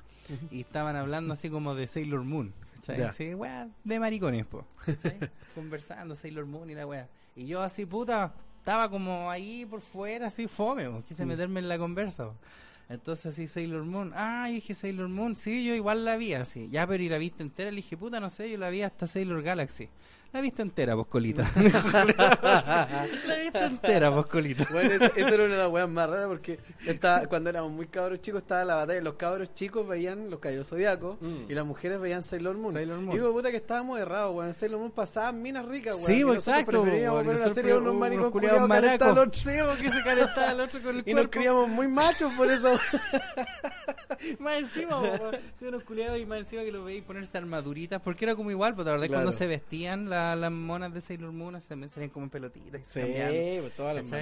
y 0.50 0.62
estaban 0.62 0.96
hablando 0.96 1.34
así 1.34 1.50
como 1.50 1.76
de 1.76 1.88
Sailor 1.88 2.24
Moon. 2.24 2.54
weá, 3.36 3.70
de 3.84 4.00
maricones, 4.00 4.46
po. 4.46 4.66
Conversando 5.56 6.16
Sailor 6.16 6.46
Moon 6.46 6.70
y 6.70 6.76
la 6.76 6.88
weá. 6.88 7.08
Y 7.36 7.46
yo 7.46 7.62
así, 7.62 7.86
puta, 7.86 8.34
estaba 8.58 8.90
como 8.90 9.30
ahí 9.30 9.66
por 9.66 9.82
fuera, 9.82 10.28
así 10.28 10.48
fome, 10.48 10.90
po. 10.90 11.04
quise 11.08 11.26
meterme 11.26 11.60
en 11.60 11.70
la 11.70 11.78
conversa. 11.78 12.26
po. 12.26 12.36
Entonces 12.90 13.28
así 13.28 13.48
Sailor 13.48 13.86
Moon, 13.86 14.12
ah, 14.16 14.48
yo 14.50 14.56
dije 14.56 14.74
Sailor 14.74 15.08
Moon, 15.08 15.36
sí, 15.38 15.64
yo 15.64 15.74
igual 15.74 16.04
la 16.04 16.18
vi 16.18 16.34
así, 16.34 16.68
ya 16.70 16.86
pero 16.86 17.02
y 17.02 17.08
la 17.08 17.18
viste 17.18 17.42
entera, 17.42 17.72
le 17.72 17.78
dije, 17.78 17.96
puta, 17.96 18.20
no 18.20 18.30
sé, 18.30 18.52
yo 18.52 18.58
la 18.58 18.70
vi 18.70 18.82
hasta 18.82 19.08
Sailor 19.08 19.42
Galaxy. 19.44 19.88
La 20.34 20.40
viste 20.40 20.62
entera, 20.62 20.96
pues 20.96 21.08
colita. 21.08 21.44
la 21.56 23.36
viste 23.42 23.60
entera, 23.66 24.14
pues 24.14 24.28
colita. 24.28 24.66
Bueno, 24.72 24.94
eso, 24.94 25.06
eso 25.16 25.28
era 25.28 25.44
una 25.44 25.54
de 25.56 25.60
las 25.60 25.70
weas 25.70 25.90
más 25.90 26.10
raras 26.10 26.28
porque 26.28 26.58
estaba, 26.86 27.26
cuando 27.28 27.50
éramos 27.50 27.72
muy 27.74 27.88
cabros 27.88 28.22
chicos 28.22 28.42
estaba 28.44 28.64
la 28.64 28.76
batalla. 28.76 29.02
Los 29.02 29.16
cabros 29.16 29.54
chicos 29.54 29.86
veían 29.88 30.30
los 30.30 30.40
caballos 30.40 30.70
zodiacos 30.70 31.20
Mm. 31.22 31.50
y 31.52 31.54
las 31.54 31.66
mujeres 31.66 32.00
veían 32.00 32.24
Sailor 32.24 32.56
Moon. 32.58 32.72
Sailor 32.72 33.00
Moon. 33.00 33.12
Y 33.12 33.20
digo, 33.20 33.34
puta, 33.34 33.52
que 33.52 33.58
estábamos 33.58 34.00
errados, 34.00 34.34
weón. 34.36 34.54
Sailor 34.54 34.80
Moon 34.80 34.92
pasaban 34.92 35.42
minas 35.42 35.66
ricas, 35.66 35.96
weón. 35.96 36.08
Sí, 36.08 36.20
Y 36.22 36.24
pues, 36.24 36.38
exacto. 36.48 36.82
Preferíamos 36.84 37.26
ver 37.26 37.36
una 37.36 37.54
serie 37.54 37.74
de 37.74 37.78
unos 37.80 37.96
maricos 37.96 38.32
culiados 38.32 38.72
al 38.72 38.86
otro. 39.12 39.16
Porque 39.16 39.90
se 39.90 40.04
calentaba 40.04 40.52
el 40.54 40.60
otro 40.62 40.82
con 40.82 40.96
el 40.96 41.04
Y 41.06 41.14
nos 41.14 41.28
criamos 41.28 41.68
muy 41.68 41.88
machos 41.90 42.32
por 42.36 42.50
eso. 42.50 42.80
Más 44.40 44.60
encima, 44.60 45.02
po, 45.02 45.32
sí, 45.60 45.66
unos 45.66 45.84
culiados 45.84 46.20
y 46.20 46.26
más 46.26 46.40
encima 46.40 46.62
que 46.64 46.72
lo 46.72 46.84
veis 46.86 47.04
ponerse 47.04 47.38
armaduritas, 47.38 48.02
porque 48.02 48.26
era 48.26 48.36
como 48.36 48.50
igual, 48.52 48.76
pues 48.76 48.86
la 48.86 48.92
verdad 48.94 49.08
Claro. 49.08 49.24
cuando 49.24 49.38
se 49.38 49.48
vestían 49.48 50.10
la- 50.10 50.21
las 50.36 50.52
monas 50.52 50.94
de 50.94 51.02
Sailor 51.02 51.32
Moon 51.32 51.60
se 51.62 51.70
también 51.70 51.90
salían 51.90 52.10
como 52.12 52.26
en 52.26 52.30
pelotitas 52.30 52.82
y 52.82 52.86
se 52.86 53.00
cambiaban. 53.02 53.34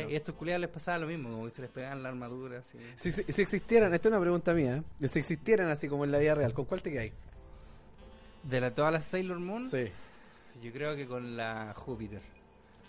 pues. 0.06 0.12
Y 0.12 0.14
a 0.14 0.18
estos 0.18 0.36
culiados 0.36 0.62
les 0.62 0.70
pasaba 0.70 0.98
lo 1.00 1.08
mismo, 1.08 1.30
como 1.30 1.46
que 1.46 1.52
se 1.52 1.62
les 1.62 1.72
pegaban 1.72 2.04
la 2.04 2.10
armadura 2.10 2.60
así. 2.60 2.78
Si, 2.96 3.12
si, 3.12 3.24
si 3.32 3.42
existieran, 3.42 3.94
esta 3.94 4.08
es 4.10 4.12
una 4.14 4.22
pregunta 4.22 4.54
mía, 4.54 4.84
¿eh? 5.02 5.08
si 5.08 5.20
existieran 5.20 5.68
así 5.70 5.88
como 5.88 6.06
en 6.06 6.12
la 6.12 6.18
vida 6.20 6.36
real, 6.36 6.54
¿con 6.54 6.66
cuál 6.66 6.82
te 6.82 6.92
quedáis? 6.92 7.14
De 8.44 8.62
la, 8.62 8.74
todas 8.74 8.92
las 8.94 9.06
Sailor 9.06 9.40
Moon, 9.40 9.70
Sí. 9.70 9.86
yo 10.64 10.72
creo 10.72 10.96
que 10.96 11.06
con 11.06 11.36
la 11.38 11.74
Júpiter. 11.76 12.22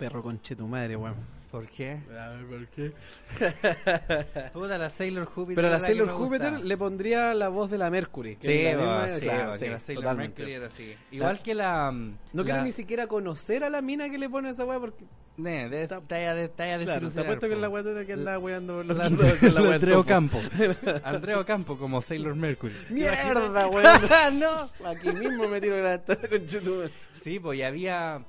Perro 0.01 0.23
conche 0.23 0.57
tu 0.57 0.67
madre, 0.67 0.97
weón. 0.97 1.15
¿Por 1.51 1.67
qué? 1.67 1.99
A 2.17 2.29
ver, 2.31 2.47
¿por 2.47 2.67
qué? 2.69 2.93
Puta, 4.53 4.79
la 4.79 4.89
Sailor 4.89 5.25
Júpiter. 5.27 5.57
Pero 5.57 5.67
a 5.69 5.71
la 5.73 5.81
Sailor 5.81 6.09
Júpiter 6.13 6.53
le 6.65 6.77
pondría 6.77 7.35
la 7.35 7.49
voz 7.49 7.71
de 7.71 7.77
la 7.79 7.91
Mercury. 7.91 8.37
que 8.37 8.47
Sí, 8.47 8.53
es 8.67 8.77
la 8.77 8.85
va, 8.85 9.05
misma- 9.07 9.19
sí, 9.19 9.25
claro, 9.27 9.51
la 9.51 9.79
Sailor 9.81 10.03
totalmente. 10.05 10.43
Mercury 10.43 10.55
era 10.55 10.67
así. 10.69 10.95
Igual 11.11 11.43
que 11.43 11.55
la... 11.55 11.91
No 11.93 12.15
la- 12.33 12.45
quiero 12.45 12.63
ni 12.63 12.71
siquiera 12.73 13.07
conocer 13.09 13.65
a 13.65 13.69
la 13.71 13.83
mina 13.83 14.09
que 14.09 14.19
le 14.19 14.29
pone 14.31 14.51
esa 14.51 14.65
weá 14.65 14.79
porque. 14.79 15.05
Ne, 15.37 15.69
de, 15.71 15.89
talla 15.89 16.35
de, 16.35 16.49
talla 16.51 16.79
de 16.79 16.85
Claro, 16.85 17.11
te 17.11 17.21
apuesto 17.21 17.49
que 17.49 17.55
es 17.55 17.61
la 17.61 17.69
weá 17.69 17.83
que 18.07 18.13
anda 18.13 18.39
weando 18.39 18.77
por 18.77 18.87
los 18.87 18.97
La, 18.97 19.09
la 19.09 19.75
Andreo. 19.75 20.05
Campo. 20.05 20.39
Andreo 21.03 21.45
Campo 21.47 21.77
como 21.79 22.01
Sailor 22.01 22.37
Mercury. 22.37 22.75
¡Mierda, 22.91 23.67
weón! 23.69 24.39
no. 24.39 24.71
Aquí 24.87 25.11
mismo 25.11 25.49
me 25.49 25.61
tiro 25.61 25.83
la 25.83 25.99
con 25.99 26.47
chutu. 26.47 26.83
Sí, 27.13 27.41
pues 27.41 27.59
y 27.59 27.63
había. 27.63 28.23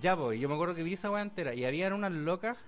Ya, 0.00 0.16
pues, 0.16 0.40
yo 0.40 0.48
me 0.48 0.54
acuerdo 0.54 0.74
que 0.74 0.82
vi 0.82 0.94
esa 0.94 1.10
weá 1.10 1.22
entera 1.22 1.54
y 1.54 1.64
habían 1.64 1.92
unas 1.92 2.12
locas. 2.12 2.58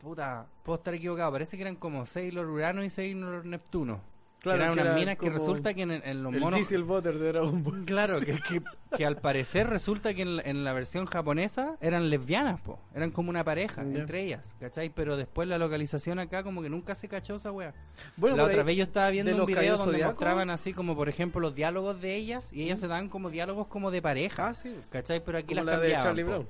Puta, 0.00 0.46
puedo 0.62 0.76
estar 0.76 0.94
equivocado. 0.94 1.32
Parece 1.32 1.56
que 1.56 1.62
eran 1.62 1.76
como 1.76 2.06
Sailor 2.06 2.46
Urano 2.46 2.84
y 2.84 2.90
Sailor 2.90 3.44
Neptuno. 3.44 4.00
Claro, 4.42 4.62
eran 4.62 4.74
que 4.74 4.80
unas 4.80 4.86
era 4.92 5.00
minas 5.00 5.16
que 5.16 5.30
resulta 5.30 5.74
que 5.74 5.82
en, 5.82 5.90
en 5.90 6.22
los 6.22 6.32
El 6.32 6.40
monos. 6.40 6.54
Diesel 6.56 6.84
Butter 6.84 7.18
de 7.18 7.28
Dragon 7.32 7.64
Ball. 7.64 7.84
Claro, 7.84 8.20
que, 8.20 8.32
que, 8.38 8.62
que 8.96 9.04
al 9.06 9.16
parecer 9.16 9.66
resulta 9.68 10.14
que 10.14 10.22
en, 10.22 10.36
la- 10.36 10.42
en 10.42 10.62
la 10.62 10.72
versión 10.72 11.06
japonesa 11.06 11.76
eran 11.80 12.10
lesbianas, 12.10 12.60
po. 12.60 12.78
Eran 12.94 13.10
como 13.10 13.30
una 13.30 13.42
pareja 13.42 13.82
entre 13.82 14.22
ellas, 14.22 14.54
¿cachai? 14.60 14.90
Pero 14.90 15.16
después 15.16 15.48
la 15.48 15.58
localización 15.58 16.18
acá 16.20 16.42
como 16.44 16.62
que 16.62 16.68
nunca 16.68 16.94
se 16.94 17.08
cachó 17.08 17.36
esa 17.36 17.50
wea. 17.50 17.74
Bueno, 18.16 18.36
la 18.36 18.44
otra 18.44 18.62
vez 18.62 18.76
yo 18.76 18.84
estaba 18.84 19.10
viendo 19.10 19.32
un 19.32 19.38
los 19.38 19.46
video 19.46 19.76
donde 19.78 20.04
mostraban 20.04 20.50
así 20.50 20.72
como, 20.72 20.94
por 20.94 21.08
ejemplo, 21.08 21.40
los 21.40 21.54
diálogos 21.54 22.00
de 22.00 22.14
ellas 22.14 22.52
y 22.52 22.62
ellas 22.62 22.78
se 22.78 22.86
dan 22.88 23.08
como 23.08 23.30
diálogos 23.30 23.66
como 23.66 23.90
de 23.90 24.00
pareja, 24.02 24.48
Ah, 24.48 24.54
sí. 24.54 24.76
¿cachai? 24.90 25.24
Pero 25.24 25.38
aquí 25.38 25.54
Como 25.54 25.64
las 25.64 25.66
la 25.66 25.72
de 25.80 25.92
cambiaban, 25.92 26.04
Charlie 26.04 26.22
po. 26.24 26.30
Brown. 26.30 26.48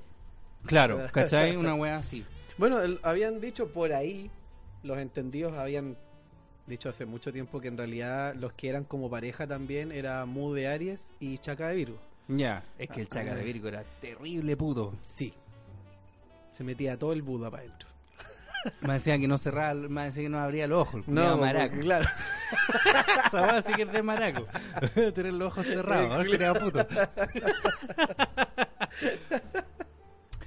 Claro, 0.65 0.99
¿cachai? 1.13 1.55
Una 1.55 1.73
wea 1.73 1.97
así. 1.97 2.23
Bueno, 2.57 2.79
el- 2.81 2.99
habían 3.01 3.39
dicho 3.39 3.69
por 3.69 3.93
ahí, 3.93 4.29
los 4.83 4.97
entendidos 4.99 5.53
habían 5.53 5.97
dicho 6.67 6.89
hace 6.89 7.05
mucho 7.05 7.31
tiempo 7.31 7.61
que 7.61 7.69
en 7.69 7.77
realidad 7.77 8.35
los 8.35 8.53
que 8.53 8.69
eran 8.69 8.83
como 8.83 9.09
pareja 9.09 9.47
también 9.47 9.91
era 9.91 10.25
Mu 10.25 10.53
de 10.53 10.67
Aries 10.67 11.15
y 11.19 11.37
Chaka 11.37 11.69
de 11.69 11.75
Virgo. 11.75 11.97
Ya, 12.27 12.63
es 12.77 12.89
que 12.89 13.01
el 13.01 13.07
Chaca 13.07 13.33
de 13.35 13.43
Virgo 13.43 13.69
era 13.69 13.83
terrible 14.01 14.57
puto. 14.57 14.93
Sí. 15.05 15.33
Se 16.51 16.63
metía 16.63 16.97
todo 16.97 17.13
el 17.13 17.21
Buda 17.21 17.49
para 17.49 17.63
adentro. 17.63 17.87
Me 18.81 18.93
decían 18.93 19.21
que 19.21 19.27
no 19.27 19.37
cerraba, 19.37 19.73
me 19.75 20.05
decían 20.05 20.25
que 20.25 20.29
no 20.29 20.39
abría 20.39 20.65
el 20.65 20.73
ojo, 20.73 20.97
el 20.97 21.03
culiao 21.03 21.37
maraco. 21.37 21.79
claro. 21.79 22.05
Esa 23.27 23.61
sí 23.61 23.73
que 23.73 23.83
es 23.83 23.91
de 23.91 24.03
maraco. 24.03 24.45
Tener 25.13 25.33
los 25.33 25.49
ojos 25.49 25.65
cerrados, 25.65 26.25
¿no? 26.25 26.53
Puto. 26.55 26.85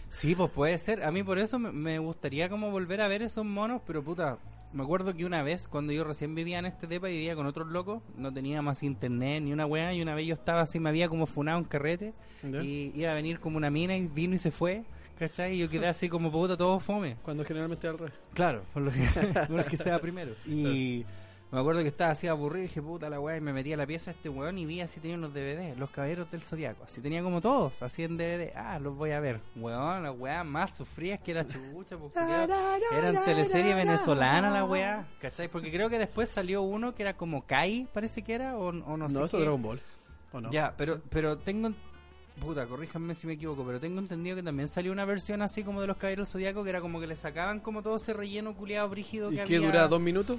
Sí, 0.09 0.35
pues 0.35 0.51
puede 0.51 0.77
ser. 0.77 1.03
A 1.03 1.11
mí 1.11 1.23
por 1.23 1.39
eso 1.39 1.59
me 1.59 1.99
gustaría 1.99 2.51
como 2.51 2.71
volver 2.71 3.01
a 3.01 3.09
ver 3.09 3.23
esos 3.23 3.43
monos, 3.43 3.81
pero 3.87 4.03
puta, 4.03 4.37
me 4.73 4.83
acuerdo 4.83 5.15
que 5.15 5.25
una 5.25 5.43
vez, 5.43 5.69
cuando 5.69 5.93
yo 5.93 6.05
recién 6.05 6.35
vivía 6.35 6.59
en 6.59 6.67
este 6.67 6.87
depa 6.87 7.11
y 7.11 7.15
vivía 7.15 7.35
con 7.35 7.47
otros 7.47 7.69
locos, 7.69 8.03
no 8.17 8.33
tenía 8.33 8.63
más 8.63 8.83
internet 8.83 9.43
ni 9.43 9.53
una 9.53 9.67
weá, 9.67 9.93
y 9.93 10.03
una 10.03 10.15
vez 10.15 10.27
yo 10.27 10.35
estaba 10.35 10.61
así, 10.61 10.79
me 10.79 10.89
había 10.89 11.09
como 11.09 11.27
funado 11.27 11.59
un 11.59 11.65
carrete, 11.65 12.13
¿Ya? 12.43 12.63
y 12.63 12.93
iba 12.95 13.11
a 13.11 13.15
venir 13.15 13.41
como 13.41 13.57
una 13.57 13.71
mina 13.71 13.97
y 13.97 14.07
vino 14.07 14.35
y 14.35 14.39
se 14.39 14.51
fue, 14.51 14.85
¿cachai? 15.19 15.55
Y 15.55 15.59
yo 15.59 15.69
quedé 15.69 15.89
así 15.89 16.09
como 16.09 16.31
puta, 16.31 16.57
todo 16.57 16.79
fome. 16.79 17.17
Cuando 17.23 17.45
generalmente 17.45 17.89
al 17.89 17.99
revés. 17.99 18.15
Claro, 18.35 18.63
por 18.73 18.83
lo 18.83 18.91
que, 18.91 18.99
por 19.49 19.57
lo 19.57 19.65
que 19.65 19.77
sea 19.77 20.01
primero. 20.01 20.35
Y 20.47 21.05
me 21.53 21.59
acuerdo 21.59 21.83
que 21.83 21.89
estaba 21.89 22.13
así 22.13 22.29
aburrido 22.29 22.65
y 22.65 22.69
dije, 22.69 22.81
puta 22.81 23.11
la 23.11 23.19
weá, 23.19 23.37
y 23.37 23.41
me 23.41 23.53
metí 23.53 23.73
a 23.73 23.77
la 23.77 23.87
pieza 23.87 24.13
de 24.13 24.17
este 24.17 24.29
weón 24.29 24.57
y 24.59 24.67
vi 24.67 24.81
así 24.81 25.01
tenía 25.01 25.17
unos 25.17 25.35
DVD, 25.35 25.77
Los 25.77 25.91
Caballeros 25.91 26.31
del 26.31 26.41
Zodiaco. 26.43 26.85
Así 26.85 27.01
tenía 27.01 27.23
como 27.23 27.41
todos, 27.41 27.83
así 27.83 28.05
en 28.05 28.17
DVD. 28.17 28.53
Ah, 28.55 28.79
los 28.79 28.97
voy 28.97 29.11
a 29.11 29.21
ver. 29.21 29.41
Weón, 29.57 30.05
la 30.05 30.13
weá 30.13 30.45
más 30.45 30.77
sufrías 30.77 31.19
que 31.21 31.35
la 31.35 31.45
chucha, 31.47 31.97
pues. 31.99 32.13
Eran 32.97 33.25
teleserie 33.25 33.75
venezolana 33.75 34.51
la 34.51 34.65
weá, 34.65 35.07
¿cachai? 35.21 35.49
Porque 35.49 35.73
creo 35.73 35.91
que 35.91 35.99
después 35.99 36.31
salió 36.31 36.63
uno 36.63 36.95
que 36.95 37.03
era 37.03 37.17
como 37.17 37.45
Kai, 37.47 37.89
parece 37.93 38.23
que 38.23 38.35
era, 38.35 38.57
o, 38.57 38.69
o 38.69 38.73
no, 38.73 38.97
No, 38.97 39.09
sé 39.09 39.15
eso 39.17 39.25
es 39.25 39.31
qué. 39.33 39.39
Dragon 39.41 39.63
Ball. 39.63 39.81
¿O 40.33 40.41
no? 40.41 40.51
Ya, 40.53 40.73
pero, 40.77 41.01
pero 41.11 41.37
tengo. 41.39 41.71
Puta, 42.41 42.65
corríjanme 42.67 43.15
si 43.15 43.27
me 43.27 43.33
equivoco, 43.35 43.65
pero 43.67 43.81
tengo 43.81 43.99
entendido 43.99 44.37
que 44.37 44.43
también 44.43 44.67
salió 44.69 44.93
una 44.93 45.05
versión 45.05 45.43
así 45.43 45.63
como 45.65 45.81
de 45.81 45.89
los 45.89 45.97
Caballeros 45.97 46.29
del 46.29 46.33
Zodiaco 46.33 46.65
que 46.65 46.71
era 46.71 46.81
como 46.81 46.99
que 47.01 47.07
le 47.07 47.17
sacaban 47.17 47.61
como 47.61 47.83
todo 47.83 47.97
ese 47.97 48.15
relleno 48.15 48.55
culiado 48.55 48.89
brígido 48.89 49.31
¿Y 49.31 49.37
que 49.37 49.45
qué 49.45 49.57
había. 49.57 49.67
dura 49.67 49.89
dos 49.89 50.01
minutos? 50.01 50.39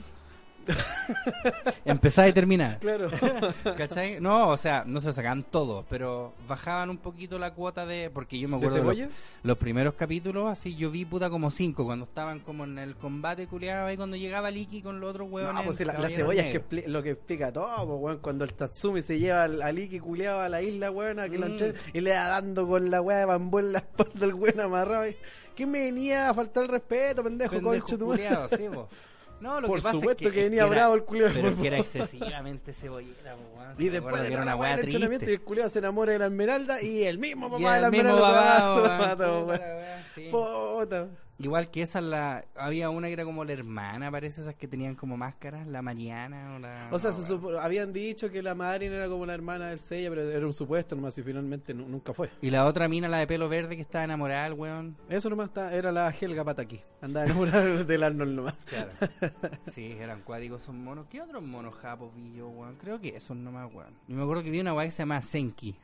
Empezaba 1.85 2.27
y 2.27 2.33
terminaba. 2.33 2.75
Claro. 2.75 3.09
¿Cachai? 3.77 4.19
No, 4.19 4.49
o 4.49 4.57
sea, 4.57 4.83
no 4.85 4.99
se 5.01 5.07
lo 5.07 5.13
sacaban 5.13 5.43
todo, 5.43 5.85
pero 5.89 6.33
bajaban 6.47 6.89
un 6.89 6.97
poquito 6.97 7.37
la 7.39 7.53
cuota 7.53 7.85
de. 7.85 8.09
Porque 8.13 8.39
yo 8.39 8.47
me 8.47 8.57
¿De 8.59 8.65
acuerdo. 8.67 8.75
de 8.75 8.81
los- 8.83 8.95
cebolla? 8.97 9.15
Los, 9.43 9.57
primeros 9.57 9.93
capítulos, 9.95 10.49
así 10.49 10.75
yo 10.75 10.89
vi 10.91 11.05
puta 11.05 11.29
como 11.29 11.51
cinco, 11.51 11.85
cuando 11.85 12.05
estaban 12.05 12.39
como 12.39 12.63
en 12.63 12.77
el 12.77 12.95
combate 12.95 13.47
culiado 13.47 13.87
ahí, 13.87 13.97
cuando 13.97 14.15
llegaba 14.17 14.49
Liki 14.51 14.81
con 14.81 14.99
los 14.99 15.09
otros 15.11 15.29
huevones. 15.29 15.55
No, 15.55 15.63
pues 15.65 15.79
la, 15.85 16.09
cebolla 16.09 16.47
es 16.47 16.59
que 16.59 16.87
lo 16.87 17.03
que 17.03 17.11
explica 17.11 17.51
todo, 17.51 17.67
pues, 17.87 17.99
weón. 18.01 18.17
Cuando 18.19 18.45
el 18.45 18.53
Tatsumi 18.53 19.01
se 19.01 19.19
lleva 19.19 19.43
al, 19.43 19.61
al 19.61 19.77
Iki 19.77 19.99
culeado 19.99 20.41
a 20.41 20.49
la 20.49 20.61
isla, 20.61 20.89
weón, 20.91 21.19
a 21.19 21.29
que 21.29 21.37
lo 21.37 21.51
Mm. 21.51 21.57
y 21.93 21.99
le 22.01 22.11
da 22.11 22.29
dando 22.29 22.65
con 22.65 22.89
la 22.89 23.01
weá 23.01 23.17
de 23.17 23.25
bambú 23.25 23.59
en 23.59 23.73
la 23.73 23.79
espalda 23.79 24.25
al 24.25 24.33
weón 24.33 24.59
amarrado. 24.61 25.07
y, 25.09 25.17
¿Qué 25.55 25.65
me 25.65 25.81
venía 25.83 26.29
a 26.29 26.33
faltar 26.33 26.63
el 26.63 26.69
respeto, 26.69 27.23
pendejo, 27.23 27.55
Pendejo 27.55 27.71
concho 27.81 27.97
tu 27.97 28.13
sí. 28.15 28.21
No, 29.41 29.59
lo 29.59 29.67
Por 29.67 29.79
que 29.79 29.83
pasa 29.83 29.97
supuesto 29.97 30.27
es 30.27 30.33
que, 30.33 30.39
es 30.39 30.45
venía 30.45 30.61
era- 30.61 30.69
bravo 30.69 30.93
el 30.95 31.03
culiao. 31.03 31.31
Pero 31.33 31.57
que 31.57 31.67
era 31.67 31.77
excesivamente 31.79 32.73
cebollera, 32.73 33.35
weón. 33.35 33.73
Y 33.77 33.89
después 33.89 34.21
de 34.21 34.27
que 34.27 34.33
era 34.35 34.43
una 34.43 34.55
weá 34.55 34.77
triste. 34.77 35.33
el 35.33 35.41
culiao 35.41 35.67
se 35.69 35.79
enamora 35.79 36.11
de 36.13 36.19
la 36.19 36.25
esmeralda 36.27 36.81
y 36.81 37.03
el 37.03 37.17
mismo 37.17 37.47
Y 37.47 37.51
papá 37.63 37.75
de 37.75 37.81
la 37.81 37.87
el 37.87 37.93
esmeralda 37.95 38.75
se 38.75 38.97
mata, 38.97 40.31
puta 40.31 41.07
Igual 41.43 41.69
que 41.71 41.81
esa, 41.81 42.01
la, 42.01 42.45
había 42.55 42.89
una 42.89 43.07
que 43.07 43.13
era 43.13 43.23
como 43.25 43.43
la 43.43 43.53
hermana, 43.53 44.11
parece, 44.11 44.41
esas 44.41 44.55
que 44.55 44.67
tenían 44.67 44.95
como 44.95 45.17
máscaras, 45.17 45.67
la 45.67 45.81
Mariana 45.81 46.55
o 46.55 46.59
la... 46.59 46.87
O 46.91 46.99
sea, 46.99 47.11
no, 47.11 47.17
se 47.17 47.33
supo- 47.33 47.59
habían 47.59 47.91
dicho 47.93 48.29
que 48.29 48.41
la 48.43 48.53
Marin 48.55 48.91
era 48.91 49.07
como 49.07 49.25
la 49.25 49.33
hermana 49.33 49.67
del 49.69 49.79
Seiya, 49.79 50.09
pero 50.09 50.21
era 50.29 50.45
un 50.45 50.53
supuesto 50.53 50.95
nomás 50.95 51.17
y 51.17 51.23
finalmente 51.23 51.73
nu- 51.73 51.87
nunca 51.87 52.13
fue. 52.13 52.29
Y 52.41 52.49
la 52.49 52.65
otra 52.65 52.87
mina, 52.87 53.07
la 53.07 53.17
de 53.17 53.27
pelo 53.27 53.49
verde, 53.49 53.75
que 53.75 53.81
estaba 53.81 54.03
enamorada 54.03 54.43
del 54.43 54.53
weón. 54.53 54.97
Eso 55.09 55.29
nomás 55.29 55.47
está, 55.49 55.73
era 55.73 55.91
la 55.91 56.09
Helga 56.11 56.43
Pataki. 56.43 56.81
Andaba 57.01 57.25
enamorada 57.25 57.83
del 57.83 58.03
Arnold 58.03 58.35
nomás. 58.35 58.55
Claro. 58.65 58.91
sí, 59.71 59.95
eran 59.99 60.21
cuádricos, 60.21 60.61
son 60.61 60.83
monos. 60.83 61.07
¿Qué 61.09 61.21
otros 61.21 61.41
monos 61.43 61.75
japos 61.75 62.11
vi 62.15 62.33
yo, 62.33 62.49
weón? 62.49 62.75
Creo 62.75 62.99
que 62.99 63.15
esos 63.15 63.35
nomás, 63.35 63.73
weón. 63.73 63.93
Y 64.07 64.13
me 64.13 64.23
acuerdo 64.23 64.43
que 64.43 64.51
vi 64.51 64.59
una 64.59 64.73
weá 64.73 64.85
que 64.85 64.91
se 64.91 64.99
llama 65.03 65.21
Senki. 65.21 65.75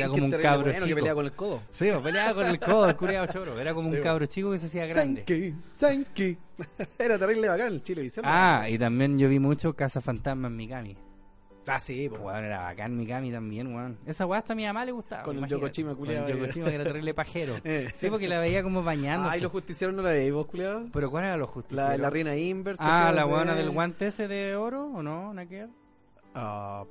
Era 0.00 0.08
como 0.08 0.24
un 0.24 0.30
cabro 0.30 0.62
bueno 0.62 0.72
chico. 0.74 0.86
que 0.86 0.94
pelea 0.94 1.14
con 1.14 1.24
el 1.26 1.32
codo. 1.32 1.62
Sí, 1.72 1.88
pues, 1.90 2.02
peleaba 2.02 2.34
con 2.34 2.46
el 2.46 2.58
codo, 2.60 2.88
el 2.88 2.96
culiado 2.96 3.26
choro. 3.32 3.60
Era 3.60 3.74
como 3.74 3.90
Sí, 3.90 3.96
un 3.96 4.02
cabro 4.02 4.26
chico 4.26 4.50
que 4.52 4.58
se 4.58 4.66
hacía 4.66 4.86
grande. 4.86 5.24
Senki, 5.26 5.54
Senki. 5.72 6.38
era 6.98 7.18
terrible 7.18 7.48
bacán 7.48 7.68
el 7.68 7.82
Chilevisión. 7.82 8.24
Ah, 8.28 8.66
y 8.68 8.78
también 8.78 9.18
yo 9.18 9.28
vi 9.28 9.38
mucho 9.38 9.74
Casa 9.74 10.00
Fantasma 10.00 10.48
en 10.48 10.56
Mikami. 10.56 10.96
Ah, 11.64 11.78
sí, 11.78 12.08
po. 12.08 12.16
Weón, 12.24 12.44
era 12.44 12.62
bacán 12.62 12.96
Mikami 12.96 13.30
también, 13.30 13.72
weón. 13.72 13.96
Esa 14.04 14.26
weá 14.26 14.40
hasta 14.40 14.52
a 14.52 14.56
mi 14.56 14.64
mamá 14.64 14.84
le 14.84 14.90
gustaba. 14.90 15.22
Con 15.22 15.34
el 15.36 15.38
imagínate. 15.38 15.60
Yokoshima 15.62 15.94
culiao 15.94 16.22
Con 16.22 16.30
el 16.30 16.32
ahí. 16.36 16.40
Yokoshima 16.40 16.68
que 16.68 16.74
era 16.74 16.84
terrible 16.84 17.14
pajero. 17.14 17.54
Eh. 17.64 17.88
Sí, 17.94 18.10
porque 18.10 18.26
la 18.28 18.40
veía 18.40 18.64
como 18.64 18.82
bañándose. 18.82 19.34
Ah, 19.34 19.38
y 19.38 19.40
los 19.40 19.52
justicieros 19.52 19.94
no 19.94 20.02
la 20.02 20.10
veis 20.10 20.32
vos, 20.32 20.46
culiado. 20.46 20.86
Pero 20.92 21.08
¿cuál 21.10 21.24
era 21.24 21.36
los 21.36 21.48
La, 21.48 21.52
justicieros? 21.54 21.98
la 22.00 22.10
reina 22.10 22.36
Inverse. 22.36 22.82
Ah, 22.84 23.12
la 23.14 23.24
buena 23.26 23.54
del 23.54 23.70
guante 23.70 24.08
ese 24.08 24.26
de 24.26 24.56
oro, 24.56 24.86
¿o 24.92 25.02
no? 25.04 25.30
¿Una 25.30 25.46
que? 25.46 25.68
Ah, 26.34 26.84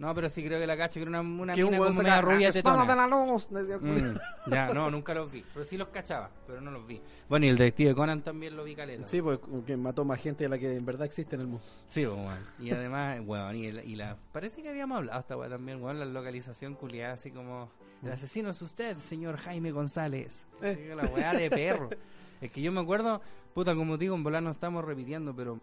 No, 0.00 0.14
pero 0.14 0.28
sí 0.30 0.42
creo 0.42 0.58
que 0.58 0.66
la 0.66 0.76
cacho 0.78 0.94
que 0.94 1.02
era 1.02 1.10
una, 1.10 1.20
una 1.20 1.54
mina 1.54 1.68
weón 1.78 1.88
como 1.92 2.02
media 2.02 2.20
rubia 2.22 2.48
"Espada 2.48 2.76
de 2.76 2.86
tetona. 2.86 3.06
la 3.06 3.06
luz. 3.06 3.50
Mm, 3.50 4.50
ya, 4.50 4.68
no, 4.72 4.90
nunca 4.90 5.12
los 5.12 5.30
vi. 5.30 5.44
Pero 5.52 5.64
sí 5.64 5.76
los 5.76 5.88
cachaba, 5.88 6.30
pero 6.46 6.60
no 6.62 6.70
los 6.70 6.86
vi. 6.86 7.00
Bueno, 7.28 7.44
y 7.44 7.50
el 7.50 7.58
detective 7.58 7.94
Conan 7.94 8.22
también 8.22 8.56
lo 8.56 8.64
vi 8.64 8.74
caleta. 8.74 9.06
Sí, 9.06 9.20
pues 9.20 9.38
que 9.66 9.76
mató 9.76 10.04
más 10.06 10.18
gente 10.18 10.44
de 10.44 10.48
la 10.48 10.58
que 10.58 10.74
en 10.74 10.86
verdad 10.86 11.04
existe 11.06 11.34
en 11.36 11.42
el 11.42 11.46
mundo. 11.48 11.62
Sí, 11.86 12.06
pues, 12.06 12.16
weón. 12.16 12.38
Y 12.58 12.70
además, 12.70 13.20
weón, 13.26 13.56
y, 13.56 13.66
el- 13.66 13.84
y 13.86 13.94
la... 13.96 14.16
Parece 14.32 14.62
que 14.62 14.70
habíamos 14.70 14.96
hablado 14.96 15.20
esta 15.20 15.36
weá 15.36 15.50
también, 15.50 15.82
weón, 15.82 15.98
la 15.98 16.06
localización 16.06 16.74
culiada, 16.74 17.12
así 17.12 17.30
como... 17.30 17.70
El 18.02 18.10
asesino 18.12 18.48
es 18.48 18.62
usted, 18.62 18.96
señor 18.96 19.36
Jaime 19.36 19.70
González. 19.70 20.46
Eh. 20.62 20.94
La 20.96 21.04
weá 21.08 21.32
de 21.34 21.50
perro. 21.50 21.90
Es 22.40 22.50
que 22.50 22.62
yo 22.62 22.72
me 22.72 22.80
acuerdo, 22.80 23.20
puta, 23.52 23.74
como 23.74 23.98
digo, 23.98 24.14
en 24.14 24.22
volar 24.22 24.42
no 24.42 24.50
estamos 24.52 24.82
repitiendo, 24.82 25.36
pero... 25.36 25.60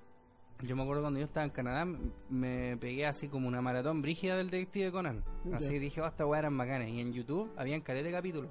Yo 0.64 0.76
me 0.76 0.82
acuerdo 0.82 1.04
cuando 1.04 1.20
yo 1.20 1.26
estaba 1.26 1.44
en 1.44 1.52
Canadá, 1.52 1.86
me 2.30 2.78
pegué 2.78 3.06
así 3.06 3.28
como 3.28 3.48
una 3.48 3.62
maratón 3.62 4.02
brígida 4.02 4.36
del 4.36 4.50
detective 4.50 4.92
Conan. 4.92 5.24
Así 5.54 5.76
Ya. 5.76 5.80
dije, 5.80 6.02
oh, 6.02 6.08
esta 6.08 6.26
weá 6.26 6.40
eran 6.40 6.58
bacanes. 6.58 6.90
Y 6.90 7.00
en 7.00 7.14
YouTube 7.14 7.52
habían 7.56 7.82
caleta 7.82 8.08
de 8.08 8.12
capítulos. 8.12 8.50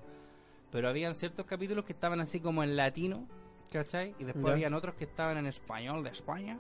Pero 0.70 0.88
habían 0.88 1.14
ciertos 1.14 1.46
capítulos 1.46 1.84
que 1.84 1.92
estaban 1.92 2.20
así 2.20 2.38
como 2.40 2.62
en 2.62 2.76
latino, 2.76 3.26
¿cachai? 3.72 4.14
Y 4.18 4.24
después 4.24 4.52
habían 4.52 4.74
otros 4.74 4.94
que 4.94 5.04
estaban 5.04 5.36
en 5.38 5.46
español 5.46 6.04
de 6.04 6.10
España. 6.10 6.58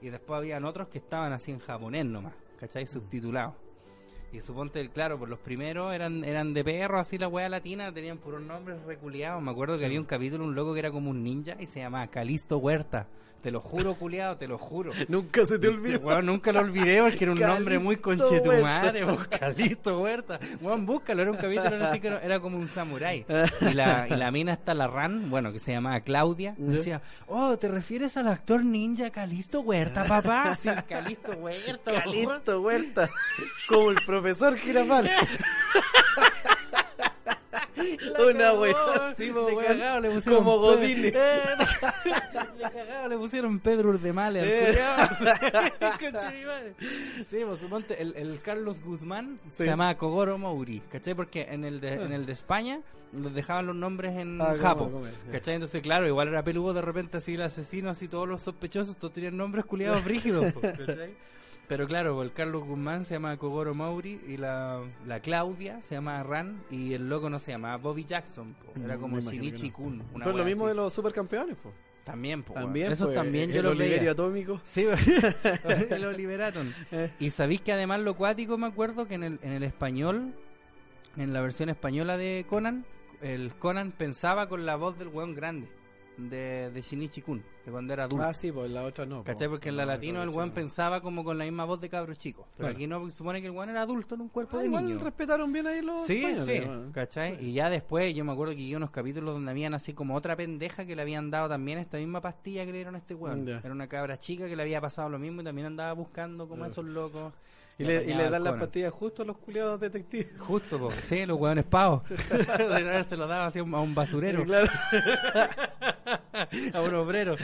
Y 0.00 0.08
después 0.10 0.38
habían 0.38 0.64
otros 0.64 0.88
que 0.88 0.98
estaban 0.98 1.32
así 1.32 1.52
en 1.52 1.60
japonés 1.60 2.04
nomás, 2.04 2.34
¿cachai? 2.58 2.86
Subtitulados. 2.86 3.54
Y 4.32 4.40
suponte, 4.40 4.86
claro, 4.90 5.18
por 5.18 5.28
los 5.28 5.38
primeros 5.38 5.94
eran 5.94 6.22
eran 6.22 6.52
de 6.52 6.62
perro, 6.62 6.98
así 6.98 7.16
la 7.16 7.28
weá 7.28 7.48
latina, 7.48 7.92
tenían 7.92 8.18
puros 8.18 8.42
nombres 8.42 8.82
reculeados. 8.82 9.42
Me 9.42 9.50
acuerdo 9.50 9.78
que 9.78 9.86
había 9.86 9.98
un 9.98 10.04
capítulo, 10.06 10.44
un 10.44 10.54
loco 10.54 10.74
que 10.74 10.80
era 10.80 10.90
como 10.90 11.10
un 11.10 11.22
ninja 11.22 11.56
y 11.58 11.66
se 11.66 11.80
llamaba 11.80 12.06
Calisto 12.08 12.58
Huerta. 12.58 13.06
Te 13.42 13.52
lo 13.52 13.60
juro, 13.60 13.94
culiado, 13.94 14.36
te 14.36 14.48
lo 14.48 14.58
juro. 14.58 14.90
Nunca 15.08 15.46
se 15.46 15.58
te 15.60 15.68
Este, 15.68 15.78
olvidó. 15.78 16.00
weón, 16.00 16.26
nunca 16.26 16.50
lo 16.52 16.58
olvidé 16.60 17.00
porque 17.02 17.22
era 17.24 17.32
un 17.32 17.38
nombre 17.40 17.78
muy 17.78 17.96
conchetumare, 17.96 19.06
po, 19.06 19.16
Calixto 19.38 20.00
Huerta. 20.00 20.40
Weón, 20.60 20.84
búscalo, 20.84 21.22
era 21.22 21.30
un 21.30 21.36
capítulo 21.36 21.86
así 21.86 22.00
que 22.00 22.08
era- 22.08 22.40
como 22.40 22.58
un 22.58 22.66
samurái. 22.66 23.24
Y 23.60 23.74
la, 23.74 24.06
y 24.10 24.14
la 24.16 24.30
mina 24.32 24.54
está 24.54 24.74
la 24.74 24.88
Ran, 24.88 25.30
bueno, 25.30 25.52
que 25.52 25.60
se 25.60 25.70
llamaba 25.72 26.00
Claudia, 26.00 26.54
decía, 26.58 27.00
oh, 27.28 27.56
¿te 27.58 27.68
refieres 27.68 28.16
al 28.16 28.26
actor 28.28 28.64
ninja 28.64 29.10
Calisto 29.10 29.60
Huerta, 29.60 30.04
papá? 30.04 30.54
Sí, 30.60 30.68
Calisto 30.88 31.32
Huerta. 31.32 31.90
weón. 31.92 32.02
Calixto 32.02 32.60
Huerta. 32.60 33.10
Como 33.68 33.90
el 33.92 33.98
profesor 34.04 34.56
Girafal. 34.56 35.08
Una 37.78 38.50
po, 38.52 38.64
le 38.66 38.72
weón. 39.56 39.64
cagado, 39.66 40.00
le 40.00 40.10
pusieron 40.10 40.44
Como 40.44 40.58
Godine. 40.58 41.08
Eh, 41.08 41.12
le 42.58 42.62
cagado, 42.70 43.08
le 43.08 43.16
pusieron 43.16 43.58
Pedro 43.60 43.90
Urdemale 43.90 44.40
al 44.40 44.48
Eh. 44.48 44.66
culiao. 44.66 45.70
Conche 45.98 46.38
mi 46.38 46.44
madre. 46.44 46.74
Sí, 47.24 47.38
pues 47.46 47.58
suponte, 47.60 48.00
el, 48.02 48.14
el 48.16 48.40
Carlos 48.40 48.82
Guzmán 48.82 49.38
se 49.50 49.66
llamaba 49.66 49.96
Kogoro 49.96 50.38
Mouri, 50.38 50.80
¿cachai? 50.90 51.14
Porque 51.14 51.42
en 51.50 51.64
el 51.64 51.80
de, 51.80 51.94
en 51.94 52.12
el 52.12 52.26
de 52.26 52.32
España 52.32 52.80
los 53.12 53.32
dejaban 53.34 53.66
los 53.66 53.74
nombres 53.76 54.16
en 54.18 54.40
Ah, 54.40 54.54
como- 54.60 54.90
como- 54.92 55.06
¿cachai? 55.32 55.54
Entonces, 55.54 55.80
claro, 55.82 56.06
igual 56.06 56.28
era 56.28 56.42
peludo 56.42 56.74
de 56.74 56.82
repente 56.82 57.16
así 57.16 57.34
el 57.34 57.42
asesino, 57.42 57.88
así 57.90 58.06
todos 58.08 58.28
los 58.28 58.42
sospechosos, 58.42 58.96
todos 58.96 59.14
tenían 59.14 59.36
nombres 59.36 59.64
culiados 59.64 60.04
brígidos, 60.04 60.52
po, 60.52 60.60
¿cachai? 60.60 61.14
Pero 61.68 61.86
claro, 61.86 62.22
el 62.22 62.32
Carlos 62.32 62.64
Guzmán 62.64 63.04
se 63.04 63.14
llama 63.14 63.36
Kogoro 63.36 63.74
Mauri 63.74 64.20
y 64.26 64.38
la, 64.38 64.80
la 65.06 65.20
Claudia 65.20 65.82
se 65.82 65.94
llama 65.96 66.22
Ran 66.22 66.62
y 66.70 66.94
el 66.94 67.08
loco 67.10 67.28
no 67.28 67.38
se 67.38 67.52
llamaba 67.52 67.76
Bobby 67.76 68.04
Jackson, 68.04 68.54
po. 68.54 68.72
era 68.82 68.96
Mm, 68.96 69.00
como 69.00 69.18
imagino 69.18 69.44
Shinichi 69.44 69.70
Kun. 69.70 70.02
una 70.14 70.24
Pero 70.24 70.38
lo 70.38 70.44
mismo 70.44 70.64
así. 70.64 70.70
de 70.70 70.74
los 70.76 70.92
supercampeones, 70.94 71.56
pues. 71.62 71.74
También, 72.04 72.42
po, 72.42 72.54
También, 72.54 72.88
pues, 72.88 73.14
también 73.14 73.50
el 73.50 73.56
yo 73.56 73.62
los 73.62 73.72
Oliverio 73.72 73.98
veía. 73.98 74.10
Atómico. 74.12 74.60
Sí, 74.64 74.86
el 75.90 76.04
Oliveraton. 76.06 76.74
Eh. 76.90 77.10
Y 77.18 77.28
sabéis 77.28 77.60
que 77.60 77.72
además 77.72 78.00
lo 78.00 78.14
cuático 78.16 78.56
me 78.56 78.66
acuerdo 78.66 79.06
que 79.06 79.14
en 79.16 79.24
el, 79.24 79.38
en 79.42 79.52
el 79.52 79.62
español, 79.62 80.32
en 81.18 81.34
la 81.34 81.42
versión 81.42 81.68
española 81.68 82.16
de 82.16 82.46
Conan, 82.48 82.86
el 83.20 83.52
Conan 83.56 83.92
pensaba 83.92 84.48
con 84.48 84.64
la 84.64 84.76
voz 84.76 84.98
del 84.98 85.08
weón 85.08 85.34
grande, 85.34 85.68
de, 86.18 86.70
de 86.72 86.80
Shinichi 86.82 87.22
Kun, 87.22 87.42
de 87.64 87.70
cuando 87.70 87.92
era 87.92 88.04
adulto. 88.04 88.24
Ah, 88.26 88.34
sí, 88.34 88.50
pues 88.50 88.70
la 88.70 88.82
otra 88.84 89.06
no. 89.06 89.18
po. 89.18 89.24
¿Cachai? 89.24 89.48
Porque 89.48 89.68
en 89.68 89.76
la 89.76 89.84
No, 89.84 89.92
latino 89.92 90.22
el 90.22 90.30
no. 90.30 90.52
pensaba 90.52 91.00
como 91.00 91.22
con 91.24 91.38
la 91.38 91.44
misma 91.44 91.64
voz 91.64 91.80
de 91.80 91.88
cabro 91.88 92.14
chico. 92.14 92.46
Pero 92.56 92.66
Claro. 92.66 92.74
aquí 92.74 92.86
no, 92.88 92.98
porque 92.98 93.12
supone 93.14 93.40
que 93.40 93.46
el 93.46 93.52
weón 93.52 93.70
era 93.70 93.82
adulto 93.82 94.16
en 94.16 94.22
un 94.22 94.28
cuerpo 94.28 94.56
Ah, 94.56 94.60
de 94.60 94.66
igual 94.66 94.86
niño. 94.86 94.98
respetaron 94.98 95.52
bien 95.52 95.66
ahí 95.68 95.80
los 95.80 96.04
Sí, 96.04 96.16
españoles, 96.24 96.44
sí, 96.64 96.68
¿no? 96.68 96.92
¿cachai? 96.92 97.38
Y 97.44 97.52
ya 97.52 97.70
después 97.70 98.12
yo 98.14 98.24
me 98.24 98.32
acuerdo 98.32 98.52
que 98.52 98.58
vi 98.58 98.74
unos 98.74 98.90
capítulos 98.90 99.34
donde 99.34 99.50
habían 99.50 99.74
así 99.74 99.94
como 99.94 100.16
otra 100.16 100.34
pendeja 100.36 100.84
que 100.84 100.96
le 100.96 101.02
habían 101.02 101.30
dado 101.30 101.48
también 101.48 101.78
esta 101.78 101.98
misma 101.98 102.20
pastilla 102.20 102.64
que 102.64 102.72
le 102.72 102.78
dieron 102.78 102.96
a 102.96 102.98
este 102.98 103.14
weón. 103.14 103.46
Ya. 103.46 103.58
Era 103.58 103.70
una 103.72 103.86
cabra 103.86 104.18
chica 104.18 104.48
que 104.48 104.56
le 104.56 104.62
había 104.62 104.80
pasado 104.80 105.08
lo 105.08 105.18
mismo 105.20 105.40
y 105.40 105.44
también 105.44 105.68
andaba 105.68 105.92
buscando 105.92 106.48
como 106.48 106.64
esos 106.66 106.84
locos. 106.84 107.32
Y 107.78 107.84
le, 107.84 108.04
y 108.04 108.12
dan 108.12 108.32
las 108.32 108.40
Conan. 108.40 108.58
pastillas 108.58 108.92
justo 108.92 109.22
a 109.22 109.24
los 109.24 109.38
culiados 109.38 109.78
detectives. 109.80 110.32
Justo, 110.40 110.78
po. 110.80 110.90
sí, 110.90 111.24
los 111.24 111.38
hueones 111.38 111.64
pavos. 111.64 112.02
de 112.08 112.74
haberse 112.74 113.16
lo 113.16 113.28
dado 113.28 113.44
así 113.44 113.60
a 113.60 113.62
un, 113.62 113.94
basurero, 113.94 114.42
Claro. 114.42 114.68
a 116.74 116.80
un 116.80 116.94
obrero. 116.96 117.36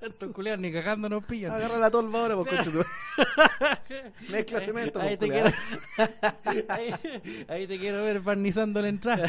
Estos 0.00 0.30
culiados 0.32 0.60
ni 0.60 0.70
cagando 0.72 1.08
nos 1.08 1.24
pillan. 1.24 1.52
Agarra 1.52 1.78
la 1.78 1.90
tolva 1.90 2.20
ahora, 2.20 2.36
pues, 2.36 2.48
concha 2.48 2.70
tu- 2.70 2.84
Mezcla 4.32 4.60
cemento, 4.60 5.00
ahí, 5.00 5.16
te 5.16 5.28
quiero, 5.28 5.50
ahí, 6.68 6.94
ahí 7.48 7.66
te 7.66 7.78
quiero 7.78 8.04
ver 8.04 8.20
barnizando 8.20 8.82
la 8.82 8.88
entrada. 8.88 9.28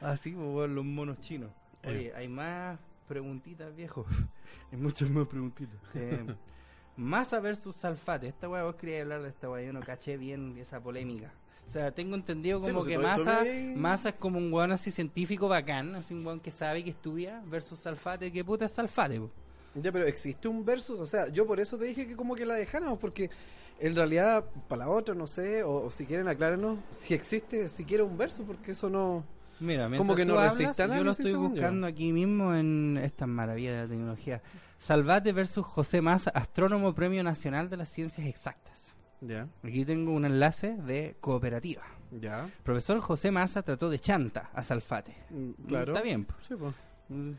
Así, 0.00 0.30
pues, 0.32 0.70
los 0.70 0.84
monos 0.84 1.20
chinos. 1.20 1.50
Oye, 1.86 2.12
hay 2.16 2.28
más 2.28 2.78
preguntitas, 3.06 3.74
viejo. 3.74 4.04
Hay 4.72 4.78
muchas 4.78 5.08
más 5.08 5.26
preguntitas. 5.26 5.78
Eh, 5.94 6.24
Massa 6.96 7.40
versus 7.40 7.76
Salfate. 7.76 8.28
Esta 8.28 8.48
weá, 8.48 8.64
vos 8.64 8.76
querías 8.76 9.02
hablar 9.02 9.22
de 9.22 9.28
esta 9.28 9.50
weá. 9.50 9.64
Yo 9.64 9.72
no 9.72 9.80
caché 9.80 10.16
bien 10.16 10.56
esa 10.58 10.80
polémica. 10.80 11.32
O 11.66 11.70
sea, 11.70 11.90
tengo 11.90 12.14
entendido 12.14 12.60
Sí, 12.60 12.70
como 12.70 12.84
pues, 12.84 12.96
que 12.96 12.98
Massa, 12.98 14.08
es 14.08 14.14
como 14.14 14.38
un 14.38 14.52
weón 14.52 14.70
así 14.70 14.90
científico 14.90 15.48
bacán, 15.48 15.96
así 15.96 16.14
un 16.14 16.24
weón 16.24 16.40
que 16.40 16.50
sabe, 16.50 16.84
que 16.84 16.90
estudia, 16.90 17.42
versus 17.46 17.80
Salfate, 17.80 18.30
que 18.30 18.44
puta 18.44 18.66
es 18.66 18.72
Salfate, 18.72 19.18
po. 19.18 19.30
Ya, 19.74 19.92
pero 19.92 20.06
existe 20.06 20.48
un 20.48 20.64
versus, 20.64 21.00
o 21.00 21.06
sea, 21.06 21.28
yo 21.28 21.46
por 21.46 21.60
eso 21.60 21.76
te 21.76 21.84
dije 21.84 22.06
que 22.06 22.16
como 22.16 22.34
que 22.34 22.46
la 22.46 22.54
dejáramos, 22.54 22.98
porque 22.98 23.30
en 23.78 23.94
realidad, 23.94 24.44
para 24.68 24.86
la 24.86 24.90
otra, 24.90 25.14
no 25.14 25.26
sé, 25.26 25.64
o, 25.64 25.84
o 25.84 25.90
si 25.90 26.06
quieren 26.06 26.28
aclárarnos, 26.28 26.78
si 26.90 27.14
existe 27.14 27.68
siquiera 27.68 28.04
un 28.04 28.16
versus, 28.16 28.46
porque 28.46 28.72
eso 28.72 28.88
no... 28.88 29.24
Mira, 29.60 29.88
Como 29.96 30.14
que 30.14 30.24
no 30.24 30.36
resiste 30.40 30.86
Yo 30.86 31.02
lo 31.04 31.10
estoy 31.12 31.30
según 31.30 31.46
yo. 31.48 31.50
buscando 31.62 31.86
aquí 31.86 32.12
mismo 32.12 32.54
en 32.54 32.98
estas 33.02 33.26
maravillas 33.28 33.74
de 33.76 33.82
la 33.82 33.88
tecnología. 33.88 34.42
Salvate 34.78 35.32
versus 35.32 35.64
José 35.64 36.02
Massa, 36.02 36.30
astrónomo 36.30 36.94
premio 36.94 37.22
nacional 37.24 37.70
de 37.70 37.76
las 37.78 37.88
ciencias 37.88 38.26
exactas. 38.26 38.94
Ya, 39.22 39.48
Aquí 39.62 39.84
tengo 39.86 40.12
un 40.12 40.26
enlace 40.26 40.76
de 40.76 41.16
cooperativa. 41.20 41.82
ya, 42.10 42.50
Profesor 42.62 43.00
José 43.00 43.30
Massa 43.30 43.62
trató 43.62 43.88
de 43.88 43.98
chanta 43.98 44.50
a 44.52 44.62
Salfate. 44.62 45.16
mm, 45.30 45.50
claro. 45.68 45.92
Está 45.92 46.02
bien. 46.04 46.26
Sí, 46.42 46.54
pues. 46.54 46.74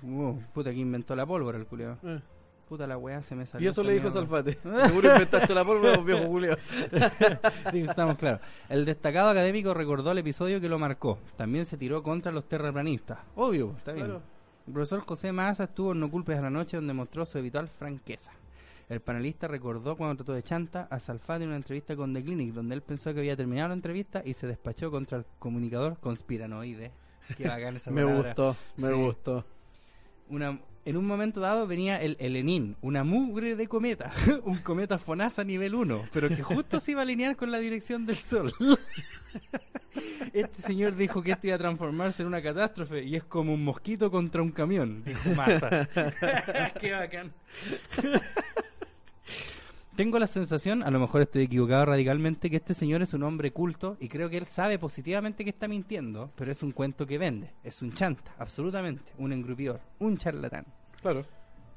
Wow, 0.01 0.41
puta 0.53 0.71
que 0.71 0.77
inventó 0.77 1.15
la 1.15 1.25
pólvora 1.25 1.57
el 1.57 1.65
culiao. 1.67 1.97
Eh. 2.03 2.19
Puta 2.67 2.85
la 2.85 2.97
weá 2.97 3.21
se 3.21 3.33
me 3.33 3.45
salió. 3.45 3.65
Y 3.65 3.69
eso 3.69 3.81
le 3.83 3.93
dijo. 3.93 4.11
Salfate. 4.11 4.57
Seguro 4.87 5.13
inventaste 5.13 5.53
la 5.53 5.63
pólvora, 5.63 5.97
viejo 5.97 6.25
Julio. 6.27 6.57
Sí, 7.71 7.79
estamos 7.81 8.15
claros. 8.15 8.41
El 8.69 8.83
destacado 8.85 9.29
académico 9.29 9.73
recordó 9.73 10.11
el 10.11 10.17
episodio 10.17 10.59
que 10.59 10.67
lo 10.69 10.77
marcó. 10.77 11.17
También 11.37 11.65
se 11.65 11.77
tiró 11.77 12.03
contra 12.03 12.31
los 12.31 12.45
terraplanistas. 12.47 13.19
Obvio, 13.35 13.73
está 13.77 13.93
bien. 13.93 14.05
Claro. 14.07 14.21
El 14.67 14.73
profesor 14.73 14.99
José 15.05 15.31
Massa 15.31 15.63
estuvo 15.65 15.93
en 15.93 15.99
No 16.01 16.11
Culpes 16.11 16.37
a 16.37 16.41
la 16.41 16.49
Noche 16.49 16.75
donde 16.77 16.93
mostró 16.93 17.25
su 17.25 17.37
habitual 17.37 17.69
franqueza. 17.69 18.31
El 18.89 18.99
panelista 19.01 19.47
recordó 19.47 19.95
cuando 19.95 20.15
trató 20.17 20.33
de 20.33 20.43
chanta 20.43 20.87
a 20.89 20.99
Salfate 20.99 21.43
en 21.43 21.49
una 21.49 21.57
entrevista 21.57 21.95
con 21.95 22.13
The 22.13 22.23
Clinic, 22.23 22.53
donde 22.53 22.75
él 22.75 22.81
pensó 22.81 23.13
que 23.13 23.19
había 23.19 23.35
terminado 23.37 23.69
la 23.69 23.73
entrevista 23.75 24.21
y 24.25 24.33
se 24.33 24.47
despachó 24.47 24.91
contra 24.91 25.17
el 25.19 25.25
comunicador 25.39 25.97
conspiranoide. 25.99 26.91
Qué 27.37 27.47
bacán 27.47 27.75
esa 27.77 27.91
Me 27.91 28.03
palabra. 28.03 28.27
gustó, 28.27 28.55
me 28.77 28.87
Sí. 28.87 28.93
gustó. 28.93 29.45
Una, 30.29 30.59
en 30.87 30.95
un 30.95 31.05
momento 31.05 31.41
dado 31.41 31.67
venía 31.67 31.97
el 31.97 32.15
Helenín, 32.17 32.77
una 32.81 33.03
mugre 33.03 33.57
de 33.57 33.67
cometa, 33.67 34.09
un 34.45 34.59
cometa 34.59 34.97
Fonasa 34.97 35.43
nivel 35.43 35.75
1, 35.75 36.07
pero 36.13 36.29
que 36.29 36.41
justo 36.41 36.79
se 36.79 36.91
iba 36.91 37.01
a 37.01 37.03
alinear 37.03 37.35
con 37.35 37.51
la 37.51 37.59
dirección 37.59 38.05
del 38.05 38.15
Sol. 38.15 38.53
Este 40.31 40.61
señor 40.61 40.95
dijo 40.95 41.23
que 41.23 41.31
esto 41.31 41.47
iba 41.47 41.55
a 41.55 41.59
transformarse 41.59 42.21
en 42.21 42.27
una 42.27 42.41
catástrofe 42.41 43.03
y 43.03 43.15
es 43.15 43.23
como 43.23 43.53
un 43.53 43.63
mosquito 43.63 44.11
contra 44.11 44.43
un 44.43 44.51
camión, 44.51 45.03
dijo 45.03 45.29
Massa. 45.31 45.89
Qué 46.79 46.91
bacán. 46.91 47.33
Tengo 49.97 50.19
la 50.19 50.27
sensación, 50.27 50.83
a 50.83 50.91
lo 50.91 50.99
mejor 50.99 51.23
estoy 51.23 51.43
equivocado 51.43 51.85
radicalmente, 51.85 52.49
que 52.51 52.57
este 52.57 52.73
señor 52.75 53.01
es 53.01 53.13
un 53.15 53.23
hombre 53.23 53.51
culto 53.51 53.97
y 53.99 54.07
creo 54.07 54.29
que 54.29 54.37
él 54.37 54.45
sabe 54.45 54.77
positivamente 54.77 55.43
que 55.43 55.49
está 55.49 55.67
mintiendo, 55.67 56.31
pero 56.35 56.51
es 56.51 56.61
un 56.61 56.71
cuento 56.71 57.05
que 57.07 57.17
vende, 57.17 57.51
es 57.63 57.81
un 57.81 57.91
chanta, 57.93 58.31
absolutamente, 58.37 59.11
un 59.17 59.33
engrupior, 59.33 59.81
un 59.99 60.15
charlatán. 60.15 60.65
Claro. 61.01 61.25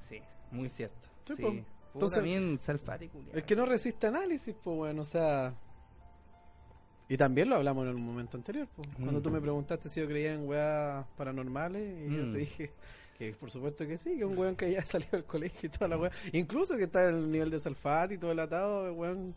Sí, 0.08 0.20
muy 0.52 0.68
cierto. 0.68 1.08
Sí, 1.26 1.34
Sí. 1.36 1.42
Puta, 1.42 1.64
Entonces- 1.94 2.22
bien 2.22 2.58
Salfate. 2.60 3.10
Es 3.32 3.42
que 3.42 3.56
no 3.56 3.64
resiste 3.66 4.06
análisis, 4.06 4.54
pues 4.62 4.76
bueno, 4.76 5.02
o 5.02 5.06
sea... 5.06 5.52
Y 7.08 7.16
también 7.16 7.48
lo 7.48 7.56
hablamos 7.56 7.88
en 7.88 7.94
un 7.96 8.06
momento 8.06 8.36
anterior, 8.36 8.68
pues. 8.76 8.86
Cuando 8.94 9.18
Mm. 9.18 9.22
tú 9.22 9.30
me 9.30 9.40
preguntaste 9.40 9.88
si 9.88 9.98
yo 9.98 10.06
creía 10.06 10.34
en 10.34 10.46
weas 10.46 11.04
paranormales, 11.16 12.06
y 12.08 12.14
yo 12.16 12.22
Mm. 12.26 12.32
te 12.32 12.38
dije 12.38 12.72
que 13.20 13.34
por 13.34 13.50
supuesto 13.50 13.86
que 13.86 13.98
sí, 13.98 14.16
que 14.16 14.24
un 14.24 14.36
weón 14.38 14.56
que 14.56 14.70
ya 14.72 14.82
salió 14.86 15.08
del 15.12 15.24
colegio 15.24 15.60
y 15.62 15.68
toda 15.68 15.88
la 15.88 15.98
wea. 15.98 16.10
Incluso 16.32 16.76
que 16.78 16.84
está 16.84 17.06
en 17.08 17.16
el 17.16 17.30
nivel 17.30 17.50
de 17.50 17.60
Salfate 17.60 18.14
y 18.14 18.18
todo 18.18 18.32
el 18.32 18.38
atado, 18.40 18.92
weón. 18.94 19.34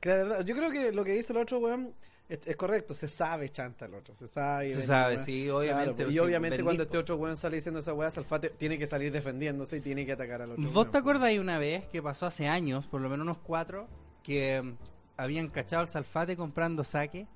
que 0.00 0.08
la 0.08 0.14
verdad- 0.16 0.44
Yo 0.44 0.54
creo 0.54 0.70
que 0.70 0.92
lo 0.92 1.02
que 1.04 1.12
dice 1.12 1.32
el 1.32 1.38
otro 1.40 1.58
weón 1.58 1.92
es, 2.28 2.38
es 2.46 2.56
correcto, 2.56 2.94
se 2.94 3.08
sabe 3.08 3.48
chanta 3.50 3.86
el 3.86 3.94
otro, 3.94 4.14
se 4.14 4.28
sabe. 4.28 4.68
y 4.68 4.72
Se 4.74 4.86
sabe, 4.86 5.14
weón. 5.14 5.26
sí, 5.26 5.50
obviamente. 5.50 5.94
pues, 6.04 6.08
y 6.08 6.12
sí, 6.12 6.18
obviamente 6.20 6.62
cuando 6.62 6.84
este 6.84 6.96
otro 6.96 7.16
weón 7.16 7.36
sale 7.36 7.56
diciendo 7.56 7.80
esa 7.80 7.92
wea, 7.92 8.10
Salfate 8.10 8.50
tiene 8.50 8.78
que 8.78 8.86
salir 8.86 9.10
defendiéndose 9.12 9.78
y 9.78 9.80
tiene 9.80 10.06
que 10.06 10.12
atacar 10.12 10.40
al 10.42 10.52
otro. 10.52 10.62
¿Vos 10.62 10.72
weón, 10.72 10.86
te 10.86 10.90
pues. 10.92 11.00
acuerdas 11.00 11.28
de 11.30 11.40
una 11.40 11.58
vez 11.58 11.86
que 11.88 12.00
pasó 12.00 12.26
hace 12.26 12.46
años, 12.46 12.86
por 12.86 13.00
lo 13.00 13.08
menos 13.08 13.24
unos 13.24 13.38
cuatro, 13.38 13.88
que 14.22 14.62
mm, 14.62 14.72
habían 15.16 15.48
cachado 15.48 15.82
al 15.82 15.88
Salfate 15.88 16.36
comprando 16.36 16.84
saque? 16.84 17.26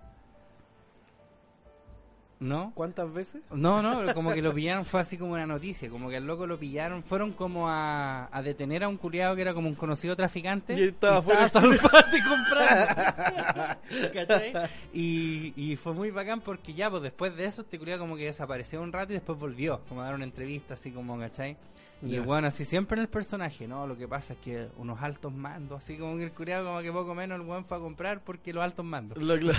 ¿No? 2.40 2.70
¿Cuántas 2.76 3.12
veces? 3.12 3.42
No, 3.50 3.82
no, 3.82 4.14
como 4.14 4.32
que 4.32 4.40
lo 4.40 4.54
pillaron, 4.54 4.84
fue 4.84 5.00
así 5.00 5.18
como 5.18 5.32
una 5.32 5.44
noticia, 5.46 5.90
como 5.90 6.08
que 6.08 6.16
al 6.18 6.26
loco 6.26 6.46
lo 6.46 6.56
pillaron, 6.56 7.02
fueron 7.02 7.32
como 7.32 7.68
a, 7.68 8.28
a 8.30 8.42
detener 8.42 8.84
a 8.84 8.88
un 8.88 8.96
culiado 8.96 9.34
que 9.34 9.42
era 9.42 9.54
como 9.54 9.68
un 9.68 9.74
conocido 9.74 10.14
traficante. 10.14 10.78
Y 10.78 10.84
estaba 10.84 11.20
fuera 11.20 11.48
Salfate 11.48 12.18
comprando. 12.22 13.74
¿Cachai? 14.12 14.52
Y, 14.92 15.52
y 15.56 15.74
fue 15.76 15.94
muy 15.94 16.10
bacán 16.12 16.40
porque 16.40 16.74
ya, 16.74 16.88
pues 16.90 17.02
después 17.02 17.34
de 17.36 17.44
eso, 17.44 17.62
este 17.62 17.76
culiado 17.78 18.00
como 18.02 18.16
que 18.16 18.26
desapareció 18.26 18.80
un 18.82 18.92
rato 18.92 19.12
y 19.12 19.16
después 19.16 19.36
volvió, 19.36 19.80
como 19.88 20.02
a 20.02 20.04
dar 20.04 20.14
una 20.14 20.24
entrevista 20.24 20.74
así 20.74 20.92
como, 20.92 21.18
¿cachai? 21.18 21.56
Y 22.00 22.10
Ya. 22.10 22.20
bueno, 22.22 22.46
así 22.46 22.64
siempre 22.64 22.98
en 22.98 23.02
el 23.02 23.08
personaje, 23.08 23.66
¿no? 23.66 23.84
Lo 23.88 23.96
que 23.98 24.06
pasa 24.06 24.34
es 24.34 24.38
que 24.38 24.68
unos 24.76 25.02
altos 25.02 25.32
mandos, 25.32 25.78
así 25.82 25.96
como 25.96 26.16
que 26.16 26.22
el 26.24 26.30
culiado 26.30 26.66
como 26.66 26.80
que 26.82 26.92
poco 26.92 27.12
menos 27.16 27.40
el 27.40 27.44
weón 27.46 27.64
fue 27.64 27.78
a 27.78 27.80
comprar 27.80 28.20
porque 28.22 28.52
los 28.52 28.62
altos 28.62 28.84
mandos. 28.84 29.18
Lo- 29.18 29.36
lo- 29.36 29.52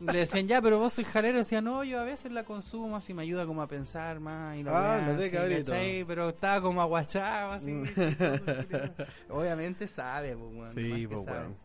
Le 0.00 0.18
decían, 0.18 0.46
ya, 0.46 0.62
pero 0.62 0.78
vos 0.78 0.92
sois 0.92 1.06
jalero. 1.08 1.38
Decía, 1.38 1.60
no, 1.60 1.82
yo 1.84 2.00
a 2.00 2.04
veces 2.04 2.30
la 2.30 2.44
consumo, 2.44 2.96
así 2.96 3.12
me 3.14 3.22
ayuda 3.22 3.46
como 3.46 3.62
a 3.62 3.66
pensar 3.66 4.20
más. 4.20 4.56
Y 4.56 4.62
la 4.62 4.96
Ah, 4.96 5.00
no 5.00 5.16
te 5.18 5.30
cabrito. 5.30 5.72
¿cachai? 5.72 6.04
Pero 6.04 6.28
estaba 6.28 6.60
como 6.60 6.80
aguachado, 6.80 7.52
así. 7.52 7.72
Mm. 7.72 7.84
Obviamente 9.30 9.86
sabe, 9.86 10.36
pues, 10.36 10.54
weón, 10.54 10.74
Sí, 10.74 11.06
pues, 11.06 11.26
weón. 11.26 11.56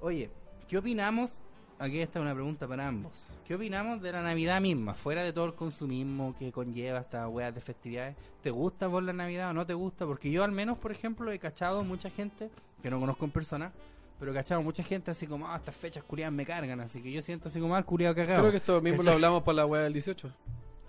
Oye, 0.00 0.30
¿qué 0.68 0.78
opinamos? 0.78 1.40
Aquí 1.78 1.98
está 1.98 2.20
una 2.20 2.32
pregunta 2.34 2.68
para 2.68 2.86
ambos. 2.86 3.12
¿Qué 3.44 3.56
opinamos 3.56 4.00
de 4.00 4.12
la 4.12 4.22
Navidad 4.22 4.60
misma? 4.60 4.94
Fuera 4.94 5.24
de 5.24 5.32
todo 5.32 5.46
el 5.46 5.54
consumismo 5.54 6.34
que 6.38 6.52
conlleva 6.52 7.00
estas 7.00 7.28
weas 7.28 7.52
de 7.54 7.60
festividades. 7.60 8.16
¿Te 8.40 8.50
gusta 8.50 8.86
vos 8.86 9.02
la 9.02 9.12
Navidad 9.12 9.50
o 9.50 9.52
no 9.52 9.66
te 9.66 9.74
gusta? 9.74 10.06
Porque 10.06 10.30
yo 10.30 10.44
al 10.44 10.52
menos, 10.52 10.78
por 10.78 10.92
ejemplo, 10.92 11.32
he 11.32 11.38
cachado 11.40 11.82
mucha 11.82 12.08
gente, 12.08 12.50
que 12.82 12.90
no 12.90 13.00
conozco 13.00 13.24
en 13.24 13.30
persona, 13.32 13.72
pero 14.18 14.32
cachado 14.32 14.62
mucha 14.62 14.82
gente 14.82 15.10
así 15.10 15.26
como, 15.26 15.48
ah, 15.48 15.56
estas 15.56 15.74
fechas 15.76 16.04
curiadas 16.04 16.32
me 16.32 16.46
cargan, 16.46 16.80
así 16.80 17.02
que 17.02 17.10
yo 17.10 17.20
siento 17.22 17.48
así 17.48 17.58
como, 17.60 17.74
ah, 17.76 17.82
curiado 17.82 18.14
cagado. 18.14 18.40
Creo 18.40 18.50
que 18.50 18.56
esto 18.58 18.80
mismo 18.80 19.02
lo 19.02 19.12
hablamos 19.12 19.42
para 19.42 19.56
la 19.56 19.66
wea 19.66 19.82
del 19.82 19.92
18. 19.92 20.30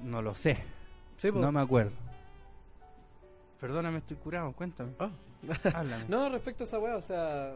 No 0.01 0.21
lo 0.21 0.35
sé, 0.35 0.57
Sí, 1.17 1.31
no 1.31 1.51
me 1.51 1.61
acuerdo. 1.61 1.91
Perdóname, 3.59 3.99
estoy 3.99 4.17
curado, 4.17 4.51
cuéntame. 4.51 4.91
Ah. 4.99 5.09
Háblame. 5.73 6.05
No, 6.07 6.29
respecto 6.29 6.63
a 6.63 6.67
esa 6.67 6.79
wea, 6.79 6.95
o 6.97 7.01
sea, 7.01 7.53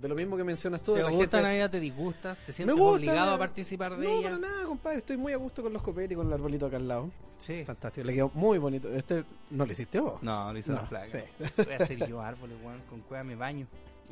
de 0.00 0.08
lo 0.08 0.14
mismo 0.14 0.36
que 0.36 0.44
mencionas 0.44 0.80
tú. 0.82 0.92
de 0.92 0.98
¿Te 0.98 1.04
la 1.04 1.10
gusta 1.10 1.36
gente- 1.38 1.42
Navidad? 1.42 1.70
¿Te 1.70 1.80
disgusta? 1.80 2.34
¿Te 2.46 2.52
sientes 2.52 2.76
gusta, 2.76 2.96
obligado 2.96 3.34
a 3.34 3.38
participar 3.38 3.96
de 3.96 4.04
No, 4.06 4.12
ella? 4.18 4.22
para 4.30 4.38
nada, 4.38 4.64
compadre. 4.64 4.98
Estoy 4.98 5.16
muy 5.16 5.32
a 5.32 5.36
gusto 5.36 5.62
con 5.62 5.72
los 5.72 5.82
copetes 5.82 6.12
y 6.12 6.14
con 6.16 6.26
el 6.26 6.32
arbolito 6.32 6.66
acá 6.66 6.76
al 6.76 6.88
lado. 6.88 7.10
Sí. 7.38 7.62
Fantástico. 7.64 8.06
Le 8.06 8.14
quedó 8.14 8.30
muy 8.34 8.58
bonito. 8.58 8.92
Este 8.92 9.24
no 9.50 9.64
lo 9.66 9.70
hiciste 9.72 10.00
vos. 10.00 10.20
No, 10.22 10.52
lo 10.52 10.58
hice 10.58 10.72
No, 10.72 10.82
la 10.82 10.88
plaga. 10.88 11.06
sí. 11.06 11.18
Voy 11.56 11.72
a 11.74 11.76
hacer 11.82 12.08
yo 12.08 12.20
árboles, 12.20 12.56
weón. 12.64 12.80
Con 12.90 13.00
cueva 13.02 13.22
me 13.22 13.36
baño. 13.36 13.66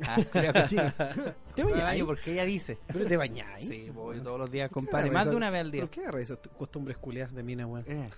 Ah, 0.05 0.17
cueva 0.31 0.53
cochina. 0.61 0.93
¿Te 1.55 1.63
Me 1.65 1.71
bañáis? 1.71 2.03
porque 2.03 2.33
ella 2.33 2.45
dice. 2.45 2.77
¿Pero 2.87 3.05
te 3.07 3.17
bañáis? 3.17 3.67
Sí, 3.67 3.89
voy 3.93 4.19
todos 4.19 4.39
los 4.39 4.51
días, 4.51 4.69
¿Por 4.69 4.83
qué 4.83 4.89
compadre. 4.89 5.11
Más 5.11 5.29
de 5.29 5.35
una 5.35 5.49
vez 5.49 5.61
al 5.61 5.71
día. 5.71 5.81
¿Pero 5.81 5.91
qué 5.91 5.99
agarras 6.01 6.21
esas 6.21 6.41
tu- 6.41 6.49
costumbres 6.51 6.97
culiadas 6.97 7.33
de 7.33 7.41
mina, 7.43 7.65
weón? 7.65 7.83
Eh. 7.87 8.09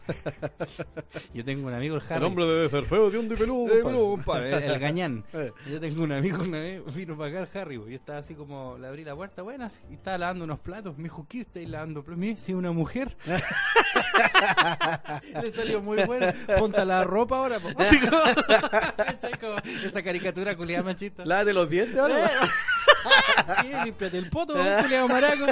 Yo 1.33 1.45
tengo 1.45 1.67
un 1.67 1.73
amigo, 1.73 1.95
el 1.95 2.01
Harry. 2.03 2.15
El 2.17 2.23
hombre 2.23 2.45
debe 2.45 2.69
ser 2.69 2.83
feo, 2.85 3.09
de 3.09 3.17
un 3.17 3.25
y 3.25 3.35
peludo. 3.35 3.73
Eh, 3.73 3.81
compadre. 3.81 4.57
el, 4.57 4.63
el 4.73 4.79
gañán. 4.79 5.23
Eh. 5.33 5.51
Yo 5.71 5.79
tengo 5.79 6.03
un 6.03 6.11
amigo 6.11 6.43
una 6.43 6.59
vez, 6.59 6.81
vino 6.93 7.17
para 7.17 7.29
acá 7.41 7.49
el 7.51 7.61
Harry. 7.61 7.75
Yo 7.75 7.85
estaba 7.95 8.17
así 8.19 8.33
como, 8.35 8.77
le 8.77 8.87
abrí 8.87 9.05
la 9.05 9.15
puerta, 9.15 9.41
buenas, 9.41 9.81
y 9.89 9.93
estaba 9.93 10.17
lavando 10.17 10.43
unos 10.43 10.59
platos. 10.59 10.97
Me 10.97 11.03
dijo, 11.03 11.25
¿qué 11.29 11.41
estáis 11.41 11.69
lavando 11.69 12.03
platos? 12.03 12.19
Me 12.19 12.27
dice, 12.27 12.41
sí, 12.47 12.53
una 12.53 12.71
mujer. 12.73 13.15
le 15.41 15.51
salió 15.51 15.81
muy 15.81 16.03
bueno. 16.05 16.27
Ponta 16.57 16.83
la 16.83 17.03
ropa 17.05 17.37
ahora. 17.37 17.59
Como 17.59 17.79
esa 19.85 20.03
caricatura 20.03 20.55
culiada 20.57 20.83
machista. 20.83 21.25
Lávate 21.25 21.53
los 21.53 21.68
dientes 21.69 21.97
ahora. 21.97 22.25
Eh. 22.25 22.29
Sí, 23.61 23.71
límpiate 23.85 24.17
el 24.17 24.29
poto, 24.29 24.53
culiado 24.53 25.07
maraco. 25.07 25.45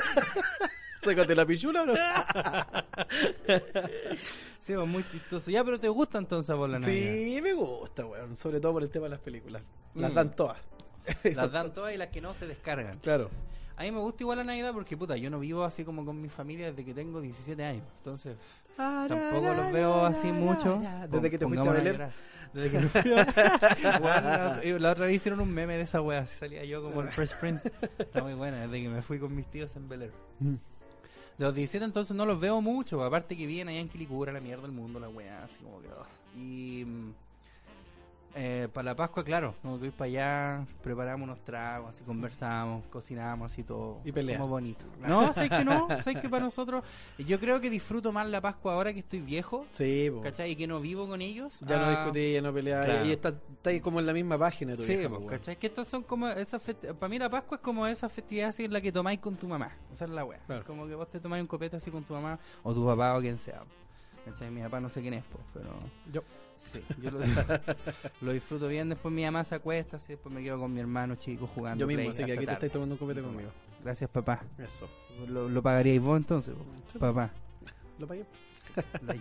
Sácate 1.03 1.33
la 1.35 1.45
pichula 1.45 1.79
ahora. 1.81 1.95
Sí, 4.59 4.73
pues, 4.75 4.87
muy 4.87 5.07
chistoso. 5.07 5.49
Ya, 5.49 5.63
pero 5.63 5.79
¿te 5.79 5.87
gusta 5.87 6.17
entonces 6.17 6.53
por 6.53 6.67
la 6.69 6.79
Navidad? 6.79 7.13
Sí, 7.13 7.39
me 7.41 7.53
gusta, 7.53 8.05
weón. 8.05 8.35
Sobre 8.35 8.59
todo 8.59 8.73
por 8.73 8.83
el 8.83 8.89
tema 8.89 9.05
de 9.05 9.11
las 9.11 9.19
películas. 9.21 9.61
Las 9.95 10.11
Mm. 10.11 10.15
dan 10.15 10.31
todas. 10.35 10.57
Las 11.23 11.51
dan 11.53 11.73
todas 11.73 11.93
y 11.93 11.97
las 11.97 12.09
que 12.09 12.19
no 12.19 12.33
se 12.33 12.47
descargan. 12.47 12.99
Claro. 12.99 13.29
A 13.77 13.83
mí 13.83 13.91
me 13.91 13.99
gusta 13.99 14.23
igual 14.23 14.39
la 14.39 14.43
Navidad 14.43 14.73
porque, 14.73 14.97
puta, 14.97 15.15
yo 15.17 15.29
no 15.29 15.39
vivo 15.39 15.63
así 15.63 15.83
como 15.83 16.03
con 16.03 16.19
mi 16.19 16.29
familia 16.29 16.71
desde 16.71 16.83
que 16.83 16.95
tengo 16.95 17.21
17 17.21 17.63
años. 17.63 17.83
Entonces, 17.97 18.35
tampoco 18.75 19.53
los 19.53 19.71
veo 19.71 20.05
así 20.05 20.31
mucho. 20.31 20.81
Desde 21.09 21.29
que 21.29 21.37
te 21.37 21.45
fuiste 21.45 21.69
a 21.69 21.71
Belén. 21.71 22.11
Desde 22.53 22.71
que 22.71 22.79
me 22.79 22.87
fui 22.87 23.13
a... 23.13 23.99
Bueno, 23.99 24.61
no, 24.63 24.79
la 24.79 24.91
otra 24.91 25.05
vez 25.05 25.17
hicieron 25.17 25.41
un 25.41 25.51
meme 25.51 25.75
de 25.77 25.83
esa 25.83 26.01
wea, 26.01 26.21
así 26.21 26.37
salía 26.37 26.65
yo 26.65 26.81
como 26.81 27.01
el 27.01 27.09
Fresh 27.09 27.35
Prince. 27.39 27.71
Está 27.99 28.23
muy 28.23 28.33
buena, 28.33 28.61
desde 28.61 28.81
que 28.81 28.89
me 28.89 29.01
fui 29.03 29.19
con 29.19 29.35
mis 29.35 29.45
tíos 29.45 29.75
en 29.75 29.87
Bel 29.87 30.03
Air. 30.03 30.13
De 30.39 30.57
los 31.45 31.53
17 31.53 31.85
entonces 31.85 32.15
no 32.15 32.25
los 32.25 32.39
veo 32.39 32.61
mucho, 32.61 33.03
aparte 33.03 33.37
que 33.37 33.45
vienen 33.45 33.69
allá 33.75 33.81
en 33.81 33.89
Quilicura, 33.89 34.31
la 34.31 34.39
mierda 34.39 34.63
del 34.63 34.71
mundo, 34.71 34.99
la 34.99 35.09
wea, 35.09 35.43
así 35.43 35.59
como 35.61 35.81
que... 35.81 35.89
oh. 35.89 36.05
Y... 36.35 36.83
eh, 38.39 38.67
para 38.71 38.85
la 38.85 38.95
Pascua, 38.95 39.23
claro, 39.23 39.55
que 39.79 39.85
ir 39.87 39.91
para 39.91 40.05
allá, 40.07 40.67
preparamos 40.83 41.25
unos 41.25 41.43
tragos, 41.43 41.95
así 41.95 42.03
conversamos, 42.03 42.85
cocinamos, 42.91 43.51
así 43.51 43.63
todo. 43.63 43.99
Y 44.05 44.11
peleas. 44.11 44.39
Como 44.39 44.51
bonito. 44.51 44.85
No, 45.07 45.33
sé 45.33 45.49
que 45.49 45.65
no, 45.65 45.87
sé 46.03 46.15
que 46.15 46.29
para 46.29 46.45
nosotros, 46.45 46.83
yo 47.17 47.39
creo 47.39 47.59
que 47.59 47.69
disfruto 47.69 48.11
más 48.11 48.27
la 48.27 48.39
Pascua 48.39 48.73
ahora 48.73 48.93
que 48.93 48.99
estoy 48.99 49.21
viejo, 49.21 49.65
Sí, 49.71 50.09
po. 50.13 50.21
¿cachai? 50.21 50.51
Y 50.51 50.55
que 50.55 50.67
no 50.67 50.79
vivo 50.79 51.07
con 51.07 51.21
ellos. 51.21 51.59
Ya 51.61 51.77
no 51.77 51.85
Ah, 51.85 51.89
discutí, 51.89 52.33
ya 52.33 52.41
no 52.41 52.53
claro. 52.53 53.05
Y 53.05 53.11
está, 53.11 53.29
está 53.29 53.81
como 53.81 53.99
en 53.99 54.05
la 54.05 54.13
misma 54.13 54.37
página. 54.37 54.75
Tu 54.75 54.83
Sí, 54.83 54.97
vieja, 54.97 55.09
po. 55.09 55.25
¿cachai? 55.25 55.55
Que 55.57 55.67
estas 55.67 55.87
son 55.87 56.03
como 56.03 56.27
esas 56.27 56.61
para 56.61 57.09
mí 57.09 57.17
la 57.17 57.29
Pascua 57.29 57.57
es 57.57 57.63
como 57.63 57.87
esa 57.87 58.07
festividad 58.09 58.49
así 58.49 58.65
en 58.65 58.73
la 58.73 58.81
que 58.81 58.91
tomáis 58.91 59.19
con 59.19 59.35
tu 59.35 59.47
mamá. 59.47 59.71
Esa 59.91 60.05
es 60.05 60.11
la 60.11 60.23
wea. 60.23 60.39
Claro. 60.45 60.63
Como 60.65 60.85
que 60.87 60.93
vos 60.95 61.09
te 61.09 61.19
tomáis 61.19 61.41
un 61.41 61.47
copete 61.47 61.77
así 61.77 61.89
con 61.89 62.03
tu 62.03 62.13
mamá 62.13 62.37
o 62.63 62.73
tu 62.73 62.85
papá 62.85 63.17
o 63.17 63.21
quien 63.21 63.39
sea. 63.39 63.63
¿Cachai? 64.25 64.51
Mi 64.51 64.61
papá 64.61 64.79
no 64.79 64.89
sé 64.89 65.01
quién 65.01 65.13
es, 65.15 65.23
pues, 65.31 65.43
pero 65.53 65.69
Yo. 66.11 66.21
Sí, 66.59 66.83
yo 67.01 67.11
lo, 67.11 67.19
lo 68.21 68.31
disfruto 68.31 68.67
bien. 68.67 68.89
Después 68.89 69.13
mi 69.13 69.23
mamá 69.23 69.43
se 69.43 69.55
acuesta, 69.55 69.97
así 69.97 70.13
después 70.13 70.33
me 70.33 70.43
quedo 70.43 70.59
con 70.59 70.71
mi 70.71 70.79
hermano 70.79 71.15
chico 71.15 71.47
jugando. 71.47 71.81
Yo 71.81 71.87
mismo, 71.87 72.01
Play 72.01 72.09
así 72.09 72.25
que 72.25 72.33
aquí 72.33 72.45
te 72.45 72.53
estáis 72.53 72.71
tomando 72.71 72.95
un 72.95 72.99
copete 72.99 73.21
conmigo. 73.21 73.49
Gracias, 73.83 74.09
papá. 74.09 74.43
Eso. 74.57 74.89
¿Lo, 75.27 75.47
lo 75.47 75.61
pagaríais 75.61 76.01
vos 76.01 76.17
entonces? 76.17 76.55
Sí. 76.91 76.97
papá? 76.99 77.31
¿Lo 77.99 78.07
pagué? 78.07 78.25
La. 79.05 79.15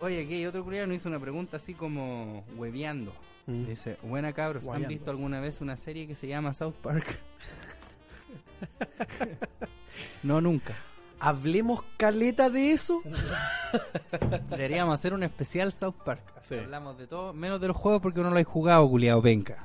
Oye, 0.00 0.22
aquí 0.22 0.34
hay 0.34 0.46
otro 0.46 0.64
curioso 0.64 0.86
nos 0.86 0.96
hizo 0.96 1.08
una 1.08 1.20
pregunta 1.20 1.58
así 1.58 1.74
como 1.74 2.44
hueveando. 2.56 3.12
Mm. 3.46 3.66
Dice, 3.66 3.98
buena 4.02 4.32
cabros, 4.32 4.68
¿han 4.68 4.86
visto 4.86 5.10
alguna 5.10 5.40
vez 5.40 5.60
una 5.60 5.76
serie 5.76 6.06
que 6.06 6.14
se 6.14 6.26
llama 6.26 6.54
South 6.54 6.74
Park? 6.82 7.18
no, 10.22 10.40
nunca. 10.40 10.76
Hablemos 11.20 11.82
caleta 11.96 12.50
de 12.50 12.72
eso. 12.72 13.02
Deberíamos 14.50 14.94
hacer 14.94 15.14
un 15.14 15.22
especial 15.22 15.72
South 15.72 15.94
Park. 16.04 16.22
Sí. 16.42 16.56
Hablamos 16.56 16.98
de 16.98 17.06
todo, 17.06 17.32
menos 17.32 17.60
de 17.60 17.68
los 17.68 17.76
juegos 17.76 18.00
porque 18.00 18.20
no 18.20 18.30
lo 18.30 18.38
he 18.38 18.44
jugado, 18.44 18.88
culiado 18.88 19.20
penca. 19.22 19.58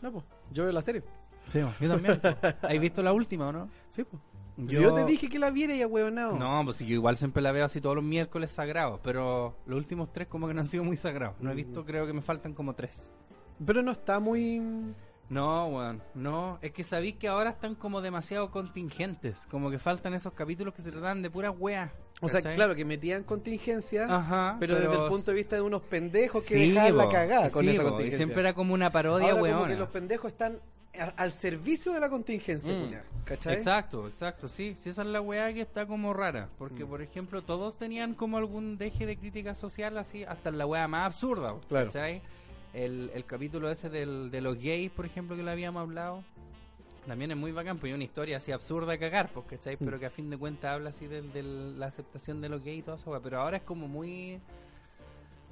No, 0.00 0.12
pues. 0.12 0.24
Yo 0.52 0.64
veo 0.64 0.72
la 0.72 0.82
serie. 0.82 1.02
Sí, 1.48 1.60
yo 1.80 1.88
también. 1.88 2.20
¿Has 2.62 2.80
visto 2.80 3.02
la 3.02 3.12
última 3.12 3.48
o 3.48 3.52
no? 3.52 3.68
Sí, 3.90 4.04
pues. 4.04 4.22
Yo... 4.56 4.92
te 4.92 5.04
dije 5.04 5.28
que 5.28 5.38
la 5.38 5.50
viera 5.50 5.74
y 5.74 5.84
huevonado. 5.84 6.36
No, 6.38 6.62
pues 6.64 6.76
sí, 6.76 6.86
yo 6.86 6.94
igual 6.94 7.16
siempre 7.16 7.42
la 7.42 7.52
veo 7.52 7.64
así 7.64 7.80
todos 7.80 7.96
los 7.96 8.04
miércoles 8.04 8.50
sagrados, 8.50 9.00
pero 9.02 9.56
los 9.66 9.76
últimos 9.76 10.12
tres 10.12 10.28
como 10.28 10.46
que 10.46 10.54
no 10.54 10.60
han 10.60 10.68
sido 10.68 10.84
muy 10.84 10.96
sagrados. 10.96 11.36
No 11.40 11.50
he 11.50 11.54
visto, 11.54 11.84
creo 11.84 12.06
que 12.06 12.12
me 12.12 12.20
faltan 12.20 12.52
como 12.52 12.74
tres. 12.74 13.10
Pero 13.64 13.82
no 13.82 13.92
está 13.92 14.20
muy. 14.20 14.60
No, 15.32 15.66
weón, 15.68 16.02
no. 16.14 16.58
Es 16.60 16.72
que 16.72 16.84
sabéis 16.84 17.16
que 17.16 17.26
ahora 17.28 17.50
están 17.50 17.74
como 17.74 18.00
demasiado 18.02 18.50
contingentes. 18.50 19.46
Como 19.50 19.70
que 19.70 19.78
faltan 19.78 20.12
esos 20.14 20.32
capítulos 20.34 20.74
que 20.74 20.82
se 20.82 20.92
tratan 20.92 21.22
de 21.22 21.30
puras 21.30 21.54
weas. 21.58 21.90
O 22.20 22.28
sea, 22.28 22.40
¿cachai? 22.40 22.54
claro, 22.54 22.74
que 22.74 22.84
metían 22.84 23.24
contingencia. 23.24 24.06
Ajá. 24.08 24.56
pero, 24.60 24.74
desde 24.78 24.92
el 24.92 25.08
punto 25.08 25.30
de 25.30 25.34
vista 25.36 25.56
de 25.56 25.62
unos 25.62 25.82
pendejos 25.82 26.44
que 26.44 26.54
Sí, 26.54 26.68
dejaban 26.70 26.96
la 26.96 27.08
cagada 27.08 27.50
con 27.50 27.64
sí, 27.64 27.70
esa 27.70 27.82
contingencia. 27.82 28.14
Y 28.14 28.18
siempre 28.18 28.40
era 28.42 28.54
como 28.54 28.74
una 28.74 28.90
parodia, 28.90 29.30
Ahora 29.30 29.40
como 29.40 29.52
weón. 29.54 29.68
que 29.70 29.76
los 29.76 29.88
pendejos 29.88 30.32
están 30.32 30.60
al 31.16 31.32
servicio 31.32 31.92
de 31.94 32.00
la 32.00 32.10
contingencia, 32.10 32.74
Mm. 32.74 33.24
¿cachai? 33.24 33.54
Exacto, 33.54 34.06
exacto, 34.06 34.46
sí, 34.46 34.74
sí, 34.76 34.90
esa 34.90 35.00
es 35.00 35.08
la 35.08 35.22
weá 35.22 35.50
que 35.54 35.62
está 35.62 35.86
como 35.86 36.12
rara, 36.12 36.50
porque 36.58 36.84
Mm. 36.84 36.88
por 36.88 37.00
ejemplo 37.00 37.40
todos 37.42 37.78
tenían 37.78 38.12
como 38.12 38.36
algún 38.36 38.76
deje 38.76 39.06
de 39.06 39.16
crítica 39.16 39.54
social 39.54 39.96
así, 39.96 40.22
hasta 40.24 40.50
la 40.50 40.66
weá 40.66 40.86
más 40.88 41.06
absurda, 41.06 41.54
Claro. 41.66 41.86
¿cachai? 41.86 42.20
El, 42.72 43.10
el 43.14 43.24
capítulo 43.24 43.70
ese 43.70 43.90
del, 43.90 44.30
de 44.30 44.40
los 44.40 44.58
gays, 44.58 44.90
por 44.90 45.04
ejemplo, 45.04 45.36
que 45.36 45.42
lo 45.42 45.50
habíamos 45.50 45.80
hablado, 45.82 46.24
también 47.06 47.30
es 47.30 47.36
muy 47.36 47.52
bacán, 47.52 47.78
pues 47.78 47.90
es 47.90 47.94
una 47.94 48.04
historia 48.04 48.36
así 48.36 48.52
absurda 48.52 48.94
a 48.94 48.98
cagar, 48.98 49.30
pues, 49.32 49.46
¿cachai? 49.46 49.76
Mm. 49.76 49.84
Pero 49.84 49.98
que 49.98 50.06
a 50.06 50.10
fin 50.10 50.30
de 50.30 50.38
cuentas 50.38 50.72
habla 50.72 50.90
así 50.90 51.06
de, 51.06 51.22
de 51.22 51.42
la 51.42 51.86
aceptación 51.86 52.40
de 52.40 52.48
los 52.48 52.62
gays 52.62 52.78
y 52.78 52.82
todo 52.82 52.94
eso, 52.94 53.20
pero 53.22 53.40
ahora 53.40 53.58
es 53.58 53.62
como 53.62 53.88
muy... 53.88 54.40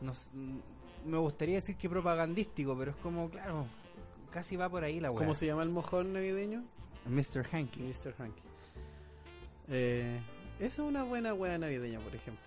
No 0.01 0.13
me 1.05 1.19
gustaría 1.19 1.57
decir 1.57 1.77
que 1.77 1.89
propagandístico, 1.89 2.77
pero 2.79 2.93
es 2.93 2.97
como, 2.99 3.29
claro, 3.31 3.67
casi 4.31 4.57
va 4.57 4.69
por 4.69 4.85
ahí 4.85 5.01
la 5.01 5.11
weá. 5.11 5.19
¿Cómo 5.19 5.35
se 5.35 5.47
llama 5.47 5.63
el 5.63 5.71
mojón 5.71 6.13
navideño? 6.13 6.63
Mr. 7.07 7.47
Hanky. 7.53 7.81
Mr. 7.81 8.15
Hanky. 8.19 8.43
Eh, 9.69 10.21
eso 10.61 10.83
es 10.83 10.89
una 10.89 11.03
buena 11.03 11.35
wea 11.35 11.59
navideña, 11.59 11.99
por 12.01 12.15
ejemplo. 12.15 12.45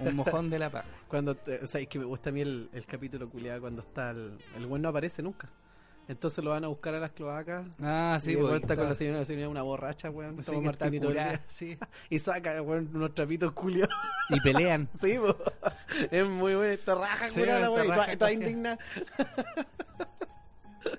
Un 0.00 0.16
mojón 0.16 0.48
de 0.50 0.58
la 0.58 0.70
paga. 0.70 0.86
Cuando, 1.08 1.34
te- 1.34 1.62
o 1.62 1.66
sea, 1.66 1.80
es 1.80 1.88
que 1.88 1.98
me 1.98 2.04
gusta 2.06 2.30
a 2.30 2.32
mí 2.32 2.40
el, 2.40 2.68
el 2.72 2.86
capítulo 2.86 3.28
culiado 3.28 3.60
cuando 3.60 3.80
está 3.82 4.10
el, 4.10 4.38
el 4.56 4.66
buen 4.66 4.80
no 4.82 4.88
aparece 4.88 5.22
nunca. 5.22 5.48
Entonces 6.08 6.42
lo 6.42 6.50
van 6.50 6.64
a 6.64 6.68
buscar 6.68 6.92
a 6.94 6.98
las 6.98 7.12
cloacas. 7.12 7.66
Ah, 7.80 8.16
y 8.18 8.20
sí, 8.24 8.30
el 8.32 8.38
pues, 8.38 8.48
weón 8.50 8.62
está 8.62 8.74
con 8.74 8.88
la 8.88 8.94
señora, 8.96 9.18
la 9.18 9.24
señora 9.24 9.48
una 9.48 9.62
borracha, 9.62 10.10
weón. 10.10 10.42
Sí, 10.42 10.50
toma 10.50 10.70
está 10.72 10.90
día. 10.90 11.40
sí. 11.46 11.78
Y 12.10 12.18
saca, 12.18 12.60
weón, 12.62 12.90
unos 12.92 13.14
trapitos 13.14 13.52
culiados. 13.52 13.94
Y 14.28 14.40
pelean. 14.40 14.88
sí, 15.00 15.18
po. 15.18 15.36
Es 16.10 16.26
muy 16.28 16.54
buena 16.56 16.72
esta 16.72 16.94
raja, 16.96 17.28
Sí, 17.28 17.40
curada, 17.40 17.70
weón. 17.70 17.86
y 18.12 18.16
casi- 18.16 18.34
indigna. 18.34 18.78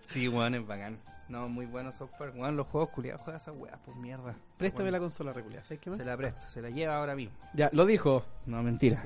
Sí, 0.08 0.28
weón, 0.30 0.56
es 0.56 0.66
bacán. 0.68 0.98
No, 1.32 1.48
muy 1.48 1.66
bueno 1.66 1.94
South 1.94 2.10
Park. 2.20 2.36
Los 2.36 2.68
juegos 2.68 2.90
culiados, 2.90 3.22
juega 3.22 3.38
esa 3.38 3.54
weá, 3.54 3.78
pues 3.86 3.96
mierda. 3.96 4.36
Préstame 4.58 4.84
Bueno, 4.84 4.98
la 4.98 5.00
consola 5.00 5.32
reculiada, 5.32 5.64
¿sabes 5.64 5.80
qué 5.80 5.90
más? 5.90 5.98
Se 5.98 6.04
la 6.04 6.18
presto, 6.18 6.42
se 6.50 6.62
la 6.62 6.70
lleva 6.70 6.98
ahora 6.98 7.16
mismo. 7.16 7.34
Ya, 7.54 7.70
lo 7.72 7.86
dijo. 7.86 8.26
No, 8.46 8.62
mentira. 8.62 9.02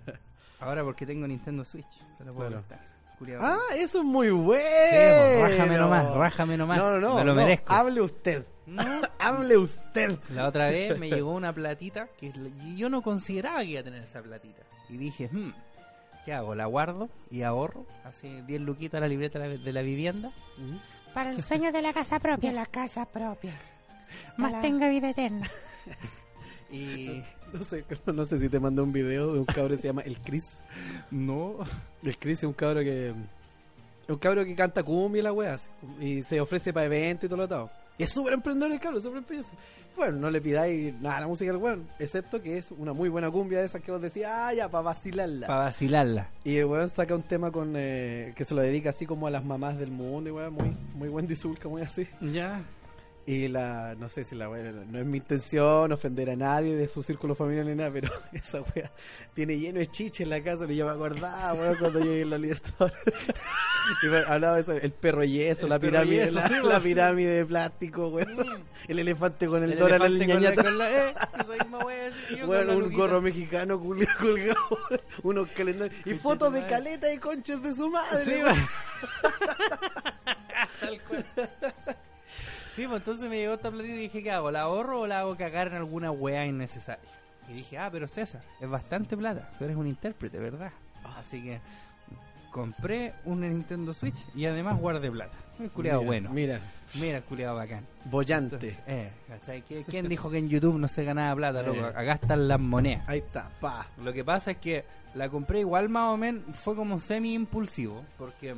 ahora 0.60 0.84
porque 0.84 1.04
tengo 1.04 1.26
Nintendo 1.26 1.64
Switch. 1.64 2.04
Te 2.18 2.24
la 2.24 2.32
puedo 2.32 2.50
Claro. 3.18 3.40
Ah, 3.40 3.58
eso 3.74 4.00
es 4.00 4.04
muy 4.04 4.28
bueno. 4.28 4.62
Sí, 4.62 5.38
pues, 5.38 5.58
rájame 5.58 5.78
nomás, 5.78 6.14
rájame 6.14 6.56
nomás. 6.58 6.78
No, 6.78 6.90
no, 6.90 7.00
no. 7.00 7.14
Me 7.16 7.24
lo 7.24 7.34
no, 7.34 7.40
merezco. 7.40 7.72
Hable 7.72 8.00
usted. 8.02 8.44
No. 8.66 8.84
Hable 9.18 9.56
usted. 9.56 10.18
La 10.34 10.46
otra 10.46 10.66
vez 10.66 10.98
me 10.98 11.08
llegó 11.08 11.32
una 11.32 11.52
platita 11.52 12.08
que 12.18 12.32
yo 12.76 12.90
no 12.90 13.02
consideraba 13.02 13.60
que 13.60 13.70
iba 13.70 13.80
a 13.80 13.84
tener 13.84 14.02
esa 14.02 14.22
platita. 14.22 14.62
Y 14.90 14.98
dije, 14.98 15.30
hmm, 15.32 15.52
¿qué 16.26 16.34
hago? 16.34 16.54
¿La 16.54 16.66
guardo 16.66 17.08
y 17.30 17.42
ahorro? 17.42 17.86
Así 18.04 18.42
10 18.42 18.60
luquitas 18.60 18.98
a 18.98 19.00
la 19.00 19.08
libreta 19.08 19.38
de 19.38 19.48
la, 19.48 19.64
de 19.64 19.72
la 19.72 19.80
vivienda. 19.80 20.30
Para 21.16 21.30
el 21.30 21.42
sueño 21.42 21.72
de 21.72 21.80
la 21.80 21.94
casa 21.94 22.20
propia. 22.20 22.50
De 22.50 22.54
la 22.54 22.66
casa 22.66 23.06
propia. 23.06 23.54
Más 24.36 24.60
tenga 24.60 24.90
vida 24.90 25.08
eterna. 25.08 25.50
Y 26.70 27.22
No 27.52 27.62
sé, 27.62 27.84
no 28.06 28.24
sé 28.24 28.40
si 28.40 28.48
te 28.50 28.60
mandé 28.60 28.82
un 28.82 28.92
video 28.92 29.32
de 29.32 29.38
un 29.38 29.46
cabro 29.46 29.70
que 29.70 29.76
se 29.80 29.88
llama 29.88 30.02
El 30.02 30.18
Chris. 30.18 30.60
no, 31.12 31.58
El 32.02 32.18
Chris 32.18 32.40
es 32.40 32.44
un 32.44 32.52
cabro 32.52 32.80
que. 32.80 33.10
Es 33.10 34.10
un 34.10 34.18
cabro 34.18 34.44
que 34.44 34.54
canta 34.54 34.82
cumbia 34.82 35.20
y 35.20 35.22
la 35.22 35.32
wea. 35.32 35.56
Y 36.00 36.22
se 36.22 36.38
ofrece 36.38 36.74
para 36.74 36.84
eventos 36.84 37.24
y 37.24 37.28
todo 37.28 37.38
lo 37.38 37.48
todo. 37.48 37.70
Y 37.98 38.02
es 38.02 38.12
súper 38.12 38.34
emprendedor 38.34 38.72
el 38.72 38.80
cabro, 38.80 39.00
súper 39.00 39.18
empeñoso. 39.18 39.52
Bueno, 39.96 40.18
no 40.18 40.30
le 40.30 40.42
pidáis 40.42 40.92
nada 41.00 41.16
a 41.16 41.20
la 41.22 41.26
música 41.26 41.50
del 41.50 41.60
weón. 41.60 41.88
Excepto 41.98 42.42
que 42.42 42.58
es 42.58 42.70
una 42.70 42.92
muy 42.92 43.08
buena 43.08 43.30
cumbia 43.30 43.60
de 43.60 43.66
esas 43.66 43.80
que 43.80 43.90
vos 43.90 44.02
decís, 44.02 44.24
ah, 44.26 44.52
ya, 44.52 44.68
para 44.70 44.82
vacilarla. 44.82 45.46
para 45.46 45.60
vacilarla. 45.60 46.28
Y 46.44 46.56
el 46.56 46.66
weón 46.66 46.90
saca 46.90 47.14
un 47.14 47.22
tema 47.22 47.50
con 47.50 47.72
eh, 47.76 48.34
que 48.36 48.44
se 48.44 48.54
lo 48.54 48.60
dedica 48.60 48.90
así 48.90 49.06
como 49.06 49.26
a 49.26 49.30
las 49.30 49.44
mamás 49.44 49.78
del 49.78 49.90
mundo, 49.90 50.28
y 50.28 50.32
weón, 50.32 50.52
muy, 50.52 50.76
muy 50.94 51.08
Wendy 51.08 51.34
Zulka, 51.34 51.68
muy 51.68 51.80
así. 51.80 52.06
Ya. 52.20 52.62
Y 53.28 53.48
la, 53.48 53.96
no 53.98 54.08
sé 54.08 54.22
si 54.22 54.36
la 54.36 54.48
wea, 54.48 54.70
no 54.70 55.00
es 55.00 55.04
mi 55.04 55.18
intención 55.18 55.90
ofender 55.90 56.30
a 56.30 56.36
nadie 56.36 56.76
de 56.76 56.86
su 56.86 57.02
círculo 57.02 57.34
familiar 57.34 57.66
ni 57.66 57.74
nada, 57.74 57.90
pero 57.92 58.08
esa 58.32 58.60
wea 58.62 58.92
tiene 59.34 59.58
lleno 59.58 59.80
de 59.80 59.88
chiche 59.88 60.22
en 60.22 60.30
la 60.30 60.40
casa, 60.44 60.64
y 60.70 60.76
yo 60.76 60.86
me 60.86 60.92
acordaba, 60.92 61.52
weón, 61.54 61.74
cuando 61.76 61.98
llegué 61.98 62.20
en 62.22 62.30
la 62.30 62.38
Libertadores. 62.38 62.96
y 64.04 64.06
me 64.06 64.18
hablaba 64.18 64.54
de 64.54 64.60
eso, 64.60 64.72
el 64.74 64.92
perro 64.92 65.24
yeso, 65.24 65.66
El 65.66 65.70
la 65.70 65.78
pirámide, 65.80 66.26
yeso, 66.26 66.34
la, 66.36 66.46
sí, 66.48 66.54
la 66.54 66.62
weón, 66.62 66.82
sí. 66.82 66.88
pirámide 66.88 67.30
de 67.30 67.46
plástico, 67.46 68.08
weón. 68.10 68.64
El 68.86 68.98
elefante 69.00 69.48
con 69.48 69.64
el, 69.64 69.72
El 69.72 69.78
dólar 69.80 70.02
el 70.06 70.18
ñañato. 70.24 70.62
con 70.62 70.78
la- 70.78 70.90
eh, 71.08 71.14
esa 71.40 71.52
misma 71.64 71.78
wea 71.84 72.04
decía 72.04 72.38
yo, 72.38 72.46
Weón, 72.46 72.58
con 72.60 72.66
la 72.68 72.72
un 72.74 72.80
luquita. 72.84 72.96
gorro 73.02 73.20
mexicano 73.22 73.80
colgado, 74.20 74.78
unos 75.24 75.48
calendarios 75.50 76.00
y 76.06 76.14
fotos 76.14 76.52
de 76.52 76.64
caleta 76.68 77.12
y 77.12 77.18
conchas 77.18 77.60
de 77.60 77.74
su 77.74 77.88
madre. 77.90 78.24
Sí. 78.24 78.40
Tal 80.80 81.00
cual. 81.02 81.24
Sí, 82.76 82.86
pues 82.86 82.98
entonces 82.98 83.28
me 83.30 83.38
llegó 83.38 83.54
esta 83.54 83.70
platita 83.70 83.94
y 83.94 83.98
dije, 83.98 84.22
¿qué 84.22 84.30
hago? 84.30 84.50
¿La 84.50 84.60
ahorro 84.62 85.00
o 85.00 85.06
la 85.06 85.20
hago 85.20 85.34
cagar 85.36 85.68
en 85.68 85.74
alguna 85.74 86.10
weá 86.10 86.44
innecesaria? 86.46 87.08
Y 87.48 87.54
dije, 87.54 87.78
ah, 87.78 87.88
pero 87.90 88.06
César, 88.06 88.42
es 88.60 88.68
bastante 88.68 89.16
plata. 89.16 89.50
Tú 89.58 89.64
eres 89.64 89.76
un 89.76 89.86
intérprete, 89.86 90.38
¿verdad? 90.38 90.70
Así 91.18 91.42
que 91.42 91.60
compré 92.50 93.12
un 93.24 93.40
Nintendo 93.40 93.92
Switch 93.92 94.26
y 94.34 94.46
además 94.46 94.78
guardé 94.78 95.10
plata. 95.10 95.36
Un 95.58 95.68
culiado 95.68 96.02
bueno. 96.02 96.30
Mira, 96.30 96.60
Mira, 96.94 97.18
el 97.18 97.24
culiado 97.24 97.56
bacán. 97.56 97.86
bollante. 98.04 98.54
Entonces, 98.56 98.78
eh, 98.86 99.10
¿cachai? 99.28 99.62
¿Qui- 99.62 99.84
¿Quién 99.86 100.08
dijo 100.08 100.30
que 100.30 100.38
en 100.38 100.48
YouTube 100.48 100.78
no 100.78 100.86
se 100.88 101.04
ganaba 101.04 101.34
plata, 101.34 101.62
loco? 101.62 101.80
Eh. 101.80 101.92
Acá 101.94 102.12
están 102.12 102.46
las 102.48 102.60
monedas. 102.60 103.08
Ahí 103.08 103.18
está, 103.20 103.48
pa. 103.60 103.86
Lo 104.02 104.12
que 104.12 104.24
pasa 104.24 104.50
es 104.52 104.56
que 104.58 104.84
la 105.14 105.28
compré 105.30 105.60
igual 105.60 105.88
más 105.88 106.12
o 106.12 106.16
menos, 106.16 106.42
fue 106.58 106.74
como 106.76 106.98
semi 106.98 107.32
impulsivo, 107.34 108.04
porque 108.18 108.54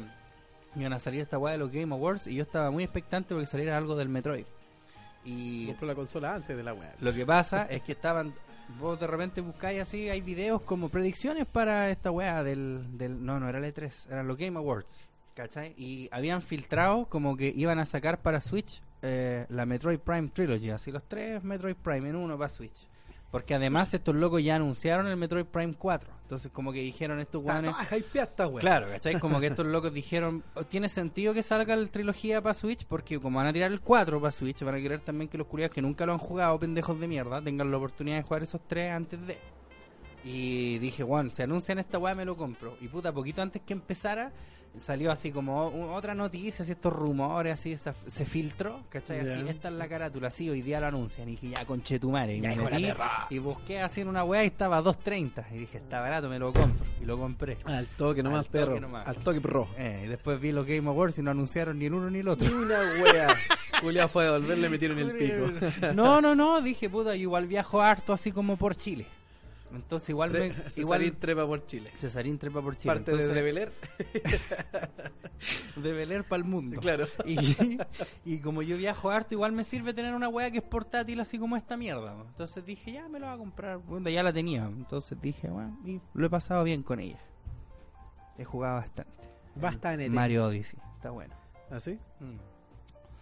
iban 0.76 0.92
a 0.92 0.98
salir 0.98 1.20
esta 1.20 1.38
weá 1.38 1.52
de 1.52 1.58
los 1.58 1.70
Game 1.70 1.92
Awards 1.94 2.26
y 2.26 2.34
yo 2.34 2.42
estaba 2.42 2.70
muy 2.70 2.84
expectante 2.84 3.34
porque 3.34 3.46
saliera 3.46 3.76
algo 3.76 3.96
del 3.96 4.08
Metroid. 4.08 4.44
Se 4.44 5.30
Y 5.30 5.66
compró 5.66 5.86
la 5.88 5.94
consola 5.94 6.34
antes 6.34 6.56
de 6.56 6.62
la 6.62 6.72
weá. 6.74 6.94
lo 7.00 7.12
que 7.12 7.26
pasa 7.26 7.62
es 7.70 7.82
que 7.82 7.92
estaban. 7.92 8.32
Vos 8.78 9.00
de 9.00 9.06
repente 9.06 9.40
buscáis 9.40 9.80
así, 9.80 10.10
hay 10.10 10.20
videos 10.20 10.60
como 10.60 10.90
predicciones 10.90 11.46
para 11.46 11.90
esta 11.90 12.10
weá 12.10 12.42
del, 12.42 12.98
del. 12.98 13.24
No, 13.24 13.40
no 13.40 13.48
era 13.48 13.58
el 13.58 13.64
E3, 13.64 14.10
eran 14.10 14.28
los 14.28 14.36
Game 14.36 14.58
Awards. 14.58 15.06
¿Cachai? 15.34 15.72
Y 15.78 16.08
habían 16.10 16.42
filtrado 16.42 17.06
como 17.06 17.36
que 17.36 17.52
iban 17.54 17.78
a 17.78 17.84
sacar 17.86 18.18
para 18.18 18.40
Switch 18.40 18.82
eh, 19.02 19.46
la 19.50 19.64
Metroid 19.66 20.00
Prime 20.00 20.28
Trilogy, 20.28 20.70
así 20.70 20.90
los 20.90 21.04
tres 21.04 21.42
Metroid 21.44 21.76
Prime 21.76 22.08
en 22.08 22.16
uno 22.16 22.36
para 22.36 22.48
Switch. 22.48 22.88
Porque 23.30 23.54
además 23.54 23.92
estos 23.92 24.14
locos 24.14 24.42
ya 24.42 24.56
anunciaron 24.56 25.06
el 25.06 25.16
Metroid 25.16 25.44
Prime 25.44 25.74
4. 25.74 26.10
Entonces 26.22 26.50
como 26.50 26.72
que 26.72 26.80
dijeron 26.80 27.20
estos. 27.20 27.42
Ah, 27.46 27.86
esta 28.14 28.48
weá. 28.48 28.60
Claro, 28.60 28.88
¿cachai? 28.88 29.20
Como 29.20 29.38
que 29.38 29.46
estos 29.48 29.66
locos 29.66 29.92
dijeron, 29.92 30.42
"Oh, 30.54 30.64
tiene 30.64 30.88
sentido 30.88 31.34
que 31.34 31.42
salga 31.42 31.76
la 31.76 31.86
trilogía 31.88 32.40
para 32.40 32.54
Switch, 32.54 32.86
porque 32.86 33.20
como 33.20 33.38
van 33.38 33.48
a 33.48 33.52
tirar 33.52 33.70
el 33.70 33.80
4 33.80 34.18
para 34.20 34.32
Switch, 34.32 34.62
van 34.62 34.76
a 34.76 34.78
querer 34.78 35.00
también 35.00 35.28
que 35.28 35.36
los 35.36 35.46
curiosos 35.46 35.74
que 35.74 35.82
nunca 35.82 36.06
lo 36.06 36.12
han 36.12 36.18
jugado, 36.18 36.58
pendejos 36.58 36.98
de 36.98 37.06
mierda, 37.06 37.42
tengan 37.42 37.70
la 37.70 37.76
oportunidad 37.76 38.16
de 38.16 38.22
jugar 38.22 38.42
esos 38.42 38.60
tres 38.66 38.92
antes 38.92 39.26
de. 39.26 39.38
Y 40.24 40.78
dije, 40.78 41.02
bueno, 41.02 41.30
se 41.30 41.42
anuncian 41.42 41.78
esta 41.78 41.98
weá, 41.98 42.14
me 42.14 42.24
lo 42.24 42.36
compro. 42.36 42.76
Y 42.80 42.88
puta, 42.88 43.12
poquito 43.12 43.42
antes 43.42 43.62
que 43.62 43.72
empezara, 43.74 44.32
salió 44.78 45.10
así 45.10 45.32
como 45.32 45.66
otra 45.94 46.14
noticia, 46.14 46.62
así 46.62 46.72
estos 46.72 46.92
rumores, 46.92 47.52
así 47.54 47.72
esta- 47.72 47.94
se 48.06 48.24
filtró, 48.26 48.82
¿cachai? 48.88 49.20
Así, 49.20 49.40
esta 49.48 49.68
es 49.68 49.74
la 49.74 49.88
carátula, 49.88 50.28
así, 50.28 50.48
hoy 50.50 50.62
día 50.62 50.80
lo 50.80 50.86
anuncian. 50.86 51.28
Y 51.28 51.32
dije, 51.32 51.48
ya, 51.56 51.64
conchetumare. 51.64 52.36
Y 52.36 52.40
Ya, 52.40 52.50
me 52.54 52.64
metí 52.70 52.88
y 53.30 53.38
busqué 53.38 53.80
así 53.80 54.02
en 54.02 54.08
una 54.08 54.24
weá 54.24 54.44
y 54.44 54.48
estaba 54.48 54.78
a 54.78 54.82
2.30. 54.82 55.44
Y 55.52 55.58
dije, 55.58 55.78
está 55.78 56.00
barato, 56.00 56.28
me 56.28 56.38
lo 56.38 56.52
compro. 56.52 56.86
Y 57.00 57.04
lo 57.04 57.18
compré. 57.18 57.58
Al 57.64 57.86
toque 57.88 58.22
nomás, 58.22 58.40
Al 58.40 58.44
toque 58.46 58.58
perro. 58.58 58.80
nomás. 58.80 59.06
Al 59.06 59.16
toque, 59.16 59.40
perro. 59.40 59.68
Eh, 59.76 60.02
y 60.04 60.08
después 60.08 60.40
vi 60.40 60.52
los 60.52 60.66
Game 60.66 60.88
Awards 60.88 61.18
y 61.18 61.22
no 61.22 61.30
anunciaron 61.30 61.78
ni 61.78 61.86
el 61.86 61.94
uno 61.94 62.10
ni 62.10 62.18
el 62.20 62.28
otro. 62.28 62.48
Ni 62.48 62.54
una 62.54 62.80
wea. 63.02 63.28
Julia 63.82 64.08
fue 64.08 64.24
a 64.24 64.32
devolver, 64.32 64.58
le 64.58 64.68
metieron 64.68 64.98
el 64.98 65.12
pico. 65.12 65.68
No, 65.94 66.20
no, 66.20 66.34
no, 66.34 66.60
dije, 66.60 66.88
puta, 66.88 67.14
igual 67.16 67.46
viajo 67.46 67.80
harto 67.80 68.12
así 68.12 68.32
como 68.32 68.56
por 68.56 68.74
Chile. 68.76 69.06
Entonces 69.72 70.08
igual 70.10 70.30
me... 70.30 70.50
Cesarín 70.70 70.82
Igual... 70.82 71.12
trepa 71.16 71.46
por 71.46 71.66
Chile. 71.66 71.90
Cesarín 72.00 72.38
trepa 72.38 72.62
por 72.62 72.76
Chile. 72.76 72.94
Parte 72.94 73.10
entonces, 73.10 73.34
de 73.34 73.42
Beler. 73.42 73.72
de 75.76 75.92
Beler 75.92 76.24
para 76.24 76.42
el 76.42 76.48
mundo. 76.48 76.80
Claro. 76.80 77.06
Y, 77.24 77.78
y 78.24 78.38
como 78.40 78.62
yo 78.62 78.76
viajo 78.76 79.10
harto, 79.10 79.34
igual 79.34 79.52
me 79.52 79.64
sirve 79.64 79.94
tener 79.94 80.14
una 80.14 80.28
weá 80.28 80.50
que 80.50 80.58
es 80.58 80.64
portátil 80.64 81.20
así 81.20 81.38
como 81.38 81.56
esta 81.56 81.76
mierda. 81.76 82.14
¿no? 82.14 82.24
Entonces 82.26 82.64
dije, 82.64 82.92
ya 82.92 83.08
me 83.08 83.18
lo 83.18 83.26
voy 83.26 83.34
a 83.34 83.38
comprar. 83.38 83.78
Bueno, 83.78 84.08
ya 84.10 84.22
la 84.22 84.32
tenía. 84.32 84.64
Entonces 84.64 85.20
dije, 85.20 85.48
bueno, 85.48 85.78
y 85.84 86.00
lo 86.14 86.26
he 86.26 86.30
pasado 86.30 86.64
bien 86.64 86.82
con 86.82 87.00
ella. 87.00 87.20
He 88.36 88.44
jugado 88.44 88.76
bastante. 88.76 89.12
Bastante. 89.56 90.08
Mario 90.08 90.46
Odyssey. 90.46 90.78
Está 90.96 91.10
bueno. 91.10 91.34
¿Así? 91.70 91.98
Mm. 92.20 92.38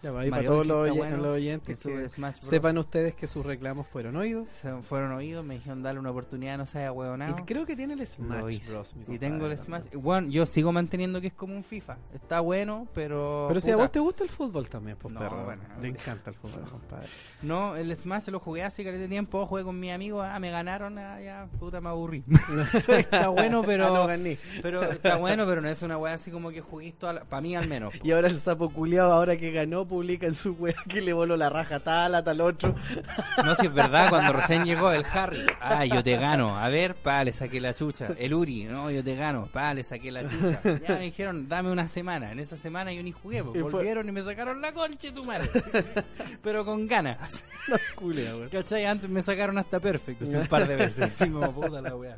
Ya 0.07 0.11
va, 0.13 0.21
ahí 0.21 0.29
para 0.29 0.45
todos 0.45 0.65
los, 0.67 0.87
está 0.87 0.93
oyen- 0.93 0.97
bueno, 0.97 1.17
los 1.17 1.25
Que 1.25 1.29
oyentes 1.31 1.79
sube 1.79 2.01
que 2.03 2.09
Smash 2.09 2.35
Bros. 2.37 2.49
sepan 2.49 2.77
ustedes 2.77 3.15
que 3.15 3.27
sus 3.27 3.45
reclamos 3.45 3.87
fueron 3.87 4.15
oídos. 4.15 4.49
Se 4.49 4.71
fueron 4.83 5.11
oídos, 5.11 5.43
me 5.43 5.55
dijeron 5.55 5.83
darle 5.83 5.99
una 5.99 6.11
oportunidad, 6.11 6.57
no 6.57 6.65
se 6.65 6.79
haya 6.79 6.91
huevonado. 6.91 7.35
Y 7.37 7.41
creo 7.43 7.65
que 7.65 7.75
tiene 7.75 7.93
el 7.95 8.05
Smash. 8.05 8.69
Bros. 8.69 8.95
mi 8.95 9.15
Y 9.15 9.19
tengo 9.19 9.47
el 9.47 9.57
también. 9.57 9.83
Smash. 9.83 10.01
Bueno, 10.01 10.29
yo 10.29 10.45
sigo 10.45 10.71
manteniendo 10.71 11.19
que 11.19 11.27
es 11.27 11.33
como 11.33 11.55
un 11.55 11.63
FIFA. 11.63 11.97
Está 12.13 12.39
bueno, 12.39 12.87
pero. 12.93 13.45
Pero 13.49 13.59
si 13.61 13.71
a 13.71 13.75
vos 13.75 13.91
te 13.91 13.99
gusta 13.99 14.23
el 14.23 14.29
fútbol 14.29 14.69
también, 14.69 14.97
pues 14.97 15.13
No, 15.13 15.19
perro. 15.19 15.43
bueno. 15.43 15.61
Le 15.81 15.89
encanta 15.89 16.29
el 16.29 16.35
fútbol, 16.35 16.61
compadre. 16.69 17.07
No, 17.41 17.75
el 17.75 17.95
Smash 17.95 18.29
lo 18.29 18.39
jugué 18.39 18.63
así 18.63 18.83
que 18.83 18.91
de 18.91 19.07
tiempo. 19.07 19.45
Jugué 19.45 19.63
con 19.63 19.79
mi 19.79 19.91
amigo. 19.91 20.21
Ah, 20.21 20.39
me 20.39 20.49
ganaron. 20.51 20.97
Ah, 20.97 21.21
ya, 21.21 21.47
puta, 21.59 21.81
me 21.81 21.89
aburrí. 21.89 22.23
está 22.87 23.27
bueno, 23.29 23.61
pero. 23.65 23.87
Ah, 23.87 23.89
no 23.99 24.07
gané. 24.07 24.37
pero 24.61 24.83
está 24.83 25.17
bueno, 25.17 25.45
pero 25.45 25.61
no 25.61 25.69
es 25.69 25.81
una 25.83 25.97
weá 25.97 26.13
así 26.13 26.31
como 26.31 26.49
que 26.51 26.61
juguís 26.61 26.93
Para 26.95 27.41
mí 27.41 27.55
al 27.55 27.67
menos. 27.67 27.93
Y 28.03 28.11
ahora 28.11 28.27
el 28.27 28.39
sapo 28.39 28.69
culiado, 28.69 29.11
ahora 29.11 29.37
que 29.37 29.51
ganó, 29.51 29.85
publica 29.97 30.27
en 30.27 30.35
su 30.35 30.53
web 30.53 30.75
que 30.87 31.01
le 31.01 31.11
voló 31.11 31.35
la 31.35 31.49
raja 31.49 31.79
tal, 31.79 32.13
a 32.15 32.23
tal 32.23 32.39
otro. 32.41 32.75
No, 33.43 33.55
si 33.55 33.65
es 33.67 33.73
verdad, 33.73 34.09
cuando 34.09 34.33
recién 34.33 34.63
llegó 34.65 34.91
el 34.91 35.05
Harry, 35.05 35.43
ah, 35.61 35.85
yo 35.85 36.03
te 36.03 36.17
gano, 36.17 36.57
a 36.57 36.69
ver, 36.69 36.95
pa, 36.95 37.23
le 37.23 37.31
saqué 37.31 37.59
la 37.61 37.73
chucha. 37.73 38.07
El 38.17 38.33
Uri, 38.33 38.65
no, 38.65 38.91
yo 38.91 39.03
te 39.03 39.15
gano, 39.15 39.47
pa, 39.51 39.73
le 39.73 39.83
saqué 39.83 40.11
la 40.11 40.27
chucha. 40.27 40.61
Ya 40.87 40.95
me 40.95 41.01
dijeron, 41.01 41.47
dame 41.47 41.71
una 41.71 41.87
semana. 41.87 42.31
En 42.31 42.39
esa 42.39 42.55
semana 42.57 42.91
yo 42.93 43.01
ni 43.03 43.11
jugué, 43.11 43.43
pues, 43.43 43.55
Y 43.57 43.61
fue- 43.61 43.71
volvieron 43.71 44.07
y 44.07 44.11
me 44.11 44.21
sacaron 44.21 44.61
la 44.61 44.71
concha 44.73 45.13
tu 45.13 45.23
madre. 45.23 45.49
Pero 46.43 46.63
con 46.65 46.87
ganas. 46.87 47.43
No, 47.67 47.75
culiado, 47.95 48.37
weón. 48.37 48.49
¿Cachai? 48.49 48.85
Antes 48.85 49.09
me 49.09 49.21
sacaron 49.21 49.57
hasta 49.57 49.81
perfecto, 49.81 50.23
así 50.23 50.35
un 50.37 50.47
par 50.47 50.65
de 50.67 50.77
veces. 50.77 51.01
Así 51.01 51.29
como 51.29 51.51
puta 51.51 51.81
la 51.81 51.93
weá. 51.97 52.15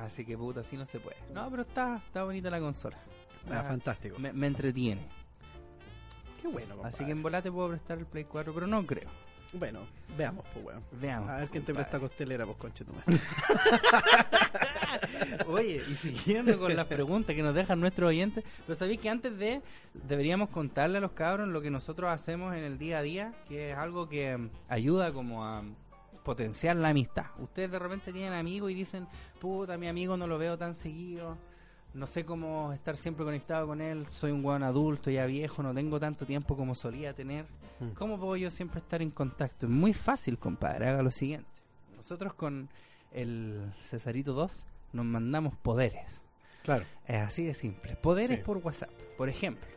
Así 0.00 0.24
que 0.24 0.34
puta, 0.34 0.60
así 0.60 0.78
no 0.78 0.86
se 0.86 0.98
puede. 0.98 1.18
No, 1.34 1.50
pero 1.50 1.60
está, 1.60 1.96
está 2.06 2.24
bonita 2.24 2.48
la 2.48 2.58
consola. 2.58 2.96
Ah, 3.50 3.62
fantástico. 3.68 4.18
Me, 4.18 4.32
me 4.32 4.46
entretiene. 4.46 5.06
Qué 6.42 6.48
bueno, 6.48 6.74
compadre. 6.74 6.94
Así 6.94 7.04
que 7.04 7.12
en 7.12 7.22
volate 7.22 7.50
puedo 7.50 7.68
prestar 7.68 7.98
el 7.98 8.06
Play 8.06 8.24
4, 8.24 8.52
pero 8.52 8.66
no 8.66 8.84
creo. 8.84 9.08
Bueno, 9.52 9.80
veamos, 10.16 10.44
pues, 10.52 10.64
weón. 10.64 10.82
Veamos. 10.92 11.28
A 11.28 11.36
ver 11.36 11.48
quién 11.50 11.64
te 11.64 11.74
presta 11.74 12.00
costelera, 12.00 12.46
pues, 12.46 12.56
conche 12.56 12.84
tu 12.84 12.92
madre. 12.92 13.20
Oye, 15.46 15.82
y 15.88 15.94
siguiendo 15.94 16.58
con 16.58 16.74
las 16.74 16.86
preguntas 16.86 17.36
que 17.36 17.42
nos 17.42 17.54
dejan 17.54 17.78
nuestros 17.78 18.08
oyentes, 18.08 18.44
pero 18.66 18.78
sabéis 18.78 19.00
que 19.00 19.10
antes 19.10 19.38
de 19.38 19.60
deberíamos 19.92 20.48
contarle 20.48 20.98
a 20.98 21.00
los 21.02 21.12
cabros 21.12 21.48
lo 21.48 21.60
que 21.60 21.70
nosotros 21.70 22.10
hacemos 22.10 22.56
en 22.56 22.64
el 22.64 22.78
día 22.78 22.98
a 22.98 23.02
día, 23.02 23.34
que 23.46 23.72
es 23.72 23.76
algo 23.76 24.08
que 24.08 24.36
mm, 24.36 24.50
ayuda 24.68 25.12
como 25.12 25.44
a 25.44 25.60
mm, 25.60 25.74
potenciar 26.24 26.76
la 26.76 26.88
amistad. 26.88 27.26
Ustedes 27.38 27.70
de 27.70 27.78
repente 27.78 28.10
tienen 28.10 28.32
amigos 28.32 28.70
y 28.70 28.74
dicen, 28.74 29.06
puta, 29.38 29.76
mi 29.76 29.86
amigo 29.86 30.16
no 30.16 30.26
lo 30.26 30.38
veo 30.38 30.56
tan 30.56 30.74
seguido, 30.74 31.36
no 31.94 32.06
sé 32.06 32.24
cómo 32.24 32.72
estar 32.72 32.96
siempre 32.96 33.24
conectado 33.24 33.66
con 33.66 33.80
él, 33.80 34.06
soy 34.10 34.30
un 34.32 34.42
buen 34.42 34.62
adulto, 34.62 35.10
ya 35.10 35.26
viejo, 35.26 35.62
no 35.62 35.74
tengo 35.74 36.00
tanto 36.00 36.24
tiempo 36.26 36.56
como 36.56 36.74
solía 36.74 37.12
tener. 37.14 37.44
Mm. 37.80 37.90
¿Cómo 37.90 38.18
puedo 38.18 38.36
yo 38.36 38.50
siempre 38.50 38.80
estar 38.80 39.02
en 39.02 39.10
contacto? 39.10 39.66
Es 39.66 39.72
muy 39.72 39.92
fácil, 39.92 40.38
compadre, 40.38 40.88
haga 40.88 41.02
lo 41.02 41.10
siguiente. 41.10 41.48
Nosotros 41.96 42.34
con 42.34 42.68
el 43.12 43.72
Cesarito 43.82 44.32
2 44.32 44.66
nos 44.94 45.04
mandamos 45.04 45.54
poderes. 45.56 46.22
Claro. 46.62 46.84
Es 47.06 47.16
así 47.20 47.44
de 47.44 47.54
simple. 47.54 47.96
Poderes 47.96 48.38
Sí. 48.38 48.44
por 48.44 48.58
WhatsApp. 48.58 48.90
Por 49.18 49.28
ejemplo, 49.28 49.68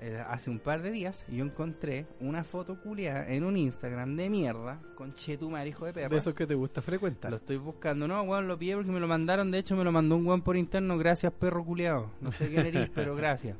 eh, 0.00 0.22
hace 0.28 0.50
un 0.50 0.58
par 0.58 0.82
de 0.82 0.90
días 0.90 1.24
yo 1.28 1.44
encontré 1.44 2.06
una 2.20 2.44
foto 2.44 2.80
culiada 2.80 3.28
en 3.28 3.44
un 3.44 3.56
Instagram 3.56 4.16
de 4.16 4.30
mierda 4.30 4.80
con 4.94 5.14
Chetumar, 5.14 5.66
hijo 5.66 5.86
de 5.86 5.92
perra. 5.92 6.08
De 6.08 6.18
esos 6.18 6.34
que 6.34 6.46
te 6.46 6.54
gusta 6.54 6.82
frecuentar. 6.82 7.30
Lo 7.30 7.38
estoy 7.38 7.56
buscando, 7.56 8.06
no, 8.06 8.22
weón, 8.22 8.48
lo 8.48 8.58
pillé 8.58 8.74
porque 8.76 8.90
me 8.90 9.00
lo 9.00 9.08
mandaron. 9.08 9.50
De 9.50 9.58
hecho, 9.58 9.76
me 9.76 9.84
lo 9.84 9.92
mandó 9.92 10.16
un 10.16 10.26
weón 10.26 10.42
por 10.42 10.56
interno. 10.56 10.98
Gracias, 10.98 11.32
perro 11.32 11.64
culiado. 11.64 12.10
No 12.20 12.32
sé 12.32 12.48
quién 12.48 12.66
eres, 12.66 12.90
pero 12.94 13.16
gracias. 13.16 13.56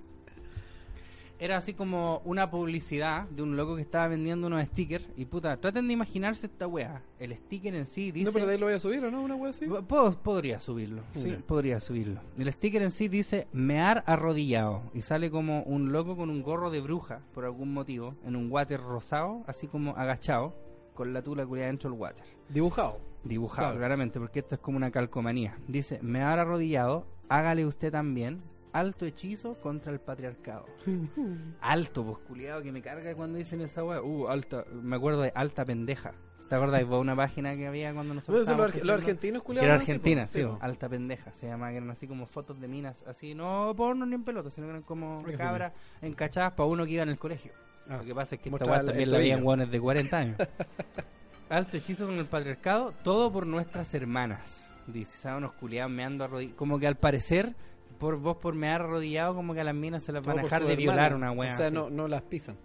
Era 1.40 1.56
así 1.56 1.72
como 1.72 2.20
una 2.24 2.50
publicidad 2.50 3.28
de 3.28 3.42
un 3.42 3.56
loco 3.56 3.76
que 3.76 3.82
estaba 3.82 4.08
vendiendo 4.08 4.48
unos 4.48 4.66
stickers. 4.66 5.06
Y 5.16 5.24
puta, 5.24 5.56
traten 5.56 5.86
de 5.86 5.92
imaginarse 5.92 6.46
esta 6.48 6.66
wea. 6.66 7.02
El 7.20 7.32
sticker 7.36 7.74
en 7.76 7.86
sí 7.86 8.10
dice. 8.10 8.26
No, 8.26 8.32
pero 8.32 8.46
de 8.46 8.52
ahí 8.54 8.58
lo 8.58 8.66
voy 8.66 8.74
a 8.74 8.80
subir, 8.80 9.04
¿o 9.04 9.10
no? 9.10 9.22
Una 9.22 9.36
wea 9.36 9.50
así. 9.50 9.66
Puedo- 9.66 10.16
podría 10.20 10.58
subirlo, 10.60 11.02
sí, 11.16 11.36
podría 11.46 11.78
subirlo. 11.80 12.20
El 12.36 12.50
sticker 12.52 12.82
en 12.82 12.90
sí 12.90 13.06
dice 13.08 13.46
mear 13.52 14.02
arrodillado 14.06 14.82
y 14.94 15.02
sale 15.02 15.30
como 15.30 15.62
un 15.62 15.92
loco 15.92 16.16
con 16.16 16.28
un 16.30 16.42
gorro 16.42 16.70
de 16.70 16.80
bruja 16.80 17.20
por 17.34 17.44
algún 17.44 17.72
motivo 17.72 18.14
en 18.26 18.34
un 18.34 18.50
water 18.50 18.80
rosado, 18.80 19.44
así 19.46 19.68
como 19.68 19.96
agachado 19.96 20.54
con 20.94 21.12
la 21.12 21.22
tula 21.22 21.46
culiada 21.46 21.68
dentro 21.68 21.88
del 21.90 21.98
water. 22.00 22.24
Dibujado. 22.48 22.98
Dibujado, 23.22 23.68
Claro. 23.68 23.78
claramente, 23.78 24.18
porque 24.18 24.40
esto 24.40 24.56
es 24.56 24.60
como 24.60 24.76
una 24.76 24.90
calcomanía. 24.90 25.56
Dice, 25.68 26.00
mear 26.02 26.38
arrodillado, 26.40 27.06
hágale 27.28 27.64
usted 27.66 27.92
también 27.92 28.40
alto 28.78 29.06
hechizo 29.06 29.54
contra 29.60 29.92
el 29.92 30.00
patriarcado. 30.00 30.66
alto, 31.60 32.04
pues 32.04 32.18
culiado, 32.26 32.62
que 32.62 32.72
me 32.72 32.82
carga 32.82 33.14
cuando 33.14 33.38
dicen 33.38 33.60
esa 33.60 33.84
weá. 33.84 34.00
Uh, 34.02 34.28
alta, 34.28 34.64
me 34.82 34.96
acuerdo 34.96 35.22
de 35.22 35.32
alta 35.34 35.64
pendeja. 35.64 36.12
¿Te 36.48 36.54
acuerdas 36.54 36.80
de 36.88 36.96
una 36.96 37.14
página 37.14 37.54
que 37.56 37.66
había 37.66 37.92
cuando 37.92 38.14
nosotros 38.14 38.48
los, 38.48 38.58
arge- 38.72 38.82
los 38.82 39.00
argentinos, 39.00 39.42
culiados. 39.42 39.66
era 39.66 39.74
Argentina, 39.74 40.22
po. 40.22 40.28
sí, 40.28 40.42
po. 40.42 40.58
alta 40.62 40.88
pendeja, 40.88 41.30
se 41.34 41.46
llama, 41.46 41.68
que 41.68 41.76
eran 41.76 41.90
así 41.90 42.08
como 42.08 42.24
fotos 42.24 42.58
de 42.58 42.66
minas, 42.68 43.04
así, 43.06 43.34
no 43.34 43.74
porno 43.76 44.06
ni 44.06 44.14
en 44.14 44.24
pelota, 44.24 44.48
sino 44.48 44.66
que 44.66 44.70
eran 44.70 44.82
como 44.82 45.22
cabras 45.36 45.74
encachadas 46.00 46.54
para 46.54 46.66
uno 46.66 46.86
que 46.86 46.92
iba 46.92 47.02
en 47.02 47.10
el 47.10 47.18
colegio. 47.18 47.52
Ah, 47.86 47.98
Lo 47.98 48.04
que 48.04 48.14
pasa 48.14 48.36
es 48.36 48.40
que 48.40 48.48
esta 48.48 48.64
weá 48.64 48.82
también 48.82 49.10
la 49.10 49.18
veían 49.18 49.44
hueones 49.44 49.70
de 49.70 49.78
40 49.78 50.16
años. 50.16 50.38
Alto 51.50 51.76
hechizo 51.76 52.06
con 52.06 52.18
el 52.18 52.26
patriarcado, 52.26 52.92
todo 53.02 53.30
por 53.30 53.46
nuestras 53.46 53.92
hermanas. 53.94 54.66
Dice, 54.86 55.18
¿sabes? 55.18 55.38
Unos 55.38 55.52
culiados 55.52 55.90
meando 55.92 56.24
arrodillados. 56.24 56.56
Como 56.58 56.78
que 56.78 56.86
al 56.86 56.96
parecer, 56.96 57.54
por 57.98 58.16
vos 58.18 58.36
por 58.36 58.54
mear 58.54 58.82
arrodillado, 58.82 59.34
como 59.34 59.54
que 59.54 59.60
a 59.60 59.64
las 59.64 59.74
minas 59.74 60.02
se 60.02 60.12
las 60.12 60.24
van 60.24 60.38
a 60.38 60.42
dejar 60.42 60.62
de 60.64 60.72
hermana. 60.72 60.76
violar 60.92 61.14
una 61.14 61.32
wea. 61.32 61.52
O 61.52 61.56
sea, 61.56 61.66
así. 61.66 61.74
no, 61.74 61.90
no 61.90 62.08
las 62.08 62.22
pisan. 62.22 62.56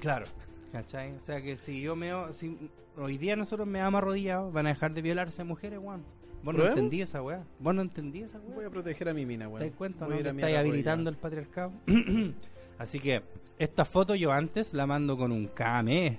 Claro. 0.00 0.26
¿Cachai? 0.72 1.12
O 1.14 1.20
sea 1.20 1.40
que 1.40 1.56
si 1.56 1.80
yo 1.80 1.96
meo, 1.96 2.32
si 2.32 2.70
hoy 2.96 3.16
día 3.18 3.36
nosotros 3.36 3.66
me 3.66 3.78
damos 3.78 3.98
arrodillados, 3.98 4.52
van 4.52 4.66
a 4.66 4.70
dejar 4.70 4.92
de 4.92 5.02
violarse 5.02 5.42
mujeres, 5.44 5.78
weón. 5.80 6.04
Vos 6.42 6.54
no 6.54 6.66
entendí 6.66 7.00
esa 7.02 7.20
weá. 7.22 7.42
Vos 7.58 7.74
no 7.74 7.82
entendí 7.82 8.22
esa 8.22 8.38
Voy 8.38 8.58
weá. 8.58 8.68
a 8.68 8.70
proteger 8.70 9.08
a 9.08 9.14
mi 9.14 9.26
mina, 9.26 9.46
¿Te 9.46 9.50
weón. 9.52 9.66
das 9.68 9.76
cuenta, 9.76 10.06
Voy 10.06 10.18
no? 10.18 10.22
Que 10.22 10.28
estáis 10.30 10.56
habilitando 10.56 11.10
el 11.10 11.16
patriarcado. 11.16 11.72
Así 12.78 13.00
que 13.00 13.22
esta 13.58 13.84
foto 13.84 14.14
yo 14.14 14.30
antes 14.30 14.72
la 14.72 14.86
mando 14.86 15.16
con 15.16 15.32
un 15.32 15.48
Kame. 15.48 16.18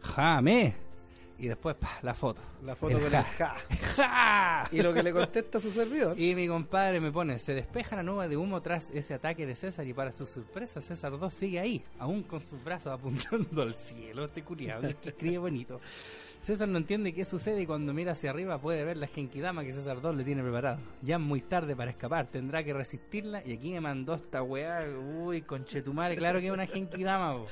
Jame. 0.00 0.74
Y 1.38 1.48
después, 1.48 1.74
pa, 1.74 1.98
la 2.02 2.14
foto. 2.14 2.40
La 2.62 2.76
foto 2.76 2.96
El 2.96 3.02
con 3.02 3.10
ja. 3.10 3.18
el 3.18 3.24
ja. 3.24 3.56
¡Ja! 3.96 4.68
Y 4.70 4.82
lo 4.82 4.94
que 4.94 5.02
le 5.02 5.12
contesta 5.12 5.58
a 5.58 5.60
su 5.60 5.70
servidor. 5.70 6.18
Y 6.18 6.34
mi 6.34 6.46
compadre 6.46 7.00
me 7.00 7.10
pone, 7.10 7.38
se 7.38 7.54
despeja 7.54 7.96
la 7.96 8.02
nube 8.02 8.28
de 8.28 8.36
humo 8.36 8.62
tras 8.62 8.90
ese 8.90 9.14
ataque 9.14 9.46
de 9.46 9.54
César 9.54 9.86
y 9.86 9.92
para 9.92 10.12
su 10.12 10.26
sorpresa 10.26 10.80
César 10.80 11.18
2 11.18 11.34
sigue 11.34 11.58
ahí, 11.58 11.84
aún 11.98 12.22
con 12.22 12.40
sus 12.40 12.62
brazos 12.62 12.92
apuntando 12.92 13.62
al 13.62 13.74
cielo, 13.74 14.26
este 14.26 14.42
curiado, 14.42 14.82
que 15.00 15.08
escribe 15.08 15.38
bonito. 15.38 15.80
César 16.38 16.68
no 16.68 16.78
entiende 16.78 17.14
qué 17.14 17.24
sucede 17.24 17.62
y 17.62 17.66
cuando 17.66 17.94
mira 17.94 18.12
hacia 18.12 18.30
arriba 18.30 18.60
puede 18.60 18.84
ver 18.84 18.98
la 18.98 19.06
genkidama 19.06 19.64
que 19.64 19.72
César 19.72 20.00
2 20.00 20.14
le 20.16 20.24
tiene 20.24 20.42
preparado. 20.42 20.78
Ya 21.02 21.16
es 21.16 21.20
muy 21.20 21.40
tarde 21.40 21.74
para 21.74 21.90
escapar, 21.90 22.26
tendrá 22.26 22.62
que 22.62 22.72
resistirla 22.72 23.42
y 23.44 23.54
aquí 23.54 23.72
me 23.72 23.80
mandó 23.80 24.14
esta 24.14 24.42
weá, 24.42 24.86
uy, 25.20 25.42
conchetumare, 25.42 26.16
claro 26.16 26.40
que 26.40 26.46
es 26.46 26.52
una 26.52 26.66
genkidama, 26.66 27.38
po. 27.38 27.46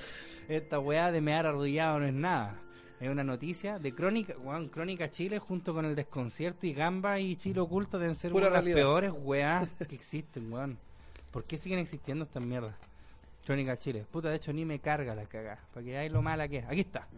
Esta 0.49 0.79
weá 0.79 1.11
de 1.11 1.21
mear 1.21 1.47
arrodillado 1.47 2.01
no 2.01 2.07
es 2.07 2.13
nada. 2.13 2.61
Es 3.03 3.11
una 3.11 3.25
noticia 3.25 3.81
de 3.81 3.93
Crónica, 3.93 4.35
weón, 4.39 4.69
Crónica 4.69 5.11
Chile 5.11 5.41
junto 5.41 5.75
con 5.75 5.85
el 5.85 5.97
desconcierto 5.97 6.69
y 6.69 6.73
Gamba 6.73 7.19
y 7.19 7.35
Chile 7.35 7.59
Oculto 7.59 7.99
deben 7.99 8.15
ser 8.15 8.31
Pura 8.31 8.47
una 8.47 8.61
de 8.61 8.65
las 8.69 8.75
peores 8.75 9.13
weas 9.25 9.69
que 9.89 9.97
existen, 9.97 10.53
weón. 10.53 10.79
¿Por 11.33 11.43
qué 11.43 11.59
siguen 11.59 11.81
existiendo 11.81 12.27
estas 12.27 12.45
mierdas? 12.45 12.77
Crónica 13.45 13.77
Chile. 13.77 14.07
Puta, 14.09 14.31
de 14.31 14.37
hecho 14.37 14.53
ni 14.53 14.65
me 14.65 14.79
carga 14.79 15.17
la 15.17 15.25
cagada. 15.25 15.59
Para 15.75 15.85
que 15.85 15.91
veáis 15.91 16.13
lo 16.13 16.23
mala 16.23 16.47
que 16.47 16.59
es. 16.59 16.65
Aquí 16.69 16.83
está. 16.83 17.09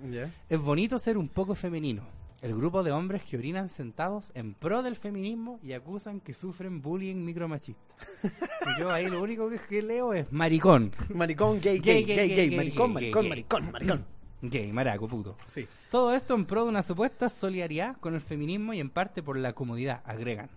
Es 0.49 0.59
bonito 0.59 0.99
ser 0.99 1.19
un 1.19 1.29
poco 1.29 1.55
femenino. 1.55 2.03
El 2.41 2.57
grupo 2.57 2.83
de 2.83 2.91
hombres 2.91 3.23
que 3.23 3.37
orinan 3.37 3.69
sentados 3.69 4.31
en 4.33 4.55
pro 4.55 4.83
del 4.83 4.97
feminismo 4.97 5.61
y 5.63 5.75
acusan 5.75 6.21
que 6.21 6.33
sufren 6.33 6.81
bullying 6.81 7.17
micromachista. 7.17 7.95
y 8.23 8.81
yo 8.81 8.91
ahí 8.91 9.11
lo 9.11 9.23
único 9.23 9.51
que, 9.51 9.59
que 9.59 9.83
leo 9.83 10.15
es 10.15 10.33
maricón. 10.33 10.93
Maricón, 11.13 11.61
gay, 11.61 11.79
Gay, 11.79 12.05
gay, 12.05 12.05
gay, 12.05 12.17
gay, 12.17 12.17
gay, 12.17 12.37
gay, 12.37 12.49
gay, 12.49 12.57
maricón, 12.57 12.93
maricón, 12.95 13.29
maricón, 13.29 13.71
maricón. 13.71 14.14
Gay, 14.51 14.73
maraco, 14.73 15.09
puto. 15.09 15.37
Sí. 15.47 15.67
Todo 15.91 16.15
esto 16.15 16.35
en 16.35 16.45
pro 16.45 16.65
de 16.65 16.69
una 16.71 16.83
supuesta 16.83 17.29
solidaridad 17.29 17.97
con 17.99 18.15
el 18.15 18.21
feminismo 18.21 18.73
y 18.75 18.81
en 18.81 18.91
parte 18.91 19.23
por 19.23 19.37
la 19.39 19.53
comodidad, 19.55 20.03
agregan. 20.05 20.51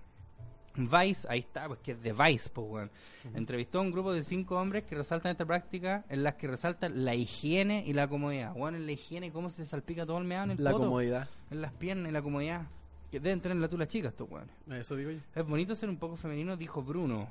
Vice, 0.76 1.26
ahí 1.30 1.40
está, 1.40 1.68
pues 1.68 1.80
que 1.80 1.94
es 1.94 2.02
de 2.04 2.14
Vice, 2.14 2.50
pues, 2.54 2.68
weón. 2.70 2.92
Entrevistó 3.34 3.80
a 3.80 3.82
un 3.82 3.92
grupo 3.92 4.14
de 4.14 4.22
cinco 4.24 4.60
hombres 4.60 4.84
que 4.84 4.96
resaltan 4.96 5.32
esta 5.32 5.44
práctica 5.46 6.06
en 6.10 6.22
las 6.24 6.36
que 6.36 6.48
resaltan 6.48 7.04
la 7.04 7.16
higiene 7.16 7.84
y 7.88 7.94
la 7.94 8.08
comodidad. 8.08 8.54
Weón, 8.56 8.76
en 8.76 8.86
la 8.86 8.92
higiene, 8.92 9.32
cómo 9.32 9.50
se 9.50 9.66
salpica 9.66 10.06
todo 10.06 10.20
el 10.20 10.26
meado 10.26 10.44
en 10.46 10.52
el 10.52 10.64
La 10.64 10.72
poto, 10.72 10.84
comodidad. 10.86 11.28
en 11.50 11.62
las 11.62 11.72
piernas 11.74 12.10
y 12.10 12.14
la 12.14 12.22
comodidad. 12.22 12.68
Que 13.10 13.20
deben 13.20 13.42
tener 13.42 13.58
la 13.58 13.70
tula 13.70 13.88
chicas, 13.88 14.12
estos 14.12 14.30
weones. 14.30 14.54
Eso 14.72 14.96
digo 14.96 15.10
yo. 15.12 15.20
Es 15.34 15.48
bonito 15.48 15.74
ser 15.76 15.90
un 15.90 15.98
poco 15.98 16.16
femenino, 16.16 16.56
dijo 16.58 16.84
Bruno. 16.84 17.28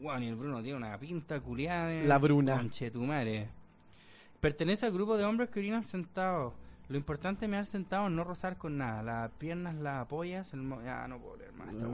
Bueno, 0.00 0.22
y 0.24 0.28
el 0.28 0.36
Bruno 0.36 0.62
tiene 0.62 0.76
una 0.76 0.96
pinta 0.98 1.40
culiada. 1.40 1.88
de- 1.88 2.04
La 2.04 2.18
Bruna. 2.18 2.56
Conchetumare. 2.58 3.48
Pertenece 4.46 4.86
al 4.86 4.92
grupo 4.92 5.16
de 5.16 5.24
hombres 5.24 5.48
que 5.50 5.58
orinan 5.58 5.82
sentados. 5.82 6.52
Lo 6.88 6.96
importante 6.96 7.46
es 7.46 7.50
mear 7.50 7.66
sentado, 7.66 8.08
no 8.08 8.22
rozar 8.22 8.56
con 8.56 8.78
nada. 8.78 9.02
Las 9.02 9.30
piernas, 9.32 9.74
las 9.74 10.02
apoyas. 10.02 10.52
El 10.52 10.62
mo- 10.62 10.80
ya 10.84 11.08
no 11.08 11.18
puedo 11.18 11.36
leer 11.36 11.52
más 11.54 11.68
esta. 11.74 11.86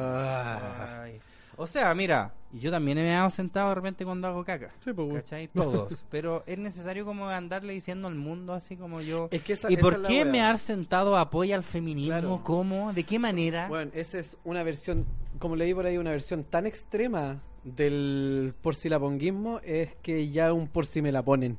Ah. 0.00 1.02
Ay. 1.04 1.20
O 1.56 1.66
sea, 1.66 1.94
mira, 1.94 2.32
yo 2.52 2.70
también 2.72 2.98
he 2.98 3.02
meado 3.04 3.30
sentado 3.30 3.68
de 3.68 3.74
repente 3.76 4.04
cuando 4.04 4.26
hago 4.26 4.42
caca. 4.44 4.70
Sí, 4.80 4.92
pues. 4.92 5.12
¿Cachai? 5.14 5.46
Todos. 5.48 6.04
Pero 6.10 6.42
es 6.46 6.58
necesario 6.58 7.04
como 7.04 7.28
andarle 7.28 7.72
diciendo 7.72 8.08
al 8.08 8.16
mundo 8.16 8.52
así 8.54 8.76
como 8.76 9.00
yo. 9.00 9.28
Es 9.30 9.42
que 9.44 9.52
esa- 9.52 9.70
¿Y 9.70 9.74
esa 9.74 9.82
por 9.82 10.02
qué 10.02 10.22
weá. 10.22 10.32
mear 10.32 10.58
sentado 10.58 11.16
apoya 11.16 11.54
al 11.54 11.62
feminismo? 11.62 12.08
Claro. 12.10 12.40
¿Cómo? 12.42 12.92
¿De 12.92 13.04
qué 13.04 13.20
manera? 13.20 13.68
Bueno, 13.68 13.92
esa 13.94 14.18
es 14.18 14.38
una 14.42 14.64
versión, 14.64 15.06
como 15.38 15.54
leí 15.54 15.72
por 15.72 15.86
ahí, 15.86 15.98
una 15.98 16.10
versión 16.10 16.42
tan 16.42 16.66
extrema 16.66 17.38
del 17.64 18.54
por 18.60 18.74
si 18.74 18.88
la 18.88 18.98
ponguismo 18.98 19.60
es 19.62 19.94
que 20.02 20.28
ya 20.30 20.52
un 20.52 20.66
por 20.66 20.84
si 20.86 21.00
me 21.00 21.12
la 21.12 21.22
ponen. 21.22 21.58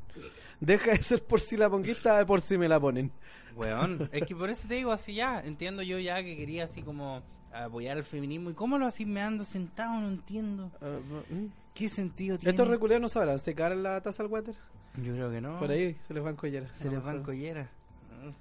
Deja 0.65 0.91
de 0.91 1.03
ser 1.03 1.21
por 1.23 1.41
si 1.41 1.57
la 1.57 1.69
ponguista 1.69 2.17
de 2.17 2.25
por 2.25 2.39
si 2.39 2.57
me 2.57 2.69
la 2.69 2.79
ponen. 2.79 3.11
Weón, 3.55 4.09
es 4.13 4.23
que 4.23 4.33
por 4.33 4.49
eso 4.49 4.65
te 4.67 4.75
digo 4.75 4.93
así 4.93 5.13
ya, 5.13 5.41
entiendo 5.41 5.81
yo 5.81 5.99
ya 5.99 6.23
que 6.23 6.37
quería 6.37 6.63
así 6.63 6.81
como 6.81 7.21
apoyar 7.53 7.97
al 7.97 8.05
feminismo 8.05 8.49
y 8.49 8.53
cómo 8.53 8.77
lo 8.77 8.85
así 8.85 9.05
me 9.05 9.21
ando 9.21 9.43
sentado, 9.43 9.99
no 9.99 10.07
entiendo. 10.07 10.71
Ah, 10.81 10.99
mm. 11.29 11.47
¿Qué 11.73 11.89
sentido 11.89 12.37
tiene? 12.37 12.51
Estos 12.51 12.67
reculeros 12.67 13.01
no 13.01 13.09
sabrán 13.09 13.39
secar 13.39 13.75
la 13.75 13.99
taza 14.01 14.23
al 14.23 14.29
water. 14.29 14.55
Yo 15.03 15.13
creo 15.13 15.31
que 15.31 15.41
no. 15.41 15.59
Por 15.59 15.69
ahí 15.69 15.97
se 16.07 16.13
les 16.13 16.23
van 16.23 16.35
colleras. 16.35 16.77
se 16.77 16.89
les 16.89 17.03
van 17.03 17.23
colleras. 17.23 17.67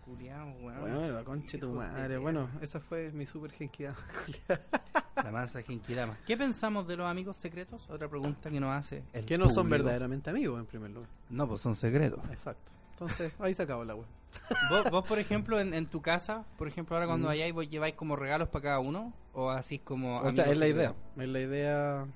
Weón. 0.06 0.80
Bueno, 0.80 1.08
la 1.12 1.24
concha 1.24 1.56
de 1.56 1.60
tu 1.60 1.68
de 1.72 1.74
madre. 1.78 2.18
Bueno, 2.18 2.48
esa 2.60 2.80
fue 2.80 3.10
mi 3.12 3.26
super 3.26 3.50
genquidad. 3.52 3.94
La 5.16 5.30
mansa 5.30 5.62
genkidama. 5.62 6.16
¿Qué 6.26 6.36
pensamos 6.36 6.86
de 6.88 6.96
los 6.96 7.06
amigos 7.06 7.36
secretos? 7.36 7.88
Otra 7.90 8.08
pregunta 8.08 8.50
que 8.50 8.58
nos 8.58 8.70
hace 8.74 9.04
el 9.12 9.24
que 9.24 9.36
no 9.38 9.44
son 9.50 9.64
público. 9.66 9.84
verdaderamente 9.84 10.30
amigos 10.30 10.58
en 10.58 10.66
primer 10.66 10.90
lugar. 10.90 11.08
No, 11.30 11.46
pues 11.46 11.60
son 11.60 11.76
secretos. 11.76 12.18
Exacto. 12.30 12.72
Entonces, 12.92 13.34
ahí 13.38 13.52
se 13.54 13.62
acabó 13.62 13.84
la 13.84 13.94
web. 13.94 14.06
¿Vos, 14.70 14.90
vos, 14.90 15.04
por 15.06 15.18
ejemplo, 15.18 15.60
en, 15.60 15.74
en 15.74 15.86
tu 15.86 16.00
casa, 16.00 16.44
por 16.56 16.66
ejemplo, 16.66 16.96
ahora 16.96 17.06
cuando 17.06 17.26
Mm. 17.26 17.28
vayáis, 17.28 17.52
vos 17.52 17.68
lleváis 17.68 17.94
como 17.94 18.16
regalos 18.16 18.48
para 18.48 18.62
cada 18.62 18.78
uno? 18.80 19.12
¿O 19.34 19.50
así 19.50 19.78
como 19.78 20.20
O 20.20 20.30
sea, 20.30 20.44
es 20.46 20.56
la 20.58 20.66
idea. 20.68 20.94
Es 21.16 21.28
la 21.28 21.40
idea. 21.40 22.06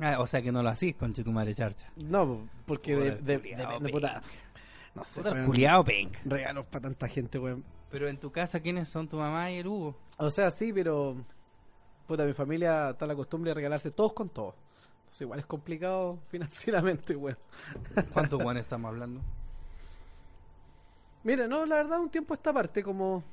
Ah, 0.00 0.16
o 0.18 0.26
sea, 0.26 0.42
que 0.42 0.50
no 0.50 0.62
lo 0.62 0.68
hacís 0.70 0.96
con 0.96 1.12
tu 1.12 1.30
madre 1.32 1.54
charcha. 1.54 1.88
No, 1.96 2.48
porque 2.66 2.96
de, 2.96 3.12
Puta, 3.12 3.22
de, 3.24 3.38
culiao, 3.40 3.78
de- 3.78 3.84
de 3.86 3.92
puta. 3.92 4.22
No 4.94 5.04
sé, 5.04 5.22
pink. 5.84 6.16
regalos 6.24 6.66
para 6.66 6.82
tanta 6.82 7.08
gente, 7.08 7.38
weón. 7.38 7.64
Pero 7.90 8.08
en 8.08 8.18
tu 8.18 8.30
casa, 8.30 8.60
¿quiénes 8.60 8.88
son 8.88 9.08
tu 9.08 9.16
mamá 9.16 9.50
y 9.50 9.58
el 9.58 9.66
Hugo? 9.66 9.96
O 10.18 10.30
sea, 10.30 10.50
sí, 10.50 10.72
pero. 10.72 11.16
Puta, 12.06 12.24
mi 12.24 12.32
familia 12.32 12.90
está 12.90 13.06
la 13.06 13.14
costumbre 13.14 13.50
de 13.50 13.54
regalarse 13.54 13.90
todos 13.90 14.12
con 14.12 14.28
todos. 14.28 14.54
Entonces, 14.98 15.22
igual 15.22 15.40
es 15.40 15.46
complicado 15.46 16.18
financieramente, 16.28 17.16
weón. 17.16 17.38
¿Cuántos 18.12 18.42
guanes 18.42 18.64
estamos 18.64 18.88
hablando? 18.90 19.20
Mira, 21.22 21.46
no, 21.46 21.64
la 21.64 21.76
verdad, 21.76 22.00
un 22.00 22.10
tiempo 22.10 22.34
esta 22.34 22.52
parte, 22.52 22.82
como 22.82 23.24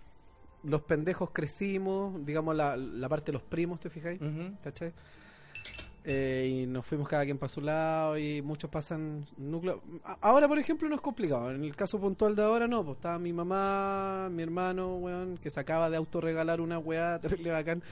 los 0.63 0.81
pendejos 0.83 1.31
crecimos, 1.31 2.25
digamos, 2.25 2.55
la, 2.55 2.77
la 2.77 3.09
parte 3.09 3.27
de 3.27 3.33
los 3.33 3.41
primos, 3.43 3.79
¿te 3.79 3.89
fijáis? 3.89 4.19
¿Cachai? 4.63 4.93
Eh, 6.03 6.61
y 6.63 6.65
nos 6.65 6.85
fuimos 6.85 7.07
cada 7.07 7.23
quien 7.25 7.37
para 7.37 7.49
su 7.49 7.61
lado 7.61 8.17
y 8.17 8.41
muchos 8.41 8.69
pasan 8.69 9.25
núcleo. 9.37 9.81
Ahora, 10.21 10.47
por 10.47 10.57
ejemplo, 10.57 10.89
no 10.89 10.95
es 10.95 11.01
complicado. 11.01 11.51
En 11.51 11.63
el 11.63 11.75
caso 11.75 11.99
puntual 11.99 12.35
de 12.35 12.43
ahora, 12.43 12.67
no. 12.67 12.83
Pues 12.83 12.97
estaba 12.97 13.19
mi 13.19 13.33
mamá, 13.33 14.29
mi 14.31 14.41
hermano, 14.41 14.95
weón, 14.97 15.37
que 15.37 15.49
se 15.49 15.59
acaba 15.59 15.89
de 15.89 15.97
autorregalar 15.97 16.59
una 16.59 16.79
weá 16.79 17.19
terrible 17.21 17.51
bacán. 17.51 17.83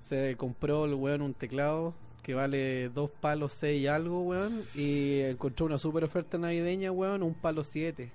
Se 0.00 0.36
compró 0.36 0.84
el 0.84 0.94
weón 0.94 1.22
un 1.22 1.34
teclado 1.34 1.94
que 2.22 2.34
vale 2.34 2.88
dos 2.88 3.10
palos 3.10 3.52
seis 3.52 3.82
y 3.82 3.86
algo, 3.86 4.22
weón. 4.22 4.62
Y 4.74 5.20
encontró 5.20 5.66
una 5.66 5.78
super 5.78 6.02
oferta 6.04 6.38
navideña, 6.38 6.90
weón, 6.90 7.22
un 7.22 7.34
palo 7.34 7.62
siete. 7.62 8.10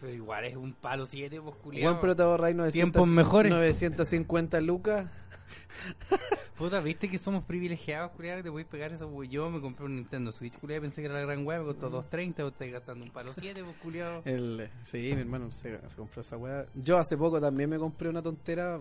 Pero 0.00 0.14
igual 0.14 0.44
es 0.44 0.56
un 0.56 0.74
palo 0.74 1.06
7, 1.06 1.40
pues 1.40 1.56
culiao. 1.56 1.90
Weón, 1.90 2.00
pero 2.00 2.14
te 2.14 2.22
ahorráis 2.22 2.54
900, 2.54 2.72
Tiempos 2.72 3.08
mejores. 3.08 3.50
950 3.50 4.60
lucas. 4.60 5.06
Puta, 6.58 6.80
viste 6.80 7.08
que 7.08 7.18
somos 7.18 7.44
privilegiados, 7.44 8.10
culiao, 8.12 8.38
que 8.38 8.42
te 8.42 8.48
voy 8.48 8.62
a 8.62 8.66
pegar 8.66 8.92
eso, 8.92 9.08
pues 9.10 9.28
yo 9.28 9.48
me 9.50 9.60
compré 9.60 9.84
un 9.84 9.96
Nintendo 9.96 10.32
Switch, 10.32 10.58
culiao, 10.58 10.80
pensé 10.80 11.02
que 11.02 11.06
era 11.06 11.14
la 11.14 11.20
gran 11.22 11.46
hueá, 11.46 11.60
me 11.60 11.66
costó 11.66 11.90
2.30, 11.90 12.42
vos 12.42 12.52
estás 12.52 12.70
gastando 12.70 13.04
un 13.04 13.10
palo 13.10 13.32
7, 13.32 13.62
pues 13.62 13.76
culiao. 13.76 14.22
El, 14.24 14.68
sí, 14.82 15.12
mi 15.14 15.20
hermano 15.20 15.52
se, 15.52 15.78
se 15.88 15.96
compró 15.96 16.20
esa 16.20 16.36
weá. 16.36 16.66
Yo 16.74 16.98
hace 16.98 17.16
poco 17.16 17.40
también 17.40 17.70
me 17.70 17.78
compré 17.78 18.08
una 18.08 18.22
tontera 18.22 18.80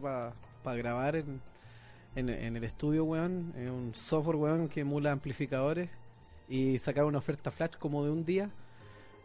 para 0.64 0.78
grabar 0.78 1.16
en, 1.18 1.42
en, 2.16 2.30
en 2.30 2.58
el 2.58 2.64
estudio, 2.64 3.06
weón. 3.06 3.54
En 3.56 3.70
un 3.70 3.96
software, 3.96 4.38
weón, 4.38 4.68
que 4.68 4.82
emula 4.82 5.12
amplificadores. 5.12 5.90
Y 6.50 6.80
sacaron 6.80 7.10
una 7.10 7.20
oferta 7.20 7.52
flash 7.52 7.76
como 7.78 8.04
de 8.04 8.12
un 8.12 8.26
día. 8.26 8.50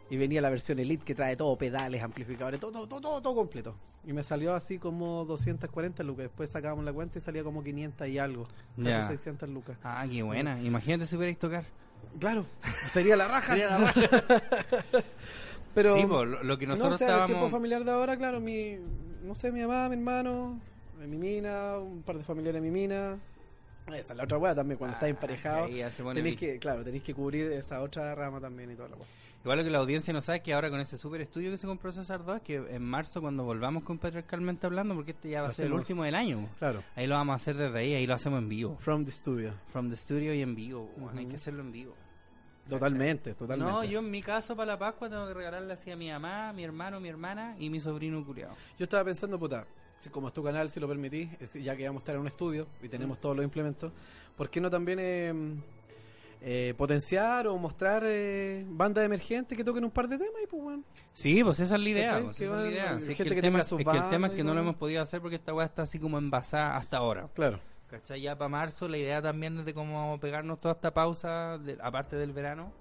Y 0.09 0.17
venía 0.17 0.41
la 0.41 0.49
versión 0.49 0.77
Elite 0.79 1.03
que 1.03 1.15
trae 1.15 1.35
todo, 1.35 1.57
pedales, 1.57 2.03
amplificadores, 2.03 2.59
todo, 2.59 2.71
todo, 2.87 2.99
todo, 3.01 3.21
todo, 3.21 3.35
completo. 3.35 3.75
Y 4.05 4.13
me 4.13 4.21
salió 4.21 4.53
así 4.53 4.77
como 4.77 5.25
240 5.25 6.03
lucas. 6.03 6.23
Después 6.25 6.49
sacábamos 6.49 6.83
la 6.85 6.93
cuenta 6.93 7.17
y 7.17 7.21
salía 7.21 7.43
como 7.43 7.63
500 7.63 8.07
y 8.09 8.19
algo. 8.19 8.43
Casi 8.75 8.89
Ya. 8.89 9.07
600 9.07 9.49
lucas. 9.49 9.77
Ah, 9.83 10.05
qué 10.09 10.21
buena. 10.21 10.61
Imagínate 10.61 11.05
si 11.05 11.15
pudierais 11.15 11.39
tocar. 11.39 11.63
Claro, 12.19 12.45
sería 12.91 13.15
la 13.15 13.27
raja. 13.27 13.53
Sería 13.53 13.77
la 13.79 13.93
Pero 15.73 15.95
sí, 15.95 16.05
pues, 16.05 16.29
lo, 16.29 16.43
lo 16.43 16.57
que 16.59 16.67
nosotros 16.67 16.99
no, 17.01 17.05
o 17.05 17.09
sea, 17.09 17.21
el 17.21 17.25
tiempo 17.27 17.49
familiar 17.49 17.83
de 17.83 17.91
ahora, 17.91 18.15
claro, 18.15 18.39
mi, 18.39 18.77
no 19.23 19.33
sé, 19.33 19.51
mi 19.51 19.61
mamá, 19.61 19.89
mi 19.89 19.95
hermano, 19.95 20.59
eh, 21.01 21.07
mi 21.07 21.17
mina, 21.17 21.79
un 21.79 22.03
par 22.03 22.17
de 22.17 22.23
familiares 22.23 22.61
de 22.61 22.69
mi 22.69 22.71
mina. 22.73 23.17
Esa 23.87 24.13
es 24.13 24.15
la 24.17 24.23
otra 24.25 24.37
weá 24.37 24.53
también, 24.53 24.77
cuando 24.77 24.93
Ah, 24.95 24.97
estás 24.97 25.09
emparejado. 25.09 25.67
bien. 25.67 26.37
que, 26.37 26.59
claro, 26.59 26.83
tenéis 26.83 27.03
que 27.03 27.13
cubrir 27.15 27.51
esa 27.53 27.81
otra 27.81 28.13
rama 28.13 28.39
también 28.39 28.71
y 28.71 28.75
toda 28.75 28.89
la 28.89 28.95
weá. 28.97 29.05
Igual 29.43 29.57
lo 29.57 29.63
que 29.65 29.69
la 29.71 29.79
audiencia 29.79 30.13
no 30.13 30.21
sabe 30.21 30.37
es 30.37 30.43
que 30.43 30.53
ahora 30.53 30.69
con 30.69 30.79
ese 30.79 30.97
super 30.97 31.19
estudio 31.19 31.51
que 31.51 31.57
se 31.57 31.67
compró 31.67 31.91
César 31.91 32.23
2, 32.23 32.41
que 32.41 32.55
en 32.55 32.81
marzo 32.81 33.19
cuando 33.19 33.43
volvamos 33.43 33.83
con 33.83 33.97
Patriarcalmente 33.97 34.65
Hablando, 34.67 34.95
porque 34.95 35.11
este 35.11 35.29
ya 35.29 35.41
va 35.41 35.49
a 35.49 35.51
ser 35.51 35.65
el 35.65 35.73
último 35.73 36.03
del 36.05 36.15
año. 36.15 36.47
Claro. 36.57 36.81
Ahí 36.95 37.07
lo 37.07 37.15
vamos 37.15 37.33
a 37.33 37.35
hacer 37.35 37.57
desde 37.57 37.77
ahí, 37.77 37.93
ahí 37.93 38.07
lo 38.07 38.13
hacemos 38.13 38.39
en 38.39 38.47
vivo. 38.47 38.77
From 38.79 39.03
the 39.03 39.11
studio. 39.11 39.53
From 39.73 39.89
the 39.89 39.97
studio 39.97 40.33
y 40.33 40.41
en 40.41 40.55
vivo, 40.55 40.89
bueno, 40.97 41.19
hay 41.19 41.25
que 41.25 41.35
hacerlo 41.35 41.61
en 41.61 41.71
vivo. 41.73 41.93
Totalmente, 42.69 43.33
totalmente. 43.33 43.71
No, 43.73 43.83
yo 43.83 43.99
en 43.99 44.09
mi 44.09 44.21
caso 44.21 44.55
para 44.55 44.71
la 44.73 44.79
Pascua 44.79 45.09
tengo 45.09 45.27
que 45.27 45.33
regalarle 45.33 45.73
así 45.73 45.91
a 45.91 45.97
mi 45.97 46.09
mamá, 46.09 46.53
mi 46.53 46.63
hermano, 46.63 47.01
mi 47.01 47.09
hermana 47.09 47.55
y 47.59 47.69
mi 47.69 47.81
sobrino 47.81 48.23
curiado. 48.25 48.55
Yo 48.79 48.85
estaba 48.85 49.03
pensando, 49.03 49.37
puta, 49.37 49.67
si 49.99 50.09
como 50.09 50.29
es 50.29 50.33
tu 50.33 50.41
canal, 50.41 50.69
si 50.69 50.79
lo 50.79 50.87
permitís, 50.87 51.29
es- 51.41 51.53
ya 51.55 51.75
que 51.75 51.85
vamos 51.85 51.99
a 51.99 52.03
estar 52.03 52.15
en 52.15 52.21
un 52.21 52.27
estudio 52.27 52.65
y 52.81 52.87
tenemos 52.87 53.19
todos 53.19 53.35
los 53.35 53.43
implementos, 53.43 53.91
¿por 54.37 54.49
qué 54.49 54.61
no 54.61 54.69
también 54.69 54.99
eh, 55.01 55.33
eh, 56.45 56.73
potenciar 56.77 57.47
o 57.47 57.57
mostrar 57.57 58.03
eh, 58.05 58.65
bandas 58.67 59.05
emergentes 59.05 59.57
que 59.57 59.63
toquen 59.63 59.83
un 59.85 59.91
par 59.91 60.07
de 60.09 60.17
temas 60.17 60.41
y 60.43 60.47
pues 60.47 60.61
bueno. 60.61 60.83
Sí, 61.13 61.41
pues 61.43 61.59
esa 61.61 61.75
es 61.75 61.81
la 61.81 61.89
idea. 61.89 62.21
Pues 62.21 62.39
esa 62.41 62.57
es 62.57 62.63
la 62.63 62.69
idea. 62.69 62.97
Que 63.15 63.23
el 63.23 63.41
tema, 63.41 63.61
es 63.61 63.69
que 63.69 63.75
el 63.75 63.89
tema 64.09 64.27
es 64.27 64.29
bandas 64.29 64.31
que 64.31 64.41
y 64.41 64.43
no 64.43 64.53
lo 64.53 64.59
hemos 64.59 64.75
podido 64.75 65.01
hacer 65.01 65.21
porque 65.21 65.37
esta 65.37 65.53
weá 65.53 65.65
está 65.65 65.83
así 65.83 65.99
como 65.99 66.17
envasada 66.17 66.75
hasta 66.75 66.97
ahora. 66.97 67.29
Claro. 67.33 67.59
¿Cachai? 67.89 68.21
Ya 68.21 68.35
para 68.37 68.49
marzo 68.49 68.87
la 68.87 68.97
idea 68.97 69.21
también 69.21 69.59
es 69.59 69.65
de 69.65 69.73
cómo 69.73 70.19
pegarnos 70.19 70.59
toda 70.59 70.73
esta 70.73 70.93
pausa, 70.93 71.57
de- 71.59 71.77
aparte 71.81 72.15
del 72.17 72.33
verano, 72.33 72.71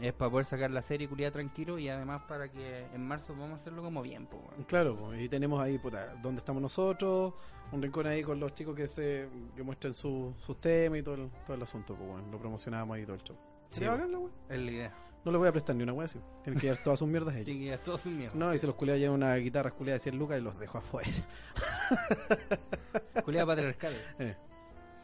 es 0.00 0.12
para 0.14 0.30
poder 0.30 0.46
sacar 0.46 0.70
la 0.70 0.82
serie 0.82 1.06
culiada 1.08 1.30
tranquilo 1.30 1.78
y 1.78 1.88
además 1.90 2.22
para 2.26 2.48
que 2.50 2.86
en 2.94 3.06
marzo 3.06 3.34
podamos 3.34 3.60
hacerlo 3.60 3.82
como 3.82 4.02
bien, 4.02 4.26
pues. 4.26 4.42
Claro, 4.66 4.96
pues, 4.96 5.20
y 5.20 5.28
tenemos 5.28 5.62
ahí, 5.62 5.78
puta, 5.78 6.14
donde 6.22 6.38
estamos 6.38 6.60
nosotros, 6.62 7.34
un 7.72 7.82
rincón 7.82 8.06
ahí 8.06 8.22
con 8.22 8.38
los 8.38 8.52
chicos 8.54 8.76
que 8.76 8.86
se 8.86 9.28
que 9.56 9.62
muestren 9.62 9.94
su- 9.94 10.34
sus 10.38 10.60
temas 10.60 10.98
y 10.98 11.02
todo 11.02 11.14
el, 11.16 11.30
todo 11.46 11.56
el 11.56 11.62
asunto, 11.62 11.94
pues 11.96 12.08
bueno, 12.08 12.28
lo 12.30 12.38
promocionábamos 12.38 12.96
ahí 12.96 13.04
todo 13.04 13.16
el 13.16 13.22
show. 13.22 13.36
Sí, 13.70 13.84
bacán 13.84 14.12
la 14.12 14.18
wea. 14.18 14.30
Es 14.50 14.60
la 14.60 14.70
idea. 14.70 14.94
No 15.24 15.30
le 15.32 15.38
voy 15.38 15.48
a 15.48 15.52
prestar 15.52 15.76
ni 15.76 15.82
una 15.84 15.92
wea 15.92 16.04
así. 16.06 16.18
Tienen 16.42 16.60
que 16.60 16.66
llevar 16.66 16.82
todas 16.82 16.98
sus 16.98 17.08
mierdas 17.08 17.34
ellos. 17.34 17.44
Tiene 17.46 17.60
que 17.60 17.66
ir 17.72 17.78
todo 17.78 17.96
su 17.96 18.10
mierda. 18.10 18.36
No, 18.36 18.52
y 18.54 18.58
si 18.58 18.66
los 18.66 18.74
culiados 18.76 19.00
llevan 19.00 19.16
una 19.16 19.34
guitarra 19.36 19.70
culiada 19.70 19.94
de 19.94 20.00
100 20.00 20.18
lucas 20.18 20.38
y 20.38 20.42
los 20.42 20.58
dejo 20.58 20.78
afuera. 20.78 21.08
Culiada 23.24 23.46
patriarcal. 23.46 23.94
Eh, 24.18 24.36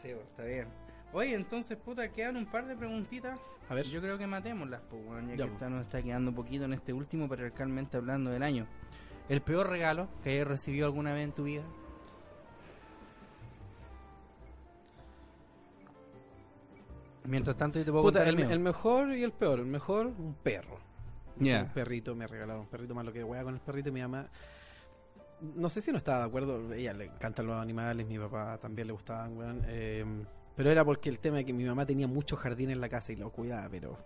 Sí, 0.01 0.09
pues, 0.13 0.25
está 0.29 0.43
bien. 0.43 0.67
Oye, 1.11 1.33
entonces, 1.33 1.77
puta, 1.77 2.07
quedan 2.09 2.37
un 2.37 2.45
par 2.45 2.65
de 2.67 2.75
preguntitas. 2.75 3.39
A 3.67 3.73
ver. 3.75 3.85
Yo 3.85 3.99
creo 3.99 4.17
que 4.17 4.27
matémoslas, 4.27 4.81
pues, 4.89 5.01
weón, 5.05 5.27
ya, 5.27 5.35
Ya, 5.35 5.45
que 5.47 5.53
está- 5.53 5.69
nos 5.69 5.81
está 5.83 6.01
quedando 6.01 6.33
poquito 6.33 6.65
en 6.65 6.73
este 6.73 6.93
último 6.93 7.27
patriarcalmente 7.27 7.97
hablando 7.97 8.29
del 8.29 8.43
año. 8.43 8.65
¿El 9.27 9.41
peor 9.41 9.69
regalo 9.69 10.07
que 10.23 10.31
hayas 10.31 10.47
recibido 10.47 10.85
alguna 10.85 11.13
vez 11.13 11.25
en 11.25 11.31
tu 11.33 11.43
vida? 11.43 11.63
Mientras 17.29 17.55
tanto, 17.57 17.79
yo 17.79 17.85
te 17.85 17.91
puedo 17.91 18.03
Puta, 18.03 18.19
contar 18.19 18.33
el, 18.33 18.39
el, 18.39 18.45
mío. 18.45 18.53
el 18.53 18.59
mejor 18.59 19.13
y 19.15 19.23
el 19.23 19.31
peor. 19.31 19.59
El 19.59 19.65
mejor, 19.67 20.07
un 20.07 20.35
perro. 20.41 20.79
Un 21.39 21.69
perrito, 21.73 22.15
me 22.15 22.27
regalaron 22.27 22.61
un 22.63 22.67
perrito 22.67 22.93
más 22.93 23.05
lo 23.05 23.13
que 23.13 23.23
wea 23.23 23.43
con 23.43 23.53
el 23.53 23.61
perrito 23.61 23.89
y 23.89 23.91
mi 23.93 24.01
mamá. 24.01 24.25
No 25.55 25.69
sé 25.69 25.79
si 25.79 25.91
no 25.91 25.97
estaba 25.97 26.19
de 26.19 26.25
acuerdo. 26.25 26.73
Ella 26.73 26.93
le 26.93 27.05
encantan 27.05 27.47
los 27.47 27.55
animales, 27.61 28.05
mi 28.07 28.19
papá 28.19 28.57
también 28.57 28.87
le 28.87 28.93
gustaban, 28.93 29.37
weón. 29.37 29.63
eh, 29.67 30.03
pero 30.55 30.69
era 30.69 30.83
porque 30.83 31.07
el 31.09 31.19
tema 31.19 31.37
de 31.37 31.45
que 31.45 31.53
mi 31.53 31.63
mamá 31.63 31.85
tenía 31.85 32.07
mucho 32.07 32.35
jardín 32.35 32.71
en 32.71 32.81
la 32.81 32.89
casa 32.89 33.13
y 33.13 33.15
lo 33.15 33.29
cuidaba, 33.31 33.69
pero 33.69 33.97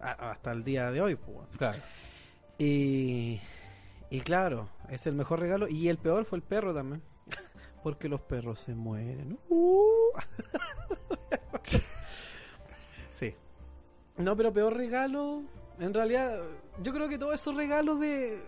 a- 0.00 0.30
hasta 0.30 0.52
el 0.52 0.64
día 0.64 0.90
de 0.90 1.02
hoy, 1.02 1.16
pues. 1.16 1.36
Claro. 1.58 1.78
Y, 2.56 3.38
y 4.08 4.20
claro, 4.20 4.70
es 4.88 5.06
el 5.06 5.14
mejor 5.14 5.40
regalo. 5.40 5.68
Y 5.68 5.88
el 5.88 5.98
peor 5.98 6.24
fue 6.24 6.38
el 6.38 6.42
perro 6.42 6.72
también. 6.72 7.02
Porque 7.82 8.08
los 8.08 8.22
perros 8.22 8.60
se 8.60 8.74
mueren. 8.74 9.38
Uh. 9.50 10.12
No, 14.18 14.36
pero 14.36 14.52
peor 14.52 14.76
regalo. 14.76 15.42
En 15.78 15.94
realidad, 15.94 16.40
yo 16.82 16.92
creo 16.92 17.08
que 17.08 17.18
todos 17.18 17.34
esos 17.34 17.54
regalos 17.54 18.00
de. 18.00 18.40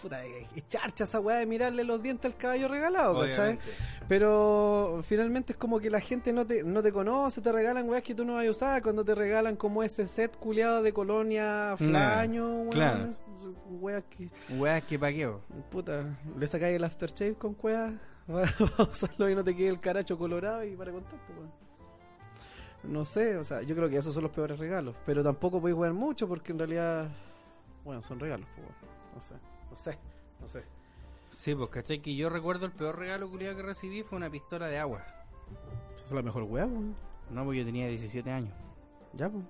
Puta, 0.00 0.18
de 0.20 0.46
echarcha 0.56 1.04
esa 1.04 1.20
weá 1.20 1.36
de 1.36 1.44
mirarle 1.44 1.84
los 1.84 2.02
dientes 2.02 2.32
al 2.32 2.38
caballo 2.38 2.68
regalado, 2.68 3.20
¿cachai? 3.20 3.58
Pero 4.08 5.02
finalmente 5.04 5.52
es 5.52 5.58
como 5.58 5.78
que 5.78 5.90
la 5.90 6.00
gente 6.00 6.32
no 6.32 6.46
te, 6.46 6.62
no 6.62 6.82
te 6.82 6.90
conoce, 6.90 7.42
te 7.42 7.52
regalan 7.52 7.86
weas 7.86 8.02
que 8.02 8.14
tú 8.14 8.24
no 8.24 8.34
vas 8.34 8.46
a 8.46 8.50
usar. 8.50 8.82
Cuando 8.82 9.04
te 9.04 9.14
regalan 9.14 9.56
como 9.56 9.82
ese 9.82 10.08
set 10.08 10.34
culiado 10.38 10.82
de 10.82 10.94
colonia 10.94 11.74
flaño, 11.76 12.48
weón, 12.48 12.70
claro. 12.70 13.08
weas 13.68 14.04
que. 14.04 14.30
Weas 14.56 14.82
que 14.84 14.98
paqueo. 14.98 15.42
Puta, 15.70 16.18
le 16.38 16.46
sacáis 16.48 16.76
el 16.76 16.84
aftershave 16.84 17.34
con 17.34 17.52
cuevas, 17.52 17.92
vas 18.26 18.58
a 18.78 18.82
usarlo 18.84 19.28
y 19.28 19.34
no 19.34 19.44
te 19.44 19.54
quede 19.54 19.68
el 19.68 19.80
caracho 19.80 20.16
colorado 20.16 20.64
y 20.64 20.76
para 20.76 20.92
contar, 20.92 21.20
pues, 21.26 21.38
weón. 21.38 21.59
No 22.82 23.04
sé, 23.04 23.36
o 23.36 23.44
sea, 23.44 23.62
yo 23.62 23.74
creo 23.76 23.88
que 23.88 23.96
esos 23.96 24.14
son 24.14 24.22
los 24.22 24.32
peores 24.32 24.58
regalos. 24.58 24.96
Pero 25.04 25.22
tampoco 25.22 25.60
podéis 25.60 25.76
jugar 25.76 25.92
mucho 25.92 26.26
porque 26.26 26.52
en 26.52 26.58
realidad, 26.58 27.08
bueno, 27.84 28.02
son 28.02 28.18
regalos, 28.18 28.46
pues. 28.54 28.66
No 29.14 29.20
sé, 29.20 29.34
no 29.70 29.76
sé, 29.76 29.98
no 30.40 30.48
sé. 30.48 30.64
Sí, 31.32 31.54
pues, 31.54 31.70
¿cachai? 31.70 32.00
Que 32.00 32.14
yo 32.16 32.28
recuerdo 32.28 32.66
el 32.66 32.72
peor 32.72 32.98
regalo 32.98 33.30
culiado 33.30 33.56
que 33.56 33.62
recibí 33.62 34.02
fue 34.02 34.16
una 34.16 34.30
pistola 34.30 34.66
de 34.66 34.78
agua. 34.78 35.04
Esa 35.94 36.06
es 36.06 36.12
la 36.12 36.22
mejor 36.22 36.44
wea, 36.44 36.66
weón. 36.66 36.94
No, 37.30 37.44
porque 37.44 37.58
yo 37.60 37.64
tenía 37.64 37.86
17 37.86 38.30
años. 38.30 38.52
Ya, 39.12 39.28
pues. 39.28 39.44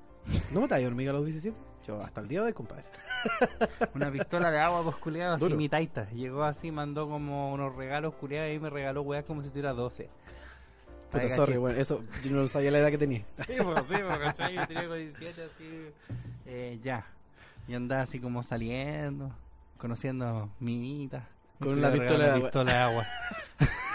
¿No 0.52 0.60
matáis 0.60 0.86
hormiga 0.86 1.10
a 1.10 1.14
los 1.14 1.24
17? 1.24 1.56
Yo 1.86 2.00
hasta 2.02 2.20
el 2.20 2.28
día 2.28 2.40
de 2.40 2.46
hoy, 2.46 2.52
compadre. 2.52 2.84
Una 3.94 4.10
pistola 4.10 4.50
de 4.50 4.58
agua, 4.58 4.82
pues 4.82 4.96
culiado, 4.96 5.34
así 5.34 5.44
Duro. 5.44 5.56
mi 5.56 5.68
taita. 5.68 6.10
Llegó 6.10 6.42
así, 6.44 6.70
mandó 6.70 7.08
como 7.08 7.52
unos 7.52 7.74
regalos 7.74 8.14
culiados 8.14 8.54
y 8.54 8.58
me 8.58 8.68
regaló 8.68 9.02
weas 9.02 9.24
como 9.24 9.40
si 9.40 9.48
tuviera 9.48 9.72
12. 9.72 10.10
Puta, 11.10 11.30
sorry, 11.30 11.56
bueno, 11.56 11.78
eso 11.78 12.04
yo 12.24 12.30
no 12.30 12.46
sabía 12.46 12.70
la 12.70 12.78
edad 12.78 12.90
que 12.90 12.98
tenía. 12.98 13.22
Sí, 13.46 13.54
pues, 13.62 13.80
sí, 13.88 13.94
pues, 14.06 14.18
¿cachai? 14.18 14.54
Yo 14.54 14.66
tenía 14.66 14.82
como 14.84 14.94
17, 14.94 15.42
así. 15.42 15.90
Eh, 16.46 16.78
ya. 16.82 17.06
Y 17.66 17.74
andaba 17.74 18.02
así 18.02 18.20
como 18.20 18.42
saliendo, 18.42 19.30
conociendo 19.78 20.50
minitas. 20.60 21.24
Con 21.58 21.78
una 21.78 21.92
pistola 21.92 22.24
de 22.24 22.30
agua. 22.30 22.42
pistola 22.42 22.72
de 22.72 22.78
agua. 22.78 23.06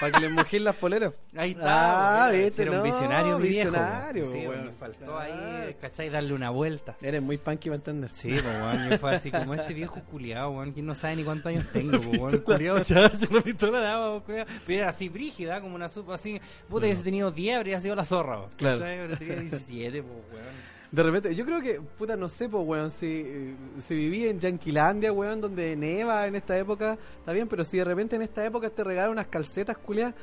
Para 0.00 0.12
que 0.12 0.20
les 0.20 0.30
mojéis 0.30 0.62
las 0.62 0.76
poleras. 0.76 1.12
Ahí 1.36 1.50
está. 1.50 2.26
Ah, 2.26 2.30
viste, 2.30 2.62
Era 2.62 2.70
un 2.72 2.76
no, 2.78 2.82
visionario, 2.82 3.38
mi 3.38 3.48
viejo. 3.48 3.70
visionario, 3.70 4.22
pues. 4.24 4.32
Sí, 4.32 4.46
weón. 4.46 4.66
me 4.66 4.72
faltó 4.72 5.18
ahí, 5.18 5.76
¿cachai? 5.80 6.08
Darle 6.10 6.32
una 6.34 6.50
vuelta. 6.50 6.96
Eres 7.00 7.22
muy 7.22 7.38
punky 7.38 7.68
para 7.68 7.76
entender. 7.76 8.10
Sí, 8.12 8.30
pues, 8.30 8.90
yo 8.90 8.98
fue 8.98 9.14
así 9.14 9.30
como 9.30 9.54
este 9.54 9.74
viejo 9.74 10.00
culiado, 10.10 10.50
weón, 10.50 10.72
que 10.74 10.82
no 10.82 10.94
sabe 10.94 11.16
ni 11.16 11.24
cuántos 11.24 11.46
años 11.50 11.64
tengo, 11.72 11.98
pues, 12.00 12.18
weón, 12.18 12.38
culiado, 12.40 12.78
pistola 12.78 13.08
pues, 13.10 13.54
culiao. 13.58 14.22
Pero 14.26 14.46
era 14.68 14.88
así 14.90 15.08
brígida, 15.08 15.60
como 15.60 15.74
una 15.74 15.88
supa 15.88 16.14
así, 16.14 16.40
puta, 16.68 16.86
hubiese 16.86 17.02
tenido 17.02 17.30
10, 17.30 17.56
habría 17.56 17.80
sido 17.80 17.94
la 17.96 18.04
zorra, 18.04 18.40
pues, 18.42 18.52
Claro. 18.56 18.78
¿cachai? 18.80 18.96
Pero 18.98 19.16
tenía 19.18 19.36
17, 19.36 20.02
pues, 20.02 20.14
weón. 20.32 20.75
De 20.92 21.02
repente, 21.02 21.34
yo 21.34 21.44
creo 21.44 21.60
que, 21.60 21.80
puta, 21.80 22.16
no 22.16 22.28
sé, 22.28 22.48
pues, 22.48 22.64
weón, 22.66 22.90
si, 22.90 23.54
si 23.80 23.94
viví 23.94 24.26
en 24.28 24.38
Yanquilandia, 24.38 25.12
weón, 25.12 25.40
donde 25.40 25.74
neva 25.76 26.26
en 26.26 26.36
esta 26.36 26.56
época, 26.56 26.96
está 27.18 27.32
bien, 27.32 27.48
pero 27.48 27.64
si 27.64 27.78
de 27.78 27.84
repente 27.84 28.16
en 28.16 28.22
esta 28.22 28.44
época 28.44 28.70
te 28.70 28.84
regalan 28.84 29.10
unas 29.12 29.26
calcetas, 29.26 29.76
culiadas, 29.78 30.14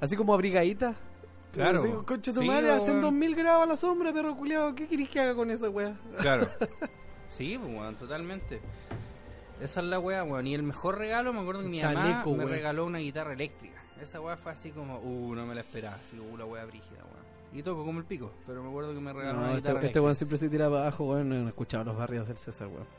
así 0.00 0.16
como 0.16 0.32
abrigaditas. 0.34 0.96
Claro. 1.52 1.82
Así, 1.82 1.92
Concha 2.06 2.32
tu 2.32 2.40
Sí, 2.40 2.46
madre, 2.46 2.68
weón. 2.68 2.78
hacen 2.78 3.00
2000 3.02 3.34
grados 3.36 3.62
a 3.64 3.66
la 3.66 3.76
sombra, 3.76 4.12
perro 4.12 4.34
culiado. 4.34 4.74
¿Qué 4.74 4.86
querés 4.88 5.08
que 5.10 5.20
haga 5.20 5.34
con 5.34 5.50
esa 5.50 5.68
weá? 5.68 5.94
Claro. 6.18 6.48
Sí, 7.28 7.56
pues, 7.58 7.74
weón, 7.74 7.94
totalmente. 7.96 8.60
Esa 9.58 9.80
es 9.80 9.86
la 9.86 9.98
weá, 9.98 10.22
weón. 10.22 10.46
Y 10.46 10.54
el 10.54 10.62
mejor 10.62 10.98
regalo, 10.98 11.32
me 11.32 11.40
acuerdo 11.40 11.62
que 11.62 11.68
mi 11.70 11.80
mamá 11.80 11.94
Chaleco, 11.94 12.30
me 12.32 12.38
weón. 12.38 12.50
regaló 12.50 12.84
una 12.84 12.98
guitarra 12.98 13.32
eléctrica. 13.32 13.82
Esa 14.00 14.20
weá 14.20 14.36
fue 14.36 14.52
así 14.52 14.70
como, 14.70 14.98
uh, 14.98 15.34
no 15.34 15.46
me 15.46 15.54
la 15.54 15.60
esperaba, 15.62 15.94
así 15.96 16.16
como 16.16 16.36
la 16.36 16.44
weá 16.44 16.64
brígida, 16.66 16.98
weón. 17.04 17.31
Y 17.54 17.62
toco 17.62 17.84
como 17.84 17.98
el 17.98 18.06
pico, 18.06 18.32
pero 18.46 18.62
me 18.62 18.68
acuerdo 18.70 18.94
que 18.94 19.00
me 19.00 19.12
regaló 19.12 19.34
No, 19.34 19.38
una 19.40 19.48
este, 19.50 19.60
guitarra 19.68 19.86
este 19.86 20.00
weón 20.00 20.14
siempre 20.14 20.38
se 20.38 20.48
tira 20.48 20.70
para 20.70 20.82
abajo, 20.82 21.04
weón. 21.04 21.28
No 21.28 21.36
he 21.44 21.48
escuchado 21.48 21.84
los 21.84 21.96
barrios 21.96 22.26
del 22.26 22.36
César, 22.36 22.68
weón. 22.68 22.86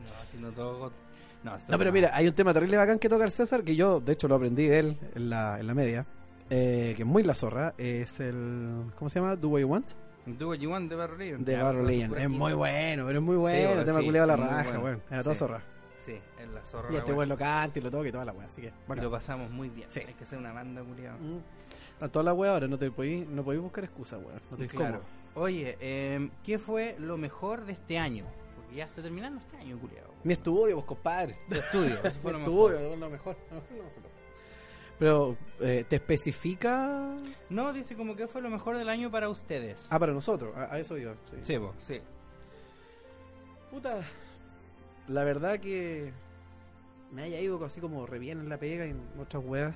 No, 0.00 0.30
si 0.30 0.38
no 0.38 0.50
toco... 0.52 0.92
No, 1.68 1.78
pero 1.78 1.92
mira, 1.92 2.10
hay 2.12 2.26
un 2.26 2.34
tema 2.34 2.52
terrible 2.52 2.76
bacán 2.76 2.98
que 2.98 3.08
toca 3.08 3.24
el 3.24 3.30
César, 3.30 3.62
que 3.62 3.76
yo, 3.76 4.00
de 4.00 4.12
hecho, 4.12 4.26
lo 4.26 4.34
aprendí 4.34 4.66
de 4.66 4.78
él 4.80 4.98
en 5.14 5.30
la, 5.30 5.60
en 5.60 5.66
la 5.68 5.74
media, 5.74 6.04
eh, 6.50 6.92
que 6.96 7.02
es 7.02 7.08
muy 7.08 7.22
la 7.22 7.34
zorra. 7.36 7.72
Es 7.78 8.18
el. 8.18 8.86
¿Cómo 8.96 9.08
se 9.08 9.20
llama? 9.20 9.36
Do 9.36 9.48
What 9.50 9.60
You 9.60 9.68
Want? 9.68 9.90
Do 10.26 10.48
What 10.48 10.56
You 10.56 10.70
Want 10.70 10.90
de 10.90 10.96
Barro. 10.96 11.16
De 11.16 11.56
Barro 11.56 11.88
Es 11.88 12.28
muy 12.28 12.52
bueno, 12.52 13.06
pero 13.06 13.18
es 13.18 13.24
muy 13.24 13.36
bueno. 13.36 13.80
el 13.80 13.84
tema 13.84 14.00
sí, 14.00 14.06
culiado 14.06 14.26
la 14.26 14.36
raja, 14.36 14.62
bueno. 14.64 14.80
weón. 14.80 15.02
Era 15.08 15.22
todo 15.22 15.34
Sí. 15.34 15.38
zorra. 15.38 15.62
Sí, 15.98 16.18
es 16.38 16.48
la 16.48 16.62
zorra. 16.64 16.92
Y 16.92 16.96
este 16.96 17.12
weón 17.12 17.28
lo 17.28 17.36
canta 17.36 17.78
y 17.78 17.82
lo 17.82 17.90
toca 17.90 18.08
y 18.08 18.12
toda 18.12 18.24
la 18.24 18.32
weá. 18.32 18.46
Así 18.46 18.62
que, 18.62 18.68
Y 18.68 19.00
lo 19.00 19.10
pasamos 19.10 19.50
muy 19.50 19.68
bien. 19.68 19.90
Sí. 19.90 20.00
Hay 20.06 20.14
que 20.14 20.24
ser 20.24 20.38
una 20.38 20.52
banda, 20.52 20.82
culiado. 20.82 21.18
Mm. 21.18 21.38
Está 21.94 22.08
toda 22.08 22.24
la 22.24 22.34
weá 22.34 22.52
ahora, 22.52 22.68
no 22.68 22.78
te 22.78 22.90
podéis 22.90 23.26
no 23.26 23.42
podéis 23.42 23.62
buscar 23.62 23.84
excusa, 23.84 24.18
weón. 24.18 24.40
No 24.50 24.56
te 24.56 24.68
Claro. 24.68 25.00
Oye, 25.34 25.76
eh, 25.80 26.30
¿qué 26.44 26.58
fue 26.58 26.96
lo 26.98 27.18
mejor 27.18 27.64
de 27.64 27.72
este 27.72 27.98
año? 27.98 28.24
Porque 28.54 28.76
ya 28.76 28.84
está 28.84 29.02
terminando 29.02 29.38
este 29.40 29.56
año, 29.56 29.78
culiado. 29.78 30.08
Mi 30.24 30.32
estudio, 30.32 30.76
vos, 30.76 30.84
compadre. 30.84 31.38
Tu 31.48 31.56
estudio, 31.56 31.98
eso 32.02 32.18
fue 32.22 32.32
lo 32.32 32.38
estudio, 32.38 32.68
mejor. 32.68 32.74
es 32.74 32.98
lo 32.98 33.10
mejor. 33.10 33.36
lo 33.50 33.56
mejor. 33.56 34.16
Pero, 34.98 35.36
eh, 35.60 35.84
¿te 35.86 35.96
especifica? 35.96 37.16
No, 37.50 37.72
dice 37.74 37.94
como 37.96 38.16
que 38.16 38.26
fue 38.26 38.40
lo 38.40 38.48
mejor 38.48 38.78
del 38.78 38.88
año 38.88 39.10
para 39.10 39.28
ustedes. 39.28 39.86
Ah, 39.90 39.98
para 39.98 40.12
nosotros, 40.14 40.56
a, 40.56 40.72
a 40.72 40.78
eso 40.78 40.96
yo. 40.96 41.12
sí. 41.30 41.36
Sí, 41.42 41.56
vos, 41.58 41.74
sí. 41.80 42.00
Puta, 43.70 44.00
la 45.08 45.24
verdad 45.24 45.58
que 45.60 46.12
me 47.12 47.22
haya 47.22 47.40
ido 47.40 47.64
así 47.64 47.80
como 47.80 48.06
re 48.06 48.18
bien 48.18 48.40
en 48.40 48.48
la 48.48 48.58
pega 48.58 48.86
y 48.86 48.90
en 48.90 49.00
otras 49.18 49.42
weas 49.44 49.74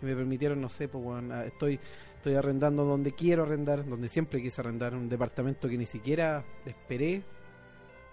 que 0.00 0.06
me 0.06 0.14
permitieron, 0.14 0.60
no 0.60 0.68
sé, 0.68 0.88
pues 0.88 1.04
ah, 1.30 1.44
estoy, 1.44 1.80
estoy 2.14 2.34
arrendando 2.34 2.84
donde 2.84 3.12
quiero 3.12 3.42
arrendar, 3.42 3.84
donde 3.84 4.08
siempre 4.08 4.40
quise 4.40 4.60
arrendar, 4.60 4.94
un 4.94 5.08
departamento 5.08 5.68
que 5.68 5.76
ni 5.76 5.86
siquiera 5.86 6.44
esperé 6.64 7.22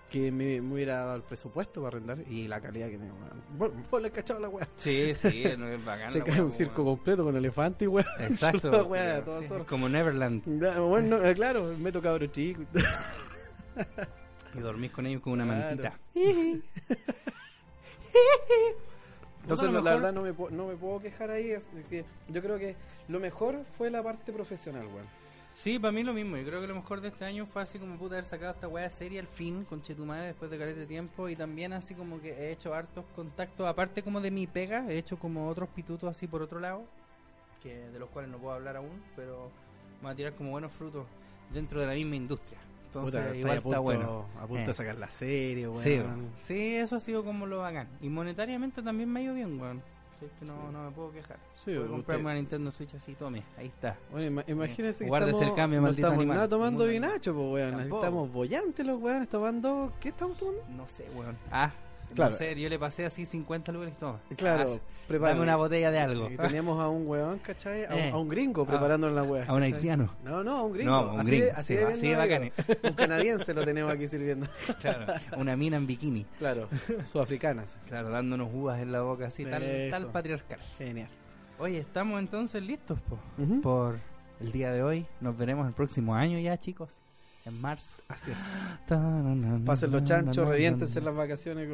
que 0.09 0.31
me, 0.31 0.61
me 0.61 0.73
hubiera 0.75 0.97
dado 0.97 1.15
el 1.15 1.23
presupuesto 1.23 1.81
para 1.81 1.97
arrendar 1.97 2.19
y 2.29 2.47
la 2.47 2.61
calidad 2.61 2.89
que 2.89 2.97
tengo. 2.97 3.15
Vos, 3.57 3.71
vos 3.89 4.01
le 4.01 4.07
has 4.07 4.13
cachado 4.13 4.39
la 4.39 4.49
wea. 4.49 4.67
Sí, 4.75 5.13
sí, 5.15 5.43
no 5.57 5.67
es 5.67 5.83
bacán. 5.83 6.13
Te 6.13 6.19
cae 6.19 6.31
wea, 6.31 6.43
un 6.43 6.49
po, 6.49 6.55
circo 6.55 6.83
weón. 6.83 6.95
completo 6.97 7.23
con 7.23 7.35
elefante 7.35 7.85
y 7.85 7.87
weón. 7.87 8.07
Exacto. 8.19 8.71
La 8.71 8.83
wea, 8.83 9.23
sí. 9.41 9.53
Como 9.67 9.89
Neverland. 9.89 10.43
Bueno, 10.79 11.19
no, 11.19 11.25
eh, 11.25 11.33
claro, 11.33 11.73
me 11.79 11.91
toca 11.91 12.09
cabro 12.09 12.27
chico. 12.27 12.63
Y 14.55 14.59
dormís 14.59 14.91
con 14.91 15.05
ellos 15.05 15.21
con 15.21 15.33
una 15.33 15.45
Claro. 15.45 15.65
mantita. 15.83 15.99
Entonces, 19.43 19.69
no, 19.69 19.81
la 19.81 19.93
verdad, 19.95 20.13
no 20.13 20.21
me, 20.23 20.33
puedo- 20.33 20.49
no 20.55 20.67
me 20.67 20.75
puedo 20.75 20.99
quejar 21.01 21.29
ahí. 21.29 21.51
es 21.51 21.67
que 21.89 22.03
yo 22.29 22.41
creo 22.41 22.57
que 22.57 22.75
lo 23.07 23.19
mejor 23.19 23.63
fue 23.77 23.89
la 23.91 24.01
parte 24.01 24.31
profesional, 24.33 24.87
weón. 24.87 25.05
Sí, 25.53 25.77
para 25.79 25.91
mí 25.91 26.03
lo 26.03 26.13
mismo. 26.13 26.35
Yo 26.35 26.45
creo 26.45 26.59
que 26.61 26.67
lo 26.67 26.75
mejor 26.75 26.99
de 26.99 27.09
este 27.09 27.23
año 27.25 27.45
fue 27.45 27.61
así 27.61 27.77
como 27.79 27.95
puta 27.97 28.15
haber 28.15 28.25
sacado 28.25 28.51
esta 28.53 28.67
weá 28.67 28.89
serie 28.89 29.19
al 29.19 29.27
fin, 29.27 29.63
con 29.63 29.81
Chetumare, 29.81 30.25
después 30.27 30.49
de 30.51 30.57
caleta 30.57 30.79
de 30.79 30.85
tiempo. 30.87 31.29
Y 31.29 31.35
también 31.35 31.71
así 31.73 31.93
como 31.93 32.19
que 32.19 32.31
he 32.33 32.51
hecho 32.51 32.73
hartos 32.73 33.05
contactos, 33.15 33.65
aparte 33.67 34.01
como 34.03 34.19
de 34.19 34.31
mi 34.31 34.47
pega, 34.47 34.85
he 34.89 34.97
hecho 34.97 35.17
como 35.17 35.47
otros 35.47 35.69
pitutos 35.69 36.09
así 36.09 36.27
por 36.27 36.41
otro 36.41 36.59
lado, 36.59 36.83
que 37.61 37.73
de 37.89 37.99
los 37.99 38.09
cuales 38.09 38.31
no 38.31 38.37
puedo 38.39 38.53
hablar 38.55 38.75
aún, 38.77 39.01
pero 39.15 39.49
van 40.01 40.13
a 40.13 40.15
tirar 40.15 40.33
como 40.33 40.51
buenos 40.51 40.71
frutos 40.73 41.05
dentro 41.53 41.79
de 41.79 41.85
la 41.87 41.93
misma 41.93 42.15
industria. 42.15 42.57
Entonces, 42.99 43.21
Puta, 43.21 43.35
igual 43.37 43.51
está 43.57 43.63
punto, 43.63 43.81
bueno. 43.81 44.25
a 44.41 44.47
punto 44.47 44.63
Eh. 44.63 44.67
de 44.67 44.73
sacar 44.73 44.95
la 44.97 45.09
serie, 45.09 45.67
weón. 45.67 45.81
Sí, 45.81 45.89
weón. 45.99 46.29
sí, 46.37 46.75
eso 46.75 46.95
ha 46.95 46.99
sido 46.99 47.23
como 47.23 47.45
lo 47.45 47.59
bacán. 47.59 47.87
Y 48.01 48.09
monetariamente 48.09 48.81
también 48.81 49.09
me 49.11 49.19
ha 49.19 49.23
ido 49.23 49.33
bien, 49.33 49.59
weón. 49.59 49.81
Sí, 50.19 50.25
es 50.27 50.31
que 50.39 50.45
no, 50.45 50.71
no 50.71 50.85
me 50.85 50.91
puedo 50.91 51.11
quejar. 51.11 51.35
Sí, 51.55 51.65
Puedo 51.65 51.81
usted- 51.81 51.91
comprarme 51.91 52.23
una 52.23 52.33
Nintendo 52.35 52.71
Switch 52.71 52.93
así, 52.95 53.15
tome, 53.15 53.43
ahí 53.57 53.67
está. 53.67 53.97
Oye, 54.13 54.27
ima- 54.31 54.45
imagínese 54.47 55.03
que 55.03 55.09
Guárdese 55.09 55.31
estamos, 55.33 55.51
el 55.51 55.55
cambio, 55.61 55.79
no 55.79 55.83
maldito 55.87 56.07
estamos 56.07 56.19
animal. 56.21 56.37
nada 56.37 56.47
tomando 56.47 56.85
vinacho, 56.85 57.33
pues, 57.33 57.45
weón. 57.51 57.79
Estamos 57.81 58.31
bollantes 58.31 58.85
los 58.85 59.01
weones 59.01 59.27
tomando... 59.27 59.91
¿Qué 59.99 60.09
estamos 60.09 60.37
tomando? 60.37 60.63
No 60.69 60.87
sé, 60.87 61.05
weón. 61.15 61.35
Ah, 61.51 61.69
Claro. 62.15 62.31
no 62.31 62.37
sé, 62.37 62.55
yo 62.59 62.69
le 62.69 62.79
pasé 62.79 63.05
así 63.05 63.25
50 63.25 63.71
lucas 63.71 63.89
y 63.89 63.99
toma. 63.99 64.19
Claro, 64.35 64.65
Ah, 64.67 64.79
prepárame. 65.07 65.39
Dame 65.39 65.41
una 65.43 65.55
botella 65.57 65.91
de 65.91 65.99
algo. 65.99 66.29
Y 66.31 66.37
teníamos 66.37 66.79
a 66.79 66.87
un 66.87 67.05
weón, 67.07 67.39
¿cachai? 67.39 67.85
A, 67.85 67.89
un- 67.89 67.95
Eh. 67.99 68.09
a 68.11 68.17
un 68.17 68.27
gringo 68.29 68.63
A- 68.63 68.67
preparando 68.67 69.09
la 69.09 69.23
weá. 69.23 69.45
a 69.45 69.53
un 69.53 69.61
haitiano. 69.63 70.09
No, 70.23 70.43
no, 70.43 70.57
a 70.57 70.63
un 70.63 70.73
gringo. 70.73 70.89
No, 70.91 71.13
un 71.13 71.19
así 71.19 71.29
gringo, 71.29 71.45
De, 71.45 71.51
así 71.51 71.73
sí, 71.73 71.75
de, 71.75 71.85
así 71.85 72.07
digo. 72.07 72.51
Un 72.83 72.93
canadiense 72.93 73.53
lo 73.53 73.63
tenemos 73.65 73.91
aquí 73.91 74.07
sirviendo. 74.07 74.47
Claro, 74.81 75.13
una 75.37 75.55
mina 75.55 75.77
en 75.77 75.85
bikini. 75.87 76.25
Claro, 76.39 76.67
sudafricanas. 77.03 77.67
Claro, 77.87 78.09
dándonos 78.09 78.49
uvas 78.53 78.79
en 78.81 78.91
la 78.91 79.01
boca 79.01 79.27
así, 79.27 79.45
tal, 79.45 79.63
tal 79.91 80.07
patriarcal. 80.07 80.59
Genial. 80.77 81.09
Oye, 81.59 81.79
estamos 81.79 82.19
entonces 82.19 82.61
listos 82.63 82.99
po, 83.01 83.17
por 83.61 83.97
el 84.41 84.51
día 84.51 84.71
de 84.73 84.83
hoy. 84.83 85.05
Nos 85.21 85.37
veremos 85.37 85.67
el 85.67 85.73
próximo 85.73 86.13
año 86.15 86.37
ya, 86.39 86.57
chicos. 86.57 86.99
En 87.45 87.61
marzo. 87.61 88.01
Así 88.07 88.31
es. 88.31 88.79
Pasen 89.65 89.91
los 89.91 90.03
chanchos, 90.03 90.47
reviéntense 90.47 90.99
las 90.99 91.15
vacaciones. 91.15 91.69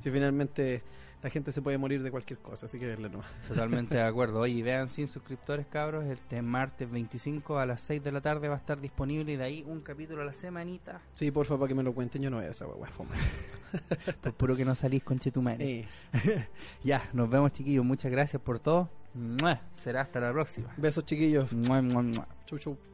Si 0.00 0.10
finalmente 0.10 0.82
la 1.22 1.28
gente 1.28 1.52
se 1.52 1.60
puede 1.60 1.76
morir 1.76 2.02
de 2.02 2.10
cualquier 2.10 2.38
cosa, 2.38 2.64
así 2.66 2.78
que 2.78 2.86
denle 2.86 3.10
nomás. 3.10 3.30
Totalmente 3.48 3.94
de 3.96 4.02
acuerdo. 4.02 4.40
Oye, 4.40 4.62
vean 4.62 4.88
sin 4.88 5.06
suscriptores, 5.08 5.66
cabros. 5.66 6.06
Este 6.06 6.40
martes 6.40 6.90
25 6.90 7.58
a 7.58 7.66
las 7.66 7.82
6 7.82 8.02
de 8.02 8.12
la 8.12 8.22
tarde 8.22 8.48
va 8.48 8.54
a 8.54 8.58
estar 8.58 8.80
disponible 8.80 9.32
y 9.32 9.36
de 9.36 9.44
ahí 9.44 9.64
un 9.66 9.80
capítulo 9.80 10.22
a 10.22 10.24
la 10.24 10.32
semanita. 10.32 11.02
Sí, 11.12 11.30
porfa, 11.30 11.56
para 11.56 11.68
que 11.68 11.74
me 11.74 11.82
lo 11.82 11.92
cuenten, 11.92 12.22
yo 12.22 12.30
no 12.30 12.38
voy 12.38 12.46
a 12.46 12.50
esa 12.50 12.66
fome. 12.66 13.10
Por 14.22 14.32
puro 14.32 14.56
que 14.56 14.64
no 14.64 14.74
salís 14.74 15.04
con 15.04 15.18
Chetumare. 15.18 15.62
Eh, 15.62 15.88
Ya, 16.82 17.02
nos 17.12 17.28
vemos, 17.28 17.52
chiquillos. 17.52 17.84
Muchas 17.84 18.10
gracias 18.10 18.40
por 18.40 18.58
todo. 18.58 18.88
Será 19.74 20.00
hasta 20.00 20.20
la 20.20 20.32
próxima. 20.32 20.72
besos, 20.78 21.04
chiquillos. 21.04 21.52
¡Mua, 21.52 21.82
mua, 21.82 22.02
mua! 22.02 22.28
Chau, 22.46 22.58
chau. 22.58 22.89